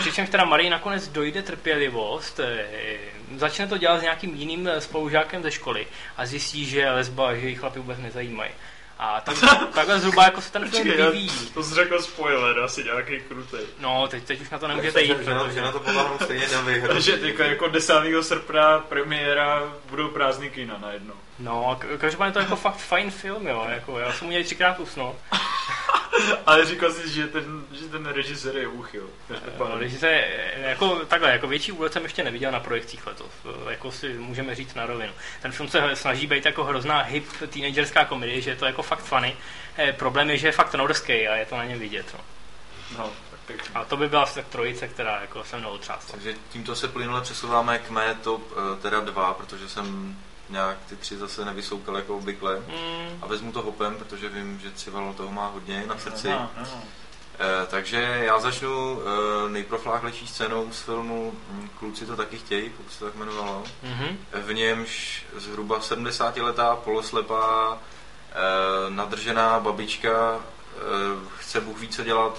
Přičemž 0.00 0.28
teda 0.30 0.44
Marie 0.44 0.70
nakonec 0.70 1.08
dojde 1.08 1.42
trpělivost, 1.42 2.40
začne 3.36 3.66
to 3.66 3.78
dělat 3.78 3.98
s 3.98 4.02
nějakým 4.02 4.34
jiným 4.34 4.68
eh, 4.68 4.80
spolužákem 4.80 5.42
ze 5.42 5.50
školy 5.50 5.86
a 6.16 6.26
zjistí, 6.26 6.64
že 6.64 6.80
je 6.80 6.90
lesba, 6.90 7.28
a 7.28 7.34
že 7.34 7.48
jich 7.48 7.58
chlapi 7.58 7.78
vůbec 7.78 7.98
nezajímají. 7.98 8.50
A 8.98 9.20
tak, 9.20 9.36
takhle 9.74 10.00
zhruba 10.00 10.24
jako 10.24 10.40
se 10.40 10.52
ten 10.52 10.70
film 10.70 10.88
vyvíjí. 10.88 11.30
to 11.54 11.62
jsi 11.62 11.74
řekl 11.74 12.02
spoiler, 12.02 12.58
asi 12.58 12.84
nějaký 12.84 13.20
krutej. 13.20 13.64
No, 13.80 14.08
teď, 14.08 14.24
teď 14.24 14.40
už 14.40 14.50
na 14.50 14.58
to 14.58 14.68
nemůžete 14.68 15.02
jít, 15.02 15.18
že, 15.18 15.24
že, 15.24 15.34
na, 15.34 15.48
že 15.48 15.60
na 15.60 15.72
protože... 15.72 15.84
to 15.84 15.92
potáhnou 15.92 16.18
stejně 16.22 16.46
vyhru. 16.46 16.94
Takže 16.94 17.16
teďka 17.16 17.44
jako 17.44 17.68
10. 17.68 17.94
srpna 18.20 18.78
premiéra 18.78 19.72
budou 19.90 20.08
prázdný 20.08 20.50
kina 20.50 20.78
najednou. 20.78 21.14
No, 21.38 21.76
k- 21.80 21.98
každopádně 22.00 22.32
to 22.32 22.38
je 22.38 22.42
jako 22.42 22.56
fakt 22.56 22.76
fajn 22.76 23.10
film, 23.10 23.46
jo, 23.46 23.66
jako 23.68 23.98
já 23.98 24.12
jsem 24.12 24.28
měl 24.28 24.44
třikrát 24.44 24.80
usnout. 24.80 25.16
Ale 26.46 26.64
říkal 26.64 26.92
jsi, 26.92 27.08
že 27.10 27.26
ten, 27.26 27.64
že 27.72 27.84
ten 27.88 28.06
režisér 28.06 28.56
je 28.56 28.66
úchyl. 28.68 29.10
No, 29.58 29.78
když 29.78 29.94
se, 30.00 30.24
jako 30.56 30.96
takhle, 31.04 31.30
jako 31.30 31.46
větší 31.46 31.72
úlet 31.72 31.92
jsem 31.92 32.02
ještě 32.02 32.24
neviděl 32.24 32.52
na 32.52 32.60
projekcích 32.60 33.06
letos, 33.06 33.30
jako 33.70 33.92
si 33.92 34.08
můžeme 34.18 34.54
říct 34.54 34.74
na 34.74 34.86
rovinu. 34.86 35.12
Ten 35.42 35.52
film 35.52 35.68
se 35.68 35.96
snaží 35.96 36.26
být 36.26 36.44
jako 36.46 36.64
hrozná 36.64 37.02
hip 37.02 37.26
teenagerská 37.48 38.04
komedie, 38.04 38.40
že 38.40 38.50
je 38.50 38.56
to 38.56 38.66
jako 38.66 38.82
fakt 38.82 39.04
funny. 39.04 39.36
Eh, 39.76 39.92
problém 39.92 40.30
je, 40.30 40.38
že 40.38 40.48
je 40.48 40.52
fakt 40.52 40.74
norský 40.74 41.28
a 41.28 41.36
je 41.36 41.46
to 41.46 41.56
na 41.56 41.64
něm 41.64 41.78
vidět. 41.78 42.06
No. 42.14 42.20
No, 42.98 43.10
tak 43.30 43.40
Pěkný. 43.46 43.74
A 43.74 43.84
to 43.84 43.96
by 43.96 44.08
byla 44.08 44.22
asi 44.22 44.34
tak 44.34 44.46
trojice, 44.48 44.88
která 44.88 45.20
jako 45.20 45.44
se 45.44 45.56
mnou 45.56 45.70
otřásla. 45.70 46.10
Takže 46.12 46.34
tímto 46.52 46.76
se 46.76 46.88
plynule 46.88 47.20
přesouváme 47.20 47.78
k 47.78 47.90
mé 47.90 48.14
top 48.14 48.52
eh, 48.52 48.82
teda 48.82 49.00
dva, 49.00 49.34
protože 49.34 49.68
jsem 49.68 50.16
nějak 50.50 50.76
ty 50.88 50.96
tři 50.96 51.16
zase 51.16 51.44
nevysoukal 51.44 51.96
jako 51.96 52.16
obvykle. 52.16 52.56
Mm, 52.56 53.18
A 53.22 53.26
vezmu 53.26 53.52
to 53.52 53.62
hopem, 53.62 53.96
protože 53.96 54.28
vím, 54.28 54.60
že 54.60 54.72
Cival 54.72 55.14
toho 55.16 55.32
má 55.32 55.46
hodně 55.46 55.84
na 55.86 55.98
srdci. 55.98 56.28
No, 56.30 56.50
no. 56.60 56.66
Eh, 57.38 57.66
takže 57.66 58.00
já 58.26 58.38
začnu 58.40 59.00
eh, 59.02 59.48
nejprofláklejší 59.48 60.26
scénou 60.26 60.72
z 60.72 60.80
filmu 60.80 61.32
hm, 61.50 61.68
Kluci 61.78 62.06
to 62.06 62.16
taky 62.16 62.38
chtějí, 62.38 62.70
pokud 62.70 62.92
se 62.92 62.98
to 62.98 63.04
tak 63.04 63.14
jmenovalo. 63.14 63.64
mhm. 63.82 64.18
V 64.32 64.52
němž 64.52 65.24
zhruba 65.36 65.80
70-letá 65.80 66.76
poloslepá 66.76 67.78
eh, 68.30 68.34
nadržená 68.90 69.60
babička 69.60 70.40
eh, 70.40 70.80
chce 71.38 71.60
Bůh 71.60 71.78
ví, 71.80 71.88
co 71.88 72.04
dělat 72.04 72.38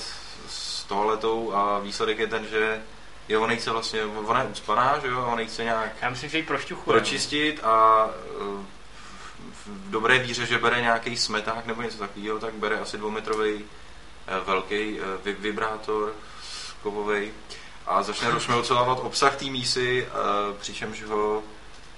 s 0.50 0.84
toaletou 0.84 1.54
a 1.54 1.80
výsledek 1.80 2.20
je 2.20 2.28
ten, 2.28 2.46
že 2.46 2.82
jo, 3.30 3.42
ona 3.42 3.56
chce 3.56 3.72
vlastně, 3.72 4.06
ona 4.06 4.42
je 4.42 4.48
ucpaná, 4.50 5.00
že 5.00 5.08
jo, 5.08 5.26
ona 5.34 5.44
chce 5.46 5.64
nějak 5.64 5.92
Já 6.02 6.10
myslím, 6.10 6.30
že 6.30 6.38
ji 6.38 6.44
prošťuchuje. 6.44 6.98
pročistit 7.00 7.60
a 7.64 8.06
eh, 8.10 8.64
v- 9.66 9.90
dobré 9.90 10.20
víře, 10.20 10.46
že 10.46 10.58
bere 10.58 10.82
nějaký 10.82 11.18
smeták 11.18 11.66
nebo 11.66 11.82
něco 11.82 11.98
takového, 11.98 12.40
tak 12.40 12.54
bere 12.54 12.80
asi 12.80 12.98
dvoumetrový 12.98 13.66
velký 14.46 15.00
eh, 15.00 15.04
vi- 15.26 15.36
vibrátor 15.40 16.14
kovový 16.84 17.32
a 17.88 18.04
začne 18.04 18.32
rozšmelcovávat 18.32 19.00
obsah 19.02 19.36
té 19.36 19.46
mísy, 19.46 20.08
eh, 20.08 20.58
přičemž 20.60 21.04
ho 21.04 21.44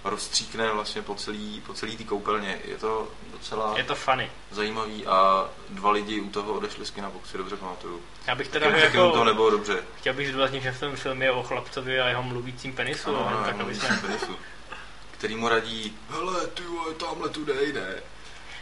rozstříkne 0.04 0.72
vlastně 0.72 1.02
po 1.02 1.16
celý, 1.16 1.62
po 1.68 1.74
celý 1.74 1.98
té 1.98 2.04
koupelně. 2.04 2.60
Je 2.66 2.78
to 2.78 3.08
docela 3.38 3.74
Je 3.78 3.84
to 3.84 3.96
funny. 3.96 4.32
zajímavý 4.52 5.06
a 5.08 5.46
dva 5.70 5.92
lidi 5.92 6.22
u 6.22 6.30
toho 6.30 6.54
odešli 6.54 6.86
z 6.86 6.92
kina, 6.92 7.10
pokud 7.10 7.28
si 7.30 7.38
dobře 7.38 7.58
pamatuju. 7.58 8.02
Já 8.28 8.36
bych 8.36 8.48
Tak 8.48 8.64
teda 8.64 8.78
jako... 8.78 9.12
to 9.12 9.24
nebylo 9.24 9.50
dobře. 9.50 9.84
chtěl 9.98 10.14
bych 10.14 10.30
zdůraznit, 10.30 10.64
že 10.64 10.72
v 10.72 10.80
tom 10.80 10.96
filmu 10.96 11.22
je 11.22 11.32
o 11.32 11.44
chlapcovi 11.44 12.00
a 12.02 12.08
jeho 12.08 12.24
mluvícím 12.24 12.74
penisu, 12.74 13.10
Ano, 13.10 13.20
no, 13.20 13.28
ano, 13.38 13.46
tak 13.46 13.60
aby 13.60 13.76
jsme... 13.76 13.98
penisu. 14.02 14.36
Který 15.12 15.36
mu 15.36 15.48
radí, 15.50 15.98
hele, 16.10 16.48
ty 16.48 16.64
vole, 16.64 16.94
tamhle 16.94 17.30
tu 17.30 17.46
dej, 17.46 17.74
ne? 17.74 17.96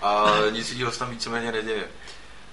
A 0.01 0.25
nic 0.51 0.71
jiného 0.71 0.91
tam 0.91 1.09
víceméně 1.09 1.51
neděje. 1.51 1.83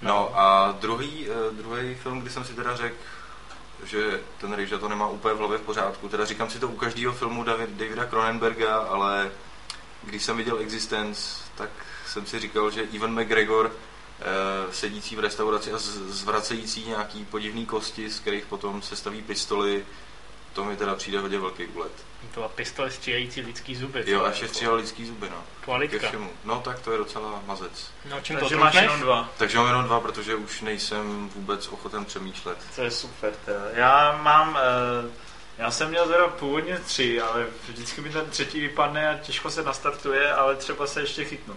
No 0.03 0.31
a 0.39 0.77
druhý, 0.81 1.27
eh, 1.31 1.55
druhý 1.55 1.95
film, 1.95 2.21
kdy 2.21 2.31
jsem 2.31 2.45
si 2.45 2.55
teda 2.55 2.77
řekl, 2.77 2.97
že 3.85 4.21
ten 4.41 4.53
režisер 4.53 4.79
to 4.79 4.89
nemá 4.89 5.09
úplně 5.09 5.35
v 5.35 5.39
hlavě 5.39 5.59
v 5.59 5.63
pořádku. 5.63 6.09
Teda 6.09 6.25
říkám 6.25 6.51
si 6.51 6.59
to 6.59 6.69
u 6.69 6.77
každého 6.77 7.13
filmu 7.13 7.45
David, 7.45 7.71
Davida 7.71 8.07
Cronenberga, 8.07 8.77
ale 8.79 9.31
když 10.03 10.23
jsem 10.23 10.37
viděl 10.37 10.59
Existence, 10.59 11.39
tak 11.55 11.71
jsem 12.13 12.27
si 12.27 12.39
říkal, 12.41 12.71
že 12.71 12.83
Ivan 12.83 13.21
McGregor 13.21 13.73
eh, 14.21 14.25
sedící 14.73 15.17
v 15.17 15.21
restauraci 15.21 15.73
a 15.73 15.79
z- 15.79 15.99
zvracející 16.09 16.85
nějaký 16.89 17.25
podivný 17.25 17.67
kosti, 17.67 18.11
z 18.11 18.21
kterých 18.21 18.47
potom 18.47 18.83
se 18.83 18.97
staví 18.97 19.23
pistoli, 19.23 19.85
to 20.53 20.65
mi 20.65 20.77
teda 20.77 20.95
přijde 20.95 21.19
hodně 21.21 21.39
velký 21.39 21.67
úlet. 21.67 21.93
To 22.21 22.41
byla 22.41 22.49
pistole 22.49 22.91
střílející 22.91 23.41
lidský 23.41 23.77
zuby. 23.77 24.05
Jo, 24.07 24.25
až 24.25 24.41
je 24.43 24.49
stříhal 24.49 24.75
lidský 24.77 25.07
zuby, 25.07 25.27
no. 25.31 25.37
Ke 25.61 25.65
Kvalitka. 25.65 26.09
všemu. 26.09 26.31
No 26.45 26.61
tak 26.65 26.81
to 26.81 26.93
je 26.93 26.99
docela 26.99 27.43
mazec. 27.47 27.91
No 28.11 28.21
čím 28.21 28.37
to 28.37 28.41
Takže 28.41 28.57
máš 28.57 28.73
trufneš? 28.73 28.83
jenom 28.91 29.01
dva. 29.01 29.31
Takže 29.39 29.59
mám 29.59 29.67
jenom 29.67 29.85
dva, 29.85 30.01
protože 30.01 30.35
už 30.35 30.61
nejsem 30.61 31.29
vůbec 31.35 31.69
ochoten 31.69 32.05
přemýšlet. 32.05 32.59
To 32.77 32.83
je 32.83 32.91
super 32.91 33.33
teda. 33.45 33.61
Já 33.75 34.19
mám, 34.23 34.59
eh, 35.07 35.11
já 35.59 35.71
jsem 35.71 35.89
měl 35.89 36.07
teda 36.09 36.29
původně 36.29 36.79
tři, 36.79 37.21
ale 37.21 37.47
vždycky 37.69 38.01
mi 38.01 38.11
ten 38.11 38.31
třetí 38.31 38.61
vypadne 38.61 39.09
a 39.11 39.19
těžko 39.19 39.51
se 39.51 39.63
nastartuje, 39.63 40.33
ale 40.35 40.57
třeba 40.57 40.87
se 40.87 41.01
ještě 41.01 41.25
chytnu. 41.25 41.57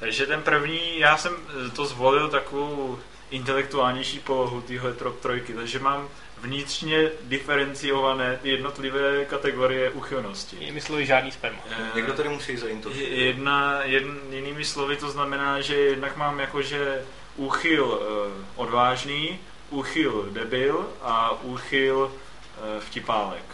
Takže 0.00 0.26
ten 0.26 0.42
první, 0.42 0.98
já 0.98 1.16
jsem 1.16 1.36
eh, 1.66 1.70
to 1.70 1.84
zvolil 1.86 2.28
takovou 2.28 2.98
intelektuálnější 3.30 4.18
polohu 4.18 4.60
téhle 4.60 4.92
tro- 4.92 5.12
trojky, 5.16 5.54
takže 5.54 5.78
mám 5.78 6.08
vnitřně 6.40 7.10
diferenciované 7.22 8.36
ty 8.42 8.48
jednotlivé 8.50 9.24
kategorie 9.24 9.90
uchylnosti. 9.90 10.56
Nemysluji 10.66 11.06
žádný 11.06 11.30
sperma. 11.32 11.58
Eh, 11.70 11.76
Někdo 11.94 12.12
tady 12.12 12.28
musí. 12.28 12.58
Je- 12.94 13.24
Jedna, 13.24 13.80
jedn, 13.82 14.16
jinými 14.30 14.64
slovy 14.64 14.96
to 14.96 15.10
znamená, 15.10 15.60
že 15.60 15.74
jednak 15.76 16.16
mám 16.16 16.38
jakože 16.40 17.04
úchyl 17.36 18.00
eh, 18.02 18.44
odvážný, 18.56 19.38
úchyl 19.70 20.26
debil 20.30 20.86
a 21.02 21.30
úchyl 21.42 22.12
eh, 22.12 22.80
vtipálek. 22.80 23.44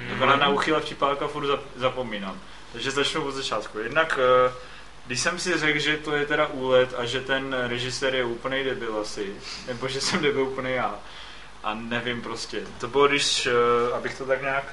Mm. 0.00 0.12
Akorát 0.14 0.36
na 0.36 0.48
úchyl 0.48 0.76
a 0.76 0.80
vtipálka 0.80 1.28
furt 1.28 1.46
zap, 1.46 1.60
zapomínám. 1.76 2.40
Takže 2.72 2.90
začnu 2.90 3.24
od 3.24 3.32
začátku. 3.32 3.78
Jednak, 3.78 4.18
eh, 4.48 4.52
když 5.06 5.20
jsem 5.20 5.38
si 5.38 5.58
řekl, 5.58 5.78
že 5.78 5.96
to 5.96 6.14
je 6.16 6.26
teda 6.26 6.46
úlet 6.46 6.94
a 6.96 7.04
že 7.04 7.20
ten 7.20 7.56
režisér 7.66 8.14
je 8.14 8.24
úplný 8.24 8.64
debil 8.64 8.98
asi, 9.00 9.36
nebo 9.66 9.88
že 9.88 10.00
jsem 10.00 10.22
debil 10.22 10.42
úplný 10.42 10.72
já, 10.72 10.94
a 11.64 11.74
nevím 11.74 12.22
prostě. 12.22 12.62
To 12.80 12.88
bylo, 12.88 13.08
když, 13.08 13.46
eh, 13.46 13.52
abych 13.94 14.18
to 14.18 14.26
tak 14.26 14.42
nějak 14.42 14.64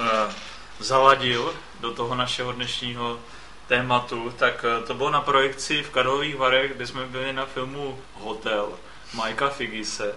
eh, 0.00 0.34
zaladil 0.78 1.54
do 1.80 1.94
toho 1.94 2.14
našeho 2.14 2.52
dnešního 2.52 3.20
tématu, 3.66 4.34
tak 4.38 4.64
eh, 4.64 4.86
to 4.86 4.94
bylo 4.94 5.10
na 5.10 5.20
projekci 5.20 5.82
v 5.82 5.90
Karlových 5.90 6.36
Varech, 6.36 6.74
kde 6.74 6.86
jsme 6.86 7.06
byli 7.06 7.32
na 7.32 7.46
filmu 7.46 7.98
Hotel 8.14 8.72
Majka 9.14 9.48
Figise, 9.48 10.14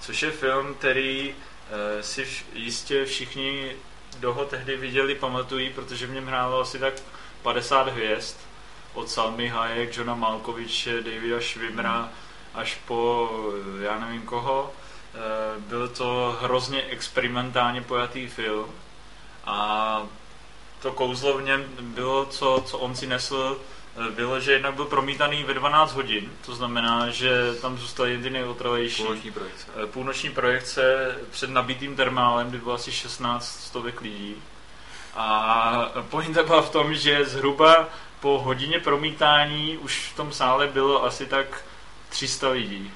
což 0.00 0.22
je 0.22 0.30
film, 0.30 0.74
který 0.74 1.34
eh, 1.34 2.02
si 2.02 2.24
vš- 2.24 2.44
jistě 2.52 3.04
všichni, 3.04 3.72
kdo 4.18 4.34
ho 4.34 4.44
tehdy 4.44 4.76
viděli, 4.76 5.14
pamatují, 5.14 5.70
protože 5.70 6.06
v 6.06 6.14
něm 6.14 6.26
hrálo 6.26 6.60
asi 6.60 6.78
tak 6.78 6.94
50 7.44 7.88
hvězd, 7.88 8.36
od 8.94 9.08
Salmy 9.10 9.48
Hayek, 9.48 9.96
Johna 9.96 10.14
Malkoviče, 10.14 11.02
Davida 11.02 11.40
Schwimmera 11.40 12.08
až 12.54 12.78
po 12.86 13.30
já 13.80 13.98
nevím 13.98 14.22
koho. 14.22 14.72
Eh, 15.14 15.18
Byl 15.60 15.88
to 15.88 16.38
hrozně 16.42 16.82
experimentálně 16.82 17.82
pojatý 17.82 18.26
film 18.28 18.70
a 19.44 20.02
to 20.82 20.92
kouzlo 20.92 21.38
v 21.38 21.42
něm 21.42 21.64
bylo, 21.80 22.26
co, 22.26 22.62
co 22.66 22.78
on 22.78 22.94
si 22.96 23.06
nesl, 23.06 23.60
eh, 24.08 24.10
bylo, 24.10 24.40
že 24.40 24.52
jednak 24.52 24.74
byl 24.74 24.84
promítaný 24.84 25.44
ve 25.44 25.54
12 25.54 25.92
hodin, 25.94 26.32
to 26.46 26.54
znamená, 26.54 27.10
že 27.10 27.54
tam 27.62 27.78
zůstaly 27.78 28.10
jen 28.12 28.22
ty 28.22 28.30
nejotravější 28.30 29.02
Půlnoční 29.02 29.30
projekce. 29.30 29.66
eh, 29.82 29.86
půlnoční 29.86 30.30
projekce 30.30 31.14
před 31.30 31.50
nabitým 31.50 31.96
termálem, 31.96 32.48
kdy 32.48 32.58
bylo 32.58 32.74
asi 32.74 32.92
16 32.92 33.60
stovek 33.60 34.00
lidí. 34.00 34.36
A 35.16 35.92
pointa 36.10 36.42
byla 36.42 36.62
v 36.62 36.70
tom, 36.70 36.94
že 36.94 37.24
zhruba 37.24 37.88
po 38.20 38.38
hodině 38.38 38.80
promítání 38.80 39.78
už 39.78 40.10
v 40.12 40.16
tom 40.16 40.32
sále 40.32 40.66
bylo 40.66 41.04
asi 41.04 41.26
tak 41.26 41.64
300 42.08 42.48
lidí. 42.48 42.90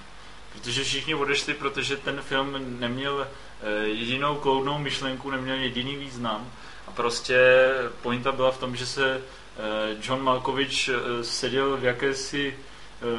Protože 0.52 0.84
všichni 0.84 1.14
odešli, 1.14 1.54
protože 1.54 1.96
ten 1.96 2.20
film 2.20 2.80
neměl 2.80 3.26
eh, 3.26 3.88
jedinou 3.88 4.34
kloudnou 4.34 4.78
myšlenku, 4.78 5.30
neměl 5.30 5.56
jediný 5.56 5.96
význam. 5.96 6.50
A 6.86 6.90
prostě 6.90 7.68
pointa 8.02 8.32
byla 8.32 8.50
v 8.50 8.58
tom, 8.58 8.76
že 8.76 8.86
se 8.86 9.20
eh, 9.20 9.96
John 10.02 10.22
Malkovich 10.22 10.88
eh, 10.88 11.24
seděl 11.24 11.76
v 11.76 11.84
jakési 11.84 12.56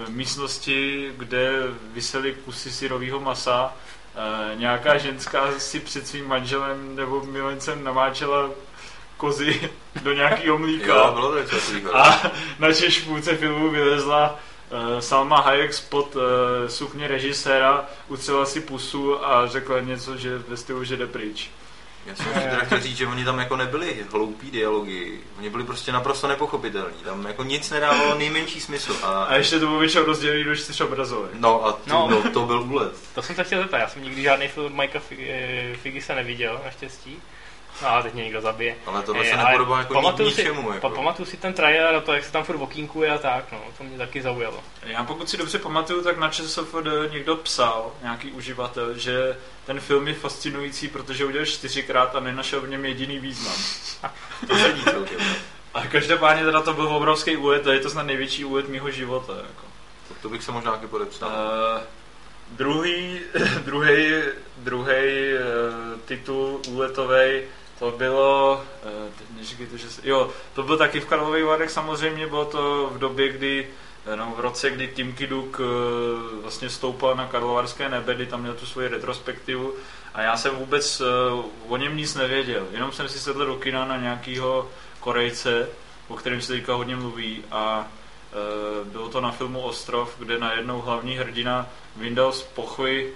místnosti, 0.07 1.11
kde 1.17 1.51
vysely 1.93 2.33
kusy 2.33 2.71
syrového 2.71 3.19
masa. 3.19 3.73
Nějaká 4.55 4.97
ženská 4.97 5.59
si 5.59 5.79
před 5.79 6.07
svým 6.07 6.27
manželem 6.27 6.95
nebo 6.95 7.23
milencem 7.23 7.83
namáčela 7.83 8.49
kozy 9.19 9.69
do 10.03 10.13
nějakého 10.13 10.57
mlíka. 10.65 10.85
Jo, 10.95 11.11
bylo 11.13 11.31
to. 11.31 11.97
A 11.97 12.31
na 12.59 12.73
češpůlce 12.73 13.35
filmu 13.37 13.69
vylezla 13.69 14.39
uh, 14.93 14.99
Salma 14.99 15.41
Hayek 15.41 15.73
spod 15.73 16.15
uh, 16.15 16.21
sukně 16.67 17.07
režiséra, 17.07 17.85
utřela 18.07 18.45
si 18.45 18.61
pusu 18.61 19.25
a 19.25 19.47
řekla 19.47 19.79
něco, 19.79 20.17
že 20.17 20.37
ve 20.37 20.57
stylu, 20.57 20.83
že 20.83 20.97
jde 20.97 21.07
pryč. 21.07 21.49
Já 22.05 22.15
jsem 22.15 22.25
si 22.25 22.33
teda 22.33 22.57
chtěl 22.65 22.79
říct, 22.81 22.97
že 22.97 23.07
oni 23.07 23.25
tam 23.25 23.39
jako 23.39 23.55
nebyli 23.55 24.05
hloupí 24.11 24.51
dialogy, 24.51 25.19
oni 25.39 25.49
byli 25.49 25.63
prostě 25.63 25.91
naprosto 25.91 26.27
nepochopitelní, 26.27 26.97
tam 27.03 27.25
jako 27.27 27.43
nic 27.43 27.69
nedávalo 27.69 28.15
nejmenší 28.17 28.59
smysl. 28.61 28.95
A, 29.03 29.23
A 29.23 29.35
ještě 29.35 29.59
to 29.59 29.65
bylo 29.67 29.79
většinou 29.79 30.03
rozdělený 30.03 30.43
do 30.43 30.55
čtyř 30.55 30.81
obrazovek. 30.81 31.31
no 31.33 31.65
a 31.65 31.71
to, 31.71 31.79
No. 31.87 32.07
no. 32.11 32.31
to 32.31 32.45
byl 32.45 32.61
úlet. 32.61 32.93
To 33.15 33.21
jsem 33.21 33.35
se 33.35 33.43
chtěl 33.43 33.61
zeptat, 33.61 33.77
já 33.77 33.87
jsem 33.87 34.03
nikdy 34.03 34.21
žádný 34.21 34.47
film 34.47 34.65
od 34.65 34.73
Mikea 34.73 35.01
Figisa 35.75 36.15
neviděl, 36.15 36.61
naštěstí. 36.65 37.19
No 37.81 37.87
a 37.89 38.01
teď 38.01 38.13
mě 38.13 38.23
někdo 38.23 38.41
zabije. 38.41 38.75
Ale 38.85 39.01
tohle 39.03 39.25
Eh, 39.25 39.29
se 39.29 39.37
nepodobá 39.37 39.79
jako 39.79 39.93
pamatuju 39.93 40.29
si- 40.31 40.41
ničemu. 40.41 40.67
Pa, 40.67 40.73
Jako. 40.73 40.89
pamatuju 40.89 41.25
si 41.25 41.37
ten 41.37 41.53
trailer 41.53 41.95
a 41.95 42.01
to, 42.01 42.13
jak 42.13 42.23
se 42.25 42.31
tam 42.31 42.43
furt 42.43 42.57
okýnkuje 42.57 43.11
a 43.11 43.17
tak, 43.17 43.51
no, 43.51 43.59
to 43.77 43.83
mě 43.83 43.97
taky 43.97 44.21
zaujalo. 44.21 44.63
Já 44.83 45.03
pokud 45.03 45.29
si 45.29 45.37
dobře 45.37 45.59
pamatuju, 45.59 46.03
tak 46.03 46.17
na 46.17 46.29
ČSFD 46.29 46.75
někdo 47.11 47.35
psal, 47.35 47.91
nějaký 48.01 48.31
uživatel, 48.31 48.97
že 48.97 49.37
ten 49.65 49.79
film 49.79 50.07
je 50.07 50.13
fascinující, 50.13 50.87
protože 50.87 51.25
udělal 51.25 51.45
čtyřikrát 51.45 52.15
a 52.15 52.19
nenašel 52.19 52.61
v 52.61 52.69
něm 52.69 52.85
jediný 52.85 53.19
význam. 53.19 53.55
To 54.47 54.55
sedí 54.57 54.83
celkem. 54.83 55.19
A 55.73 55.85
každopádně 55.87 56.43
teda 56.43 56.61
to 56.61 56.73
byl 56.73 56.87
obrovský 56.87 57.37
úlet, 57.37 57.67
a 57.67 57.73
je 57.73 57.79
to 57.79 57.89
snad 57.89 58.03
největší 58.05 58.45
úlet 58.45 58.69
mého 58.69 58.91
života. 58.91 59.33
Jako. 59.33 59.63
To, 60.07 60.13
to 60.21 60.29
bych 60.29 60.43
se 60.43 60.51
možná 60.51 60.71
taky 60.71 60.87
podepsal. 60.87 61.29
Uh, 61.29 61.81
druhý, 62.49 63.19
druhý, 63.65 64.13
druhý 64.57 64.93
uh, 64.93 65.99
titul 66.05 66.61
úletový, 66.67 67.41
to 67.79 67.91
bylo, 67.91 68.61
teď 69.17 69.27
neříkej 69.37 69.67
to, 69.67 69.77
že 69.77 69.89
se, 69.89 70.01
jo, 70.03 70.29
to 70.53 70.63
byl 70.63 70.77
taky 70.77 70.99
v 70.99 71.05
Karlových 71.05 71.45
Varech 71.45 71.71
samozřejmě, 71.71 72.27
bylo 72.27 72.45
to 72.45 72.89
v 72.93 72.99
době, 72.99 73.29
kdy 73.29 73.67
No, 74.15 74.33
v 74.37 74.39
roce, 74.39 74.69
kdy 74.69 74.87
Tim 74.87 75.13
Kiduk 75.13 75.61
eh, 75.61 76.41
vlastně 76.41 76.69
stoupal 76.69 77.15
na 77.15 77.27
Karlovarské 77.27 77.89
nebe, 77.89 78.15
kdy 78.15 78.25
tam 78.25 78.41
měl 78.41 78.53
tu 78.53 78.65
svoji 78.65 78.87
retrospektivu. 78.87 79.73
A 80.13 80.21
já 80.21 80.37
jsem 80.37 80.55
vůbec 80.55 81.01
eh, 81.01 81.05
o 81.67 81.77
něm 81.77 81.97
nic 81.97 82.15
nevěděl, 82.15 82.67
jenom 82.71 82.91
jsem 82.91 83.09
si 83.09 83.19
sedl 83.19 83.45
do 83.45 83.55
kina 83.55 83.85
na 83.85 83.97
nějakýho 83.97 84.69
Korejce, 84.99 85.69
o 86.07 86.15
kterém 86.15 86.41
se 86.41 86.53
teďka 86.53 86.73
hodně 86.73 86.95
mluví. 86.95 87.43
A 87.51 87.87
eh, 87.87 88.89
bylo 88.89 89.09
to 89.09 89.21
na 89.21 89.31
filmu 89.31 89.61
Ostrov, 89.61 90.15
kde 90.19 90.37
najednou 90.37 90.81
hlavní 90.81 91.15
hrdina 91.15 91.67
vyndal 91.95 92.31
z 92.31 92.43
pochvy 92.43 93.13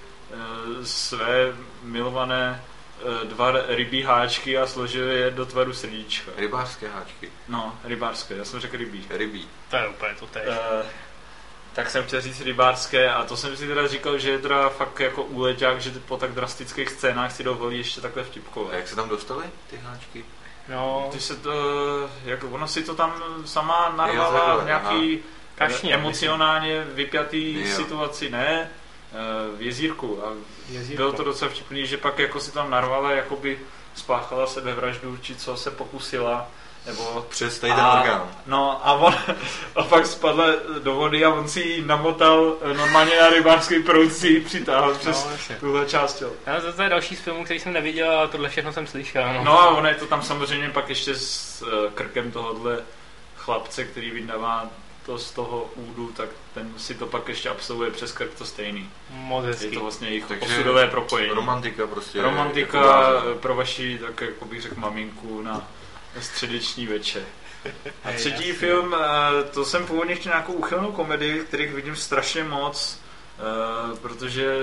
své 0.84 1.53
milované 1.84 2.64
dva 3.24 3.51
rybí 3.68 4.01
háčky 4.01 4.58
a 4.58 4.68
složil 4.68 5.12
je 5.12 5.32
do 5.32 5.45
tvaru 5.45 5.74
srdíčka. 5.74 6.32
Rybářské 6.38 6.88
háčky. 6.88 7.30
No, 7.47 7.80
rybářské, 7.84 8.36
já 8.36 8.45
jsem 8.45 8.60
řekl 8.60 8.78
rybí. 8.78 9.06
Rybí. 9.10 9.47
To 9.70 9.76
je 9.76 9.88
úplně 9.88 10.14
to 10.20 10.26
tež. 10.28 10.47
Uh, 10.47 10.86
tak 11.74 11.89
jsem 11.89 12.04
chtěl 12.04 12.22
říct 12.22 12.41
rybářské 12.41 13.10
a 13.14 13.24
to 13.24 13.38
jsem 13.38 13.58
si 13.58 13.68
teda 13.68 13.88
říkal, 13.88 14.18
že 14.18 14.30
je 14.32 14.39
teda 14.39 14.70
fakt 14.70 14.99
jako 14.99 15.24
úleťák, 15.24 15.82
že 15.82 15.91
po 15.91 16.18
tak 16.18 16.32
drastických 16.32 16.89
scénách 16.89 17.32
si 17.32 17.43
dovolí 17.43 17.78
ještě 17.78 18.01
takhle 18.01 18.24
vtipkovat. 18.24 18.74
A 18.74 18.76
jak 18.78 18.88
se 18.88 18.95
tam 18.95 19.10
dostali 19.10 19.45
ty 19.70 19.78
háčky? 19.78 20.26
No, 20.70 21.10
Ty 21.12 21.20
se 21.20 21.36
to, 21.36 21.51
jak 22.26 22.43
ono 22.43 22.68
si 22.68 22.84
to 22.84 22.95
tam 22.95 23.24
sama 23.45 23.93
narvala 23.97 24.56
v 24.56 24.66
nějaký 24.66 25.20
Kašně, 25.56 25.93
emocionálně 25.93 26.84
vypjatý 26.84 27.60
Jo. 27.60 27.76
situaci, 27.76 28.30
ne? 28.30 28.70
Eh, 29.14 29.57
V 29.57 29.61
jezírku. 29.61 30.20
A 30.26 30.30
Jezírko. 30.70 30.97
bylo 30.97 31.14
to 31.14 31.24
docela 31.24 31.51
vtipný, 31.51 31.88
že 31.88 31.97
pak 31.97 32.20
jako 32.20 32.39
si 32.39 32.51
tam 32.51 32.70
narvala, 32.72 33.11
jakoby 33.11 33.59
spáchala 33.95 34.47
sebevraždu, 34.47 35.18
či 35.18 35.36
co 35.36 35.57
se 35.57 35.72
pokusila, 35.72 36.47
nebo 36.86 37.26
Přes 37.30 37.59
tady 37.59 37.74
ten 37.74 37.86
orgán. 37.86 38.30
No 38.45 38.88
a 38.88 38.93
on 38.93 39.16
a 39.76 39.84
pak 39.84 40.05
spadla 40.05 40.45
do 40.84 40.93
vody 40.95 41.26
a 41.26 41.30
on 41.30 41.47
si 41.47 41.59
ji 41.59 41.86
namotal 41.86 42.55
eh, 42.61 42.74
normálně 42.74 43.22
na 43.22 43.30
rybářský 43.30 43.84
proud 43.84 44.14
si 44.14 44.28
ji 44.28 44.39
přitáhl 44.41 44.95
přes 44.95 45.26
No, 45.49 45.55
tuhle 45.59 45.86
část 45.86 46.14
těla. 46.14 46.32
Já, 46.47 46.61
to, 46.61 46.74
to 46.74 46.82
je 46.84 46.89
další 46.89 47.16
z 47.16 47.20
filmů, 47.20 47.43
který 47.43 47.59
jsem 47.59 47.74
neviděl 47.74 48.20
a 48.20 48.28
tohle 48.28 48.49
všechno 48.49 48.74
jsem 48.74 48.88
slyšel. 48.88 49.34
No. 49.34 49.43
No 49.43 49.61
a 49.61 49.68
ono 49.70 49.88
je 49.88 49.95
to 49.95 50.05
tam 50.05 50.22
samozřejmě 50.22 50.70
pak 50.70 50.89
ještě 50.89 51.16
s 51.16 51.61
eh, 51.61 51.91
krkem 51.95 52.32
tohohle 52.32 52.80
chlapce, 53.36 53.86
který 53.86 54.11
vydává 54.11 54.70
to 55.06 55.18
z 55.20 55.32
toho 55.32 55.72
údu, 55.76 56.12
tak 56.18 56.30
ten 56.54 56.74
si 56.78 56.95
to 56.95 57.08
pak 57.08 57.28
ještě 57.30 57.49
absolvuje 57.49 57.91
přes 57.91 58.12
krk 58.12 58.34
to 58.38 58.45
stejný. 58.45 58.89
Moc 59.10 59.45
Je 59.45 59.51
hezký. 59.51 59.72
to 59.72 59.80
vlastně 59.80 60.08
jejich 60.08 60.26
Takže 60.26 60.54
osudové 60.56 60.88
propojení. 60.88 61.34
Romantika 61.34 61.88
prostě. 61.88 62.22
Romantika 62.22 62.78
Jako 62.78 63.36
pro 63.39 63.56
vaši, 63.56 63.99
tak 64.06 64.22
jako 64.22 64.45
bych 64.45 64.62
řekl, 64.62 64.76
maminku 64.80 65.41
na 65.41 65.68
středeční 66.20 66.88
večer. 66.88 67.24
A 68.04 68.12
třetí 68.12 68.47
jasně. 68.47 68.54
film, 68.54 68.95
eh, 68.99 69.43
to 69.43 69.66
jsem 69.66 69.86
původně 69.86 70.16
chtěl 70.16 70.30
nějakou 70.30 70.54
úchylnou 70.54 70.91
komedii, 70.91 71.39
kterých 71.39 71.72
vidím 71.74 71.95
strašně 71.95 72.43
moc, 72.43 72.99
eh, 73.39 73.97
protože 74.01 74.56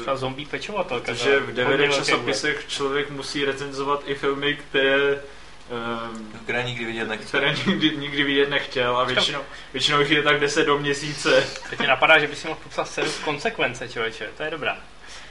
Třeba 0.00 0.16
zombie 0.16 0.48
pečovatelka. 0.48 1.04
Protože 1.12 1.24
to 1.24 1.30
je 1.30 1.40
v 1.40 1.44
hodně 1.44 1.64
DVD 1.64 1.78
velký 1.78 1.94
časopisech 1.94 2.64
člověk 2.68 3.10
musí 3.10 3.44
recenzovat 3.44 4.02
i 4.06 4.14
filmy, 4.14 4.54
které, 4.68 5.22
Které 6.42 6.62
nikdy 6.62 6.84
vidět 6.84 7.08
nechci. 7.08 7.26
které 7.26 7.54
nikdy, 7.66 7.96
nikdy 7.96 8.24
vidět 8.24 8.48
nechtěl 8.50 8.96
a 8.96 9.04
většinou, 9.04 9.40
většinou 9.72 10.00
jich 10.00 10.10
je 10.10 10.22
tak 10.22 10.40
10 10.40 10.64
do 10.64 10.78
měsíce. 10.78 11.46
Teď 11.70 11.78
mi 11.78 11.86
napadá, 11.86 12.18
že 12.18 12.26
by 12.26 12.36
si 12.36 12.48
mohl 12.48 12.60
popsat 12.62 12.88
scénu 12.88 13.10
konsekvence, 13.24 13.88
člověče. 13.88 14.30
To 14.36 14.42
je 14.42 14.50
dobrá. 14.50 14.76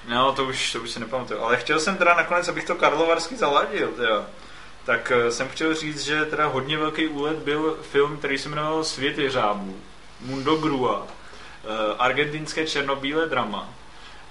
No, 0.08 0.32
to 0.34 0.46
už, 0.46 0.72
to 0.72 0.82
už 0.82 0.92
si 0.92 1.00
nepamatuju. 1.00 1.42
Ale 1.42 1.58
chtěl 1.58 1.80
jsem 1.80 1.98
teda 1.98 2.14
nakonec, 2.14 2.48
abych 2.48 2.64
to 2.64 2.76
Karlovarsky 2.76 3.36
zaladil, 3.36 3.88
teda. 3.88 4.26
Tak 4.86 5.12
eh, 5.16 5.32
jsem 5.32 5.50
chtěl 5.50 5.76
říct, 5.76 6.04
že 6.04 6.26
teda 6.26 6.46
hodně 6.46 6.78
velký 6.78 7.08
úlet 7.08 7.38
byl 7.38 7.80
film, 7.92 8.18
který 8.18 8.38
se 8.38 8.50
jmenoval 8.50 8.84
Svět 8.84 9.18
jeřábů, 9.18 9.80
Mundo 10.22 10.56
Grua, 10.56 11.08
eh, 11.08 11.68
argentinské 12.00 12.68
černobílé 12.68 13.30
drama. 13.30 13.70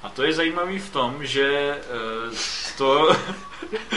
A 0.02 0.08
to 0.08 0.22
je 0.22 0.32
zajímavý 0.32 0.78
v 0.78 0.90
tom, 0.90 1.26
že 1.26 1.78
eh, 1.80 2.36
to, 2.78 3.16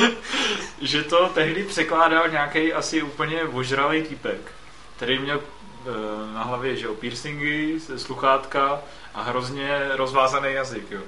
že 0.82 1.04
to 1.04 1.30
tehdy 1.30 1.64
překládal 1.64 2.30
nějaký 2.30 2.74
asi 2.74 3.02
úplně 3.02 3.44
ožralý 3.44 4.04
typek, 4.04 4.52
který 4.98 5.20
měl 5.20 5.42
eh, 5.42 6.34
na 6.34 6.44
hlavě 6.44 6.76
že 6.76 6.86
jo, 6.86 6.94
piercingy, 6.94 7.80
sluchátka 7.96 8.82
a 9.14 9.22
hrozně 9.22 9.82
rozvázaný 9.94 10.54
jazyk. 10.54 10.92
Jo. 10.92 11.02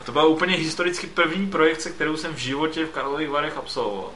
A 0.00 0.04
to 0.04 0.12
byla 0.12 0.24
úplně 0.24 0.56
historicky 0.56 1.06
první 1.06 1.46
projekce, 1.50 1.90
kterou 1.90 2.16
jsem 2.16 2.34
v 2.34 2.38
životě 2.38 2.84
v 2.84 2.90
Karlových 2.90 3.30
Varech 3.30 3.56
absolvoval. 3.56 4.10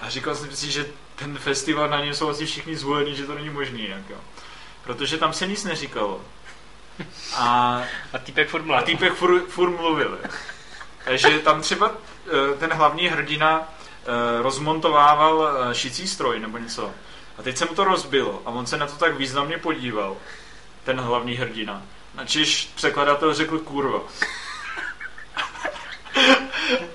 A 0.00 0.08
říkal 0.08 0.34
jsem 0.34 0.52
si, 0.52 0.70
že 0.70 0.86
ten 1.16 1.38
festival 1.38 1.88
na 1.88 2.04
něm 2.04 2.14
jsou 2.14 2.28
asi 2.28 2.46
všichni 2.46 2.76
zvolení, 2.76 3.14
že 3.14 3.26
to 3.26 3.34
není 3.34 3.50
možný 3.50 3.82
jinak. 3.82 4.10
Jo. 4.10 4.16
Protože 4.84 5.18
tam 5.18 5.32
se 5.32 5.46
nic 5.46 5.64
neříkalo. 5.64 6.20
A 7.36 7.82
A 8.12 8.18
týpek 8.18 8.48
furt 8.48 8.60
a 8.60 8.64
mladý. 8.64 8.84
týpek 8.84 9.12
furt, 9.12 9.46
furt 9.48 9.70
mluvil. 9.70 10.18
Takže 11.04 11.38
tam 11.38 11.60
třeba 11.60 11.90
eh, 12.26 12.56
ten 12.58 12.72
hlavní 12.72 13.08
hrdina 13.08 13.60
eh, 13.62 14.42
rozmontovával 14.42 15.48
eh, 15.70 15.74
šicí 15.74 16.08
stroj 16.08 16.40
nebo 16.40 16.58
něco. 16.58 16.90
A 17.38 17.42
teď 17.42 17.56
se 17.56 17.64
mu 17.64 17.74
to 17.74 17.84
rozbilo 17.84 18.42
a 18.44 18.50
on 18.50 18.66
se 18.66 18.76
na 18.76 18.86
to 18.86 18.92
tak 18.92 19.16
významně 19.16 19.58
podíval, 19.58 20.16
ten 20.84 21.00
hlavní 21.00 21.34
hrdina. 21.34 21.82
Načež 22.14 22.70
překladatel 22.74 23.34
řekl 23.34 23.58
kurva. 23.58 24.00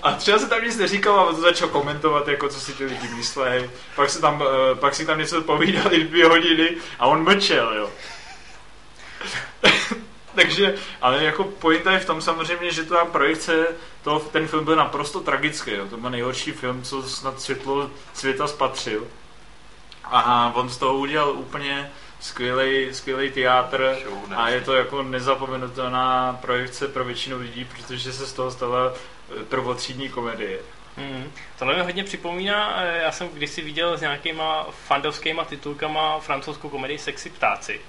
A 0.04 0.12
třeba 0.12 0.40
se 0.40 0.50
tam 0.50 0.64
nic 0.64 0.78
neříkal 0.78 1.20
a 1.20 1.24
on 1.24 1.36
to 1.36 1.42
začal 1.42 1.68
komentovat, 1.68 2.28
jako 2.28 2.50
co 2.50 2.60
si 2.60 2.74
ty 2.74 2.86
lidi 2.86 3.08
myslej. 3.08 3.70
Pak, 3.96 4.10
se 4.10 4.22
tam, 4.22 4.44
pak 4.74 4.96
si 4.96 5.06
tam 5.06 5.20
něco 5.20 5.42
povídali 5.42 6.04
dvě 6.04 6.26
hodiny 6.28 6.78
a 7.00 7.08
on 7.08 7.24
mlčel, 7.24 7.74
jo. 7.74 7.90
Takže, 10.38 10.76
ale 11.02 11.24
jako 11.24 11.44
pointa 11.44 11.92
je 11.92 12.00
v 12.00 12.06
tom 12.06 12.22
samozřejmě, 12.22 12.72
že 12.72 12.84
ta 12.84 13.06
projekce, 13.06 13.68
to, 14.04 14.20
ten 14.20 14.48
film 14.48 14.66
byl 14.66 14.76
naprosto 14.76 15.20
tragický, 15.20 15.72
jo. 15.72 15.88
to 15.88 15.98
byl 15.98 16.10
nejhorší 16.10 16.52
film, 16.52 16.84
co 16.84 17.04
snad 17.04 17.42
světlo 17.42 17.92
světa 18.14 18.48
spatřil. 18.48 19.08
A 20.04 20.52
on 20.56 20.70
z 20.70 20.78
toho 20.78 20.98
udělal 20.98 21.32
úplně 21.32 21.92
skvělý, 22.20 22.94
skvělý 22.94 23.32
teátr 23.32 23.98
a 24.36 24.50
je 24.50 24.62
to 24.62 24.76
jako 24.76 25.04
nezapomenutelná 25.04 26.38
projekce 26.42 26.88
pro 26.88 27.06
většinu 27.06 27.40
lidí, 27.40 27.66
protože 27.66 28.14
se 28.14 28.26
z 28.26 28.34
toho 28.34 28.52
stala 28.52 28.94
eh, 28.94 29.44
prvotřídní 29.44 30.10
komedie. 30.10 30.60
Mm. 30.98 31.32
Tohle 31.60 31.76
mi 31.76 31.84
hodně 31.84 32.04
připomíná, 32.04 32.82
eh, 32.82 33.02
já 33.04 33.12
jsem 33.12 33.28
kdysi 33.28 33.62
viděl 33.62 33.98
s 33.98 34.02
nějakýma 34.02 34.68
fandovskýma 34.88 35.46
titulkama 35.46 36.20
francouzskou 36.20 36.70
komedii 36.70 36.98
Sexy 36.98 37.30
ptáci, 37.30 37.82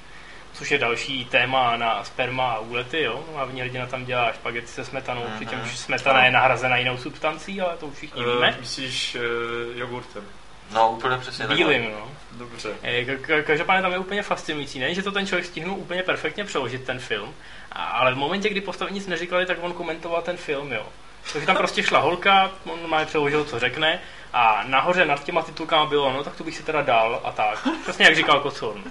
což 0.59 0.71
je 0.71 0.79
další 0.79 1.25
téma 1.25 1.77
na 1.77 2.05
sperma 2.05 2.51
a 2.53 2.59
úlety, 2.59 3.03
jo. 3.03 3.25
Hlavní 3.35 3.61
hrdina 3.61 3.87
tam 3.87 4.05
dělá 4.05 4.33
špagety 4.33 4.67
se 4.67 4.85
smetanou, 4.85 5.21
Mhm. 5.25 5.33
přičemž 5.37 5.77
smetana 5.79 6.25
je 6.25 6.31
nahrazena 6.31 6.77
jinou 6.77 6.97
substancí, 6.97 7.61
ale 7.61 7.77
to 7.77 7.87
už 7.87 7.97
všichni 7.97 8.25
víme. 8.25 8.55
Eh, 8.57 8.61
myslíš 8.61 9.15
uh, 9.15 9.79
jogurtem? 9.79 10.25
No, 10.73 10.91
úplně 10.93 11.19
přesně. 11.19 11.47
Bílým, 11.47 11.85
no. 11.85 12.11
Dobře. 12.33 12.69
Eh, 12.83 13.03
ka- 13.05 13.21
ka- 13.21 13.43
Každopádně 13.43 13.83
tam 13.83 13.93
je 13.93 13.99
úplně 13.99 14.23
fascinující, 14.23 14.79
ne, 14.79 14.95
že 14.95 15.03
to 15.03 15.13
ten 15.13 15.27
člověk 15.27 15.47
stihnul 15.47 15.79
úplně 15.79 16.03
perfektně 16.03 16.45
přeložit 16.45 16.85
ten 16.85 16.99
film, 16.99 17.35
ale 17.73 18.15
v 18.15 18.17
momentě, 18.17 18.49
kdy 18.49 18.61
postavy 18.61 18.93
nic 18.93 19.07
neříkali, 19.07 19.47
tak 19.47 19.59
on 19.61 19.73
komentoval 19.73 20.23
ten 20.23 20.37
film, 20.37 20.73
jo. 20.73 20.87
Takže 21.33 21.47
tam 21.47 21.57
prostě 21.57 21.83
šla 21.83 21.99
holka, 22.01 22.51
on 22.65 22.91
má 22.91 23.05
přeložil, 23.05 23.45
co 23.45 23.59
řekne, 23.59 24.01
a 24.33 24.65
nahoře 24.67 25.05
nad 25.05 25.25
těma 25.25 25.43
titulkama 25.43 25.87
bylo, 25.87 26.13
no 26.13 26.25
tak 26.25 26.37
to 26.37 26.45
bych 26.45 26.57
si 26.57 26.63
teda 26.63 26.83
dal 26.83 27.21
a 27.25 27.33
tak. 27.33 27.69
Přesně 27.83 28.05
jak 28.05 28.17
říkal 28.17 28.41
Kocorn. 28.41 28.83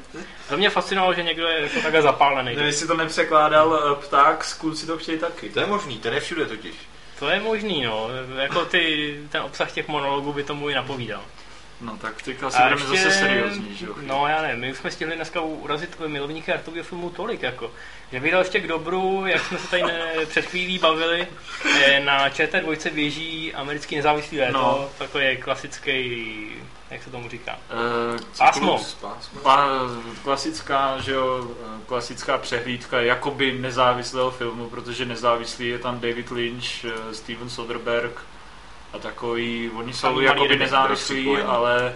To 0.49 0.57
mě 0.57 0.69
fascinovalo, 0.69 1.13
že 1.13 1.23
někdo 1.23 1.47
je 1.47 1.61
jako 1.61 1.81
takhle 1.81 2.01
zapálený. 2.01 2.55
Ne, 2.55 2.63
jestli 2.63 2.87
to 2.87 2.97
nepřekládal 2.97 3.79
eh, 3.79 4.05
pták, 4.07 4.43
z 4.43 4.53
kluci 4.53 4.85
to 4.85 4.97
chtějí 4.97 5.19
taky. 5.19 5.49
To 5.49 5.59
je 5.59 5.65
možný, 5.65 5.97
ten 5.97 6.13
je 6.13 6.19
všude 6.19 6.45
totiž. 6.45 6.75
To 7.19 7.29
je 7.29 7.39
možný, 7.39 7.83
no. 7.83 8.09
Jako 8.35 8.65
ty, 8.65 9.15
ten 9.29 9.41
obsah 9.41 9.71
těch 9.71 9.87
monologů 9.87 10.33
by 10.33 10.43
tomu 10.43 10.69
i 10.69 10.75
napovídal. 10.75 11.21
No 11.81 11.97
tak 11.97 12.21
teďka 12.21 12.49
si 12.51 12.61
budeme 12.61 12.81
zase 12.85 13.11
seriózní, 13.11 13.75
že 13.75 13.85
jo? 13.85 13.95
No 14.01 14.27
já 14.27 14.41
nevím, 14.41 14.59
my 14.61 14.71
už 14.71 14.77
jsme 14.77 14.91
stihli 14.91 15.15
dneska 15.15 15.41
urazit 15.41 15.99
milovníky 16.07 16.53
artového 16.53 16.83
filmu 16.83 17.09
tolik, 17.09 17.41
jako. 17.41 17.71
Že 18.11 18.19
bych 18.19 18.31
dal 18.31 18.41
ještě 18.41 18.59
k 18.59 18.67
dobru, 18.67 19.25
jak 19.25 19.45
jsme 19.45 19.57
se 19.57 19.67
tady 19.67 19.83
ne, 19.83 20.11
před 20.29 20.45
chvílí 20.45 20.79
bavili, 20.79 21.27
na 22.03 22.29
ČT2 22.29 22.91
běží 22.93 23.53
americký 23.53 23.95
nezávislý 23.95 24.39
léto, 24.39 24.53
No. 24.53 24.59
no. 24.81 24.89
takový 24.97 25.37
klasický, 25.37 26.51
jak 26.91 27.03
se 27.03 27.09
tomu 27.09 27.29
říká, 27.29 27.59
Uh, 28.13 28.19
Pásmo. 28.37 28.83
Pásmo. 29.01 29.39
Pa, 29.43 29.69
klasická, 30.23 30.97
že 30.99 31.11
jo, 31.11 31.47
eh, 31.65 31.79
klasická 31.85 32.37
přehlídka 32.37 33.01
jakoby 33.01 33.51
nezávislého 33.59 34.31
filmu, 34.31 34.69
protože 34.69 35.05
nezávislý 35.05 35.67
je 35.67 35.79
tam 35.79 35.99
David 35.99 36.31
Lynch, 36.31 36.85
eh, 36.85 37.13
Steven 37.13 37.49
Soderbergh 37.49 38.21
a 38.93 38.97
takový, 38.99 39.71
oni 39.75 39.93
jsou 39.93 40.19
jakoby 40.19 40.55
nezávislí, 40.55 41.37
ale 41.37 41.95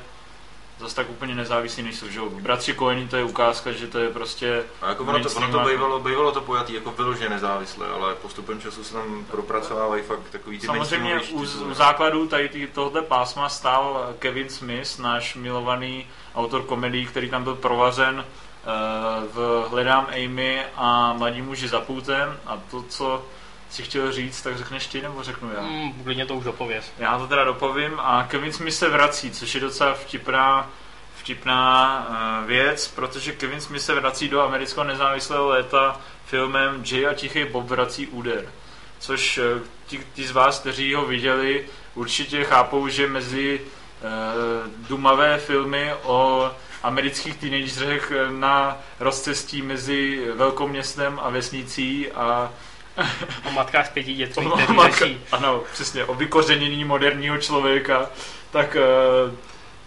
zase 0.79 0.95
tak 0.95 1.09
úplně 1.09 1.35
nezávislí 1.35 1.83
nejsou, 1.83 2.09
že 2.09 2.19
jo. 2.19 2.29
Bratři 2.29 2.73
Coeni 2.73 3.07
to 3.07 3.15
je 3.15 3.23
ukázka, 3.23 3.71
že 3.71 3.87
to 3.87 3.99
je 3.99 4.09
prostě 4.09 4.63
A 4.81 4.89
jako 4.89 5.03
ono 5.03 5.23
to, 5.23 5.29
ono 5.29 5.51
to 5.51 5.69
bývalo, 5.69 5.99
bývalo 5.99 6.31
to 6.31 6.41
pojatý 6.41 6.73
jako 6.73 6.91
vyloženě 6.91 7.29
nezávisle, 7.29 7.87
ale 7.87 8.15
postupem 8.15 8.61
času 8.61 8.83
se 8.83 8.93
tam 8.93 9.25
propracovávají 9.31 10.03
fakt 10.03 10.29
takový 10.31 10.59
ty 10.59 10.65
Samozřejmě 10.65 11.21
u, 11.31 11.41
u 11.41 11.73
základu 11.73 12.27
tady 12.27 12.49
tý- 12.49 12.67
tohoto 12.67 13.03
pásma 13.03 13.49
stál 13.49 14.13
Kevin 14.19 14.49
Smith, 14.49 14.99
náš 14.99 15.35
milovaný 15.35 16.07
autor 16.35 16.63
komedií, 16.63 17.05
který 17.05 17.29
tam 17.29 17.43
byl 17.43 17.55
provařen 17.55 18.25
v 19.33 19.65
Hledám 19.69 20.07
Amy 20.25 20.65
a 20.75 21.13
Mladí 21.13 21.41
muži 21.41 21.67
za 21.67 21.81
půtem 21.81 22.37
a 22.45 22.57
to, 22.71 22.83
co 22.83 23.25
si 23.71 23.83
chtěl 23.83 24.11
říct, 24.11 24.41
tak 24.41 24.57
řekneš 24.57 24.87
ty 24.87 25.01
nebo 25.01 25.23
řeknu 25.23 25.51
já? 25.55 25.61
Mm, 25.61 26.03
klidně 26.03 26.25
to 26.25 26.35
už 26.35 26.43
dopověz. 26.43 26.91
Já 26.97 27.17
to 27.17 27.27
teda 27.27 27.43
dopovím 27.43 27.99
a 27.99 28.23
Kevin 28.23 28.53
Smith 28.53 28.73
se 28.73 28.89
vrací, 28.89 29.31
což 29.31 29.55
je 29.55 29.61
docela 29.61 29.93
vtipná, 29.93 30.69
vtipná 31.17 32.07
uh, 32.41 32.47
věc, 32.47 32.87
protože 32.87 33.31
Kevin 33.31 33.61
Smith 33.61 33.81
se 33.81 33.95
vrací 33.95 34.29
do 34.29 34.41
amerického 34.41 34.83
nezávislého 34.83 35.47
léta 35.47 36.01
filmem 36.25 36.83
Jay 36.91 37.07
a 37.07 37.13
Tichý 37.13 37.45
Bob 37.45 37.67
vrací 37.67 38.07
úder. 38.07 38.45
Což 38.99 39.37
uh, 39.37 39.61
ti, 39.87 40.01
ti 40.13 40.27
z 40.27 40.31
vás, 40.31 40.59
kteří 40.59 40.93
ho 40.93 41.05
viděli, 41.05 41.67
určitě 41.95 42.43
chápou, 42.43 42.87
že 42.87 43.07
mezi 43.07 43.61
uh, 43.61 44.87
dumavé 44.87 45.37
filmy 45.37 45.93
o 46.03 46.51
amerických 46.83 47.37
teenagerech 47.37 48.11
na 48.29 48.77
rozcestí 48.99 49.61
mezi 49.61 50.25
velkoměstem 50.35 51.19
a 51.23 51.29
vesnicí 51.29 52.11
a 52.11 52.51
O 53.45 53.51
matkách 53.51 53.91
pěti 53.91 54.13
dětmi, 54.13 54.45
o 54.45 54.49
kteří 54.49 54.73
matka- 54.73 55.05
řeší. 55.05 55.21
Ano, 55.31 55.61
přesně, 55.73 56.05
o 56.05 56.13
vykořenění 56.13 56.83
moderního 56.85 57.37
člověka, 57.37 58.09
tak 58.51 58.75
uh, 58.75 59.33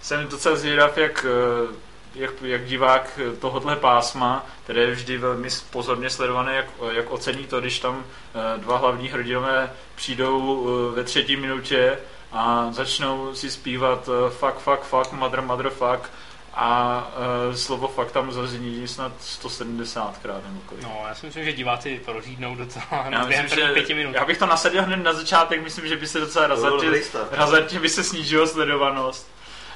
jsem 0.03 0.29
docela 0.29 0.57
zvědav, 0.57 0.99
jak, 0.99 1.27
uh, 1.69 1.75
jak, 2.15 2.31
jak 2.43 2.65
divák 2.65 3.19
tohohle 3.41 3.77
pásma, 3.77 4.47
které 4.65 4.81
je 4.81 4.91
vždy 4.91 5.19
velmi 5.19 5.49
pozorně 5.71 6.11
sledované, 6.11 6.55
jak, 6.57 6.67
jak 6.91 7.11
ocení 7.11 7.45
to, 7.45 7.61
když 7.61 7.79
tam 7.79 7.97
uh, 7.97 8.63
dva 8.63 8.77
hlavní 8.77 9.09
hrdinové 9.09 9.71
přijdou 9.95 10.39
uh, 10.39 10.95
ve 10.95 11.05
třetí 11.05 11.37
minutě 11.37 11.99
a 12.33 12.69
začnou 12.71 13.35
si 13.35 13.51
zpívat 13.51 14.09
uh, 14.09 14.31
fuck, 14.31 14.55
fuck, 14.59 14.81
fuck, 14.83 15.13
mother, 15.13 15.43
mother, 15.43 15.71
fuck 15.71 16.11
a 16.57 17.03
uh, 17.49 17.55
slovo 17.55 17.89
fuck 17.89 18.13
tam 18.13 18.33
zazní 18.33 18.89
snad 18.89 19.13
170krát 19.21 20.41
nebo 20.47 20.61
kolik. 20.67 20.85
No, 20.85 21.05
já 21.09 21.15
si 21.15 21.27
myslím, 21.27 21.45
že 21.45 21.53
diváci 21.53 22.01
prořídnou 22.05 22.55
docela 22.55 23.07
Já 23.11 23.25
myslím, 23.25 23.49
že 23.49 23.73
pěti 23.73 23.95
minut. 23.95 24.15
já 24.15 24.25
bych 24.25 24.39
to 24.39 24.47
nasadil 24.47 24.83
hned 24.83 24.97
na 24.97 25.13
začátek, 25.13 25.63
myslím, 25.63 25.89
že 25.89 25.97
by 25.97 26.07
se 26.07 26.21
docela 26.21 26.47
razantně, 26.47 27.03
start. 27.03 27.29
razantně 27.33 27.81
by 27.81 27.89
se 27.89 28.05
snížila 28.05 28.47
sledovanost. 28.47 29.31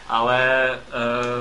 Ale 0.09 0.70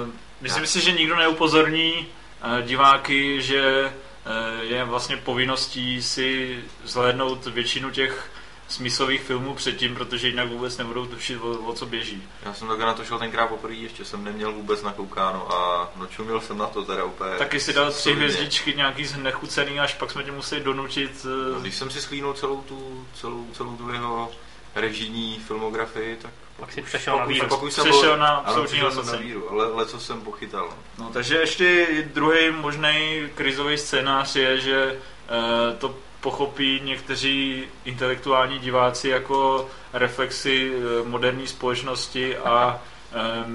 uh, 0.03 0.09
myslím 0.41 0.65
si, 0.65 0.81
že 0.81 0.91
nikdo 0.91 1.15
neupozorní 1.15 1.93
uh, 1.93 2.61
diváky, 2.61 3.41
že 3.41 3.83
uh, 3.83 4.63
je 4.63 4.83
vlastně 4.83 5.17
povinností 5.17 6.01
si 6.01 6.59
zhlédnout 6.83 7.45
většinu 7.45 7.89
těch 7.91 8.31
smyslových 8.67 9.21
filmů 9.21 9.53
předtím, 9.55 9.95
protože 9.95 10.27
jinak 10.27 10.49
vůbec 10.49 10.77
nebudou 10.77 11.05
tušit, 11.05 11.37
o, 11.41 11.49
o 11.51 11.73
co 11.73 11.85
běží. 11.85 12.23
Já 12.45 12.53
jsem 12.53 12.67
takhle 12.67 12.85
na 12.85 12.93
to 12.93 13.03
šel 13.03 13.19
tenkrát 13.19 13.47
poprvé, 13.47 13.73
ještě 13.73 14.05
jsem 14.05 14.23
neměl 14.23 14.51
vůbec 14.51 14.83
nakoukáno 14.83 15.53
a 15.55 15.89
no 15.95 16.07
čuměl 16.07 16.41
jsem 16.41 16.57
na 16.57 16.67
to 16.67 16.83
teda 16.85 17.03
úplně. 17.03 17.35
Taky 17.37 17.59
si 17.59 17.73
dal 17.73 17.91
tři 17.91 18.13
hvězdičky, 18.13 18.73
nějaký 18.73 19.05
znechucený, 19.05 19.79
až 19.79 19.93
pak 19.93 20.11
jsme 20.11 20.23
tě 20.23 20.31
museli 20.31 20.61
donutit. 20.63 21.25
No, 21.25 21.55
Uh, 21.57 21.61
Když 21.61 21.75
jsem 21.75 21.89
si 21.89 22.01
sklínul 22.01 22.33
celou 22.33 22.61
tu, 22.61 23.05
celou, 23.13 23.45
celou 23.53 23.75
tu 23.77 23.89
jeho 23.89 24.31
režijní 24.75 25.39
filmografii, 25.47 26.15
tak 26.21 26.31
Pak 26.59 26.71
si 26.71 26.81
přešel 26.81 27.17
na 27.17 27.25
víru. 27.25 27.47
pak 27.47 27.63
už 27.63 27.73
jsem 27.73 27.83
Přešel 27.83 28.01
byl- 28.01 28.17
na 28.17 28.27
ano, 28.27 28.37
absolutní 28.47 28.67
přešel 28.67 28.89
jsem 28.91 28.97
na 28.97 29.03
hodnocení. 29.03 29.27
víru, 29.29 29.51
ale, 29.51 29.65
ale 29.73 29.85
co 29.85 29.99
jsem 29.99 30.21
pochytal. 30.21 30.73
No, 30.99 31.09
takže 31.13 31.35
ještě 31.37 31.87
druhý 32.13 32.51
možný 32.51 33.23
krizový 33.35 33.77
scénář 33.77 34.35
je, 34.35 34.59
že 34.59 34.99
eh, 35.29 35.75
to 35.77 35.95
pochopí 36.27 36.81
někteří 36.83 37.63
intelektuální 37.85 38.59
diváci 38.59 39.09
jako 39.09 39.69
reflexy 39.93 40.71
eh, 40.73 41.07
moderní 41.07 41.47
společnosti 41.47 42.37
a 42.37 42.79
eh, 43.13 43.45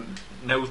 neu, 0.43 0.67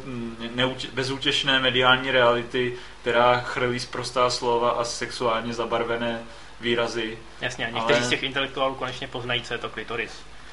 neu, 0.56 0.76
bezútěšné 0.94 1.60
mediální 1.60 2.12
reality, 2.12 2.74
která 3.02 3.40
chrlí 3.40 3.80
zprostá 3.80 4.30
slova 4.30 4.72
a 4.72 4.84
sexuálně 4.84 5.54
zabarvené 5.54 6.20
výrazy. 6.62 7.18
Jasně, 7.42 7.68
a 7.68 7.70
někteří 7.70 8.00
Ale- 8.00 8.08
z 8.08 8.10
těch 8.10 8.24
intelektuálů 8.24 8.76
konečně 8.76 9.08
poznají, 9.08 9.42
co 9.42 9.54
je 9.54 9.58
to 9.58 9.70
klitoris. 9.70 10.12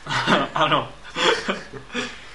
ano. 0.54 0.88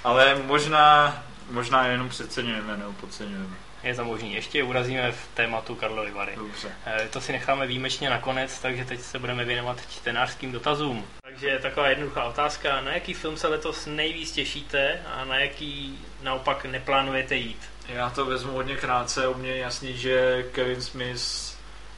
Ale 0.03 0.41
možná, 0.45 1.23
možná 1.53 1.87
jenom 1.87 2.09
přeceňujeme 2.09 2.77
nebo 2.77 2.93
podceňujeme. 2.93 3.55
Je 3.83 3.95
to 3.95 4.05
možný. 4.05 4.33
Ještě 4.33 4.63
urazíme 4.63 5.11
v 5.11 5.27
tématu 5.33 5.75
Karlovy 5.75 6.11
Vary. 6.11 6.33
Dobře. 6.35 6.71
Eh, 6.85 7.07
To 7.11 7.21
si 7.21 7.31
necháme 7.31 7.67
výjimečně 7.67 8.09
nakonec, 8.09 8.59
takže 8.59 8.85
teď 8.85 8.99
se 9.01 9.19
budeme 9.19 9.45
věnovat 9.45 9.77
čtenářským 9.89 10.51
dotazům. 10.51 11.05
Takže 11.23 11.59
taková 11.61 11.89
jednoduchá 11.89 12.23
otázka. 12.23 12.81
Na 12.81 12.93
jaký 12.93 13.13
film 13.13 13.37
se 13.37 13.47
letos 13.47 13.85
nejvíc 13.85 14.31
těšíte 14.31 15.01
a 15.15 15.25
na 15.25 15.39
jaký 15.39 15.99
naopak 16.21 16.65
neplánujete 16.65 17.35
jít? 17.35 17.59
Já 17.87 18.09
to 18.09 18.25
vezmu 18.25 18.51
hodně 18.53 18.75
krátce, 18.75 19.27
u 19.27 19.33
mě 19.33 19.49
je 19.51 19.57
jasný, 19.57 19.97
že 19.97 20.43
Kevin 20.51 20.81
Smith 20.81 21.21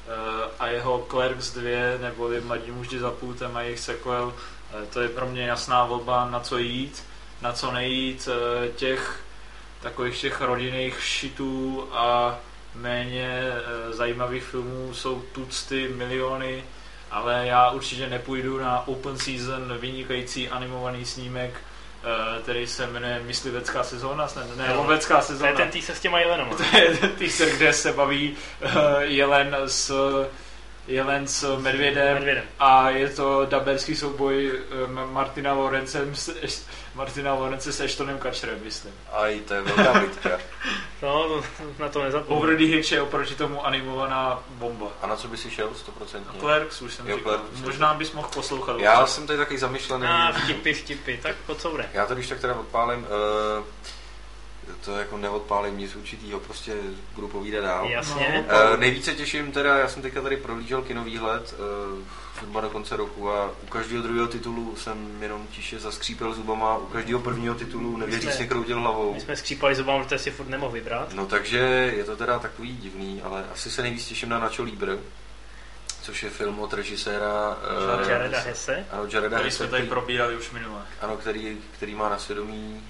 eh, 0.08 0.12
a 0.60 0.68
jeho 0.68 1.08
Clerks 1.10 1.52
2, 1.52 1.64
neboli 2.02 2.42
Mladí 2.42 2.72
muži 2.72 3.00
za 3.00 3.12
půltem 3.12 3.58
a 3.58 3.62
jejich 3.62 3.80
sequel, 3.80 4.34
eh, 4.84 4.86
to 4.86 5.02
je 5.02 5.10
pro 5.10 5.26
mě 5.26 5.46
jasná 5.48 5.86
volba, 5.86 6.30
na 6.30 6.40
co 6.40 6.58
jít, 6.58 7.04
na 7.42 7.54
co 7.54 7.72
nejít, 7.72 8.30
těch 8.76 9.25
takových 9.86 10.22
těch 10.22 10.42
rodinných 10.42 11.04
šitů 11.04 11.88
a 11.94 12.38
méně 12.76 13.30
eh, 13.42 13.94
zajímavých 13.94 14.44
filmů 14.44 14.94
jsou 14.94 15.22
tucty, 15.22 15.88
miliony, 15.96 16.64
ale 17.12 17.48
já 17.48 17.70
určitě 17.72 18.10
nepůjdu 18.10 18.60
na 18.60 18.88
Open 18.88 19.18
Season, 19.18 19.78
vynikající 19.78 20.50
animovaný 20.50 21.06
snímek, 21.06 21.52
eh, 22.04 22.42
který 22.42 22.68
se 22.68 22.88
jmenuje 22.88 23.22
Myslivecká 23.26 23.84
sezóna, 23.84 24.28
ne, 24.36 24.44
ne 24.56 24.68
Jo. 24.72 24.78
lovecká 24.78 25.18
To 25.18 25.26
sezóna. 25.26 25.50
je 25.50 25.56
ten 25.56 25.70
tý 25.70 25.82
se 25.82 25.96
s 25.96 26.00
těma 26.00 26.20
jelenama. 26.20 26.56
To 26.72 26.78
je 26.78 26.98
ten 26.98 27.10
teaser, 27.10 27.50
kde 27.50 27.74
se 27.74 27.94
baví 27.94 28.38
uh, 28.64 28.72
jelen 29.02 29.56
s 29.66 29.92
jelen 30.88 31.28
s 31.28 31.58
medvědem 31.58 32.14
Medvědem. 32.14 32.44
a 32.60 32.90
je 32.90 33.10
to 33.10 33.46
daberský 33.46 33.96
souboj 33.96 34.52
Martina 35.12 35.54
Lorencem 35.54 36.16
s, 36.16 36.30
Martina 36.96 37.34
Lorence 37.34 37.72
s 37.74 37.82
Ashtonem 37.82 38.20
Kutcherem, 38.20 38.60
myslím. 38.64 38.94
Aj, 39.12 39.40
to 39.40 39.54
je 39.54 39.62
velká 39.62 40.00
bitka. 40.00 40.30
No, 41.02 41.28
to- 41.28 41.44
na 41.80 41.90
to 41.90 42.04
nezapomínám. 42.04 42.44
Over 42.44 42.58
the 42.58 42.64
Hitch 42.64 42.92
je 42.92 43.02
oproti 43.02 43.36
tomu 43.36 43.66
animovaná 43.66 44.44
bomba. 44.50 44.88
A 45.02 45.08
na 45.08 45.16
co 45.16 45.28
by 45.28 45.38
si 45.38 45.52
šel 45.52 45.70
100%? 46.00 46.22
Clerks 46.40 46.82
už 46.82 46.94
jsem 46.94 47.08
Jo, 47.08 47.18
říkal. 47.18 47.34
Clerks. 47.38 47.62
Možná 47.62 47.94
bys 47.94 48.12
mohl 48.12 48.28
poslouchat. 48.34 48.80
Já 48.80 49.06
jsem 49.08 49.28
tady 49.28 49.40
taky 49.40 49.58
zamýšlený. 49.58 50.06
A 50.08 50.32
vtipy, 50.32 50.74
vtipy, 50.74 51.18
tak 51.18 51.36
pocoure. 51.46 51.90
Já 51.94 52.06
to 52.06 52.14
když 52.16 52.28
tak 52.28 52.40
teda 52.40 52.54
odpálím, 52.56 53.00
uh, 53.00 53.66
to 54.86 54.98
jako 54.98 55.18
neodpálím 55.18 55.78
nic 55.78 55.96
určitýho, 55.96 56.40
prostě 56.40 56.74
budu 57.16 57.28
povídat 57.28 57.64
dál. 57.64 57.86
Jasně. 57.86 58.46
No. 58.52 58.72
Uh, 58.72 58.78
nejvíce 58.80 59.16
těším 59.16 59.52
teda, 59.52 59.78
já 59.78 59.88
jsem 59.88 60.02
teďka 60.02 60.22
tady 60.22 60.38
prohlížel 60.38 60.82
kinovýhled 60.82 61.54
uh, 61.94 62.00
zhruba 62.36 62.62
do 62.62 62.70
konce 62.70 62.96
roku 62.96 63.32
a 63.32 63.52
u 63.64 63.68
každého 63.68 64.04
druhého 64.04 64.28
titulu 64.28 64.76
jsem 64.76 65.24
jenom 65.24 65.48
tiše 65.48 65.80
zaskřípil 65.80 66.34
zubama, 66.34 66.78
u 66.78 66.86
každého 66.86 67.20
prvního 67.20 67.56
titulu 67.56 67.98
nevěřícně 67.98 68.48
kroutil 68.48 68.80
hlavou. 68.80 69.14
My 69.14 69.22
jsme 69.22 69.36
skřípali 69.36 69.76
zubama, 69.76 70.04
protože 70.04 70.20
si 70.20 70.32
furt 70.32 70.50
nemohl 70.50 70.72
vybrat. 70.72 71.14
No 71.14 71.26
takže 71.26 71.58
je 71.96 72.04
to 72.04 72.16
teda 72.16 72.40
takový 72.40 72.78
divný, 72.78 73.22
ale 73.22 73.46
asi 73.54 73.72
se 73.72 73.82
nejvíc 73.82 74.08
těším 74.08 74.30
na 74.30 74.40
Nacho 74.40 74.64
Libre, 74.64 74.98
což 76.02 76.24
je 76.24 76.30
film 76.30 76.60
od 76.60 76.74
režiséra 76.74 77.58
eh, 78.08 78.12
Jareda 78.12 78.40
Hesse. 78.40 78.86
Ano, 78.92 79.04
Jareda 79.12 79.36
Který 79.36 79.48
Hesse, 79.50 79.58
jsme 79.58 79.68
tady 79.68 79.82
který, 79.82 79.90
probírali 79.90 80.38
už 80.38 80.52
minule. 80.52 80.82
ano, 81.02 81.18
který, 81.18 81.58
který 81.78 81.96
má 81.96 82.10
na 82.10 82.18
svědomí 82.18 82.84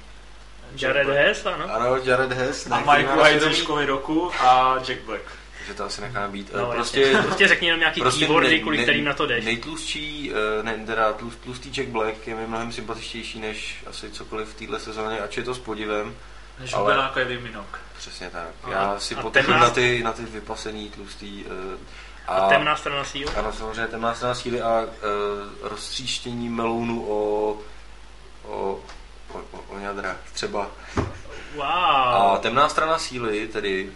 Jared 0.76 1.08
Hess, 1.08 1.46
ano. 1.46 1.66
Ano, 1.74 1.98
Jared 1.98 2.32
Hess. 2.32 2.68
A 2.72 2.80
Michael 2.80 3.54
školy 3.54 3.86
roku 3.86 4.32
a 4.40 4.80
Jack 4.88 5.02
Black. 5.02 5.24
Takže 5.66 5.78
to 5.78 5.86
asi 5.86 6.02
necháme 6.02 6.28
být. 6.34 6.54
No, 6.54 6.60
No, 6.62 6.72
prostě, 6.72 7.02
prostě, 7.02 7.22
prostě 7.28 7.48
řekni 7.48 7.68
jenom 7.68 7.80
nějaký 7.80 8.02
prostě 8.02 8.20
keywordy, 8.26 8.50
ne- 8.56 8.60
kvůli 8.60 8.78
ne- 8.78 8.84
kterým 8.84 9.06
na 9.06 9.14
to 9.14 9.26
jdeš. 9.28 9.46
Nejtlustší, 9.46 10.32
eh, 10.60 10.64
ne, 10.64 10.74
teda 10.86 11.14
tlust, 11.14 11.40
tlustý 11.40 11.70
Jack 11.74 11.90
Black 11.90 12.28
je 12.28 12.36
mi 12.36 12.48
mnohem 12.48 12.72
sympatičtější 12.72 13.40
než 13.40 13.84
asi 13.90 14.12
cokoliv 14.12 14.50
v 14.50 14.54
téhle 14.54 14.80
sezóně, 14.80 15.20
ač 15.20 15.38
je 15.38 15.44
to 15.44 15.54
s 15.56 15.60
podivem. 15.60 16.16
Než 16.60 16.74
Ale- 16.74 16.82
hubená 16.94 17.10
Kylie 17.14 17.40
Minogue. 17.40 17.80
Přesně 17.98 18.30
tak. 18.30 18.48
A- 18.64 18.72
Já 18.72 19.00
si 19.00 19.16
a 19.16 19.24
temná- 19.30 19.58
na 19.60 19.70
ty, 19.70 20.04
na 20.04 20.14
ty 20.14 20.22
vypasený 20.26 20.90
tlustý. 20.90 21.46
eh, 21.48 21.78
A 22.28 22.48
temná 22.50 22.76
strana 22.76 23.04
síl. 23.04 23.30
Ano, 23.36 23.54
samozřejmě 23.54 23.88
temná 23.88 24.14
strana 24.16 24.36
síly 24.36 24.62
a 24.62 24.82
uh, 24.82 24.90
roztříštění 25.70 26.50
melounu 26.50 27.06
o, 27.10 27.50
o, 28.44 28.80
o, 29.34 29.38
o, 29.52 29.64
o 29.68 29.80
jadra 29.80 30.18
třeba. 30.34 30.68
Wow. 31.56 31.64
A 31.66 32.38
temná 32.42 32.70
strana 32.70 32.98
síly, 32.98 33.48
tedy 33.48 33.92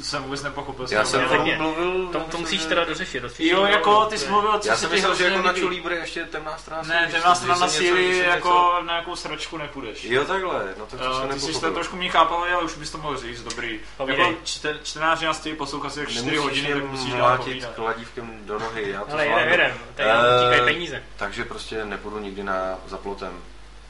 Jsem 0.00 0.22
vůbec 0.22 0.42
nepochopil. 0.42 0.86
já 0.90 1.04
co 1.04 1.10
jsem 1.10 1.22
to 1.22 1.28
taky. 1.28 1.56
mluvil... 1.56 2.08
To, 2.08 2.20
to 2.20 2.38
musíš 2.38 2.64
teda 2.64 2.84
dořešit. 2.84 3.22
dořešit 3.22 3.46
Jo, 3.46 3.60
to, 3.60 3.66
jako 3.66 4.00
to 4.04 4.06
ty 4.06 4.18
jsi 4.18 4.28
mluvil, 4.28 4.58
co 4.58 4.68
Já 4.68 4.74
se 4.74 4.80
jsem 4.80 4.90
ti 4.90 4.94
myslel, 4.96 5.14
že 5.14 5.24
jako 5.24 5.42
na. 5.42 5.52
Libre 5.68 5.96
ještě 5.96 6.24
temná 6.24 6.58
strana. 6.58 6.82
Ne, 6.82 7.08
temná 7.12 7.34
strana 7.34 7.58
na 7.58 7.68
síly 7.68 8.18
jako 8.18 8.74
na 8.80 8.92
nějakou 8.92 9.16
sračku 9.16 9.56
nepůjdeš. 9.56 10.04
Jo, 10.04 10.24
takhle, 10.24 10.74
no 10.78 10.86
tak 10.86 11.00
to 11.00 11.10
Uh, 11.10 11.18
jsem 11.20 11.28
ty 11.28 11.40
jsi 11.40 11.60
to 11.60 11.72
trošku 11.72 11.96
méně 11.96 12.10
chápal, 12.10 12.42
ale 12.54 12.62
už 12.62 12.74
bys 12.78 12.90
to 12.90 12.98
mohl 12.98 13.16
říct, 13.16 13.42
dobrý. 13.42 13.80
Jako 14.06 14.34
čte, 14.44 14.78
čtenář 14.82 15.22
nás 15.22 15.40
chtějí 15.40 15.56
poslouchat 15.56 15.92
si 15.92 16.00
tak 16.00 16.08
4 16.08 16.24
Nemusíš 16.26 16.44
hodiny, 16.44 16.80
tak 16.80 16.90
musíš 16.90 17.12
dál 17.12 17.38
kladívkem 17.74 18.38
do 18.46 18.58
nohy, 18.58 18.90
já 18.90 19.04
to 19.04 19.12
Ale 19.12 19.22
jedem, 19.26 19.38
zvládnu. 19.38 19.50
jedem. 19.52 19.72
Tady 19.94 20.60
Eh, 20.60 20.64
peníze. 20.64 21.02
Takže 21.16 21.44
prostě 21.44 21.84
nepůjdu 21.84 22.18
nikdy 22.18 22.42
na 22.42 22.78
za 22.86 22.96
plotem. 22.96 23.32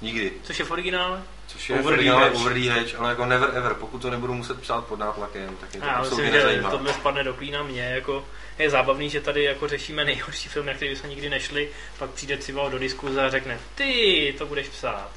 Nikdy. 0.00 0.32
Což 0.42 0.58
je 0.58 0.64
v 0.64 0.70
originále? 0.70 1.22
Což 1.46 1.70
je 1.70 1.76
Over 1.80 1.84
the 1.94 1.98
originál 1.98 2.24
edge. 2.24 2.36
over 2.36 2.52
the 2.54 2.70
edge, 2.80 2.96
ale 2.96 3.08
jako 3.08 3.26
never 3.26 3.50
ever. 3.54 3.74
Pokud 3.74 3.98
to 4.02 4.10
nebudu 4.10 4.34
muset 4.34 4.60
psát 4.60 4.84
pod 4.86 4.98
nátlakem, 4.98 5.56
tak 5.60 5.74
je 5.74 5.80
to 5.80 5.86
Já 5.86 5.92
absolutně 5.92 6.22
myslím, 6.24 6.40
že 6.40 6.46
nezajímá. 6.46 6.70
tohle 6.70 6.92
spadne 6.92 7.24
do 7.24 7.34
klína 7.34 7.62
mě. 7.62 7.82
Jako, 7.82 8.24
je 8.58 8.70
zábavný, 8.70 9.10
že 9.10 9.20
tady 9.20 9.44
jako 9.44 9.68
řešíme 9.68 10.04
nejhorší 10.04 10.48
film, 10.48 10.66
na 10.66 10.74
který 10.74 10.96
jsme 10.96 11.08
nikdy 11.08 11.28
nešli, 11.30 11.68
pak 11.98 12.10
přijde 12.10 12.38
Cival 12.38 12.70
do 12.70 12.78
diskuze 12.78 13.24
a 13.24 13.30
řekne, 13.30 13.58
ty 13.74 14.34
to 14.38 14.46
budeš 14.46 14.68
psát. 14.68 15.10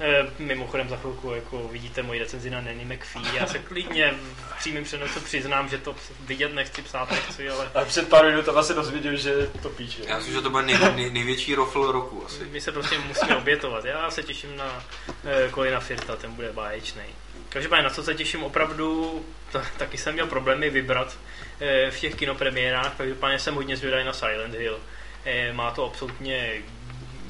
E, 0.00 0.26
mimochodem 0.38 0.88
za 0.88 0.96
chvilku 0.96 1.30
jako 1.30 1.68
vidíte 1.68 2.02
moji 2.02 2.20
recenzi 2.20 2.50
na 2.50 2.60
Nanny 2.60 2.84
McPhee. 2.84 3.36
Já 3.36 3.46
se 3.46 3.58
klidně 3.58 4.14
v 4.36 4.58
přímém 4.58 4.84
přenosu 4.84 5.20
přiznám, 5.20 5.68
že 5.68 5.78
to 5.78 5.94
vidět 6.20 6.54
nechci, 6.54 6.82
psát 6.82 7.10
nechci, 7.10 7.50
ale 7.50 7.70
A 7.74 7.84
před 7.84 8.08
pár 8.08 8.26
minutama 8.26 8.62
se 8.62 8.74
dozvěděl, 8.74 9.16
že 9.16 9.50
to 9.62 9.70
píče. 9.70 10.02
Já 10.06 10.16
myslím, 10.16 10.34
že 10.34 10.40
to 10.40 10.50
bude 10.50 10.62
nej, 10.62 10.76
nej, 10.94 11.10
největší 11.10 11.54
rofl 11.54 11.92
roku 11.92 12.26
asi. 12.26 12.44
my 12.44 12.60
se 12.60 12.72
prostě 12.72 12.98
musíme 12.98 13.36
obětovat. 13.36 13.84
Já 13.84 14.10
se 14.10 14.22
těším 14.22 14.56
na 14.56 14.84
e, 15.24 15.50
Colina 15.50 15.80
Firta, 15.80 16.16
ten 16.16 16.32
bude 16.32 16.52
báječný. 16.52 17.02
Každopádně 17.48 17.84
na 17.84 17.90
co 17.90 18.02
se 18.02 18.14
těším 18.14 18.44
opravdu, 18.44 19.24
to, 19.52 19.62
taky 19.76 19.98
jsem 19.98 20.14
měl 20.14 20.26
problémy 20.26 20.70
vybrat 20.70 21.18
e, 21.60 21.90
v 21.90 22.00
těch 22.00 22.14
kinopremiérách, 22.14 22.96
každopádně 22.96 23.38
jsem 23.38 23.54
hodně 23.54 23.76
zvědavý 23.76 24.04
na 24.04 24.12
Silent 24.12 24.54
Hill. 24.54 24.80
E, 25.24 25.52
má 25.52 25.70
to 25.70 25.86
absolutně 25.86 26.52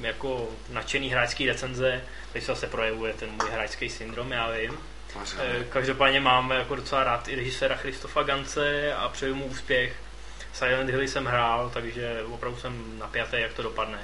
jako 0.00 0.48
nadšený 0.70 1.10
hráčský 1.10 1.46
recenze, 1.46 2.02
teď 2.34 2.42
se 2.42 2.52
zase 2.52 2.66
projevuje 2.66 3.12
ten 3.12 3.30
můj 3.30 3.50
hráčský 3.50 3.90
syndrom, 3.90 4.32
já 4.32 4.50
vím. 4.50 4.78
E, 5.38 5.64
každopádně 5.64 6.20
mám 6.20 6.50
jako 6.50 6.76
docela 6.76 7.04
rád 7.04 7.28
i 7.28 7.36
režiséra 7.36 7.76
Christofa 7.76 8.22
Gance 8.22 8.94
a 8.94 9.08
přeju 9.08 9.34
mu 9.34 9.44
úspěch. 9.44 9.96
Silent 10.52 10.90
Hill 10.90 11.02
jsem 11.02 11.24
hrál, 11.24 11.70
takže 11.74 12.22
opravdu 12.22 12.60
jsem 12.60 12.98
napjatý, 12.98 13.36
jak 13.40 13.52
to 13.52 13.62
dopadne. 13.62 13.98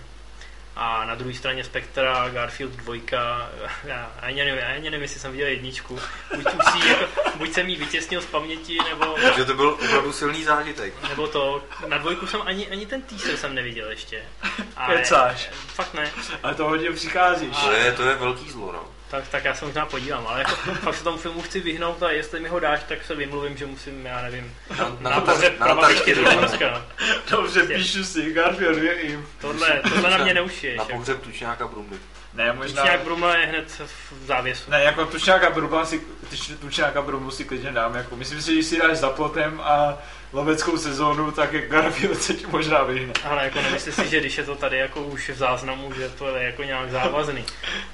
A 0.82 1.04
na 1.04 1.14
druhé 1.14 1.34
straně 1.34 1.64
spektra 1.64 2.28
Garfield 2.28 2.72
2, 2.72 2.94
já 3.84 4.12
ani 4.20 4.44
nevím, 4.44 4.64
ani 4.76 4.90
nevím, 4.90 5.02
jestli 5.02 5.20
jsem 5.20 5.32
viděl 5.32 5.46
jedničku. 5.46 5.98
Buď, 6.36 6.46
už 6.46 6.72
si, 6.72 6.88
jako, 6.88 7.04
buď 7.36 7.52
jsem 7.52 7.68
ji 7.68 7.76
vytěsnil 7.76 8.20
z 8.20 8.26
paměti, 8.26 8.78
nebo, 8.88 9.14
Takže 9.22 9.44
to 9.44 9.54
byl 9.54 9.68
opravdu 9.68 10.12
silný 10.12 10.44
zážitek. 10.44 10.94
nebo 11.08 11.26
to. 11.28 11.64
Na 11.86 11.98
dvojku 11.98 12.26
jsem 12.26 12.42
ani, 12.44 12.70
ani 12.70 12.86
ten 12.86 13.02
teaser 13.02 13.36
jsem 13.36 13.54
neviděl 13.54 13.90
ještě. 13.90 14.22
A 14.76 14.86
Kecáš. 14.86 15.50
Fakt 15.52 15.94
ne. 15.94 16.10
Ale 16.42 16.54
to 16.54 16.64
hodně 16.68 16.90
přicházíš. 16.90 17.56
To 17.56 17.72
je, 17.72 17.92
to 17.92 18.02
je 18.02 18.14
velký 18.14 18.50
zlo, 18.50 18.72
no. 18.72 18.99
Tak, 19.10 19.28
tak 19.28 19.44
já 19.44 19.54
se 19.54 19.64
možná 19.64 19.86
podívám, 19.86 20.26
ale 20.26 20.38
jako, 20.38 20.54
fakt 20.74 20.94
se 20.96 21.04
tomu 21.04 21.18
filmu 21.18 21.42
chci 21.42 21.60
vyhnout 21.60 22.02
a 22.02 22.10
jestli 22.10 22.40
mi 22.40 22.48
ho 22.48 22.60
dáš, 22.60 22.80
tak 22.88 23.04
se 23.04 23.14
vymluvím, 23.14 23.56
že 23.56 23.66
musím, 23.66 24.06
já 24.06 24.22
nevím, 24.22 24.54
Na, 24.78 24.96
na, 25.00 25.10
na, 25.10 25.20
pohřeb 25.20 25.58
na, 25.58 25.66
prababičky 25.66 26.14
do 26.14 26.22
na, 26.22 26.34
Čínska. 26.34 26.84
Dobře, 27.30 27.62
píšu 27.62 28.04
si, 28.04 28.32
Garfield 28.32 28.78
je 28.78 29.06
jim. 29.06 29.26
Tohle, 29.40 29.80
tohle 29.88 30.10
na 30.10 30.16
mě 30.24 30.34
neušiješ. 30.34 30.76
na 30.78 30.82
jako. 30.84 30.96
pohřeb 30.96 31.20
tučňáka 31.22 31.68
Brumby. 31.68 31.96
Ne, 32.34 32.52
možná... 32.52 32.82
Tučňák 32.82 33.00
Bruma 33.00 33.36
je 33.36 33.46
hned 33.46 33.70
v 33.70 34.26
závěsu. 34.26 34.70
Ne, 34.70 34.82
jako 34.82 35.06
tučňáka 35.06 35.50
Bruma 35.50 35.84
si, 35.84 36.00
tuč- 36.30 36.56
tučňáka 36.60 37.02
Brumu 37.02 37.30
si 37.30 37.44
klidně 37.44 37.72
dám, 37.72 37.94
jako 37.94 38.16
myslím 38.16 38.42
si, 38.42 38.56
že 38.56 38.62
si 38.68 38.78
dáš 38.78 38.96
za 38.96 39.10
plotem 39.10 39.60
a 39.64 39.98
loveckou 40.32 40.78
sezónu, 40.78 41.30
tak 41.32 41.52
je 41.52 41.66
Garfield 41.68 42.22
se 42.22 42.34
ti 42.34 42.46
možná 42.46 42.82
vyhne. 42.82 43.12
Ale 43.24 43.44
jako 43.44 43.60
nemyslím 43.62 43.94
si, 43.94 44.08
že 44.08 44.20
když 44.20 44.38
je 44.38 44.44
to 44.44 44.54
tady 44.54 44.78
jako 44.78 45.02
už 45.02 45.28
v 45.30 45.36
záznamu, 45.36 45.92
že 45.92 46.08
to 46.08 46.36
je 46.36 46.42
jako 46.44 46.62
nějak 46.62 46.90
závazný. 46.90 47.44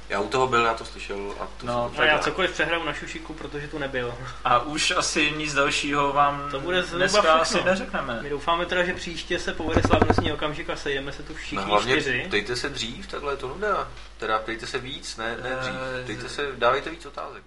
Já 0.08 0.20
u 0.20 0.28
toho 0.28 0.46
byl, 0.46 0.64
já 0.64 0.74
to 0.74 0.84
slyšel 0.84 1.34
a 1.40 1.46
to 1.60 1.66
No, 1.66 1.92
A 1.98 2.04
já 2.04 2.18
cokoliv 2.18 2.50
přehraju 2.50 2.84
na 2.84 2.92
šušiku, 2.92 3.34
protože 3.34 3.68
tu 3.68 3.78
nebyl. 3.78 4.14
A 4.44 4.62
už 4.62 4.90
asi 4.90 5.30
nic 5.36 5.54
dalšího 5.54 6.12
vám 6.12 6.48
To 6.50 6.60
bude 6.60 6.82
dneska 6.82 7.20
všechno. 7.20 7.40
asi 7.40 7.64
neřekneme. 7.64 8.18
My 8.22 8.30
doufáme 8.30 8.66
teda, 8.66 8.84
že 8.84 8.94
příště 8.94 9.38
se 9.38 9.52
povede 9.54 9.82
slavnostní 9.86 10.32
okamžik 10.32 10.70
a 10.70 10.76
sejdeme 10.76 11.12
se 11.12 11.22
tu 11.22 11.32
No, 11.32 11.38
všichni 11.38 11.58
hlavně 11.64 12.00
čtyři. 12.00 12.24
ptejte 12.28 12.56
se 12.56 12.68
dřív, 12.68 13.06
takhle 13.06 13.32
je 13.32 13.36
to 13.36 13.48
nuda. 13.48 13.88
Teda 14.18 14.38
ptejte 14.38 14.66
se 14.66 14.78
víc, 14.78 15.16
ne, 15.16 15.36
ne 15.42 15.56
dřív. 15.60 15.74
Eh, 16.00 16.04
Ptejte 16.04 16.28
se, 16.28 16.46
dávejte 16.56 16.90
víc 16.90 17.06
otázek. 17.06 17.42